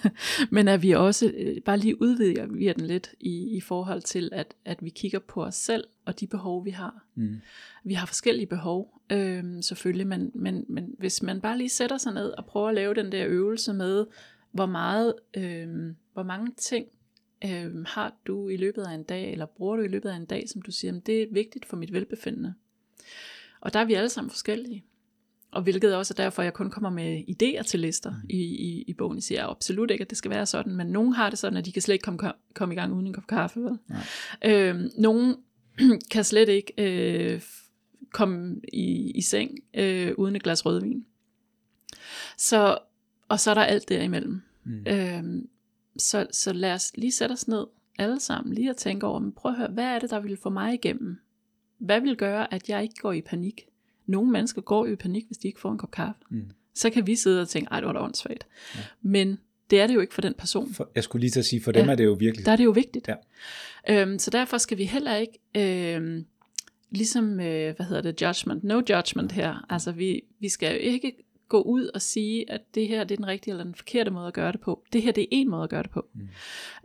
men 0.50 0.68
at 0.68 0.82
vi 0.82 0.90
også 0.90 1.32
øh, 1.36 1.60
bare 1.60 1.78
lige 1.78 2.02
udvider 2.02 2.46
vi 2.46 2.72
den 2.72 2.86
lidt 2.86 3.14
i, 3.20 3.56
i 3.56 3.60
forhold 3.60 4.02
til, 4.02 4.28
at, 4.32 4.54
at 4.64 4.84
vi 4.84 4.90
kigger 4.90 5.18
på 5.18 5.44
os 5.44 5.54
selv 5.54 5.84
og 6.04 6.20
de 6.20 6.26
behov, 6.26 6.64
vi 6.64 6.70
har. 6.70 7.04
Mm. 7.14 7.40
Vi 7.84 7.94
har 7.94 8.06
forskellige 8.06 8.46
behov, 8.46 9.00
øh, 9.12 9.44
selvfølgelig, 9.62 10.06
men, 10.06 10.30
men, 10.34 10.64
men 10.68 10.94
hvis 10.98 11.22
man 11.22 11.40
bare 11.40 11.58
lige 11.58 11.68
sætter 11.68 11.98
sig 11.98 12.14
ned 12.14 12.28
og 12.28 12.46
prøver 12.46 12.68
at 12.68 12.74
lave 12.74 12.94
den 12.94 13.12
der 13.12 13.26
øvelse 13.26 13.72
med, 13.72 14.06
hvor 14.50 14.66
meget, 14.66 15.14
øh, 15.36 15.68
hvor 16.12 16.22
mange 16.22 16.52
ting 16.56 16.86
øh, 17.44 17.84
har 17.86 18.14
du 18.26 18.48
i 18.48 18.56
løbet 18.56 18.82
af 18.82 18.94
en 18.94 19.02
dag, 19.02 19.32
eller 19.32 19.46
bruger 19.46 19.76
du 19.76 19.82
i 19.82 19.88
løbet 19.88 20.08
af 20.08 20.16
en 20.16 20.26
dag, 20.26 20.48
som 20.48 20.62
du 20.62 20.70
siger, 20.70 21.00
det 21.00 21.22
er 21.22 21.26
vigtigt 21.30 21.66
for 21.66 21.76
mit 21.76 21.92
velbefindende. 21.92 22.54
Og 23.60 23.72
der 23.72 23.80
er 23.80 23.84
vi 23.84 23.94
alle 23.94 24.08
sammen 24.08 24.30
forskellige. 24.30 24.84
Og 25.52 25.62
hvilket 25.62 25.96
også 25.96 26.14
er 26.14 26.22
derfor, 26.22 26.42
jeg 26.42 26.54
kun 26.54 26.70
kommer 26.70 26.90
med 26.90 27.22
idéer 27.28 27.62
til 27.62 27.80
lister 27.80 28.10
mm. 28.10 28.28
i, 28.30 28.42
i, 28.42 28.82
i 28.82 28.94
bogen. 28.94 29.16
Jeg 29.16 29.22
siger 29.22 29.46
absolut 29.46 29.90
ikke, 29.90 30.02
at 30.02 30.10
det 30.10 30.18
skal 30.18 30.30
være 30.30 30.46
sådan, 30.46 30.76
men 30.76 30.86
nogen 30.86 31.12
har 31.12 31.30
det 31.30 31.38
sådan, 31.38 31.56
at 31.56 31.64
de 31.64 31.72
kan 31.72 31.82
slet 31.82 31.92
ikke 31.92 32.02
komme, 32.02 32.32
komme 32.54 32.74
i 32.74 32.76
gang 32.76 32.92
uden 32.92 33.06
en 33.06 33.12
kop 33.12 33.26
kaffe. 33.26 33.60
Vel? 33.60 33.78
Øhm, 34.44 34.90
nogen 34.98 35.36
kan 36.12 36.24
slet 36.24 36.48
ikke 36.48 36.72
øh, 36.78 37.42
komme 38.12 38.60
i, 38.72 39.10
i 39.10 39.20
seng 39.20 39.58
øh, 39.74 40.12
uden 40.18 40.36
et 40.36 40.42
glas 40.42 40.66
rødvin. 40.66 41.06
Så, 42.38 42.78
og 43.28 43.40
så 43.40 43.50
er 43.50 43.54
der 43.54 43.62
alt 43.62 43.88
derimellem. 43.88 44.42
Mm. 44.64 44.86
Øhm, 44.86 45.48
så, 45.96 46.26
så 46.32 46.52
lad 46.52 46.72
os 46.72 46.92
lige 46.94 47.12
sætte 47.12 47.32
os 47.32 47.48
ned 47.48 47.66
alle 47.98 48.20
sammen, 48.20 48.54
lige 48.54 48.70
at 48.70 48.76
tænke 48.76 49.06
over, 49.06 49.18
men 49.18 49.32
prøv 49.32 49.52
at 49.52 49.58
høre, 49.58 49.68
hvad 49.68 49.84
er 49.84 49.98
det, 49.98 50.10
der 50.10 50.20
vil 50.20 50.38
få 50.42 50.50
mig 50.50 50.74
igennem? 50.74 51.18
Hvad 51.78 52.00
vil 52.00 52.16
gøre, 52.16 52.54
at 52.54 52.68
jeg 52.68 52.82
ikke 52.82 52.94
går 52.94 53.12
i 53.12 53.20
panik? 53.20 53.66
Nogle 54.06 54.30
mennesker 54.30 54.62
går 54.62 54.86
i 54.86 54.96
panik, 54.96 55.26
hvis 55.26 55.38
de 55.38 55.48
ikke 55.48 55.60
får 55.60 55.72
en 55.72 55.78
kop 55.78 55.90
kaffe. 55.90 56.20
Mm. 56.30 56.50
Så 56.74 56.90
kan 56.90 57.06
vi 57.06 57.16
sidde 57.16 57.42
og 57.42 57.48
tænke, 57.48 57.68
ej, 57.70 57.80
det 57.80 57.86
var 57.86 57.92
da 57.92 57.98
åndssvagt. 57.98 58.46
Ja. 58.74 58.80
Men 59.02 59.38
det 59.70 59.80
er 59.80 59.86
det 59.86 59.94
jo 59.94 60.00
ikke 60.00 60.14
for 60.14 60.22
den 60.22 60.34
person. 60.38 60.72
For, 60.72 60.90
jeg 60.94 61.04
skulle 61.04 61.20
lige 61.20 61.30
til 61.30 61.38
at 61.38 61.44
sige, 61.46 61.62
for 61.62 61.72
dem 61.72 61.84
ja, 61.84 61.92
er 61.92 61.94
det 61.94 62.04
jo 62.04 62.12
virkelig. 62.12 62.46
Der 62.46 62.52
er 62.52 62.56
det 62.56 62.64
jo 62.64 62.70
vigtigt. 62.70 63.08
Ja. 63.08 63.14
Øhm, 63.88 64.18
så 64.18 64.30
derfor 64.30 64.58
skal 64.58 64.78
vi 64.78 64.84
heller 64.84 65.14
ikke, 65.16 65.38
øhm, 65.56 66.24
ligesom, 66.90 67.40
øh, 67.40 67.76
hvad 67.76 67.86
hedder 67.86 68.02
det, 68.02 68.22
judgment, 68.22 68.64
no 68.64 68.82
judgment 68.90 69.32
her. 69.32 69.66
Altså 69.68 69.92
vi, 69.92 70.22
vi 70.40 70.48
skal 70.48 70.72
jo 70.72 70.78
ikke 70.80 71.12
gå 71.48 71.62
ud 71.62 71.90
og 71.94 72.02
sige, 72.02 72.50
at 72.50 72.60
det 72.74 72.88
her 72.88 73.04
det 73.04 73.14
er 73.14 73.16
den 73.16 73.26
rigtige 73.26 73.52
eller 73.52 73.64
den 73.64 73.74
forkerte 73.74 74.10
måde 74.10 74.26
at 74.26 74.34
gøre 74.34 74.52
det 74.52 74.60
på. 74.60 74.84
Det 74.92 75.02
her 75.02 75.12
det 75.12 75.22
er 75.22 75.26
en 75.30 75.50
måde 75.50 75.64
at 75.64 75.70
gøre 75.70 75.82
det 75.82 75.90
på. 75.90 76.06
Mm. 76.14 76.28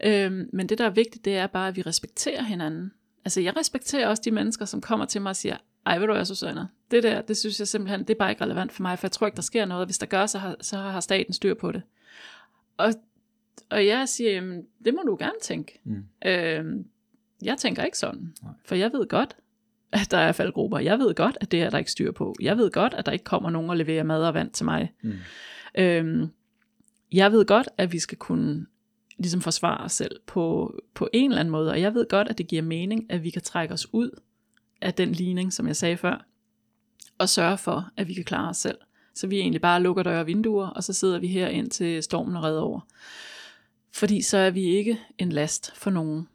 Øhm, 0.03 0.49
men 0.53 0.69
det 0.69 0.77
der 0.77 0.85
er 0.85 0.89
vigtigt, 0.89 1.25
det 1.25 1.35
er 1.35 1.47
bare, 1.47 1.67
at 1.67 1.75
vi 1.75 1.81
respekterer 1.81 2.43
hinanden. 2.43 2.91
Altså 3.27 3.41
jeg 3.41 3.57
respekterer 3.57 4.07
også 4.07 4.21
de 4.25 4.31
mennesker, 4.31 4.65
som 4.65 4.81
kommer 4.81 5.05
til 5.05 5.21
mig 5.21 5.29
og 5.29 5.35
siger, 5.35 5.57
ej, 5.85 5.99
ved 5.99 6.07
du 6.07 6.13
hvad, 6.13 6.25
Susanne, 6.25 6.67
det 6.91 7.03
der, 7.03 7.21
det 7.21 7.37
synes 7.37 7.59
jeg 7.59 7.67
simpelthen, 7.67 7.99
det 7.99 8.09
er 8.09 8.17
bare 8.17 8.29
ikke 8.29 8.43
relevant 8.43 8.71
for 8.71 8.81
mig, 8.81 8.99
for 8.99 9.07
jeg 9.07 9.11
tror 9.11 9.27
ikke, 9.27 9.35
der 9.35 9.41
sker 9.41 9.65
noget. 9.65 9.87
Hvis 9.87 9.97
der 9.97 10.05
gør, 10.05 10.25
så 10.25 10.37
har, 10.37 10.55
så 10.61 10.77
har 10.77 10.99
staten 10.99 11.33
styr 11.33 11.53
på 11.53 11.71
det. 11.71 11.81
Og, 12.77 12.93
og 13.69 13.85
jeg 13.85 14.09
siger, 14.09 14.31
jamen, 14.31 14.63
det 14.85 14.93
må 14.93 15.01
du 15.07 15.15
gerne 15.19 15.39
tænke. 15.41 15.79
Mm. 15.83 16.05
Øhm, 16.25 16.85
jeg 17.41 17.57
tænker 17.57 17.83
ikke 17.83 17.97
sådan, 17.97 18.33
Nej. 18.43 18.51
for 18.65 18.75
jeg 18.75 18.91
ved 18.93 19.07
godt, 19.07 19.37
at 19.91 20.11
der 20.11 20.17
er 20.17 20.31
faldgrupper. 20.31 20.79
Jeg 20.79 20.99
ved 20.99 21.15
godt, 21.15 21.37
at 21.41 21.51
det 21.51 21.61
er 21.61 21.69
der 21.69 21.77
ikke 21.77 21.91
styr 21.91 22.11
på. 22.11 22.35
Jeg 22.41 22.57
ved 22.57 22.71
godt, 22.71 22.93
at 22.93 23.05
der 23.05 23.11
ikke 23.11 23.25
kommer 23.25 23.49
nogen 23.49 23.69
og 23.69 23.77
leverer 23.77 24.03
mad 24.03 24.23
og 24.23 24.33
vand 24.33 24.51
til 24.51 24.65
mig. 24.65 24.93
Mm. 25.01 25.13
Øhm, 25.77 26.27
jeg 27.11 27.31
ved 27.31 27.45
godt, 27.45 27.69
at 27.77 27.91
vi 27.91 27.99
skal 27.99 28.17
kunne 28.17 28.65
ligesom 29.19 29.41
forsvare 29.41 29.83
os 29.83 29.91
selv 29.91 30.19
på, 30.25 30.73
på 30.93 31.09
en 31.13 31.31
eller 31.31 31.39
anden 31.39 31.51
måde, 31.51 31.71
og 31.71 31.81
jeg 31.81 31.93
ved 31.93 32.07
godt, 32.09 32.27
at 32.27 32.37
det 32.37 32.47
giver 32.47 32.61
mening, 32.61 33.05
at 33.09 33.23
vi 33.23 33.29
kan 33.29 33.41
trække 33.41 33.73
os 33.73 33.93
ud 33.93 34.19
af 34.81 34.93
den 34.93 35.11
ligning, 35.11 35.53
som 35.53 35.67
jeg 35.67 35.75
sagde 35.75 35.97
før, 35.97 36.25
og 37.17 37.29
sørge 37.29 37.57
for, 37.57 37.89
at 37.97 38.07
vi 38.07 38.13
kan 38.13 38.23
klare 38.23 38.49
os 38.49 38.57
selv. 38.57 38.77
Så 39.15 39.27
vi 39.27 39.39
egentlig 39.39 39.61
bare 39.61 39.81
lukker 39.81 40.03
døre 40.03 40.19
og 40.19 40.27
vinduer, 40.27 40.67
og 40.67 40.83
så 40.83 40.93
sidder 40.93 41.19
vi 41.19 41.27
her 41.27 41.47
ind 41.47 41.69
til 41.69 42.03
stormen 42.03 42.35
er 42.35 42.43
redder 42.43 42.61
over. 42.61 42.79
Fordi 43.93 44.21
så 44.21 44.37
er 44.37 44.49
vi 44.49 44.63
ikke 44.63 44.99
en 45.17 45.29
last 45.29 45.75
for 45.75 45.89
nogen. 45.89 46.27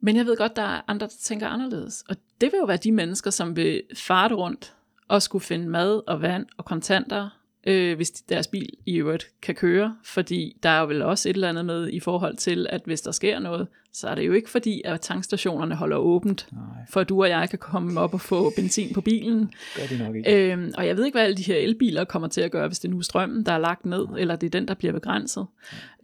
Men 0.00 0.16
jeg 0.16 0.26
ved 0.26 0.36
godt, 0.36 0.56
der 0.56 0.62
er 0.62 0.80
andre, 0.86 1.06
der 1.06 1.12
tænker 1.20 1.48
anderledes. 1.48 2.04
Og 2.08 2.16
det 2.40 2.52
vil 2.52 2.58
jo 2.58 2.64
være 2.64 2.76
de 2.76 2.92
mennesker, 2.92 3.30
som 3.30 3.56
vil 3.56 3.82
farte 3.96 4.34
rundt 4.34 4.74
og 5.08 5.22
skulle 5.22 5.44
finde 5.44 5.68
mad 5.68 6.02
og 6.06 6.22
vand 6.22 6.46
og 6.56 6.64
kontanter 6.64 7.37
øh, 7.68 7.96
hvis 7.96 8.10
deres 8.10 8.46
bil 8.46 8.68
i 8.86 8.96
øvrigt 8.96 9.26
kan 9.42 9.54
køre, 9.54 9.96
fordi 10.04 10.56
der 10.62 10.68
er 10.68 10.80
jo 10.80 10.86
vel 10.86 11.02
også 11.02 11.28
et 11.28 11.34
eller 11.34 11.48
andet 11.48 11.64
med 11.64 11.88
i 11.88 12.00
forhold 12.00 12.36
til, 12.36 12.66
at 12.70 12.80
hvis 12.84 13.00
der 13.00 13.12
sker 13.12 13.38
noget, 13.38 13.68
så 13.92 14.08
er 14.08 14.14
det 14.14 14.26
jo 14.26 14.32
ikke 14.32 14.50
fordi, 14.50 14.82
at 14.84 15.00
tankstationerne 15.00 15.74
holder 15.74 15.96
åbent, 15.96 16.48
Nej. 16.52 16.62
for 16.90 17.00
at 17.00 17.08
du 17.08 17.22
og 17.22 17.28
jeg 17.28 17.50
kan 17.50 17.58
komme 17.58 18.00
op 18.00 18.14
og 18.14 18.20
få 18.20 18.52
benzin 18.56 18.94
på 18.94 19.00
bilen. 19.00 19.52
Gør 19.76 19.86
de 19.86 19.98
nok 20.04 20.16
ikke. 20.16 20.52
Øhm, 20.52 20.72
og 20.76 20.86
jeg 20.86 20.96
ved 20.96 21.04
ikke, 21.04 21.14
hvad 21.16 21.24
alle 21.24 21.36
de 21.36 21.42
her 21.42 21.56
elbiler 21.56 22.04
kommer 22.04 22.28
til 22.28 22.40
at 22.40 22.50
gøre, 22.50 22.66
hvis 22.66 22.78
det 22.78 22.90
nu 22.90 22.98
er 22.98 23.02
strømmen, 23.02 23.46
der 23.46 23.52
er 23.52 23.58
lagt 23.58 23.86
ned, 23.86 24.06
Nej. 24.06 24.18
eller 24.20 24.36
det 24.36 24.46
er 24.46 24.50
den, 24.50 24.68
der 24.68 24.74
bliver 24.74 24.92
begrænset. 24.92 25.46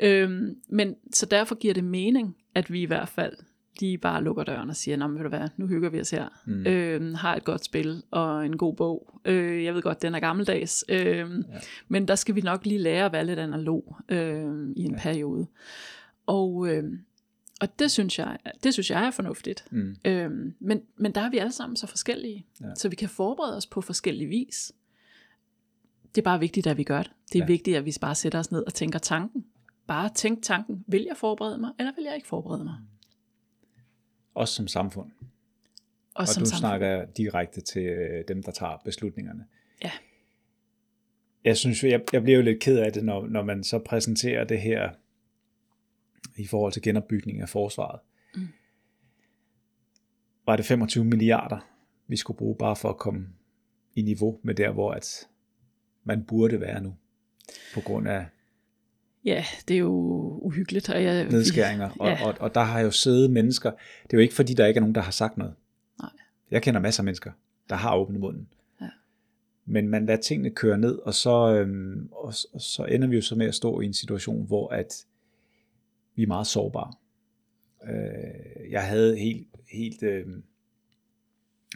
Øhm, 0.00 0.56
men 0.68 0.94
så 1.12 1.26
derfor 1.26 1.54
giver 1.54 1.74
det 1.74 1.84
mening, 1.84 2.36
at 2.54 2.72
vi 2.72 2.82
i 2.82 2.86
hvert 2.86 3.08
fald 3.08 3.32
de 3.80 3.98
bare 3.98 4.24
lukker 4.24 4.44
døren 4.44 4.70
og 4.70 4.76
siger, 4.76 4.96
Nå, 4.96 5.06
men 5.06 5.16
ved 5.16 5.22
du 5.22 5.28
hvad, 5.28 5.48
nu 5.56 5.66
hygger 5.66 5.90
vi 5.90 6.00
os 6.00 6.10
her. 6.10 6.28
Mm. 6.46 6.66
Øh, 6.66 7.14
har 7.14 7.36
et 7.36 7.44
godt 7.44 7.64
spil 7.64 8.02
og 8.10 8.46
en 8.46 8.56
god 8.56 8.74
bog. 8.74 9.20
Øh, 9.24 9.64
jeg 9.64 9.74
ved 9.74 9.82
godt, 9.82 10.02
den 10.02 10.14
er 10.14 10.20
gammeldags. 10.20 10.84
Øh, 10.88 11.16
ja. 11.16 11.26
Men 11.88 12.08
der 12.08 12.14
skal 12.14 12.34
vi 12.34 12.40
nok 12.40 12.66
lige 12.66 12.78
lære 12.78 13.06
at 13.06 13.12
være 13.12 13.26
lidt 13.26 13.38
analog 13.38 13.96
øh, 14.08 14.68
i 14.76 14.84
en 14.84 14.90
ja. 14.90 14.98
periode. 14.98 15.46
Og, 16.26 16.68
øh, 16.68 16.84
og 17.60 17.78
det 17.78 17.90
synes 17.90 18.18
jeg, 18.18 18.38
det 18.64 18.72
synes 18.72 18.90
jeg 18.90 19.06
er 19.06 19.10
fornuftigt. 19.10 19.64
Mm. 19.70 19.96
Øh, 20.04 20.30
men, 20.60 20.80
men 20.96 21.12
der 21.12 21.20
er 21.20 21.30
vi 21.30 21.38
alle 21.38 21.52
sammen 21.52 21.76
så 21.76 21.86
forskellige. 21.86 22.46
Ja. 22.60 22.74
Så 22.74 22.88
vi 22.88 22.96
kan 22.96 23.08
forberede 23.08 23.56
os 23.56 23.66
på 23.66 23.80
forskellige 23.80 24.28
vis. 24.28 24.72
Det 26.14 26.20
er 26.20 26.24
bare 26.24 26.40
vigtigt, 26.40 26.66
at 26.66 26.76
vi 26.76 26.84
gør 26.84 27.02
det. 27.02 27.12
Det 27.32 27.38
er 27.38 27.42
ja. 27.42 27.46
vigtigt, 27.46 27.76
at 27.76 27.84
vi 27.84 27.94
bare 28.00 28.14
sætter 28.14 28.38
os 28.38 28.50
ned 28.50 28.62
og 28.66 28.74
tænker 28.74 28.98
tanken. 28.98 29.44
Bare 29.86 30.10
tænk 30.14 30.42
tanken. 30.42 30.84
Vil 30.86 31.04
jeg 31.08 31.16
forberede 31.16 31.58
mig, 31.58 31.70
eller 31.78 31.92
vil 31.96 32.04
jeg 32.04 32.14
ikke 32.14 32.28
forberede 32.28 32.64
mig? 32.64 32.74
Også 34.34 34.54
som 34.54 34.68
samfund. 34.68 35.10
Også 36.14 36.30
og 36.30 36.34
som 36.34 36.42
du 36.42 36.48
samfund. 36.48 36.60
snakker 36.60 37.04
direkte 37.04 37.60
til 37.60 37.82
øh, 37.82 38.24
dem, 38.28 38.42
der 38.42 38.52
tager 38.52 38.76
beslutningerne. 38.84 39.46
Ja. 39.84 39.90
Jeg 41.44 41.56
synes, 41.56 41.84
jeg, 41.84 42.00
jeg 42.12 42.22
bliver 42.22 42.36
jo 42.36 42.42
lidt 42.42 42.60
ked 42.60 42.78
af 42.78 42.92
det, 42.92 43.04
når, 43.04 43.26
når 43.26 43.42
man 43.42 43.64
så 43.64 43.78
præsenterer 43.78 44.44
det 44.44 44.60
her 44.60 44.90
i 46.36 46.46
forhold 46.46 46.72
til 46.72 46.82
genopbygning 46.82 47.40
af 47.40 47.48
forsvaret. 47.48 48.00
Mm. 48.34 48.48
Var 50.46 50.56
det 50.56 50.64
25 50.64 51.04
milliarder, 51.04 51.58
vi 52.06 52.16
skulle 52.16 52.36
bruge 52.36 52.56
bare 52.56 52.76
for 52.76 52.88
at 52.88 52.98
komme 52.98 53.28
i 53.94 54.02
niveau 54.02 54.40
med 54.42 54.54
der, 54.54 54.70
hvor 54.70 54.92
at 54.92 55.28
man 56.04 56.24
burde 56.24 56.60
være 56.60 56.82
nu, 56.82 56.94
på 57.74 57.80
grund 57.80 58.08
af 58.08 58.26
Ja, 59.24 59.44
det 59.68 59.74
er 59.74 59.78
jo 59.78 59.92
uhyggeligt. 60.42 60.90
Og 60.90 61.02
jeg, 61.02 61.24
nedskæringer. 61.24 61.90
Og, 61.98 62.08
ja. 62.08 62.24
og, 62.24 62.28
og, 62.28 62.40
og 62.40 62.54
der 62.54 62.60
har 62.60 62.80
jo 62.80 62.90
siddet 62.90 63.30
mennesker. 63.30 63.70
Det 64.02 64.12
er 64.12 64.16
jo 64.16 64.22
ikke 64.22 64.34
fordi, 64.34 64.54
der 64.54 64.66
ikke 64.66 64.78
er 64.78 64.80
nogen, 64.80 64.94
der 64.94 65.00
har 65.00 65.10
sagt 65.10 65.36
noget. 65.36 65.54
Nej. 66.00 66.10
Jeg 66.50 66.62
kender 66.62 66.80
masser 66.80 67.00
af 67.00 67.04
mennesker, 67.04 67.32
der 67.68 67.76
har 67.76 67.96
åbnet 67.96 68.20
munden. 68.20 68.48
Ja. 68.80 68.88
Men 69.66 69.88
man 69.88 70.06
lader 70.06 70.20
tingene 70.20 70.50
køre 70.50 70.78
ned, 70.78 70.98
og 70.98 71.14
så, 71.14 71.54
øhm, 71.54 72.08
og, 72.12 72.34
og 72.52 72.60
så 72.60 72.84
ender 72.84 73.08
vi 73.08 73.16
jo 73.16 73.22
så 73.22 73.34
med 73.34 73.46
at 73.46 73.54
stå 73.54 73.80
i 73.80 73.84
en 73.84 73.94
situation, 73.94 74.46
hvor 74.46 74.68
at 74.68 75.06
vi 76.14 76.22
er 76.22 76.26
meget 76.26 76.46
sårbare. 76.46 76.92
Øh, 77.88 78.70
jeg 78.70 78.88
havde 78.88 79.18
helt, 79.18 79.46
helt, 79.72 80.02
øh, 80.02 80.26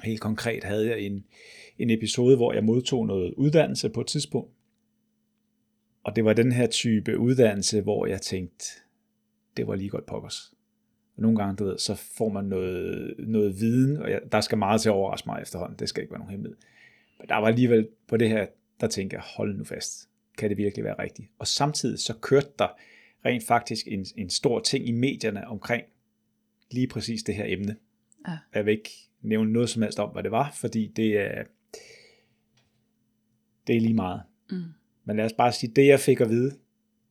helt 0.04 0.20
konkret 0.20 0.64
havde 0.64 0.88
jeg 0.90 1.00
en, 1.00 1.24
en 1.78 1.90
episode, 1.90 2.36
hvor 2.36 2.52
jeg 2.52 2.64
modtog 2.64 3.06
noget 3.06 3.34
uddannelse 3.36 3.88
på 3.88 4.00
et 4.00 4.06
tidspunkt, 4.06 4.50
og 6.08 6.16
det 6.16 6.24
var 6.24 6.32
den 6.32 6.52
her 6.52 6.66
type 6.66 7.18
uddannelse, 7.18 7.80
hvor 7.80 8.06
jeg 8.06 8.20
tænkte, 8.20 8.64
det 9.56 9.66
var 9.66 9.74
lige 9.74 9.90
godt 9.90 10.06
pokkers. 10.06 10.54
Og 11.16 11.22
nogle 11.22 11.38
gange, 11.38 11.56
du 11.56 11.64
ved, 11.64 11.78
så 11.78 11.94
får 11.94 12.28
man 12.28 12.44
noget, 12.44 13.14
noget 13.18 13.60
viden, 13.60 13.96
og 13.96 14.10
jeg, 14.10 14.20
der 14.32 14.40
skal 14.40 14.58
meget 14.58 14.80
til 14.80 14.88
at 14.88 14.92
overraske 14.92 15.28
mig 15.28 15.42
efterhånden, 15.42 15.78
det 15.78 15.88
skal 15.88 16.02
ikke 16.02 16.10
være 16.10 16.18
nogen 16.18 16.30
hemmelighed. 16.30 16.58
Men 17.18 17.28
der 17.28 17.36
var 17.36 17.46
alligevel 17.46 17.88
på 18.06 18.16
det 18.16 18.28
her, 18.28 18.46
der 18.80 18.86
tænkte 18.86 19.14
jeg, 19.14 19.22
hold 19.36 19.56
nu 19.56 19.64
fast, 19.64 20.08
kan 20.38 20.50
det 20.50 20.56
virkelig 20.58 20.84
være 20.84 20.98
rigtigt? 20.98 21.28
Og 21.38 21.46
samtidig 21.46 21.98
så 21.98 22.14
kørte 22.20 22.50
der 22.58 22.68
rent 23.24 23.44
faktisk 23.46 23.86
en, 23.88 24.06
en 24.16 24.30
stor 24.30 24.60
ting 24.60 24.88
i 24.88 24.92
medierne 24.92 25.46
omkring 25.46 25.84
lige 26.70 26.88
præcis 26.88 27.22
det 27.22 27.34
her 27.34 27.44
emne. 27.48 27.76
Ja. 28.28 28.38
Jeg 28.54 28.66
vil 28.66 28.72
ikke 28.72 28.90
nævne 29.22 29.52
noget 29.52 29.68
som 29.68 29.82
helst 29.82 29.98
om, 29.98 30.10
hvad 30.10 30.22
det 30.22 30.30
var, 30.30 30.50
fordi 30.54 30.92
det 30.96 31.18
er, 31.18 31.44
det 33.66 33.76
er 33.76 33.80
lige 33.80 33.94
meget. 33.94 34.22
Mm. 34.50 34.77
Men 35.08 35.16
lad 35.16 35.24
os 35.24 35.32
bare 35.32 35.52
sige, 35.52 35.72
det 35.76 35.86
jeg 35.86 36.00
fik 36.00 36.20
at 36.20 36.30
vide 36.30 36.56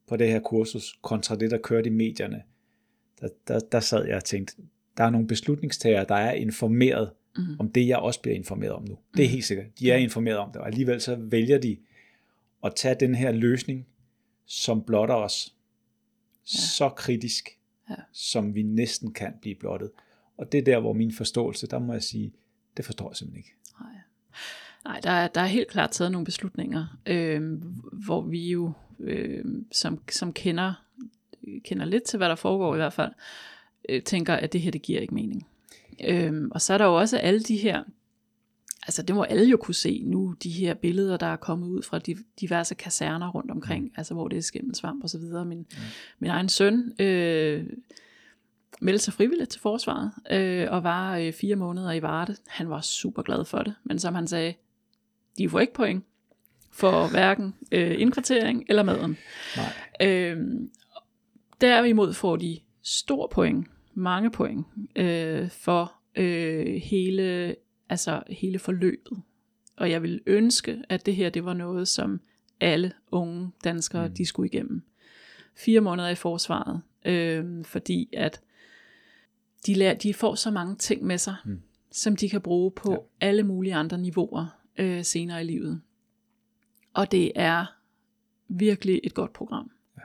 på 0.08 0.18
det 0.18 0.28
her 0.28 0.40
kursus, 0.40 1.00
kontra 1.02 1.36
det, 1.36 1.52
der 1.52 1.58
kørte 1.58 1.88
i 1.88 1.92
medierne, 1.92 2.44
der, 3.22 3.30
der, 3.48 3.60
der 3.60 3.80
sad 3.80 4.06
jeg 4.06 4.16
og 4.16 4.24
tænkte, 4.24 4.56
der 4.98 5.04
er 5.04 5.10
nogle 5.10 5.28
beslutningstagere, 5.28 6.06
der 6.10 6.16
er 6.16 6.32
informeret 6.32 7.12
mm. 7.38 7.60
om 7.60 7.72
det, 7.72 7.88
jeg 7.88 7.98
også 7.98 8.22
bliver 8.22 8.36
informeret 8.36 8.74
om 8.74 8.84
nu. 8.84 8.98
Det 9.14 9.24
er 9.24 9.28
mhm. 9.28 9.32
helt 9.32 9.46
sikkert. 9.46 9.80
De 9.80 9.92
er 9.92 9.96
informeret 9.96 10.38
om 10.38 10.52
det, 10.52 10.62
og 10.62 10.68
alligevel 10.68 11.02
så 11.02 11.16
vælger 11.16 11.58
de 11.58 11.78
at 12.64 12.74
tage 12.76 12.96
den 13.00 13.16
her 13.16 13.32
løsning, 13.32 13.88
som 14.46 14.84
blotter 14.84 15.16
os 15.16 15.56
ja. 16.54 16.60
så 16.78 16.90
kritisk, 16.90 17.50
ja. 17.90 17.96
som 18.12 18.56
vi 18.56 18.62
næsten 18.62 19.14
kan 19.14 19.34
blive 19.42 19.56
blottet. 19.56 19.92
Og 20.38 20.52
det 20.52 20.58
er 20.58 20.64
der, 20.64 20.80
hvor 20.80 20.94
min 20.94 21.12
forståelse, 21.12 21.68
der 21.68 21.80
må 21.80 21.94
jeg 21.94 22.04
sige, 22.04 22.34
det 22.78 22.86
forstår 22.86 23.10
jeg 23.10 23.16
simpelthen 23.16 23.38
ikke. 23.38 23.54
Nej. 23.82 24.02
Nej, 24.88 25.00
der 25.04 25.12
er, 25.12 25.28
der 25.28 25.42
er 25.42 25.46
helt 25.46 25.68
klart 25.68 25.92
taget 25.92 26.12
nogle 26.12 26.26
beslutninger, 26.26 26.86
øh, 27.06 27.62
hvor 28.06 28.22
vi 28.22 28.52
jo, 28.52 28.72
øh, 29.00 29.46
som, 29.72 30.00
som 30.12 30.34
kender, 30.34 30.74
kender 31.66 31.86
lidt 31.86 32.04
til, 32.04 32.18
hvad 32.18 32.30
der 32.30 32.36
foregår 32.36 32.74
i 32.74 32.78
hvert 32.78 32.94
fald, 32.94 33.12
øh, 33.90 34.04
tænker, 34.04 34.34
at 34.34 34.54
det 34.54 34.62
her, 34.62 34.72
det 34.72 34.82
giver 34.82 35.00
ikke 35.00 35.14
mening. 35.14 35.48
Øh, 36.08 36.48
og 36.52 36.62
så 36.62 36.74
er 36.74 36.78
der 36.78 36.86
jo 36.86 36.96
også 36.96 37.18
alle 37.18 37.40
de 37.40 37.58
her, 37.58 37.84
altså 38.88 39.02
det 39.02 39.16
må 39.16 39.24
alle 39.24 39.46
jo 39.50 39.58
kunne 39.58 39.76
se 39.76 40.04
nu, 40.06 40.36
de 40.44 40.50
her 40.50 40.74
billeder, 40.74 41.18
der 41.18 41.28
er 41.28 41.36
kommet 41.36 41.68
ud 41.68 41.82
fra 41.82 42.00
de, 42.00 42.16
diverse 42.42 42.76
kaserner 42.76 43.32
rundt 43.32 43.52
omkring, 43.52 43.84
mm. 43.84 43.92
altså 43.98 44.14
hvor 44.14 44.28
det 44.28 44.38
er 44.38 44.42
skimmelsvamp 44.42 45.04
og 45.04 45.10
så 45.10 45.18
videre. 45.18 45.46
Min, 45.46 45.58
mm. 45.58 45.78
min 46.20 46.30
egen 46.30 46.50
søn 46.50 46.94
øh, 47.00 47.66
meldte 48.82 49.04
sig 49.04 49.14
frivilligt 49.14 49.50
til 49.50 49.62
forsvaret, 49.62 50.12
øh, 50.32 50.68
og 50.72 50.84
var 50.84 51.18
øh, 51.18 51.34
fire 51.34 51.56
måneder 51.56 51.92
i 51.92 52.02
Varde. 52.02 52.36
Han 52.48 52.70
var 52.70 52.82
super 52.82 53.22
glad 53.22 53.46
for 53.46 53.64
det, 53.64 53.74
men 53.84 54.00
som 54.00 54.16
han 54.16 54.28
sagde, 54.28 54.54
de 55.38 55.50
får 55.50 55.60
ikke 55.60 55.74
point 55.74 56.06
for 56.72 57.12
hverken 57.12 57.56
øh, 57.72 58.02
indkvartering 58.02 58.66
eller 58.70 58.84
maden. 58.84 59.18
Nej. 59.56 60.10
Øh, 60.10 60.38
derimod 61.62 62.14
får 62.14 62.36
de 62.36 62.60
stor 62.84 63.28
point, 63.32 63.68
mange 63.94 64.32
point, 64.32 64.66
øh, 64.96 65.50
for 65.50 65.94
øh, 66.16 66.82
hele, 66.84 67.56
altså 67.90 68.24
hele 68.30 68.60
forløbet. 68.60 69.22
Og 69.78 69.92
jeg 69.92 70.04
vil 70.04 70.22
ønske, 70.26 70.84
at 70.90 71.06
det 71.06 71.16
her 71.16 71.30
det 71.30 71.46
var 71.46 71.54
noget, 71.54 71.88
som 71.88 72.22
alle 72.62 72.92
unge 73.12 73.52
danskere, 73.64 74.08
mm. 74.08 74.14
de 74.14 74.26
skulle 74.26 74.50
igennem. 74.50 74.84
Fire 75.56 75.82
måneder 75.82 76.10
i 76.10 76.16
forsvaret, 76.16 76.82
øh, 77.06 77.66
fordi 77.66 78.10
at 78.14 78.42
de, 79.66 79.74
lærer, 79.74 79.94
de 79.94 80.14
får 80.14 80.36
så 80.36 80.52
mange 80.52 80.76
ting 80.76 81.04
med 81.04 81.18
sig, 81.18 81.36
mm. 81.46 81.62
som 81.92 82.16
de 82.16 82.30
kan 82.30 82.42
bruge 82.42 82.72
på 82.72 82.92
ja. 82.92 83.28
alle 83.28 83.44
mulige 83.44 83.76
andre 83.76 83.98
niveauer 83.98 84.57
øh, 84.78 85.06
senere 85.06 85.42
i 85.42 85.46
livet. 85.46 85.82
Og 86.94 87.12
det 87.12 87.32
er 87.36 87.66
virkelig 88.48 89.00
et 89.04 89.14
godt 89.14 89.34
program. 89.34 89.72
Ja. 89.98 90.02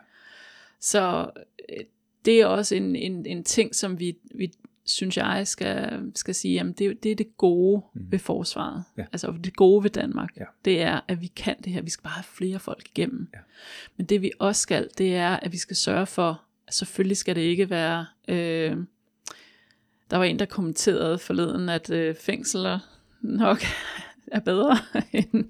Så 0.80 1.30
øh, 1.68 1.84
det 2.24 2.40
er 2.40 2.46
også 2.46 2.74
en, 2.74 2.96
en, 2.96 3.26
en 3.26 3.44
ting, 3.44 3.74
som 3.74 3.98
vi, 3.98 4.16
vi 4.34 4.52
synes 4.84 5.16
jeg, 5.16 5.46
skal, 5.46 6.02
skal 6.14 6.34
sige, 6.34 6.54
jamen 6.54 6.72
det, 6.72 7.02
det 7.02 7.12
er 7.12 7.16
det 7.16 7.36
gode 7.36 7.82
mm. 7.94 8.12
ved 8.12 8.18
forsvaret. 8.18 8.84
Ja. 8.98 9.04
Altså 9.12 9.34
det 9.44 9.56
gode 9.56 9.84
ved 9.84 9.90
Danmark. 9.90 10.36
Ja. 10.36 10.44
Det 10.64 10.82
er, 10.82 11.00
at 11.08 11.20
vi 11.20 11.26
kan 11.26 11.56
det 11.64 11.72
her. 11.72 11.82
Vi 11.82 11.90
skal 11.90 12.02
bare 12.02 12.12
have 12.12 12.24
flere 12.24 12.58
folk 12.58 12.88
igennem. 12.88 13.28
Ja. 13.34 13.38
Men 13.96 14.06
det 14.06 14.22
vi 14.22 14.32
også 14.38 14.62
skal, 14.62 14.88
det 14.98 15.16
er, 15.16 15.36
at 15.36 15.52
vi 15.52 15.56
skal 15.56 15.76
sørge 15.76 16.06
for, 16.06 16.42
at 16.66 16.74
selvfølgelig 16.74 17.16
skal 17.16 17.36
det 17.36 17.40
ikke 17.40 17.70
være... 17.70 18.06
Øh, 18.28 18.76
der 20.10 20.16
var 20.18 20.24
en, 20.24 20.38
der 20.38 20.44
kommenterede 20.44 21.18
forleden, 21.18 21.68
at 21.68 21.90
øh, 21.90 22.14
fængsler 22.14 22.78
nok 23.20 23.58
er 24.32 24.40
bedre 24.40 24.78
end, 25.12 25.44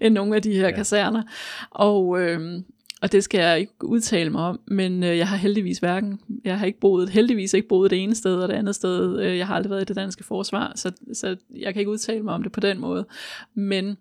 end 0.00 0.14
nogle 0.14 0.36
af 0.36 0.42
de 0.42 0.52
her 0.52 0.68
ja. 0.68 0.76
kaserner. 0.76 1.22
Og, 1.70 2.20
øh, 2.20 2.62
og 3.02 3.12
det 3.12 3.24
skal 3.24 3.40
jeg 3.40 3.60
ikke 3.60 3.84
udtale 3.84 4.30
mig 4.30 4.42
om, 4.42 4.60
men 4.66 5.02
øh, 5.02 5.18
jeg 5.18 5.28
har 5.28 5.36
heldigvis 5.36 5.78
hverken, 5.78 6.20
jeg 6.44 6.58
har 6.58 6.66
ikke 6.66 6.80
boet, 6.80 7.08
heldigvis 7.08 7.54
ikke 7.54 7.68
boet 7.68 7.90
det 7.90 8.02
ene 8.02 8.14
sted 8.14 8.36
og 8.36 8.48
det 8.48 8.54
andet 8.54 8.74
sted. 8.74 9.20
Øh, 9.20 9.38
jeg 9.38 9.46
har 9.46 9.54
aldrig 9.54 9.70
været 9.70 9.82
i 9.82 9.84
det 9.84 9.96
danske 9.96 10.24
forsvar, 10.24 10.72
så, 10.76 10.92
så 11.12 11.36
jeg 11.56 11.72
kan 11.72 11.80
ikke 11.80 11.90
udtale 11.90 12.22
mig 12.22 12.34
om 12.34 12.42
det 12.42 12.52
på 12.52 12.60
den 12.60 12.78
måde. 12.78 13.06
Men 13.54 13.96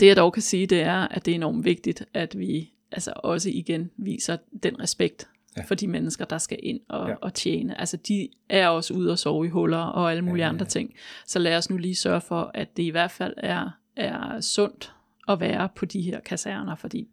det 0.00 0.06
jeg 0.06 0.16
dog 0.16 0.32
kan 0.32 0.42
sige, 0.42 0.66
det 0.66 0.80
er, 0.80 1.08
at 1.08 1.26
det 1.26 1.32
er 1.32 1.34
enormt 1.34 1.64
vigtigt, 1.64 2.04
at 2.14 2.38
vi 2.38 2.72
altså 2.92 3.12
også 3.16 3.50
igen 3.50 3.90
viser 3.96 4.36
den 4.62 4.80
respekt 4.80 5.28
ja. 5.56 5.62
for 5.62 5.74
de 5.74 5.86
mennesker, 5.86 6.24
der 6.24 6.38
skal 6.38 6.58
ind 6.62 6.80
og, 6.88 7.08
ja. 7.08 7.14
og 7.20 7.34
tjene. 7.34 7.80
Altså 7.80 7.96
de 7.96 8.28
er 8.48 8.68
også 8.68 8.94
ude 8.94 9.12
og 9.12 9.18
sove 9.18 9.46
i 9.46 9.48
huller 9.48 9.78
og 9.78 10.10
alle 10.10 10.22
mulige 10.22 10.42
ja, 10.42 10.46
ja, 10.46 10.46
ja. 10.46 10.52
andre 10.52 10.66
ting. 10.66 10.94
Så 11.26 11.38
lad 11.38 11.56
os 11.56 11.70
nu 11.70 11.76
lige 11.76 11.94
sørge 11.94 12.20
for, 12.20 12.50
at 12.54 12.76
det 12.76 12.82
i 12.82 12.88
hvert 12.88 13.10
fald 13.10 13.34
er, 13.36 13.70
er 13.96 14.40
sundt 14.40 14.92
at 15.28 15.40
være 15.40 15.68
på 15.76 15.84
de 15.84 16.00
her 16.00 16.20
kaserner, 16.20 16.74
fordi 16.74 17.08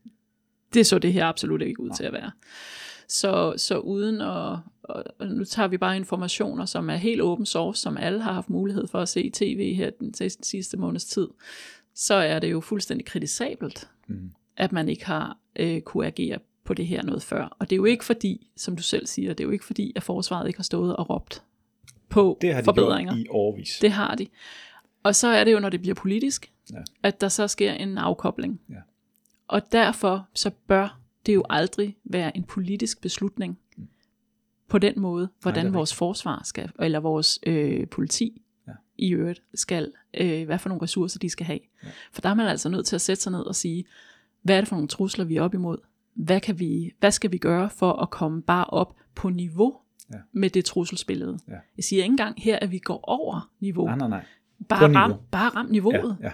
det 0.73 0.87
så 0.87 0.99
det 0.99 1.13
her 1.13 1.25
absolut 1.25 1.61
ikke 1.61 1.79
ud 1.79 1.89
ja. 1.89 1.95
til 1.95 2.03
at 2.03 2.13
være. 2.13 2.31
Så, 3.09 3.53
så 3.57 3.77
uden 3.79 4.21
at, 4.21 4.57
og 4.83 5.27
nu 5.29 5.43
tager 5.43 5.67
vi 5.67 5.77
bare 5.77 5.95
informationer, 5.95 6.65
som 6.65 6.89
er 6.89 6.95
helt 6.95 7.21
open 7.21 7.45
source, 7.45 7.81
som 7.81 7.97
alle 7.97 8.21
har 8.21 8.33
haft 8.33 8.49
mulighed 8.49 8.87
for 8.87 8.99
at 8.99 9.09
se 9.09 9.23
i 9.23 9.29
tv 9.29 9.73
her 9.75 9.89
den 9.89 10.13
sidste 10.43 10.77
måneds 10.77 11.05
tid, 11.05 11.27
så 11.95 12.13
er 12.13 12.39
det 12.39 12.51
jo 12.51 12.61
fuldstændig 12.61 13.05
kritisabelt, 13.05 13.89
mm. 14.07 14.31
at 14.57 14.71
man 14.71 14.89
ikke 14.89 15.05
har 15.05 15.37
øh, 15.55 15.81
kunne 15.81 16.07
agere 16.07 16.39
på 16.67 16.73
det 16.73 16.87
her 16.87 17.03
noget 17.03 17.23
før. 17.23 17.55
Og 17.59 17.69
det 17.69 17.75
er 17.75 17.77
jo 17.77 17.85
ikke 17.85 18.05
fordi, 18.05 18.49
som 18.55 18.75
du 18.75 18.83
selv 18.83 19.07
siger, 19.07 19.33
det 19.33 19.39
er 19.39 19.47
jo 19.47 19.51
ikke 19.51 19.65
fordi, 19.65 19.93
at 19.95 20.03
forsvaret 20.03 20.47
ikke 20.47 20.59
har 20.59 20.63
stået 20.63 20.95
og 20.95 21.09
råbt 21.09 21.43
på 22.09 22.37
det 22.41 22.53
har 22.53 22.61
de 22.61 22.65
forbedringer. 22.65 23.15
i 23.15 23.25
årvis. 23.29 23.77
Det 23.81 23.91
har 23.91 24.15
de. 24.15 24.27
Og 25.03 25.15
så 25.15 25.27
er 25.27 25.43
det 25.43 25.53
jo, 25.53 25.59
når 25.59 25.69
det 25.69 25.81
bliver 25.81 25.95
politisk, 25.95 26.51
ja. 26.73 26.77
at 27.03 27.21
der 27.21 27.29
så 27.29 27.47
sker 27.47 27.73
en 27.73 27.97
afkobling. 27.97 28.61
Ja. 28.69 28.75
Og 29.47 29.71
derfor 29.71 30.27
så 30.33 30.51
bør 30.67 30.99
det 31.25 31.35
jo 31.35 31.43
aldrig 31.49 31.97
være 32.03 32.37
en 32.37 32.43
politisk 32.43 33.01
beslutning 33.01 33.59
mm. 33.77 33.87
på 34.69 34.77
den 34.77 34.99
måde, 34.99 35.29
hvordan 35.41 35.65
Nej, 35.65 35.73
vores 35.73 35.93
forsvar 35.93 36.41
skal, 36.43 36.71
eller 36.79 36.99
vores 36.99 37.39
øh, 37.43 37.87
politi 37.87 38.41
ja. 38.67 38.71
i 38.97 39.13
øvrigt 39.13 39.41
skal, 39.53 39.91
øh, 40.13 40.45
hvad 40.45 40.59
for 40.59 40.69
nogle 40.69 40.83
ressourcer 40.83 41.19
de 41.19 41.29
skal 41.29 41.45
have. 41.45 41.59
Ja. 41.83 41.89
For 42.11 42.21
der 42.21 42.29
er 42.29 42.33
man 42.33 42.47
altså 42.47 42.69
nødt 42.69 42.85
til 42.85 42.95
at 42.95 43.01
sætte 43.01 43.23
sig 43.23 43.31
ned 43.31 43.41
og 43.41 43.55
sige, 43.55 43.85
hvad 44.41 44.57
er 44.57 44.61
det 44.61 44.67
for 44.67 44.75
nogle 44.75 44.87
trusler, 44.87 45.25
vi 45.25 45.35
er 45.35 45.41
op 45.41 45.53
imod? 45.53 45.77
Hvad, 46.17 46.41
kan 46.41 46.59
vi, 46.59 46.91
hvad 46.99 47.11
skal 47.11 47.31
vi 47.31 47.37
gøre 47.37 47.69
for 47.69 47.93
at 47.93 48.09
komme 48.09 48.41
bare 48.41 48.65
op 48.65 48.95
på 49.15 49.29
niveau 49.29 49.75
ja. 50.13 50.17
med 50.31 50.49
det 50.49 50.65
trusselsbillede. 50.65 51.39
Ja. 51.47 51.53
Jeg 51.77 51.83
siger 51.83 52.03
ikke 52.03 52.13
engang 52.13 52.41
her, 52.41 52.59
at 52.59 52.71
vi 52.71 52.77
går 52.77 52.99
over 53.03 53.51
niveau. 53.59 53.85
Nej, 53.85 53.97
nej, 53.97 54.07
nej. 54.07 54.25
Bare, 54.69 54.95
ram, 54.95 55.13
bare 55.31 55.49
ram 55.49 55.65
niveauet. 55.65 56.17
Ja, 56.21 56.25
ja. 56.25 56.31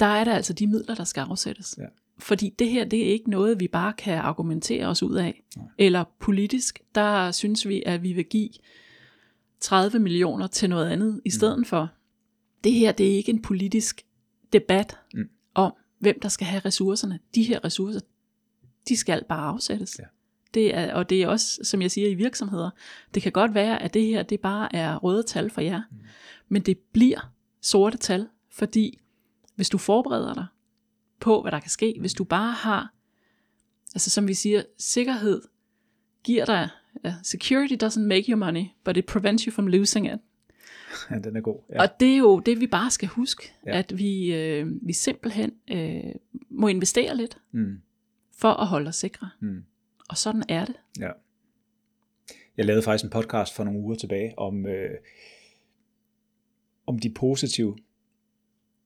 Der 0.00 0.06
er 0.06 0.24
der 0.24 0.34
altså 0.34 0.52
de 0.52 0.66
midler, 0.66 0.94
der 0.94 1.04
skal 1.04 1.20
afsættes. 1.20 1.74
Ja. 1.78 1.84
Fordi 2.18 2.54
det 2.58 2.70
her, 2.70 2.84
det 2.84 3.06
er 3.06 3.12
ikke 3.12 3.30
noget, 3.30 3.60
vi 3.60 3.68
bare 3.68 3.92
kan 3.92 4.18
argumentere 4.18 4.86
os 4.86 5.02
ud 5.02 5.14
af. 5.14 5.42
Nej. 5.56 5.66
Eller 5.78 6.04
politisk, 6.20 6.80
der 6.94 7.30
synes 7.30 7.68
vi, 7.68 7.82
at 7.86 8.02
vi 8.02 8.12
vil 8.12 8.24
give 8.24 8.48
30 9.60 9.98
millioner 9.98 10.46
til 10.46 10.70
noget 10.70 10.90
andet 10.90 11.20
i 11.24 11.28
mm. 11.28 11.30
stedet 11.30 11.58
mm. 11.58 11.64
for. 11.64 11.90
Det 12.64 12.72
her, 12.72 12.92
det 12.92 13.12
er 13.12 13.16
ikke 13.16 13.32
en 13.32 13.42
politisk 13.42 14.02
debat 14.52 14.98
mm. 15.14 15.28
om, 15.54 15.72
hvem 15.98 16.20
der 16.20 16.28
skal 16.28 16.46
have 16.46 16.62
ressourcerne. 16.64 17.18
De 17.34 17.42
her 17.42 17.64
ressourcer, 17.64 18.00
de 18.88 18.96
skal 18.96 19.24
bare 19.28 19.48
afsættes. 19.48 19.98
Ja. 19.98 20.04
Det 20.54 20.76
er, 20.76 20.94
og 20.94 21.10
det 21.10 21.22
er 21.22 21.28
også, 21.28 21.60
som 21.62 21.82
jeg 21.82 21.90
siger 21.90 22.08
i 22.08 22.14
virksomheder, 22.14 22.70
det 23.14 23.22
kan 23.22 23.32
godt 23.32 23.54
være, 23.54 23.82
at 23.82 23.94
det 23.94 24.06
her 24.06 24.22
det 24.22 24.40
bare 24.40 24.74
er 24.74 24.96
røde 24.96 25.22
tal 25.22 25.50
for 25.50 25.60
jer, 25.60 25.82
mm. 25.90 25.96
men 26.48 26.62
det 26.62 26.78
bliver 26.78 27.32
sorte 27.60 27.98
tal, 27.98 28.28
fordi 28.50 28.98
hvis 29.54 29.68
du 29.68 29.78
forbereder 29.78 30.34
dig 30.34 30.46
på, 31.20 31.42
hvad 31.42 31.52
der 31.52 31.60
kan 31.60 31.70
ske, 31.70 31.96
hvis 32.00 32.14
du 32.14 32.24
bare 32.24 32.52
har, 32.52 32.94
altså 33.94 34.10
som 34.10 34.28
vi 34.28 34.34
siger, 34.34 34.62
sikkerhed 34.78 35.42
giver 36.24 36.44
dig, 36.44 36.68
uh, 37.04 37.12
security 37.22 37.84
doesn't 37.84 38.00
make 38.00 38.24
you 38.32 38.36
money, 38.36 38.64
but 38.84 38.96
it 38.96 39.06
prevents 39.06 39.44
you 39.44 39.52
from 39.52 39.66
losing 39.66 40.06
it. 40.06 40.18
Ja, 41.10 41.18
den 41.18 41.36
er 41.36 41.40
god. 41.40 41.60
Ja. 41.70 41.82
Og 41.82 42.00
det 42.00 42.12
er 42.12 42.16
jo 42.16 42.38
det, 42.38 42.60
vi 42.60 42.66
bare 42.66 42.90
skal 42.90 43.08
huske, 43.08 43.52
ja. 43.66 43.78
at 43.78 43.98
vi, 43.98 44.34
øh, 44.34 44.66
vi 44.82 44.92
simpelthen 44.92 45.52
øh, 45.70 46.14
må 46.50 46.68
investere 46.68 47.16
lidt. 47.16 47.38
Mm 47.52 47.80
for 48.42 48.48
at 48.48 48.66
holde 48.66 48.88
os 48.88 48.96
sikre. 48.96 49.30
Mm. 49.40 49.64
Og 50.08 50.16
sådan 50.16 50.42
er 50.48 50.64
det. 50.64 50.74
Ja. 51.00 51.10
Jeg 52.56 52.64
lavede 52.64 52.82
faktisk 52.82 53.04
en 53.04 53.10
podcast 53.10 53.54
for 53.54 53.64
nogle 53.64 53.80
uger 53.80 53.94
tilbage 53.94 54.38
om, 54.38 54.66
øh, 54.66 54.90
om 56.86 56.98
de 56.98 57.10
positive, 57.10 57.76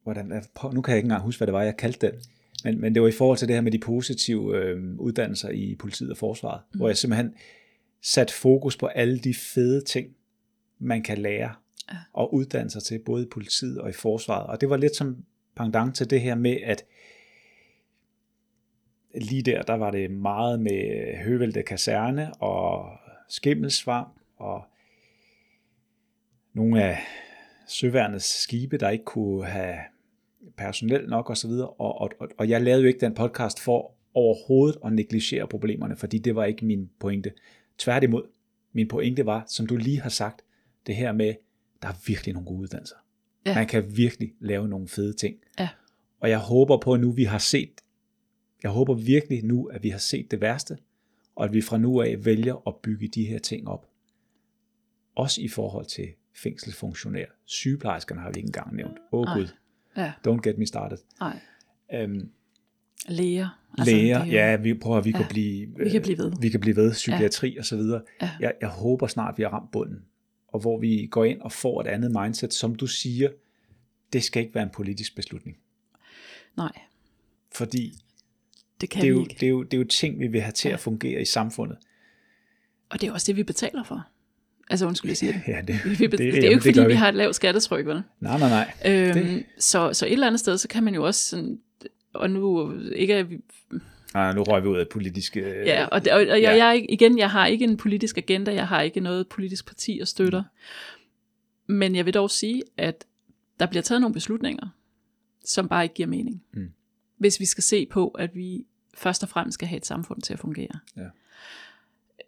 hvordan, 0.02 0.26
nu 0.72 0.82
kan 0.82 0.92
jeg 0.92 0.98
ikke 0.98 1.06
engang 1.06 1.22
huske, 1.22 1.38
hvad 1.38 1.46
det 1.46 1.54
var, 1.54 1.62
jeg 1.62 1.76
kaldte 1.76 2.06
den, 2.06 2.14
men, 2.64 2.80
men 2.80 2.94
det 2.94 3.02
var 3.02 3.08
i 3.08 3.12
forhold 3.12 3.38
til 3.38 3.48
det 3.48 3.56
her 3.56 3.60
med 3.60 3.72
de 3.72 3.78
positive 3.78 4.56
øh, 4.56 4.98
uddannelser 4.98 5.48
i 5.48 5.76
politiet 5.78 6.10
og 6.10 6.16
forsvaret, 6.16 6.62
mm. 6.72 6.78
hvor 6.78 6.88
jeg 6.88 6.96
simpelthen 6.96 7.34
sat 8.02 8.30
fokus 8.30 8.76
på 8.76 8.86
alle 8.86 9.18
de 9.18 9.34
fede 9.34 9.84
ting, 9.84 10.16
man 10.78 11.02
kan 11.02 11.18
lære 11.18 11.54
ja. 11.92 11.96
og 12.12 12.34
uddanne 12.34 12.70
sig 12.70 12.82
til, 12.82 12.98
både 12.98 13.22
i 13.22 13.28
politiet 13.28 13.80
og 13.80 13.90
i 13.90 13.92
forsvaret. 13.92 14.46
Og 14.46 14.60
det 14.60 14.70
var 14.70 14.76
lidt 14.76 14.96
som 14.96 15.24
pendant 15.56 15.96
til 15.96 16.10
det 16.10 16.20
her 16.20 16.34
med, 16.34 16.56
at 16.64 16.84
lige 19.14 19.42
der, 19.42 19.62
der 19.62 19.74
var 19.74 19.90
det 19.90 20.10
meget 20.10 20.60
med 20.60 21.16
høvelte 21.16 21.62
kaserne 21.62 22.34
og 22.34 22.98
skimmelsvamp 23.28 24.14
og 24.36 24.64
nogle 26.52 26.82
af 26.82 26.98
søværnets 27.68 28.42
skibe, 28.42 28.78
der 28.78 28.90
ikke 28.90 29.04
kunne 29.04 29.46
have 29.46 29.76
personel 30.56 31.08
nok 31.08 31.30
osv. 31.30 31.50
Og, 31.50 31.74
og, 31.78 32.10
og, 32.20 32.28
og 32.38 32.48
jeg 32.48 32.62
lavede 32.62 32.82
jo 32.82 32.88
ikke 32.88 33.00
den 33.00 33.14
podcast 33.14 33.60
for 33.60 33.92
overhovedet 34.14 34.78
at 34.84 34.92
negligere 34.92 35.48
problemerne, 35.48 35.96
fordi 35.96 36.18
det 36.18 36.34
var 36.34 36.44
ikke 36.44 36.64
min 36.64 36.90
pointe. 36.98 37.32
Tværtimod, 37.78 38.22
min 38.72 38.88
pointe 38.88 39.26
var, 39.26 39.44
som 39.48 39.66
du 39.66 39.76
lige 39.76 40.00
har 40.00 40.10
sagt, 40.10 40.44
det 40.86 40.96
her 40.96 41.12
med, 41.12 41.34
der 41.82 41.88
er 41.88 41.92
virkelig 42.06 42.34
nogle 42.34 42.46
gode 42.46 42.60
uddannelser. 42.60 42.96
Ja. 43.46 43.54
Man 43.54 43.66
kan 43.66 43.96
virkelig 43.96 44.32
lave 44.40 44.68
nogle 44.68 44.88
fede 44.88 45.12
ting. 45.12 45.36
Ja. 45.58 45.68
Og 46.20 46.30
jeg 46.30 46.38
håber 46.38 46.78
på, 46.78 46.92
at 46.92 47.00
nu 47.00 47.10
vi 47.10 47.24
har 47.24 47.38
set 47.38 47.80
jeg 48.66 48.72
håber 48.72 48.94
virkelig 48.94 49.44
nu, 49.44 49.64
at 49.66 49.82
vi 49.82 49.88
har 49.88 49.98
set 49.98 50.30
det 50.30 50.40
værste, 50.40 50.78
og 51.36 51.44
at 51.44 51.52
vi 51.52 51.62
fra 51.62 51.78
nu 51.78 52.00
af 52.00 52.24
vælger 52.24 52.68
at 52.68 52.76
bygge 52.76 53.08
de 53.08 53.24
her 53.24 53.38
ting 53.38 53.68
op. 53.68 53.86
Også 55.14 55.40
i 55.40 55.48
forhold 55.48 55.86
til 55.86 56.08
fængselsfunktionær. 56.34 57.24
Sygeplejerskerne 57.44 58.20
har 58.20 58.30
vi 58.30 58.36
ikke 58.36 58.46
engang 58.46 58.76
nævnt. 58.76 58.98
Åh 59.12 59.20
oh, 59.20 59.36
Gud. 59.38 59.48
Ja, 59.96 60.12
Don't 60.28 60.40
get 60.40 60.58
me 60.58 60.66
started. 60.66 60.98
nej. 61.20 61.40
Øhm, 61.94 62.30
Læger. 63.08 63.48
læger, 63.84 64.24
det 64.24 64.32
ja, 64.32 64.56
vi 64.56 64.74
prøver, 64.74 65.00
vi 65.00 65.10
Ja, 65.10 65.16
kan 65.16 65.26
blive, 65.30 65.68
vi 65.76 65.90
kan 65.90 66.02
blive 66.02 66.18
ved. 66.18 66.32
Vi 66.40 66.48
kan 66.48 66.60
blive 66.60 66.76
ved, 66.76 66.92
psykiatri 66.92 67.56
og 67.56 67.64
så 67.64 67.76
videre. 67.76 68.02
Ja. 68.22 68.30
Jeg, 68.40 68.54
jeg 68.60 68.68
håber 68.68 69.06
snart, 69.06 69.38
vi 69.38 69.42
har 69.42 69.50
ramt 69.50 69.70
bunden, 69.70 70.04
og 70.48 70.60
hvor 70.60 70.80
vi 70.80 71.06
går 71.10 71.24
ind 71.24 71.40
og 71.40 71.52
får 71.52 71.80
et 71.80 71.86
andet 71.86 72.10
mindset, 72.22 72.54
som 72.54 72.74
du 72.74 72.86
siger, 72.86 73.30
det 74.12 74.24
skal 74.24 74.42
ikke 74.42 74.54
være 74.54 74.64
en 74.64 74.70
politisk 74.70 75.16
beslutning. 75.16 75.56
Nej, 76.56 76.72
Fordi 77.52 77.92
det 78.80 78.90
kan 78.90 79.02
det 79.02 79.08
er, 79.08 79.12
vi 79.12 79.18
jo, 79.18 79.22
ikke. 79.24 79.36
det, 79.40 79.46
er 79.46 79.50
jo, 79.50 79.62
det 79.62 79.74
er 79.74 79.78
jo 79.78 79.84
ting, 79.84 80.20
vi 80.20 80.26
vil 80.26 80.40
have 80.40 80.52
til 80.52 80.68
Ja. 80.68 80.74
at 80.74 80.80
fungere 80.80 81.20
i 81.22 81.24
samfundet. 81.24 81.76
Og 82.90 83.00
det 83.00 83.08
er 83.08 83.12
også 83.12 83.24
det, 83.26 83.36
vi 83.36 83.42
betaler 83.42 83.84
for. 83.84 84.06
Altså 84.70 84.86
undskyld, 84.86 85.08
jeg 85.10 85.16
siger 85.16 85.32
det. 85.32 85.42
Ja, 85.48 85.60
det, 85.66 85.74
Vi, 85.84 85.90
vi, 85.90 86.06
det, 86.06 86.18
det 86.18 86.38
er 86.38 86.42
jo 86.42 86.50
ikke, 86.50 86.60
fordi 86.62 86.72
gør 86.78 86.86
vi 86.86 86.94
har 86.94 87.08
et 87.08 87.14
lavt 87.14 87.34
skattetryk, 87.34 87.86
vel? 87.86 88.02
Nej, 88.20 88.38
nej, 88.38 88.48
nej. 88.48 88.72
Øhm, 88.86 89.12
Det- 89.14 89.44
så, 89.58 89.92
så 89.92 90.06
et 90.06 90.12
eller 90.12 90.26
andet 90.26 90.40
sted, 90.40 90.58
så 90.58 90.68
kan 90.68 90.82
man 90.84 90.94
jo 90.94 91.04
også 91.06 91.28
sådan, 91.28 91.60
og 92.12 92.30
nu 92.30 92.72
ikke 92.94 93.14
at 93.14 93.30
vi, 93.30 93.38
nej 94.14 94.32
nu 94.32 94.42
røg 94.42 94.62
vi 94.62 94.68
ud 94.68 94.78
af 94.78 94.88
politiske... 94.88 95.40
øh, 95.40 95.66
ja, 95.66 95.84
og, 95.86 96.04
det- 96.04 96.12
og, 96.12 96.18
og 96.18 96.26
jeg, 96.26 96.38
ja. 96.40 96.50
jeg, 96.56 96.68
er 96.68 96.72
ikke- 96.72 96.90
igen, 96.90 97.18
jeg 97.18 97.30
har 97.30 97.46
ikke 97.46 97.64
en 97.64 97.76
politisk 97.76 98.18
agenda, 98.18 98.54
jeg 98.54 98.68
har 98.68 98.82
ikke 98.82 99.00
noget 99.00 99.28
politisk 99.28 99.66
parti 99.66 99.98
at 100.00 100.08
støtter, 100.08 100.42
men 101.66 101.96
jeg 101.96 102.06
vil 102.06 102.14
dog 102.14 102.30
sige, 102.30 102.62
at 102.76 103.04
der 103.60 103.66
bliver 103.66 103.82
taget 103.82 104.00
nogle 104.00 104.14
beslutninger, 104.14 104.68
som 105.44 105.68
bare 105.68 105.82
ikke 105.84 105.94
giver 105.94 106.08
mening. 106.08 106.42
Mm. 106.52 106.70
Hvis 107.16 107.40
vi 107.40 107.44
skal 107.44 107.62
se 107.64 107.86
på, 107.86 108.08
at 108.08 108.34
vi 108.34 108.66
først 108.94 109.22
og 109.22 109.28
fremmest 109.28 109.54
skal 109.54 109.68
have 109.68 109.76
et 109.76 109.86
samfund 109.86 110.22
til 110.22 110.32
at 110.32 110.38
fungere. 110.38 110.78
Ja. 110.96 111.06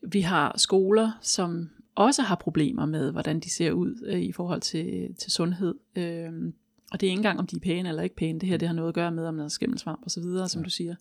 Vi 0.02 0.20
har 0.20 0.58
skoler, 0.58 1.12
som 1.22 1.70
også 1.94 2.22
har 2.22 2.34
problemer 2.34 2.86
med, 2.86 3.12
hvordan 3.12 3.40
de 3.40 3.50
ser 3.50 3.72
ud 3.72 4.04
øh, 4.06 4.20
i 4.20 4.32
forhold 4.32 4.60
til, 4.60 5.14
til 5.14 5.32
sundhed. 5.32 5.74
Øhm, 5.96 6.54
og 6.92 7.00
det 7.00 7.06
er 7.06 7.10
ikke 7.10 7.18
engang, 7.18 7.38
om 7.38 7.46
de 7.46 7.56
er 7.56 7.60
pæne 7.60 7.88
eller 7.88 8.02
ikke 8.02 8.16
pæne. 8.16 8.38
Det 8.40 8.48
her 8.48 8.56
det 8.56 8.68
har 8.68 8.74
noget 8.74 8.88
at 8.88 8.94
gøre 8.94 9.12
med, 9.12 9.26
om 9.26 9.36
der 9.36 9.44
er 9.44 9.48
skimmelsvamp 9.48 10.00
og 10.04 10.10
så 10.10 10.20
videre, 10.20 10.48
som 10.48 10.60
Ja. 10.60 10.64
du 10.64 10.70
siger. 10.70 10.94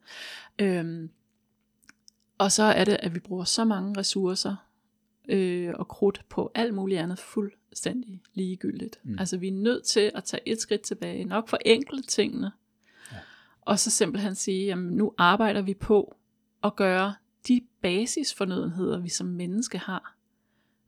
Øhm, 0.60 1.10
og 2.38 2.52
så 2.52 2.64
er 2.64 2.84
det, 2.84 2.98
at 3.00 3.14
vi 3.16 3.20
bruger 3.20 3.44
så 3.44 3.66
mange 3.66 4.00
ressourcer 4.00 4.56
øh, 5.30 5.74
og 5.76 5.88
krudt 5.88 6.26
på 6.30 6.52
alt 6.56 6.74
muligt 6.74 7.00
andet 7.00 7.20
fuldstændig 7.20 8.22
ligegyldigt. 8.34 9.00
Mm. 9.04 9.16
Altså 9.20 9.38
vi 9.38 9.48
er 9.48 9.52
nødt 9.52 9.84
til 9.84 10.12
at 10.16 10.24
tage 10.24 10.42
et 10.46 10.62
skridt 10.62 10.82
tilbage, 10.82 11.24
nok 11.26 11.50
for 11.50 11.58
enkle 11.66 12.02
tingene. 12.02 12.52
Og 13.68 13.80
så 13.80 13.92
simpelthen 13.92 14.36
sige, 14.36 14.66
jamen 14.66 14.92
nu 14.98 15.14
arbejder 15.18 15.62
vi 15.62 15.74
på 15.74 16.16
at 16.64 16.76
gøre 16.76 17.14
de 17.48 17.62
basisfornødenheder, 17.82 19.00
vi 19.00 19.10
som 19.10 19.28
menneske 19.28 19.78
har, 19.78 20.16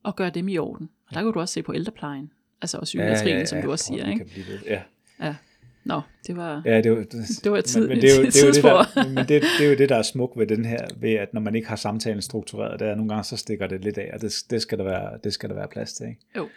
og 0.03 0.15
gøre 0.15 0.29
dem 0.29 0.47
i 0.47 0.57
orden. 0.57 0.89
Og 1.07 1.13
der 1.15 1.21
kan 1.23 1.31
du 1.33 1.39
også 1.39 1.53
se 1.53 1.63
på 1.63 1.73
ældreplejen, 1.73 2.31
altså 2.61 2.77
og 2.77 2.83
psykiatrien, 2.83 3.47
som 3.47 3.61
du 3.61 3.71
også 3.71 3.85
siger. 3.85 4.07
Ikke? 4.07 4.17
Kan 4.17 4.27
blive 4.27 4.45
ved. 4.47 4.59
Ja. 4.65 5.35
Nå, 5.83 6.01
det 6.27 6.37
var... 6.37 6.61
Ja, 6.65 6.81
det, 6.81 6.91
var, 6.91 6.97
det, 6.97 7.13
Det 7.43 7.51
var 7.51 7.61
tid- 7.61 7.79
men, 7.79 7.89
men 7.89 8.01
det, 8.01 8.11
er 8.11 8.15
jo, 8.21 8.27
et 8.27 8.33
det, 8.33 8.43
er 8.43 8.47
jo 8.47 8.53
det, 8.53 8.63
der, 8.63 9.07
men 9.09 9.17
det, 9.17 9.41
det 9.59 9.65
er 9.65 9.69
jo 9.69 9.77
det, 9.77 9.89
der 9.89 9.95
er 9.95 10.01
smukt 10.01 10.39
ved 10.39 10.47
den 10.47 10.65
her, 10.65 10.87
ved 10.97 11.13
at 11.13 11.33
når 11.33 11.41
man 11.41 11.55
ikke 11.55 11.67
har 11.67 11.75
samtalen 11.75 12.21
struktureret, 12.21 12.81
er 12.81 12.91
at 12.91 12.97
nogle 12.97 13.09
gange, 13.09 13.23
så 13.23 13.37
stikker 13.37 13.67
det 13.67 13.83
lidt 13.83 13.97
af, 13.97 14.09
og 14.13 14.21
det, 14.21 14.33
det, 14.49 14.61
skal, 14.61 14.77
der 14.77 14.83
være, 14.83 15.17
det 15.23 15.33
skal 15.33 15.49
der 15.49 15.55
være 15.55 15.67
plads 15.67 15.93
til. 15.93 16.07
Ikke? 16.07 16.21
Jo. 16.37 16.49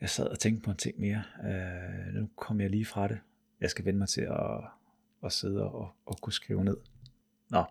Jeg 0.00 0.08
sad 0.10 0.26
og 0.26 0.38
tænkte 0.38 0.64
på 0.64 0.70
en 0.70 0.76
ting 0.76 1.00
mere. 1.00 1.22
Uh, 1.44 2.14
nu 2.14 2.28
kom 2.36 2.60
jeg 2.60 2.70
lige 2.70 2.84
fra 2.84 3.08
det. 3.08 3.18
Jeg 3.60 3.70
skal 3.70 3.84
vende 3.84 3.98
mig 3.98 4.08
til 4.08 4.20
at, 4.20 4.60
at 5.24 5.32
sidde 5.32 5.62
og, 5.62 5.88
og 6.06 6.20
kunne 6.20 6.32
skrive 6.32 6.64
ned. 6.64 6.76
Nå, 7.50 7.64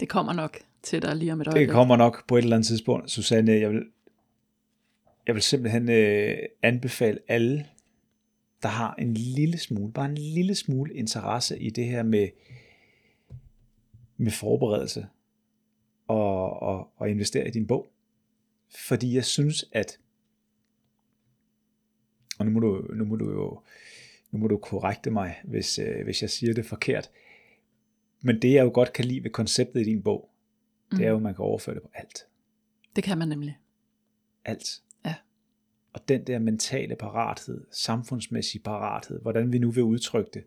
Det 0.00 0.08
kommer 0.08 0.32
nok 0.32 0.58
til 0.82 1.02
dig 1.02 1.16
lige 1.16 1.32
om 1.32 1.40
et 1.40 1.46
øjeblik. 1.46 1.66
det 1.68 1.74
kommer 1.74 1.96
nok 1.96 2.26
på 2.28 2.36
et 2.36 2.42
eller 2.42 2.56
andet 2.56 2.66
tidspunkt. 2.66 3.10
Susanne, 3.10 3.52
jeg 3.52 3.70
vil, 3.70 3.86
jeg 5.26 5.34
vil 5.34 5.42
simpelthen 5.42 5.88
øh, 5.90 6.38
anbefale 6.62 7.18
alle, 7.28 7.66
der 8.62 8.68
har 8.68 8.94
en 8.94 9.14
lille 9.14 9.58
smule, 9.58 9.92
bare 9.92 10.06
en 10.06 10.18
lille 10.18 10.54
smule 10.54 10.94
interesse 10.94 11.58
i 11.58 11.70
det 11.70 11.84
her 11.86 12.02
med, 12.02 12.28
med 14.16 14.30
forberedelse 14.30 15.06
og, 16.06 16.62
og, 16.62 16.88
og 16.96 17.10
investere 17.10 17.48
i 17.48 17.50
din 17.50 17.66
bog. 17.66 17.86
Fordi 18.88 19.14
jeg 19.14 19.24
synes, 19.24 19.64
at 19.72 19.98
og 22.38 22.46
nu 22.46 22.52
må 22.52 22.60
du, 22.60 22.86
nu 22.94 23.04
må 23.04 23.16
du 23.16 23.30
jo 23.30 23.60
nu 24.34 24.40
må 24.40 24.46
du 24.48 24.56
korrekte 24.56 25.10
mig, 25.10 25.40
hvis, 25.44 25.78
øh, 25.78 26.04
hvis 26.04 26.22
jeg 26.22 26.30
siger 26.30 26.54
det 26.54 26.66
forkert. 26.66 27.10
Men 28.20 28.42
det, 28.42 28.52
jeg 28.52 28.64
jo 28.64 28.70
godt 28.74 28.92
kan 28.92 29.04
lide 29.04 29.24
ved 29.24 29.30
konceptet 29.30 29.80
i 29.80 29.84
din 29.84 30.02
bog, 30.02 30.30
det 30.90 31.06
er 31.06 31.10
jo, 31.10 31.16
at 31.16 31.22
man 31.22 31.34
kan 31.34 31.44
overføre 31.44 31.74
det 31.74 31.82
på 31.82 31.90
alt. 31.94 32.26
Det 32.96 33.04
kan 33.04 33.18
man 33.18 33.28
nemlig. 33.28 33.58
Alt. 34.44 34.82
Ja. 35.04 35.14
Og 35.92 36.08
den 36.08 36.26
der 36.26 36.38
mentale 36.38 36.96
parathed, 36.96 37.66
samfundsmæssige 37.70 38.62
parathed, 38.62 39.20
hvordan 39.20 39.52
vi 39.52 39.58
nu 39.58 39.70
vil 39.70 39.82
udtrykke 39.82 40.30
det. 40.34 40.44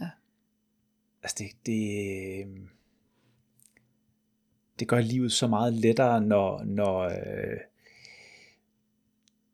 Ja. 0.00 0.08
Altså 1.22 1.36
det, 1.38 1.66
det, 1.66 2.46
det 4.78 4.88
gør 4.88 5.00
livet 5.00 5.32
så 5.32 5.46
meget 5.46 5.72
lettere, 5.72 6.20
når, 6.20 6.64
når, 6.64 7.00
øh, 7.00 7.58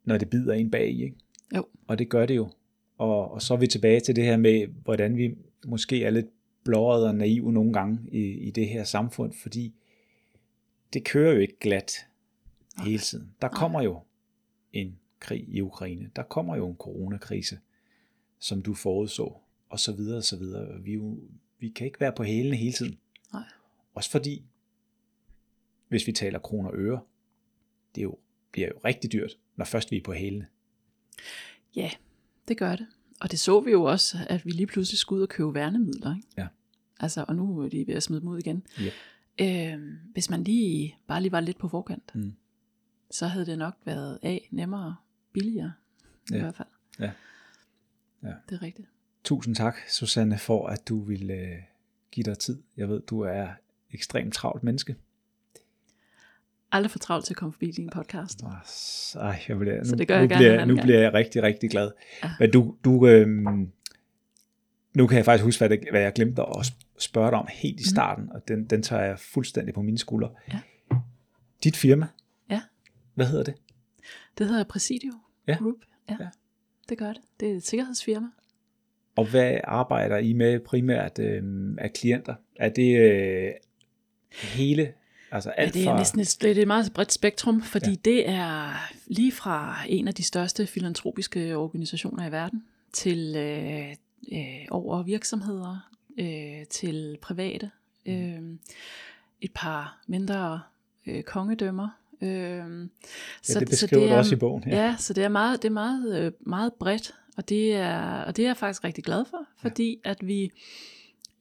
når 0.04 0.18
det 0.18 0.30
bider 0.30 0.54
en 0.54 0.70
bag 0.70 0.90
i. 0.90 1.02
Ikke? 1.02 1.16
Jo. 1.56 1.68
Og 1.86 1.98
det 1.98 2.08
gør 2.08 2.26
det 2.26 2.36
jo. 2.36 2.52
Og, 2.98 3.30
og 3.30 3.42
så 3.42 3.54
er 3.54 3.58
vi 3.58 3.66
tilbage 3.66 4.00
til 4.00 4.16
det 4.16 4.24
her 4.24 4.36
med, 4.36 4.66
hvordan 4.66 5.16
vi 5.16 5.34
måske 5.66 6.04
er 6.04 6.10
lidt 6.10 6.26
blåret 6.64 7.06
og 7.06 7.14
naive 7.14 7.52
nogle 7.52 7.72
gange 7.72 7.98
i, 8.12 8.22
i 8.22 8.50
det 8.50 8.68
her 8.68 8.84
samfund, 8.84 9.32
fordi 9.32 9.74
det 10.92 11.04
kører 11.04 11.34
jo 11.34 11.40
ikke 11.40 11.58
glat 11.60 11.92
hele 12.84 12.98
tiden. 12.98 13.34
Der 13.42 13.48
kommer 13.48 13.82
jo 13.82 14.02
en 14.72 14.98
krig 15.20 15.44
i 15.48 15.60
Ukraine. 15.60 16.10
Der 16.16 16.22
kommer 16.22 16.56
jo 16.56 16.68
en 16.68 16.76
coronakrise, 16.76 17.58
som 18.38 18.62
du 18.62 18.74
forudså, 18.74 19.36
og 19.68 19.80
så 19.80 19.92
videre 19.92 20.16
og 20.16 20.24
så 20.24 20.36
videre. 20.36 20.82
Vi, 20.82 20.92
jo, 20.92 21.18
vi 21.58 21.68
kan 21.68 21.86
ikke 21.86 22.00
være 22.00 22.12
på 22.12 22.22
hælene 22.22 22.56
hele 22.56 22.72
tiden. 22.72 22.98
Nej. 23.32 23.42
Også 23.94 24.10
fordi, 24.10 24.44
hvis 25.88 26.06
vi 26.06 26.12
taler 26.12 26.38
kroner 26.38 26.70
og 26.70 26.76
øre, 26.76 27.00
det 27.94 28.00
er 28.00 28.02
jo, 28.02 28.18
bliver 28.52 28.68
jo 28.68 28.80
rigtig 28.84 29.12
dyrt, 29.12 29.38
når 29.56 29.64
først 29.64 29.90
vi 29.90 29.96
er 29.96 30.02
på 30.02 30.12
hælene. 30.12 30.46
Ja, 31.76 31.90
det 32.48 32.56
gør 32.58 32.76
det. 32.76 32.86
Og 33.20 33.30
det 33.30 33.40
så 33.40 33.60
vi 33.60 33.70
jo 33.70 33.82
også, 33.84 34.18
at 34.28 34.44
vi 34.46 34.50
lige 34.50 34.66
pludselig 34.66 34.98
skulle 34.98 35.18
ud 35.18 35.22
og 35.22 35.28
købe 35.28 35.54
værnemidler. 35.54 36.16
Ikke? 36.16 36.28
Ja. 36.36 36.46
Altså, 37.00 37.24
og 37.28 37.36
nu 37.36 37.60
er 37.60 37.68
de 37.68 37.86
ved 37.86 37.94
at 37.94 38.02
smide 38.02 38.20
dem 38.20 38.28
ud 38.28 38.38
igen. 38.38 38.62
Yep. 38.80 38.92
Øhm, 39.40 39.98
hvis 40.12 40.30
man 40.30 40.44
lige 40.44 40.96
bare 41.06 41.22
lige 41.22 41.32
var 41.32 41.40
lidt 41.40 41.58
på 41.58 41.68
forkant, 41.68 42.14
Mm. 42.14 42.32
så 43.10 43.26
havde 43.26 43.46
det 43.46 43.58
nok 43.58 43.74
været 43.84 44.18
A, 44.22 44.38
nemmere, 44.50 44.96
billigere 45.32 45.72
i 46.30 46.34
Ja. 46.34 46.38
hvert 46.40 46.54
fald. 46.56 46.68
Ja. 47.00 47.10
Ja. 48.22 48.32
Det 48.48 48.54
er 48.54 48.62
rigtigt. 48.62 48.88
Tusind 49.24 49.54
tak, 49.54 49.76
Susanne, 49.88 50.38
for 50.38 50.66
at 50.66 50.88
du 50.88 51.00
ville 51.02 51.34
øh, 51.34 51.56
give 52.12 52.24
dig 52.24 52.38
tid. 52.38 52.62
Jeg 52.76 52.88
ved, 52.88 53.00
du 53.00 53.20
er 53.20 53.48
ekstremt 53.90 54.34
travlt 54.34 54.62
menneske. 54.62 54.96
Aldrig 56.72 56.90
for 56.90 56.98
travlt 56.98 57.24
til 57.24 57.32
at 57.32 57.36
komme 57.36 57.52
forbi 57.52 57.70
din 57.70 57.90
podcast. 57.92 58.42
Ej, 58.42 59.42
jeg 59.48 59.58
bliver, 59.58 59.78
nu, 59.78 59.84
Så 59.84 59.96
det 59.96 60.08
gør 60.08 60.14
nu, 60.14 60.20
jeg 60.20 60.28
gerne 60.28 60.38
bliver, 60.40 60.64
nu 60.64 60.74
gang. 60.74 60.84
bliver 60.86 61.00
jeg 61.00 61.14
rigtig, 61.14 61.42
rigtig 61.42 61.70
glad. 61.70 61.90
Ja. 62.24 62.30
Men 62.40 62.50
du, 62.50 62.76
du 62.84 63.06
øhm, 63.06 63.70
nu 64.94 65.06
kan 65.06 65.16
jeg 65.16 65.24
faktisk 65.24 65.44
huske, 65.44 65.60
hvad, 65.60 65.68
det, 65.68 65.80
hvad 65.90 66.00
jeg 66.00 66.12
glemte 66.12 66.42
at 66.42 66.48
sp- 66.66 66.94
spørge 66.98 67.30
dig 67.30 67.38
om 67.38 67.46
helt 67.50 67.80
i 67.80 67.82
Mhm. 67.86 67.90
starten, 67.94 68.32
og 68.32 68.48
den, 68.48 68.64
den 68.64 68.82
tager 68.82 69.02
jeg 69.02 69.18
fuldstændig 69.18 69.74
på 69.74 69.82
mine 69.82 69.98
skuldre. 69.98 70.30
Ja. 70.52 70.58
Dit 71.64 71.76
firma, 71.76 72.06
Ja, 72.50 72.60
hvad 73.14 73.26
hedder 73.26 73.44
det? 73.44 73.54
det 74.38 74.46
hedder 74.48 74.64
Presidio 74.64 75.12
Ja. 75.46 75.56
Group. 75.58 75.76
Ja, 76.10 76.16
Ja. 76.20 76.28
det 76.88 76.98
gør 76.98 77.12
det. 77.12 77.22
Det 77.40 77.50
er 77.50 77.54
et 77.54 77.62
sikkerhedsfirma. 77.66 78.26
Og 79.16 79.30
hvad 79.30 79.58
arbejder 79.64 80.16
I 80.18 80.32
med 80.32 80.60
primært 80.60 81.18
øh, 81.18 81.42
af 81.78 81.92
klienter? 81.92 82.34
Er 82.56 82.68
det 82.68 82.98
øh, 83.00 83.50
hele, 84.32 84.92
altså 85.30 85.50
alt 85.50 85.76
ja, 85.76 85.80
det 85.80 85.86
er 85.86 85.90
fra... 85.90 85.98
næsten 85.98 86.20
et, 86.20 86.36
det 86.42 86.58
er 86.58 86.62
et 86.62 86.66
meget 86.66 86.92
bredt 86.92 87.12
spektrum, 87.12 87.62
fordi 87.62 87.86
Ja. 87.86 87.90
ja. 87.90 88.10
det 88.10 88.28
er 88.28 88.72
lige 89.06 89.32
fra 89.32 89.76
en 89.88 90.08
af 90.08 90.14
de 90.14 90.22
største 90.22 90.66
filantropiske 90.66 91.56
organisationer 91.56 92.26
i 92.28 92.32
verden, 92.32 92.64
til 92.92 93.36
øh, 93.36 93.90
øh, 94.32 94.66
over 94.70 95.02
virksomheder, 95.02 95.90
øh, 96.18 96.66
til 96.70 97.18
private, 97.22 97.70
øh, 98.06 98.40
et 99.40 99.50
par 99.54 99.98
mindre 100.06 100.60
øh, 101.06 101.22
kongedømmer. 101.22 101.88
Øh, 102.22 102.28
Ja, 102.28 103.60
det 103.60 103.68
beskriver 103.70 104.08
du 104.08 104.14
også 104.14 104.34
i 104.34 104.38
bogen. 104.38 104.64
Ja, 104.66 104.86
ja 104.86 104.96
så 104.98 105.12
det 105.12 105.24
er 105.24 105.28
meget, 105.28 105.62
det 105.62 105.68
er 105.68 105.72
meget, 105.72 106.18
øh, 106.20 106.32
meget 106.40 106.72
bredt, 106.74 107.14
og 107.36 107.48
det, 107.48 107.74
er, 107.74 108.22
og 108.22 108.36
det 108.36 108.42
er 108.42 108.48
jeg 108.48 108.56
faktisk 108.56 108.84
rigtig 108.84 109.04
glad 109.04 109.24
for, 109.30 109.38
fordi 109.56 110.00
at 110.04 110.26
vi 110.26 110.50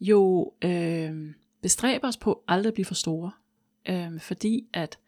jo 0.01 0.53
øh, 0.61 1.33
bestræber 1.61 2.07
os 2.07 2.17
på 2.17 2.43
aldrig 2.47 2.67
at 2.67 2.73
blive 2.73 2.85
for 2.85 2.95
store. 2.95 3.31
Øh, 3.89 4.19
fordi 4.19 4.65
at 4.73 4.99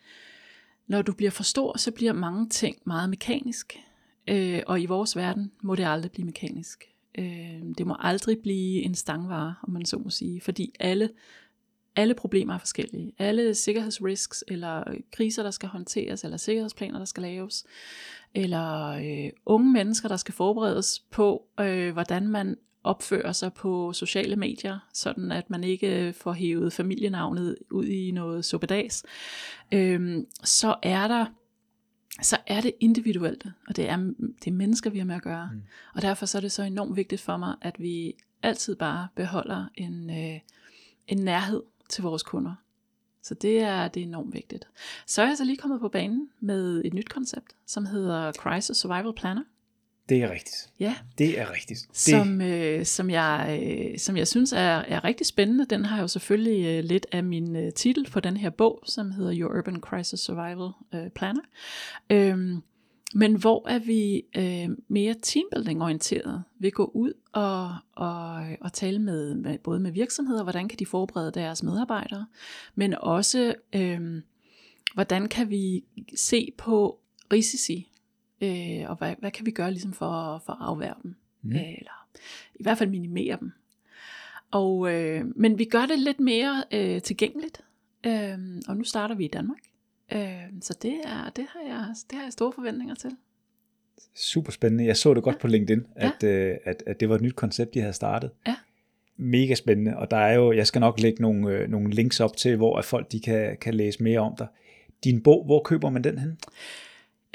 når 0.87 1.01
du 1.01 1.13
bliver 1.13 1.31
for 1.31 1.43
stor, 1.43 1.77
så 1.77 1.91
bliver 1.91 2.13
mange 2.13 2.49
ting 2.49 2.77
meget 2.85 3.09
mekanisk. 3.09 3.79
Øh, 4.27 4.61
og 4.67 4.81
i 4.81 4.85
vores 4.85 5.15
verden 5.15 5.51
må 5.61 5.75
det 5.75 5.85
aldrig 5.85 6.11
blive 6.11 6.25
mekanisk. 6.25 6.83
Øh, 7.17 7.61
det 7.77 7.87
må 7.87 7.95
aldrig 7.99 8.39
blive 8.39 8.81
en 8.81 8.95
stangvare, 8.95 9.55
om 9.63 9.73
man 9.73 9.85
så 9.85 9.97
må 9.97 10.09
sige. 10.09 10.41
Fordi 10.41 10.75
alle, 10.79 11.09
alle 11.95 12.13
problemer 12.13 12.53
er 12.53 12.57
forskellige. 12.57 13.13
Alle 13.19 13.55
sikkerhedsrisks, 13.55 14.43
eller 14.47 14.89
øh, 14.89 14.99
kriser, 15.11 15.43
der 15.43 15.51
skal 15.51 15.69
håndteres, 15.69 16.23
eller 16.23 16.37
sikkerhedsplaner, 16.37 16.97
der 16.97 17.05
skal 17.05 17.23
laves, 17.23 17.65
eller 18.35 18.87
øh, 18.87 19.31
unge 19.45 19.71
mennesker, 19.71 20.07
der 20.07 20.17
skal 20.17 20.33
forberedes 20.33 20.99
på, 20.99 21.45
øh, 21.59 21.93
hvordan 21.93 22.27
man 22.27 22.57
opfører 22.83 23.31
sig 23.31 23.53
på 23.53 23.93
sociale 23.93 24.35
medier, 24.35 24.79
sådan 24.93 25.31
at 25.31 25.49
man 25.49 25.63
ikke 25.63 26.13
får 26.17 26.33
hævet 26.33 26.73
familienavnet 26.73 27.55
ud 27.71 27.85
i 27.85 28.11
noget 28.11 28.45
suppedas, 28.45 29.03
øh, 29.71 30.23
så 30.43 30.75
er 30.83 31.07
der 31.07 31.25
så 32.21 32.37
er 32.47 32.61
det 32.61 32.73
individuelt, 32.79 33.45
og 33.67 33.75
det 33.75 33.89
er, 33.89 33.97
det 34.17 34.47
er 34.47 34.51
mennesker, 34.51 34.89
vi 34.89 34.97
har 34.97 35.05
med 35.05 35.15
at 35.15 35.21
gøre. 35.21 35.49
Mm. 35.53 35.61
Og 35.95 36.01
derfor 36.01 36.25
så 36.25 36.37
er 36.37 36.41
det 36.41 36.51
så 36.51 36.63
enormt 36.63 36.95
vigtigt 36.95 37.21
for 37.21 37.37
mig, 37.37 37.55
at 37.61 37.75
vi 37.79 38.15
altid 38.43 38.75
bare 38.75 39.07
beholder 39.15 39.65
en, 39.75 40.09
øh, 40.09 40.39
en 41.07 41.17
nærhed 41.17 41.63
til 41.89 42.03
vores 42.03 42.23
kunder. 42.23 42.55
Så 43.23 43.33
det 43.33 43.59
er, 43.59 43.87
det 43.87 44.03
er 44.03 44.07
enormt 44.07 44.33
vigtigt. 44.33 44.67
Så 45.05 45.21
er 45.21 45.27
jeg 45.27 45.37
så 45.37 45.43
lige 45.43 45.57
kommet 45.57 45.79
på 45.79 45.89
banen 45.89 46.29
med 46.39 46.81
et 46.85 46.93
nyt 46.93 47.09
koncept, 47.09 47.55
som 47.65 47.85
hedder 47.85 48.31
Crisis 48.31 48.77
Survival 48.77 49.13
Planner. 49.13 49.43
Det 50.09 50.23
er 50.23 50.31
rigtigt. 50.31 50.69
Ja. 50.79 50.95
Det 51.17 51.39
er 51.39 51.51
rigtigt. 51.53 51.87
Det... 51.89 51.97
Som, 51.97 52.41
øh, 52.41 52.85
som, 52.85 53.09
jeg, 53.09 53.59
øh, 53.63 53.99
som 53.99 54.17
jeg 54.17 54.27
synes 54.27 54.53
er, 54.53 54.57
er 54.57 55.03
rigtig 55.03 55.25
spændende. 55.27 55.65
Den 55.65 55.85
har 55.85 56.01
jo 56.01 56.07
selvfølgelig 56.07 56.65
øh, 56.65 56.83
lidt 56.83 57.05
af 57.11 57.23
min 57.23 57.55
øh, 57.55 57.73
titel 57.73 58.09
på 58.11 58.19
den 58.19 58.37
her 58.37 58.49
bog, 58.49 58.83
som 58.85 59.11
hedder 59.11 59.33
Your 59.37 59.57
Urban 59.57 59.79
Crisis 59.79 60.19
Survival 60.19 60.69
øh, 60.93 61.09
Planner. 61.09 61.41
Øhm, 62.09 62.61
men 63.13 63.35
hvor 63.35 63.69
er 63.69 63.79
vi 63.79 64.23
øh, 64.37 64.77
mere 64.87 65.15
teambuilding-orienteret? 65.21 66.43
Vi 66.59 66.69
går 66.69 66.95
ud 66.95 67.13
og, 67.31 67.75
og, 67.95 68.45
og 68.61 68.73
tale 68.73 68.99
med, 68.99 69.35
med 69.35 69.57
både 69.57 69.79
med 69.79 69.91
virksomheder, 69.91 70.43
hvordan 70.43 70.67
kan 70.67 70.79
de 70.79 70.85
forberede 70.85 71.31
deres 71.31 71.63
medarbejdere, 71.63 72.25
men 72.75 72.95
også 72.95 73.55
øh, 73.75 74.21
hvordan 74.93 75.27
kan 75.27 75.49
vi 75.49 75.83
se 76.15 76.51
på 76.57 76.99
risici, 77.33 77.88
øh, 78.41 78.89
og 78.89 78.95
hvad, 78.95 79.15
hvad 79.19 79.31
kan 79.31 79.45
vi 79.45 79.51
gøre 79.51 79.71
ligesom 79.71 79.93
for, 79.93 80.41
for 80.45 80.53
at 80.53 80.59
afværge 80.61 80.95
dem, 81.03 81.15
mm. 81.41 81.51
øh, 81.51 81.73
eller 81.77 82.07
i 82.55 82.63
hvert 82.63 82.77
fald 82.77 82.89
minimere 82.89 83.37
dem. 83.39 83.51
Og, 84.51 84.93
øh, 84.93 85.25
men 85.35 85.59
vi 85.59 85.65
gør 85.65 85.85
det 85.85 85.99
lidt 85.99 86.19
mere 86.19 86.63
øh, 86.71 87.01
tilgængeligt, 87.01 87.61
øh, 88.05 88.37
og 88.67 88.77
nu 88.77 88.83
starter 88.83 89.15
vi 89.15 89.25
i 89.25 89.27
Danmark. 89.33 89.59
Øh, 90.11 90.43
så 90.61 90.77
det, 90.81 91.01
er, 91.03 91.29
det, 91.29 91.45
har 91.49 91.61
jeg, 91.67 91.95
det 92.09 92.17
har 92.17 92.23
jeg 92.23 92.33
store 92.33 92.53
forventninger 92.53 92.95
til. 92.95 93.11
Super 94.15 94.51
spændende. 94.51 94.85
Jeg 94.85 94.97
så 94.97 95.13
det 95.13 95.23
godt 95.23 95.35
ja. 95.35 95.39
på 95.39 95.47
LinkedIn, 95.47 95.85
at, 95.95 96.23
ja. 96.23 96.27
øh, 96.27 96.57
at, 96.63 96.83
at 96.87 96.99
det 96.99 97.09
var 97.09 97.15
et 97.15 97.21
nyt 97.21 97.35
koncept, 97.35 97.73
de 97.73 97.79
havde 97.79 97.93
startet. 97.93 98.31
Ja. 98.47 98.55
Mega 99.17 99.55
spændende, 99.55 99.97
og 99.97 100.11
der 100.11 100.17
er 100.17 100.33
jo, 100.33 100.51
jeg 100.51 100.67
skal 100.67 100.79
nok 100.79 100.99
lægge 100.99 101.21
nogle, 101.21 101.51
øh, 101.51 101.69
nogle 101.69 101.89
links 101.89 102.19
op 102.19 102.37
til, 102.37 102.55
hvor 102.55 102.77
at 102.77 102.85
folk 102.85 103.11
de 103.11 103.19
kan, 103.19 103.57
kan 103.61 103.73
læse 103.73 104.03
mere 104.03 104.19
om 104.19 104.35
dig. 104.37 104.47
Din 105.03 105.23
bog, 105.23 105.45
hvor 105.45 105.61
køber 105.63 105.89
man 105.89 106.03
den 106.03 106.17
hen? 106.17 106.37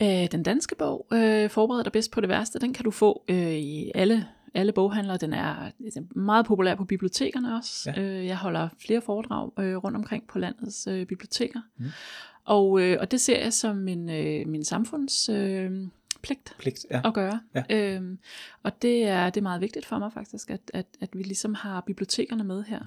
Øh, 0.03 0.27
den 0.33 0.43
danske 0.43 0.75
bog, 0.75 1.07
øh, 1.13 1.51
Forbered 1.51 1.85
dig 1.85 1.93
bedst 1.93 2.11
på 2.11 2.21
det 2.21 2.29
værste, 2.29 2.59
den 2.59 2.73
kan 2.73 2.85
du 2.85 2.91
få 2.91 3.25
øh, 3.29 3.53
i 3.53 3.93
alle 3.95 4.27
alle 4.55 4.73
boghandlere. 4.73 5.17
Den 5.17 5.33
er, 5.33 5.71
den 5.79 6.09
er 6.15 6.19
meget 6.19 6.47
populær 6.47 6.75
på 6.75 6.85
bibliotekerne 6.85 7.57
også. 7.57 7.93
Ja. 7.97 8.03
Øh, 8.03 8.27
jeg 8.27 8.37
holder 8.37 8.69
flere 8.79 9.01
foredrag 9.01 9.51
øh, 9.59 9.77
rundt 9.77 9.97
omkring 9.97 10.27
på 10.27 10.39
landets 10.39 10.87
øh, 10.87 11.07
biblioteker. 11.07 11.61
Mm. 11.79 11.85
Og, 12.45 12.81
øh, 12.81 12.97
og 13.01 13.11
det 13.11 13.21
ser 13.21 13.43
jeg 13.43 13.53
som 13.53 13.77
min, 13.77 14.11
øh, 14.11 14.49
min 14.49 14.65
samfunds... 14.65 15.29
Øh, 15.29 15.71
pligt, 16.23 16.55
pligt 16.59 16.87
ja. 16.91 17.01
at 17.05 17.15
gøre. 17.15 17.41
Ja. 17.55 17.63
Øhm, 17.71 18.19
og 18.63 18.83
det 18.83 19.05
er, 19.05 19.31
det 19.31 19.41
er 19.41 19.43
meget 19.43 19.61
vigtigt 19.61 19.87
for 19.87 19.99
mig 19.99 20.13
faktisk, 20.13 20.51
at, 20.51 20.71
at, 20.75 20.87
at 21.01 21.09
vi 21.13 21.23
ligesom 21.23 21.55
har 21.55 21.81
bibliotekerne 21.81 22.45
med 22.45 22.65
her. 22.65 22.81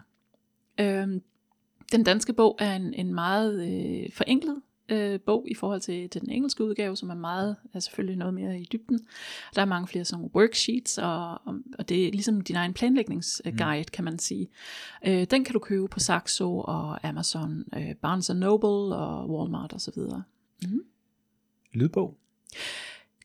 Øhm, 0.79 1.21
den 1.91 2.03
danske 2.03 2.34
bog 2.34 2.57
er 2.59 2.75
en, 2.75 2.93
en 2.93 3.13
meget 3.13 3.67
øh, 3.67 4.11
forenklet 4.13 4.61
øh, 4.89 5.19
bog 5.19 5.45
i 5.47 5.53
forhold 5.53 5.81
til, 5.81 6.09
til 6.09 6.22
den 6.22 6.30
engelske 6.30 6.64
udgave, 6.64 6.97
som 6.97 7.09
er 7.09 7.15
meget, 7.15 7.55
er 7.73 7.80
selvfølgelig 7.80 8.18
noget 8.18 8.34
mere 8.34 8.59
i 8.59 8.68
dybden. 8.72 8.99
Der 9.55 9.61
er 9.61 9.65
mange 9.65 9.88
flere 9.88 10.05
sådan 10.05 10.30
worksheets, 10.35 10.97
og, 10.97 11.31
og, 11.31 11.55
og 11.80 11.89
det 11.89 12.07
er 12.07 12.11
ligesom 12.11 12.41
din 12.41 12.55
egen 12.55 12.73
planlægningsguide, 12.73 13.81
mm. 13.81 13.91
kan 13.93 14.05
man 14.05 14.19
sige. 14.19 14.47
Øh, 15.07 15.27
den 15.31 15.43
kan 15.45 15.53
du 15.53 15.59
købe 15.59 15.88
på 15.88 15.99
Saxo 15.99 16.59
og 16.59 17.07
Amazon, 17.07 17.64
øh, 17.76 17.95
Barnes 17.95 18.30
Noble 18.30 18.95
og 18.95 19.30
Walmart 19.30 19.73
osv. 19.73 20.01
Mm. 20.64 20.81
Lydbog? 21.73 22.18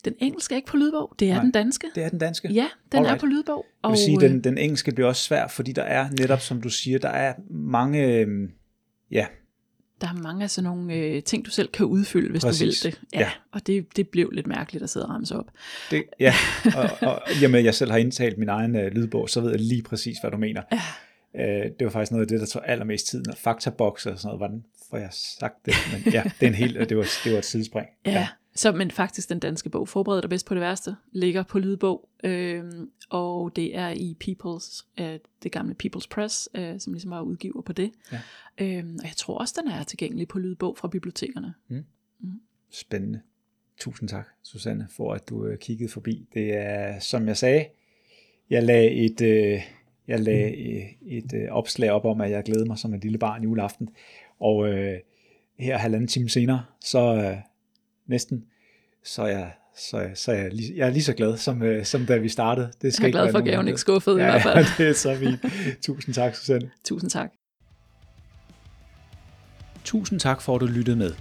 Den 0.04 0.14
engelske 0.18 0.54
er 0.54 0.56
ikke 0.56 0.68
på 0.68 0.76
lydbog, 0.76 1.14
det 1.18 1.30
er 1.30 1.34
Nej, 1.34 1.42
den 1.42 1.50
danske. 1.50 1.86
Det 1.94 2.04
er 2.04 2.08
den 2.08 2.18
danske? 2.18 2.52
Ja, 2.52 2.68
den 2.92 2.98
Alright. 2.98 3.14
er 3.14 3.20
på 3.20 3.26
lydbog. 3.26 3.66
Og, 3.82 3.90
jeg 3.90 3.90
vil 3.90 3.98
sige, 3.98 4.20
den, 4.20 4.44
den 4.44 4.58
engelske 4.58 4.92
bliver 4.92 5.08
også 5.08 5.22
svær, 5.22 5.46
fordi 5.46 5.72
der 5.72 5.82
er 5.82 6.10
netop, 6.10 6.40
som 6.40 6.62
du 6.62 6.68
siger, 6.68 6.98
der 6.98 7.08
er 7.08 7.34
mange, 7.50 8.06
øh, 8.06 8.48
ja, 9.10 9.26
der 10.02 10.08
er 10.08 10.22
mange 10.22 10.44
af 10.44 10.50
sådan 10.50 10.70
nogle 10.70 10.94
øh, 10.94 11.22
ting, 11.22 11.44
du 11.44 11.50
selv 11.50 11.68
kan 11.68 11.86
udfylde, 11.86 12.30
hvis 12.30 12.44
Præcis. 12.44 12.80
du 12.80 12.88
vil 12.88 12.92
det. 12.92 13.00
Ja, 13.12 13.20
ja. 13.20 13.30
Og 13.52 13.66
det, 13.66 13.96
det 13.96 14.08
blev 14.08 14.30
lidt 14.30 14.46
mærkeligt 14.46 14.84
at 14.84 14.90
sidde 14.90 15.06
og 15.06 15.10
ramse 15.10 15.36
op. 15.36 15.46
Det, 15.90 16.04
ja, 16.20 16.34
og, 16.76 16.90
og 17.08 17.30
at 17.30 17.64
jeg 17.64 17.74
selv 17.74 17.90
har 17.90 17.98
indtalt 17.98 18.38
min 18.38 18.48
egen 18.48 18.76
øh, 18.76 18.92
lydbog, 18.92 19.28
så 19.28 19.40
ved 19.40 19.50
jeg 19.50 19.60
lige 19.60 19.82
præcis, 19.82 20.18
hvad 20.18 20.30
du 20.30 20.36
mener. 20.36 20.62
Ja. 20.72 20.80
Øh, 21.40 21.70
det 21.78 21.84
var 21.84 21.90
faktisk 21.90 22.12
noget 22.12 22.24
af 22.24 22.28
det, 22.28 22.40
der 22.40 22.46
tog 22.46 22.68
allermest 22.68 23.06
tid, 23.06 23.22
når 23.22 23.34
faktaboks 23.34 24.06
og 24.06 24.18
sådan 24.18 24.28
noget, 24.28 24.40
hvordan 24.40 24.64
får 24.90 24.96
jeg 24.96 25.08
sagt 25.12 25.66
det? 25.66 25.74
Men 25.92 26.12
ja, 26.12 26.22
det, 26.40 26.46
er 26.46 26.50
en 26.50 26.54
helt, 26.54 26.88
det, 26.88 26.96
var, 26.96 27.06
det 27.24 27.32
var 27.32 27.38
et 27.38 27.44
sidespring. 27.44 27.86
Ja, 28.06 28.10
ja. 28.10 28.28
Så, 28.54 28.72
men 28.72 28.90
faktisk 28.90 29.28
den 29.28 29.38
danske 29.38 29.70
bog, 29.70 29.88
Forbered 29.88 30.22
dig 30.22 30.30
bedst 30.30 30.46
på 30.46 30.54
det 30.54 30.60
værste, 30.60 30.96
ligger 31.12 31.42
på 31.42 31.58
lydbog, 31.58 32.08
øh, 32.24 32.64
og 33.10 33.56
det 33.56 33.76
er 33.76 33.88
i 33.88 34.16
People's, 34.24 34.86
øh, 35.02 35.18
det 35.42 35.52
gamle 35.52 35.74
People's 35.84 36.06
Press, 36.10 36.48
øh, 36.54 36.80
som 36.80 36.92
ligesom 36.92 37.10
var 37.10 37.20
udgiver 37.20 37.62
på 37.62 37.72
det. 37.72 37.92
Ja. 38.12 38.20
Øh, 38.58 38.84
og 38.98 39.04
jeg 39.04 39.16
tror 39.16 39.38
også, 39.38 39.62
den 39.62 39.72
er 39.72 39.82
tilgængelig 39.82 40.28
på 40.28 40.38
lydbog 40.38 40.78
fra 40.78 40.88
bibliotekerne. 40.88 41.54
Mm. 41.68 41.84
Mm. 42.20 42.40
Spændende. 42.70 43.20
Tusind 43.78 44.08
tak, 44.08 44.28
Susanne, 44.42 44.88
for 44.90 45.14
at 45.14 45.28
du 45.28 45.46
øh, 45.46 45.58
kiggede 45.58 45.92
forbi. 45.92 46.28
Det 46.34 46.56
er, 46.56 46.98
som 46.98 47.28
jeg 47.28 47.36
sagde, 47.36 47.66
jeg 48.50 48.62
lagde 48.62 48.90
et, 48.90 49.20
øh, 49.20 49.60
jeg 50.08 50.20
lagde 50.20 50.56
et, 50.56 50.88
et 51.02 51.32
øh, 51.34 51.48
opslag 51.50 51.90
op 51.90 52.04
om, 52.04 52.20
at 52.20 52.30
jeg 52.30 52.44
glæder 52.44 52.64
mig 52.64 52.78
som 52.78 52.94
en 52.94 53.00
lille 53.00 53.18
barn 53.18 53.42
juleaften. 53.42 53.88
Og 54.40 54.68
øh, 54.68 54.98
her 55.58 55.78
halvanden 55.78 56.08
time 56.08 56.28
senere, 56.28 56.64
så 56.80 57.14
øh, 57.14 57.36
næsten, 58.06 58.44
så 59.04 59.22
er 59.22 59.28
jeg 59.28 59.52
så, 59.76 60.10
så 60.14 60.32
jeg, 60.32 60.52
lige, 60.52 60.72
jeg 60.76 60.86
er 60.86 60.90
lige 60.90 61.02
så 61.02 61.12
glad, 61.12 61.36
som, 61.36 61.62
øh, 61.62 61.84
som 61.84 62.06
da 62.06 62.16
vi 62.16 62.28
startede. 62.28 62.72
Det 62.82 62.94
skal 62.94 63.04
jeg 63.04 63.18
er 63.18 63.22
glad 63.22 63.32
for, 63.32 63.38
at 63.38 63.44
gaven 63.44 63.68
ikke 63.68 63.80
skuffet 63.80 64.18
ja, 64.18 64.26
i 64.26 64.30
hvert 64.30 64.42
fald. 64.42 64.56
Ja, 64.56 64.64
det 64.84 64.90
er 64.90 64.94
så 64.94 65.16
fint. 65.16 65.40
Tusind 65.82 66.14
tak, 66.14 66.34
Susanne. 66.34 66.70
Tusind 66.84 67.10
tak. 67.10 67.30
Tusind 69.84 70.20
tak 70.20 70.42
for, 70.42 70.54
at 70.54 70.60
du 70.60 70.66
lyttede 70.66 70.96
med. 70.96 71.14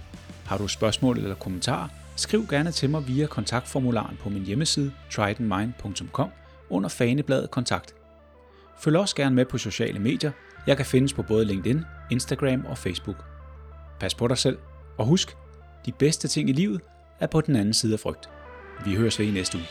Har 0.46 0.58
du 0.58 0.68
spørgsmål 0.68 1.18
eller 1.18 1.34
kommentarer, 1.34 1.88
skriv 2.16 2.46
gerne 2.46 2.72
til 2.72 2.90
mig 2.90 3.08
via 3.08 3.26
kontaktformularen 3.26 4.16
på 4.20 4.28
min 4.28 4.42
hjemmeside 4.42 4.92
tridentmind.com 5.10 6.28
under 6.70 6.88
fanebladet 6.88 7.50
kontakt. 7.50 7.94
Følg 8.80 8.96
også 8.96 9.16
gerne 9.16 9.34
med 9.34 9.44
på 9.44 9.58
sociale 9.58 9.98
medier. 9.98 10.30
Jeg 10.66 10.76
kan 10.76 10.86
findes 10.86 11.12
på 11.12 11.22
både 11.22 11.44
LinkedIn, 11.44 11.80
Instagram 12.10 12.66
og 12.66 12.78
Facebook. 12.78 13.24
Pas 14.00 14.14
på 14.14 14.28
dig 14.28 14.38
selv, 14.38 14.58
og 14.98 15.06
husk, 15.06 15.36
de 15.86 15.92
bedste 15.92 16.28
ting 16.28 16.48
i 16.48 16.52
livet 16.52 16.80
er 17.20 17.26
på 17.26 17.40
den 17.40 17.56
anden 17.56 17.74
side 17.74 17.92
af 17.92 18.00
frygt. 18.00 18.28
Vi 18.84 18.94
høres 18.94 19.18
ved 19.18 19.26
i 19.26 19.30
næste 19.30 19.58
uge. 19.58 19.66